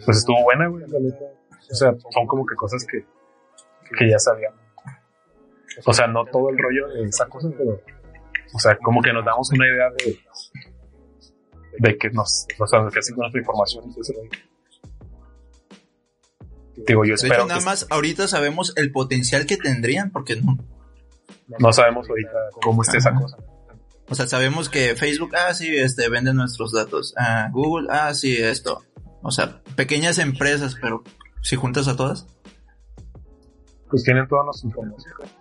Pues 0.05 0.17
estuvo 0.17 0.43
buena, 0.43 0.67
güey. 0.67 0.83
O 0.83 1.75
sea, 1.75 1.95
son 2.11 2.27
como 2.27 2.45
que 2.45 2.53
cosas 2.55 2.85
que, 2.85 3.03
que 3.97 4.07
ya 4.07 4.19
sabíamos. 4.19 4.59
O 5.85 5.93
sea, 5.93 6.07
no 6.07 6.25
todo 6.25 6.49
el 6.49 6.57
rollo 6.57 6.87
de 6.89 7.03
esa 7.03 7.27
cosa, 7.27 7.49
pero. 7.57 7.81
O 8.53 8.59
sea, 8.59 8.77
como 8.77 9.01
que 9.01 9.13
nos 9.13 9.23
damos 9.23 9.49
una 9.51 9.67
idea 9.67 9.89
de. 9.97 10.19
de 11.79 11.97
que 11.97 12.09
nos. 12.09 12.45
O 12.59 12.67
sea, 12.67 12.85
que 12.91 12.99
así 12.99 13.13
con 13.13 13.21
nuestra 13.21 13.41
información 13.41 13.85
y. 13.89 13.93
Digo, 16.87 17.05
yo 17.05 17.09
De 17.09 17.15
espero 17.15 17.33
hecho, 17.35 17.43
que 17.43 17.49
nada 17.49 17.61
más 17.61 17.85
ahorita 17.89 18.27
sabemos 18.27 18.73
el 18.75 18.91
potencial 18.91 19.45
que 19.45 19.57
tendrían, 19.57 20.11
porque 20.11 20.35
no. 20.37 20.57
no 21.59 21.73
sabemos 21.73 22.09
ahorita 22.09 22.31
cómo 22.61 22.81
esté 22.81 22.97
esa 22.97 23.09
Ajá. 23.09 23.21
cosa. 23.21 23.37
O 24.09 24.15
sea, 24.15 24.27
sabemos 24.27 24.67
que 24.67 24.95
Facebook, 24.95 25.35
ah, 25.35 25.53
sí, 25.53 25.73
este, 25.73 26.09
vende 26.09 26.33
nuestros 26.33 26.73
datos. 26.73 27.13
Ah, 27.17 27.49
Google, 27.53 27.87
ah, 27.91 28.13
sí, 28.13 28.35
esto. 28.35 28.83
O 29.21 29.31
sea, 29.31 29.61
pequeñas 29.75 30.17
empresas, 30.17 30.75
pero 30.81 31.03
si 31.41 31.55
juntas 31.55 31.87
a 31.87 31.95
todas. 31.95 32.25
Pues 33.89 34.03
tienen 34.03 34.27
todas 34.27 34.45
las 34.47 34.63
informaciones. 34.63 35.40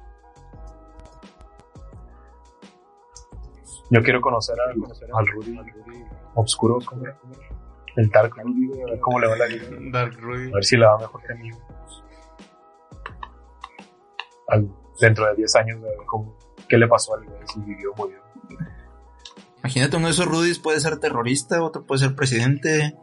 Yo 3.91 4.03
quiero 4.03 4.21
conocer 4.21 4.57
al, 4.61 4.71
al 5.15 5.27
Rudy, 5.27 5.59
Obscuro, 6.35 6.79
¿cómo 6.87 7.05
era? 7.05 7.19
el 7.97 8.09
Dark 8.09 8.33
Rudy, 8.37 8.67
güey, 8.69 8.83
a 8.83 8.87
ver 8.87 9.01
cómo 9.01 9.19
le 9.19 9.27
va 9.27 9.37
la 9.37 9.47
vida. 9.47 9.65
Dark 9.93 10.17
Rudy. 10.21 10.51
A 10.51 10.55
ver 10.55 10.65
si 10.65 10.77
le 10.77 10.87
va 10.87 10.97
mejor 10.99 11.21
que 11.23 11.33
a 11.33 11.37
mí. 11.37 11.51
Al- 14.49 14.71
dentro 15.01 15.27
de 15.27 15.35
10 15.37 15.57
años, 15.57 15.79
a 15.79 15.87
ver 15.87 15.97
cómo, 16.07 16.37
qué 16.69 16.77
le 16.79 16.87
pasó 16.87 17.15
al 17.15 17.25
güey, 17.25 17.41
si 17.47 17.61
vivió 17.61 17.93
o 17.93 17.97
murió. 17.97 18.19
Imagínate, 19.59 19.97
uno 19.97 20.07
de 20.07 20.13
esos 20.13 20.27
Rudis 20.27 20.59
puede 20.59 20.81
ser 20.81 20.99
terrorista, 20.99 21.63
otro 21.63 21.85
puede 21.85 21.99
ser 22.01 22.15
presidente. 22.15 22.97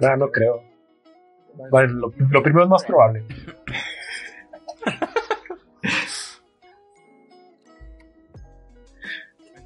No, 0.00 0.16
no 0.16 0.30
creo. 0.30 0.62
Bueno, 1.70 1.92
lo, 1.94 2.12
lo 2.30 2.42
primero 2.42 2.64
es 2.64 2.70
más 2.70 2.84
probable. 2.84 3.24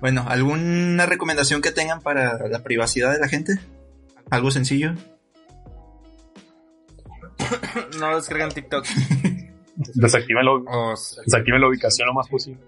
Bueno, 0.06 0.24
¿alguna 0.28 1.04
recomendación 1.04 1.60
que 1.60 1.72
tengan 1.72 2.00
para 2.00 2.46
la 2.46 2.62
privacidad 2.62 3.12
de 3.12 3.18
la 3.18 3.26
gente? 3.26 3.58
Algo 4.30 4.52
sencillo. 4.52 4.92
No 7.98 8.14
descargan 8.14 8.52
TikTok. 8.52 8.86
Desactiven, 9.94 10.44
lo- 10.44 10.62
desactiven 11.24 11.60
la 11.60 11.66
ubicación 11.68 12.06
lo 12.06 12.14
más 12.14 12.28
posible. 12.28 12.60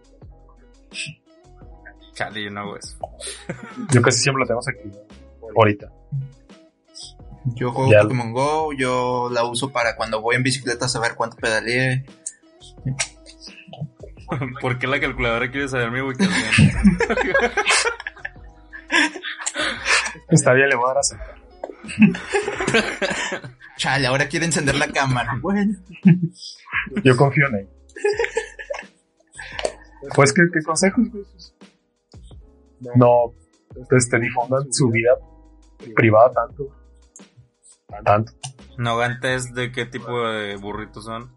chale, 2.12 2.42
yo 2.42 2.50
no 2.50 2.60
hago 2.62 2.76
eso. 2.76 2.98
Yo 3.92 4.02
casi 4.02 4.18
siempre 4.20 4.40
lo 4.40 4.46
tenemos 4.48 4.66
aquí. 4.66 4.90
Ahorita. 5.56 5.92
Yo 7.54 7.70
juego 7.70 7.92
Ya. 7.92 8.02
Pokémon 8.02 8.32
Go, 8.32 8.72
yo 8.72 9.30
la 9.32 9.44
uso 9.44 9.70
para 9.70 9.94
cuando 9.94 10.20
voy 10.20 10.34
en 10.34 10.42
bicicleta 10.42 10.88
saber 10.88 11.14
cuánto 11.14 11.36
pedaleé. 11.36 12.04
¿Por 14.60 14.78
qué 14.78 14.86
la 14.86 15.00
calculadora 15.00 15.50
quiere 15.50 15.68
saber 15.68 15.90
mi 15.90 16.00
ubicación? 16.00 16.36
Está 20.30 20.52
bien, 20.52 20.68
le 20.68 20.76
voy 20.76 20.84
a 20.84 20.88
dar 20.88 20.96
a 20.98 21.00
aceptar. 21.00 21.34
Chale, 23.76 24.06
ahora 24.06 24.28
quiere 24.28 24.46
encender 24.46 24.74
la 24.74 24.88
cámara. 24.88 25.38
Bueno. 25.40 25.74
Yo 27.04 27.16
confío 27.16 27.46
en 27.48 27.54
él. 27.56 27.68
Pues, 30.14 30.32
¿qué, 30.32 30.42
qué 30.52 30.62
consejos? 30.62 31.06
No, 32.96 33.32
este, 33.90 34.18
difundan 34.18 34.72
su 34.72 34.88
vida 34.90 35.12
privada 35.94 36.32
tanto. 36.32 36.68
Tanto. 38.04 38.32
No 38.76 38.90
hagan 38.90 39.20
test 39.20 39.54
de 39.54 39.72
qué 39.72 39.86
tipo 39.86 40.28
de 40.28 40.56
burritos 40.56 41.04
son. 41.04 41.32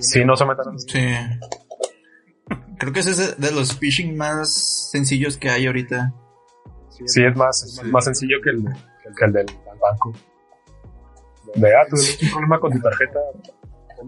Sí, 0.00 0.24
no 0.24 0.36
se 0.36 0.44
metan 0.44 0.66
en 0.72 0.78
Sí. 0.78 1.16
Creo 2.78 2.92
que 2.92 3.00
ese 3.00 3.10
es 3.10 3.40
de 3.40 3.50
los 3.50 3.76
phishing 3.76 4.16
más 4.16 4.90
sencillos 4.90 5.36
que 5.36 5.50
hay 5.50 5.66
ahorita. 5.66 6.12
Sí, 7.06 7.24
es 7.24 7.36
más, 7.36 7.80
más 7.84 8.04
sencillo 8.04 8.38
que 8.42 8.50
el, 8.50 8.64
que 9.16 9.24
el 9.24 9.32
del 9.32 9.46
banco. 9.80 10.12
De, 11.54 11.74
ah, 11.74 11.86
tú 11.88 11.96
tienes 11.96 12.22
un 12.22 12.30
problema 12.30 12.60
con 12.60 12.72
tu 12.72 12.80
tarjeta, 12.80 13.20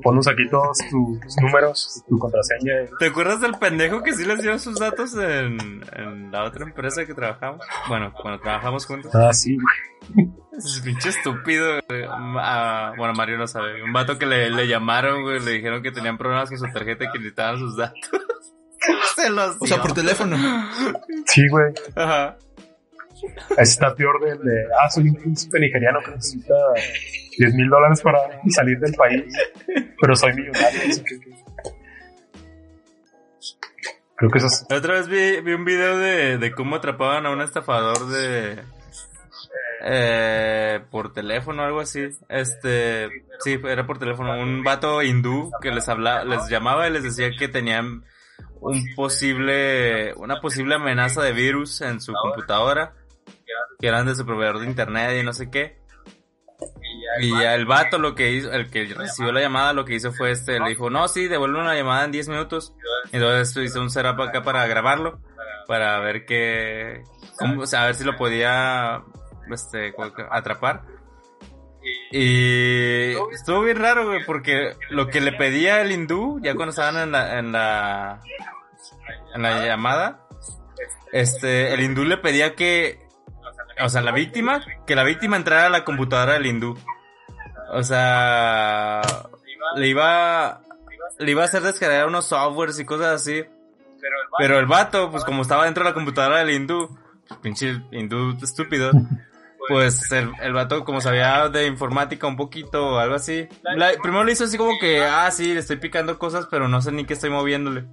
ponnos 0.03 0.27
aquí 0.29 0.49
todos 0.49 0.79
tus 0.91 1.37
números, 1.43 2.05
tu 2.09 2.19
contraseña. 2.19 2.73
¿Te 2.99 3.07
acuerdas 3.07 3.41
del 3.41 3.55
pendejo 3.59 4.03
que 4.03 4.13
sí 4.13 4.25
les 4.25 4.43
dio 4.43 4.59
sus 4.59 4.79
datos 4.79 5.15
en, 5.17 5.83
en 5.93 6.31
la 6.31 6.45
otra 6.45 6.65
empresa 6.65 7.05
que 7.07 7.15
trabajamos? 7.15 7.65
Bueno, 7.89 8.13
cuando 8.21 8.41
trabajamos 8.41 8.87
juntos. 8.87 9.15
Ah, 9.15 9.33
sí, 9.33 9.57
güey. 9.57 10.29
Es 10.57 10.81
pinche 10.85 11.09
estúpido. 11.11 11.81
güey. 11.89 12.05
Ah, 12.11 12.93
bueno, 12.97 13.15
Mario 13.15 13.39
no 13.39 13.47
sabe. 13.47 13.83
Un 13.83 13.93
vato 13.93 14.19
que 14.19 14.27
le, 14.27 14.51
le 14.51 14.67
llamaron, 14.69 15.23
güey, 15.23 15.41
le 15.41 15.53
dijeron 15.53 15.83
que 15.83 15.93
tenían 15.93 16.19
problemas 16.19 16.49
con 16.49 16.59
su 16.59 16.67
tarjeta 16.73 17.05
y 17.05 17.11
que 17.13 17.19
necesitaban 17.19 17.59
sus 17.59 17.77
datos. 17.77 18.01
Se 19.17 19.29
los 19.31 19.57
O 19.61 19.67
sea, 19.67 19.81
por 19.83 19.93
teléfono. 19.93 20.37
Sí, 21.27 21.47
güey. 21.49 21.73
Ajá. 21.95 22.37
Está 23.57 23.95
peor 23.95 24.21
del 24.21 24.39
de, 24.39 24.65
ah, 24.81 24.89
soy 24.91 25.09
un 25.09 25.17
príncipe 25.17 25.61
nigeriano 25.61 26.01
que 26.05 26.13
necesita 26.13 26.55
10 27.39 27.55
mil 27.55 27.69
dólares 27.69 28.01
para 28.03 28.19
salir 28.49 28.79
del 28.79 28.95
país, 28.95 29.25
pero 30.01 30.17
soy 30.17 30.35
millonario. 30.35 30.81
Creo 34.17 34.31
que 34.31 34.39
eso 34.39 34.49
es, 34.49 34.67
otra 34.71 34.95
vez 34.95 35.09
vi, 35.09 35.41
vi 35.41 35.55
un 35.55 35.65
video 35.65 35.97
de, 35.97 36.39
de 36.39 36.53
cómo 36.53 36.77
atrapaban 36.77 37.27
a 37.27 37.31
un 37.31 37.41
estafador 37.41 38.07
de... 38.09 38.59
Eh, 39.83 40.81
por 40.91 41.15
teléfono 41.15 41.63
algo 41.63 41.81
así. 41.81 42.09
Este, 42.29 43.09
sí, 43.39 43.59
era 43.67 43.87
por 43.87 43.99
teléfono. 43.99 44.39
Un 44.39 44.63
vato 44.63 45.03
hindú 45.03 45.51
que 45.63 45.71
les 45.71 45.89
hablaba, 45.89 46.23
les 46.25 46.49
llamaba 46.51 46.87
y 46.87 46.93
les 46.93 47.03
decía 47.03 47.31
que 47.39 47.49
tenían 47.49 48.05
un 48.61 48.95
posible, 48.95 50.13
una 50.15 50.41
posible 50.41 50.75
amenaza 50.75 51.23
de 51.23 51.33
virus 51.33 51.81
en 51.81 52.01
su 52.01 52.13
computadora, 52.13 52.93
que 53.79 53.87
eran 53.87 54.07
de 54.07 54.15
su 54.15 54.25
proveedor 54.25 54.61
de 54.61 54.67
internet 54.67 55.21
y 55.21 55.25
no 55.25 55.33
sé 55.33 55.51
qué. 55.51 55.81
Y 57.21 57.31
ya 57.31 57.55
el 57.55 57.67
vato 57.67 57.99
lo 57.99 58.15
que 58.15 58.33
hizo, 58.33 58.53
el 58.53 58.71
que 58.71 58.85
recibió 58.95 59.33
la 59.33 59.41
llamada, 59.41 59.73
lo 59.73 59.85
que 59.85 59.95
hizo 59.95 60.13
fue 60.13 60.31
este, 60.31 60.61
le 60.61 60.69
dijo, 60.69 60.91
no, 60.91 61.09
sí, 61.09 61.27
devuelve 61.27 61.59
una 61.59 61.75
llamada 61.75 62.05
en 62.05 62.13
10 62.13 62.29
minutos. 62.29 62.75
Entonces 63.13 63.65
hizo 63.65 63.81
un 63.81 63.91
setup 63.91 64.21
acá 64.21 64.43
para 64.43 64.67
grabarlo, 64.67 65.21
para 65.67 65.99
ver 66.01 66.25
qué, 66.25 67.03
o 67.59 67.67
sea, 67.67 67.83
a 67.83 67.87
ver 67.87 67.95
si 67.95 68.05
lo 68.05 68.17
podía, 68.17 69.03
este, 69.51 69.93
atrapar. 70.31 70.83
Y 72.13 73.13
estuvo 73.33 73.63
bien 73.63 73.79
raro, 73.79 74.07
güey, 74.07 74.25
porque 74.25 74.77
lo 74.91 75.09
que 75.09 75.21
le 75.21 75.33
pedía 75.33 75.81
el 75.81 75.93
hindú, 75.93 76.41
ya 76.43 76.55
cuando 76.55 76.71
estaban 76.71 76.97
en 76.97 77.13
la, 77.13 77.39
en 77.39 77.53
la, 77.53 78.21
en 79.35 79.43
la 79.43 79.65
llamada, 79.65 80.27
este, 81.13 81.73
el 81.73 81.81
hindú 81.81 82.05
le 82.05 82.19
pedía 82.19 82.55
que, 82.55 82.99
o 83.83 83.89
sea, 83.89 84.03
la 84.03 84.13
víctima, 84.13 84.65
que 84.87 84.95
la 84.95 85.05
víctima 85.05 85.37
entrara 85.37 85.67
a 85.67 85.71
la 85.71 85.85
computadora 85.85 86.35
del 86.35 86.47
hindú. 86.47 86.77
O 87.73 87.83
sea, 87.83 89.01
le 89.77 89.89
iba, 89.89 90.61
le 91.19 91.31
iba 91.31 91.43
a 91.43 91.45
hacer 91.45 91.63
descargar 91.63 92.07
unos 92.07 92.27
softwares 92.27 92.79
y 92.81 92.85
cosas 92.85 93.21
así. 93.21 93.45
Pero 94.39 94.59
el 94.59 94.67
vato, 94.67 95.11
pues 95.11 95.25
como 95.25 95.43
estaba 95.43 95.65
dentro 95.65 95.85
de 95.85 95.91
la 95.91 95.95
computadora 95.95 96.39
del 96.39 96.51
hindú, 96.51 96.99
pinche 97.43 97.81
hindú 97.93 98.37
estúpido, 98.43 98.91
pues 99.69 100.11
el, 100.13 100.33
el 100.41 100.53
vato 100.53 100.85
como 100.85 101.01
sabía 101.01 101.49
de 101.49 101.67
informática 101.67 102.27
un 102.27 102.37
poquito 102.37 102.95
o 102.95 102.99
algo 102.99 103.15
así. 103.15 103.47
primero 104.03 104.25
le 104.25 104.33
hizo 104.33 104.45
así 104.45 104.57
como 104.57 104.79
que, 104.81 105.05
ah, 105.05 105.31
sí, 105.31 105.53
le 105.53 105.61
estoy 105.61 105.77
picando 105.77 106.19
cosas, 106.19 106.49
pero 106.51 106.69
no 106.69 106.81
sé 106.83 106.93
ni 106.93 107.05
qué 107.05 107.15
estoy 107.15 107.31
moviéndole. 107.31 107.85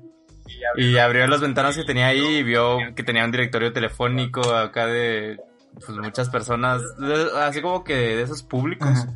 Y 0.76 0.98
abrió 0.98 1.28
las 1.28 1.42
ventanas 1.42 1.76
que 1.76 1.84
tenía 1.84 2.08
ahí 2.08 2.38
y 2.38 2.44
vio 2.44 2.78
que 2.96 3.04
tenía 3.04 3.26
un 3.26 3.32
directorio 3.32 3.74
telefónico 3.74 4.56
acá 4.56 4.88
de 4.88 5.38
pues, 5.86 5.98
muchas 5.98 6.30
personas, 6.30 6.82
así 7.36 7.62
como 7.62 7.84
que 7.84 7.96
de 7.96 8.22
esos 8.22 8.44
públicos. 8.44 9.08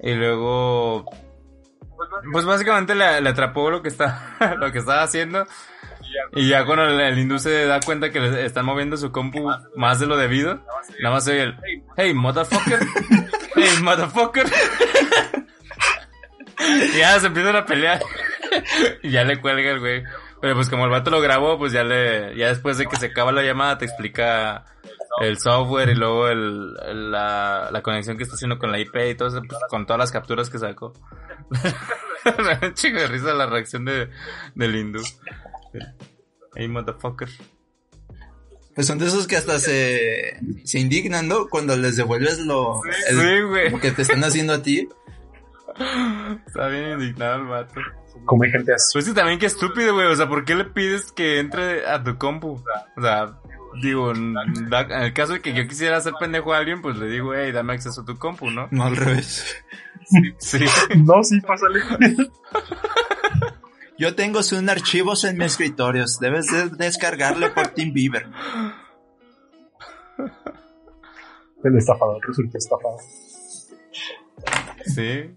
Y 0.00 0.12
luego, 0.14 1.04
pues 2.32 2.44
básicamente 2.44 2.94
le, 2.94 3.04
atrapó 3.04 3.70
lo 3.70 3.82
que 3.82 3.88
está, 3.88 4.36
lo 4.58 4.70
que 4.72 4.78
estaba 4.78 5.02
haciendo. 5.02 5.46
Y 6.34 6.48
ya 6.48 6.64
cuando 6.64 6.84
el, 6.84 7.00
el 7.00 7.40
se 7.40 7.66
da 7.66 7.80
cuenta 7.80 8.10
que 8.10 8.20
le 8.20 8.44
están 8.44 8.66
moviendo 8.66 8.96
su 8.96 9.10
compu 9.10 9.50
más 9.74 9.98
de 9.98 10.06
lo 10.06 10.16
debido, 10.16 10.60
nada 11.00 11.14
más 11.14 11.26
oye 11.26 11.42
el, 11.42 11.56
hey, 11.96 12.14
motherfucker, 12.14 12.80
hey, 13.56 13.70
motherfucker. 13.82 14.46
y 16.94 16.98
ya 16.98 17.18
se 17.18 17.26
empiezan 17.26 17.56
a 17.56 17.66
pelear. 17.66 18.00
y 19.02 19.10
ya 19.10 19.24
le 19.24 19.40
cuelga 19.40 19.70
el 19.70 19.80
güey. 19.80 20.04
Pero 20.40 20.54
pues 20.56 20.68
como 20.68 20.84
el 20.84 20.90
vato 20.90 21.10
lo 21.10 21.20
grabó, 21.20 21.58
pues 21.58 21.72
ya 21.72 21.82
le, 21.84 22.36
ya 22.36 22.48
después 22.48 22.76
de 22.76 22.86
que 22.86 22.96
se 22.96 23.06
acaba 23.06 23.32
la 23.32 23.42
llamada 23.42 23.78
te 23.78 23.86
explica 23.86 24.66
el 25.20 25.38
software 25.38 25.90
y 25.90 25.94
luego 25.94 26.28
el, 26.28 26.74
la, 27.10 27.68
la, 27.70 27.82
conexión 27.82 28.16
que 28.16 28.24
está 28.24 28.34
haciendo 28.34 28.58
con 28.58 28.72
la 28.72 28.78
IP 28.78 28.96
y 29.10 29.14
todo 29.14 29.28
eso, 29.28 29.42
pues, 29.46 29.60
con 29.68 29.86
todas 29.86 29.98
las 29.98 30.12
capturas 30.12 30.50
que 30.50 30.58
sacó. 30.58 30.92
Me 32.24 32.74
chico 32.74 32.98
de 32.98 33.06
risa 33.06 33.34
la 33.34 33.46
reacción 33.46 33.84
de, 33.84 34.08
del 34.54 34.76
hindú. 34.76 35.02
Hey, 36.54 36.68
motherfucker. 36.68 37.28
Pues 38.74 38.86
son 38.88 38.98
de 38.98 39.06
esos 39.06 39.26
que 39.26 39.36
hasta 39.36 39.58
se, 39.60 40.40
se 40.64 40.78
indignan, 40.80 41.28
¿no? 41.28 41.48
Cuando 41.48 41.76
les 41.76 41.96
devuelves 41.96 42.40
lo, 42.40 42.80
que 43.80 43.92
te 43.92 44.02
están 44.02 44.24
haciendo 44.24 44.54
a 44.54 44.62
ti. 44.62 44.88
Está 46.46 46.68
bien 46.68 46.92
indignado 46.92 47.36
el 47.36 47.46
vato. 47.46 47.80
Como 48.24 48.42
hay 48.44 48.50
gente 48.50 48.72
así. 48.72 48.90
Pues 48.92 49.04
sí, 49.04 49.14
también 49.14 49.38
qué 49.38 49.46
estúpido, 49.46 49.94
güey. 49.94 50.06
O 50.06 50.16
sea, 50.16 50.28
¿por 50.28 50.44
qué 50.44 50.54
le 50.56 50.64
pides 50.64 51.12
que 51.12 51.38
entre 51.38 51.86
a 51.86 52.02
tu 52.02 52.16
compu? 52.18 52.64
O 52.96 53.00
sea, 53.00 53.38
Digo, 53.82 54.12
en, 54.12 54.34
el 54.36 55.12
caso 55.12 55.34
de 55.34 55.40
que 55.40 55.52
yo 55.52 55.66
quisiera 55.66 55.96
hacer 55.96 56.14
pendejo 56.18 56.52
a 56.52 56.58
alguien, 56.58 56.82
pues 56.82 56.96
le 56.96 57.06
digo, 57.06 57.34
hey, 57.34 57.52
dame 57.52 57.74
acceso 57.74 58.02
a 58.02 58.04
tu 58.04 58.16
compu, 58.18 58.50
¿no? 58.50 58.68
No, 58.70 58.84
al 58.84 58.96
revés. 58.96 59.56
Sí. 60.38 60.64
no, 60.96 61.22
sí, 61.22 61.40
pásale. 61.40 61.80
Yo 63.98 64.14
tengo 64.16 64.42
sus 64.42 64.66
archivos 64.68 65.24
en 65.24 65.38
mi 65.38 65.44
escritorio. 65.44 66.04
Debes 66.20 66.46
de 66.46 66.68
descargarle 66.70 67.50
por 67.50 67.68
TeamViewer. 67.68 68.26
El 71.62 71.78
estafador 71.78 72.20
resulta 72.26 72.58
estafado. 72.58 72.98
Sí. 74.84 75.34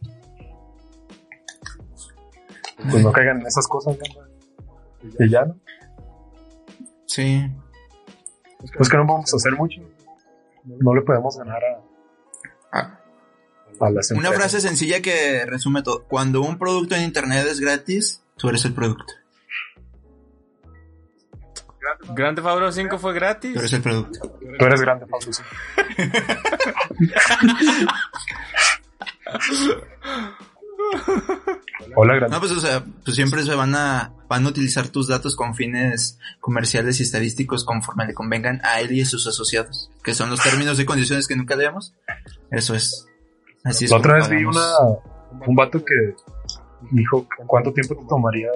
Pues 2.90 3.04
no 3.04 3.12
caigan 3.12 3.42
en 3.42 3.48
esas 3.48 3.68
cosas, 3.68 3.98
¿no? 3.98 5.24
Y 5.26 5.30
ya, 5.30 5.46
¿no? 5.46 5.56
Sí. 7.06 7.50
Pues 8.76 8.90
que 8.90 8.98
no 8.98 9.06
vamos 9.06 9.34
a 9.34 9.38
hacer 9.38 9.54
mucho. 9.54 9.82
No 10.64 10.94
le 10.94 11.02
podemos 11.02 11.38
ganar 11.38 11.62
a, 11.64 11.82
ah. 12.74 13.00
Una 14.16 14.32
frase 14.32 14.60
sencilla 14.60 15.02
que 15.02 15.46
resume 15.46 15.84
todo. 15.84 16.04
Cuando 16.06 16.42
un 16.42 16.58
producto 16.58 16.96
en 16.96 17.04
internet 17.04 17.48
es 17.50 17.60
gratis, 17.60 18.24
tú 18.36 18.50
eres 18.50 18.66
el 18.66 18.74
producto. 18.74 19.14
Grande 22.10 22.42
Fabro 22.42 22.72
5 22.72 22.98
fue 22.98 23.14
gratis. 23.14 23.54
Tú 23.54 23.60
eres 23.60 23.74
el 23.74 23.82
producto. 23.82 24.40
Tú 24.58 24.66
eres 24.66 24.82
Grande 24.82 25.06
Fabro 25.06 25.32
5. 25.32 25.48
Hola, 31.96 32.28
No, 32.28 32.40
pues 32.40 32.52
o 32.52 32.60
sea, 32.60 32.84
pues 33.04 33.16
siempre 33.16 33.44
se 33.44 33.56
van 33.56 33.76
a, 33.76 34.14
van 34.28 34.46
a 34.46 34.50
utilizar 34.50 34.88
tus 34.90 35.08
datos 35.08 35.36
con 35.36 35.56
fines 35.56 36.20
comerciales 36.40 37.00
y 37.00 37.04
estadísticos 37.04 37.66
conforme 37.66 38.06
le 38.06 38.14
convengan 38.14 38.62
a 38.64 38.80
él 38.82 38.92
y 38.92 39.02
a 39.02 39.06
sus 39.06 39.28
asociados, 39.28 39.92
que 40.04 40.14
son 40.14 40.30
los 40.30 40.42
términos 40.42 40.80
y 40.80 40.86
condiciones 40.86 41.28
que 41.28 41.36
nunca 41.36 41.56
leemos. 41.56 41.96
Eso 42.52 42.76
es. 42.76 43.08
Así 43.64 43.86
es. 43.86 43.92
La 43.92 43.98
otra 43.98 44.16
vez 44.16 44.30
vi 44.30 44.44
una, 44.44 44.68
un 45.46 45.56
vato 45.56 45.84
que 45.84 46.16
dijo 46.92 47.28
cuánto 47.46 47.74
tiempo 47.74 47.96
te 47.96 48.06
tomaría 48.08 48.50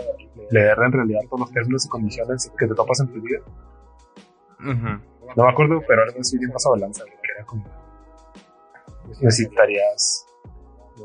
leer 0.51 0.77
en 0.85 0.91
realidad 0.91 1.19
todos 1.29 1.41
los 1.41 1.51
términos 1.51 1.85
y 1.85 1.89
condiciones 1.89 2.51
que 2.57 2.67
te 2.67 2.75
topas 2.75 2.99
en 3.01 3.07
tu 3.07 3.21
vida. 3.21 3.39
No 4.59 5.43
me 5.43 5.49
acuerdo, 5.49 5.81
pero 5.87 6.01
ahora 6.01 6.13
sí 6.21 6.37
bien 6.37 6.51
pasado 6.51 6.75
lanza, 6.75 7.03
que 7.05 7.31
era 7.35 7.45
como 7.45 7.65
necesitarías 9.19 10.25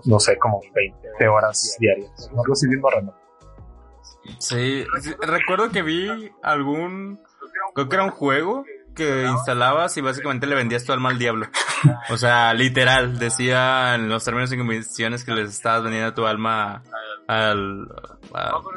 no 0.04 0.20
sé, 0.20 0.36
como 0.38 0.60
20 0.74 1.28
horas 1.28 1.76
diarias. 1.78 2.30
Algo 2.30 2.52
así 2.52 2.68
bien 2.68 2.82
Sí, 4.38 4.84
recuerdo 5.20 5.70
que 5.70 5.82
vi 5.82 6.32
algún, 6.42 7.20
creo 7.74 7.88
que 7.88 7.96
era 7.96 8.04
un 8.04 8.10
juego 8.10 8.64
que 8.94 9.24
instalabas 9.24 9.96
y 9.98 10.00
básicamente 10.00 10.46
le 10.46 10.56
vendías 10.56 10.84
tu 10.84 10.92
alma 10.92 11.10
al 11.10 11.18
diablo. 11.18 11.46
O 12.08 12.16
sea, 12.16 12.54
literal, 12.54 13.18
decía 13.18 13.94
en 13.94 14.08
los 14.08 14.24
términos 14.24 14.50
y 14.52 14.56
condiciones 14.56 15.22
que 15.22 15.32
les 15.32 15.50
estabas 15.50 15.82
vendiendo 15.82 16.14
tu 16.14 16.26
alma 16.26 16.82
al, 17.28 17.86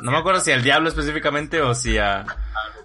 no 0.02 0.12
me 0.12 0.18
acuerdo 0.18 0.42
si 0.42 0.52
al 0.52 0.62
diablo 0.62 0.90
específicamente 0.90 1.62
o 1.62 1.74
si 1.74 1.98
a, 1.98 2.26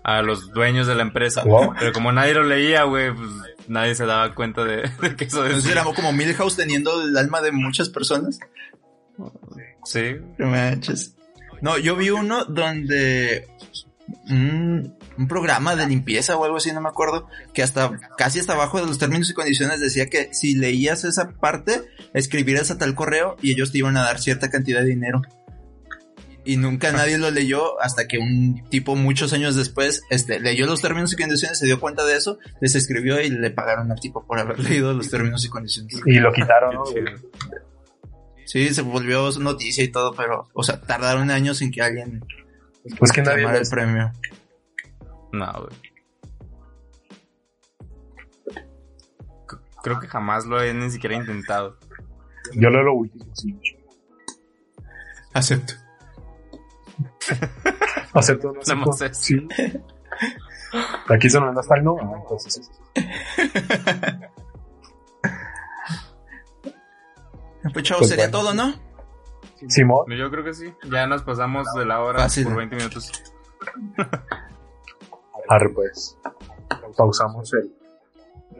a 0.04 0.22
los 0.22 0.52
dueños 0.52 0.86
de 0.86 0.94
la 0.94 1.02
empresa. 1.02 1.42
Pero 1.78 1.92
como 1.92 2.12
nadie 2.12 2.34
lo 2.34 2.44
leía, 2.44 2.84
güey, 2.84 3.12
pues 3.12 3.28
nadie 3.68 3.94
se 3.94 4.06
daba 4.06 4.34
cuenta 4.34 4.64
de, 4.64 4.82
que 5.16 5.24
eso 5.24 5.44
Entonces 5.44 5.70
era 5.70 5.84
como 5.84 6.12
Milhouse 6.12 6.56
teniendo 6.56 7.02
el 7.02 7.16
alma 7.16 7.40
de 7.40 7.52
muchas 7.52 7.88
personas. 7.88 8.38
Sí. 9.84 10.16
No, 11.60 11.78
yo 11.78 11.96
vi 11.96 12.10
uno 12.10 12.44
donde 12.44 13.48
un, 14.28 14.94
un, 15.16 15.28
programa 15.28 15.76
de 15.76 15.86
limpieza 15.86 16.36
o 16.36 16.44
algo 16.44 16.56
así, 16.56 16.72
no 16.72 16.80
me 16.80 16.88
acuerdo, 16.88 17.28
que 17.52 17.62
hasta 17.62 17.98
casi 18.18 18.40
hasta 18.40 18.52
abajo 18.54 18.80
de 18.80 18.86
los 18.86 18.98
términos 18.98 19.30
y 19.30 19.34
condiciones 19.34 19.80
decía 19.80 20.10
que 20.10 20.34
si 20.34 20.54
leías 20.54 21.04
esa 21.04 21.30
parte, 21.30 21.82
escribieras 22.12 22.70
a 22.70 22.78
tal 22.78 22.94
correo 22.94 23.36
y 23.40 23.52
ellos 23.52 23.72
te 23.72 23.78
iban 23.78 23.96
a 23.96 24.02
dar 24.02 24.20
cierta 24.20 24.50
cantidad 24.50 24.80
de 24.80 24.88
dinero 24.88 25.22
y 26.44 26.56
nunca 26.56 26.92
nadie 26.92 27.18
lo 27.18 27.30
leyó 27.30 27.80
hasta 27.80 28.06
que 28.06 28.18
un 28.18 28.68
tipo 28.68 28.96
muchos 28.96 29.32
años 29.32 29.56
después 29.56 30.02
este, 30.10 30.40
leyó 30.40 30.66
los 30.66 30.82
términos 30.82 31.12
y 31.12 31.16
condiciones, 31.16 31.58
se 31.58 31.66
dio 31.66 31.80
cuenta 31.80 32.04
de 32.04 32.16
eso, 32.16 32.38
les 32.60 32.74
escribió 32.74 33.20
y 33.20 33.30
le 33.30 33.50
pagaron 33.50 33.90
al 33.90 34.00
tipo 34.00 34.26
por 34.26 34.38
haber 34.38 34.58
leído 34.68 34.92
los 34.92 35.10
términos 35.10 35.44
y 35.44 35.48
condiciones. 35.48 36.00
Y 36.06 36.20
lo 36.20 36.32
quitaron, 36.32 36.74
¿no? 36.74 36.84
Sí, 38.44 38.74
se 38.74 38.82
volvió 38.82 39.30
noticia 39.40 39.82
y 39.82 39.88
todo, 39.88 40.14
pero, 40.14 40.48
o 40.52 40.62
sea, 40.62 40.80
tardaron 40.80 41.30
años 41.30 41.62
en 41.62 41.70
que 41.70 41.80
alguien 41.82 42.22
pues 42.98 43.12
que 43.12 43.22
nadie 43.22 43.44
el 43.44 43.68
premio. 43.68 44.12
No, 45.32 45.52
güey. 45.52 45.94
Creo 49.82 50.00
que 50.00 50.06
jamás 50.06 50.46
lo 50.46 50.62
he 50.62 50.72
ni 50.72 50.90
siquiera 50.90 51.16
intentado. 51.16 51.78
Yo 52.54 52.70
leo 52.70 52.82
lo 52.82 52.94
último, 52.94 53.26
sí. 53.34 53.58
Acepto. 55.32 55.74
Acepto, 58.12 58.52
no 58.52 58.60
acepto. 58.60 58.92
Sí. 59.12 59.48
Aquí 61.08 61.28
solo 61.30 61.52
no 61.52 61.60
está 61.60 61.76
el 61.76 61.84
no, 61.84 61.96
entonces. 62.16 62.70
Pues 67.72 67.82
chavo, 67.86 68.00
pues 68.00 68.10
sería 68.10 68.30
todo, 68.30 68.52
¿no? 68.52 68.74
Simón. 69.68 70.04
Yo 70.10 70.30
creo 70.30 70.44
que 70.44 70.52
sí. 70.52 70.74
Ya 70.90 71.06
nos 71.06 71.22
pasamos 71.22 71.66
de 71.74 71.86
la 71.86 72.00
hora 72.02 72.26
por 72.44 72.56
20 72.56 72.76
minutos. 72.76 73.10
Arre, 75.48 75.70
pues. 75.70 76.18
Pausamos 76.96 77.52
el, 77.54 77.74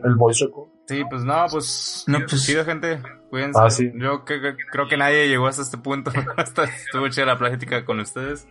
el 0.03 0.15
voice 0.15 0.45
record. 0.45 0.69
Sí, 0.87 1.03
pues 1.09 1.23
no, 1.23 1.45
pues. 1.49 2.03
No, 2.07 2.19
pues- 2.19 2.45
chido, 2.45 2.63
gente. 2.65 3.01
Cuídense. 3.29 3.59
Ah, 3.61 3.69
sí. 3.69 3.91
Yo 3.95 4.23
que- 4.23 4.39
que- 4.39 4.55
creo 4.71 4.87
que 4.87 4.97
nadie 4.97 5.27
llegó 5.27 5.47
hasta 5.47 5.61
este 5.63 5.77
punto. 5.77 6.11
Hasta 6.37 6.65
estuvo 6.65 7.07
chida 7.09 7.25
la 7.25 7.37
plática 7.37 7.83
con 7.85 7.99
ustedes. 7.99 8.47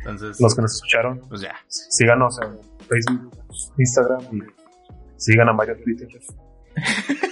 Entonces, 0.00 0.40
Los 0.40 0.54
que 0.54 0.62
nos 0.62 0.74
escucharon, 0.74 1.20
pues 1.28 1.40
ya. 1.40 1.56
síganos 1.66 2.38
en 2.42 2.56
Facebook, 2.88 3.32
Instagram 3.78 4.20
y 4.32 4.40
sigan 5.16 5.48
a 5.48 5.52
Mario 5.52 5.76
Twitter. 5.82 6.08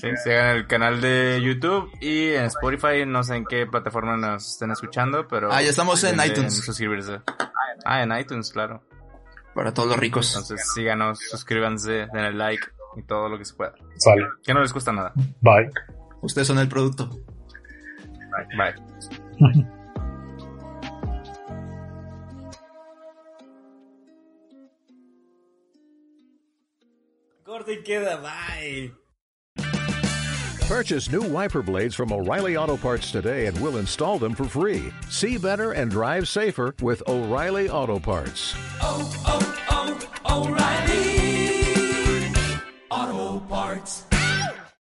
Sí, 0.00 0.08
sigan 0.22 0.56
el 0.56 0.66
canal 0.66 1.00
de 1.00 1.40
YouTube 1.42 1.90
y 2.00 2.30
en 2.30 2.44
Spotify. 2.44 3.04
No 3.06 3.22
sé 3.22 3.36
en 3.36 3.44
qué 3.44 3.66
plataforma 3.66 4.16
nos 4.16 4.52
estén 4.52 4.70
escuchando, 4.70 5.26
pero. 5.28 5.52
Ah, 5.52 5.62
ya 5.62 5.70
estamos 5.70 6.02
en 6.04 6.20
iTunes. 6.24 6.54
suscribirse. 6.64 7.20
Ah, 7.84 8.02
en 8.02 8.16
iTunes, 8.16 8.50
claro. 8.52 8.82
Para 9.54 9.74
todos 9.74 9.88
los 9.88 9.98
ricos. 9.98 10.28
Entonces 10.36 10.72
síganos, 10.74 11.18
suscríbanse, 11.30 12.06
denle 12.12 12.32
like 12.32 12.66
y 12.96 13.02
todo 13.02 13.28
lo 13.28 13.38
que 13.38 13.44
se 13.44 13.54
pueda. 13.54 13.74
Sale. 13.96 14.26
Que 14.42 14.54
no 14.54 14.60
les 14.60 14.72
cuesta 14.72 14.92
nada. 14.92 15.12
Bye. 15.40 15.70
Ustedes 16.22 16.46
son 16.46 16.58
el 16.58 16.68
producto. 16.68 17.10
Bye. 18.56 18.74
Corte 27.44 27.74
y 27.74 27.82
queda, 27.82 28.16
bye. 28.16 28.90
Purchase 30.66 31.12
new 31.12 31.22
wiper 31.22 31.62
blades 31.62 31.94
from 31.94 32.10
O'Reilly 32.10 32.56
Auto 32.56 32.76
Parts 32.78 33.12
today 33.12 33.46
and 33.46 33.60
we'll 33.60 33.76
install 33.76 34.18
them 34.18 34.34
for 34.34 34.44
free. 34.44 34.90
See 35.10 35.36
better 35.36 35.72
and 35.72 35.90
drive 35.90 36.26
safer 36.26 36.74
with 36.80 37.02
O'Reilly 37.06 37.68
Auto 37.68 37.98
Parts. 37.98 38.54
oh, 38.80 39.12
oh, 39.26 39.98
oh 40.24 40.48
O'Reilly 40.48 41.33
Auto 42.94 43.40
Parts. 43.48 44.13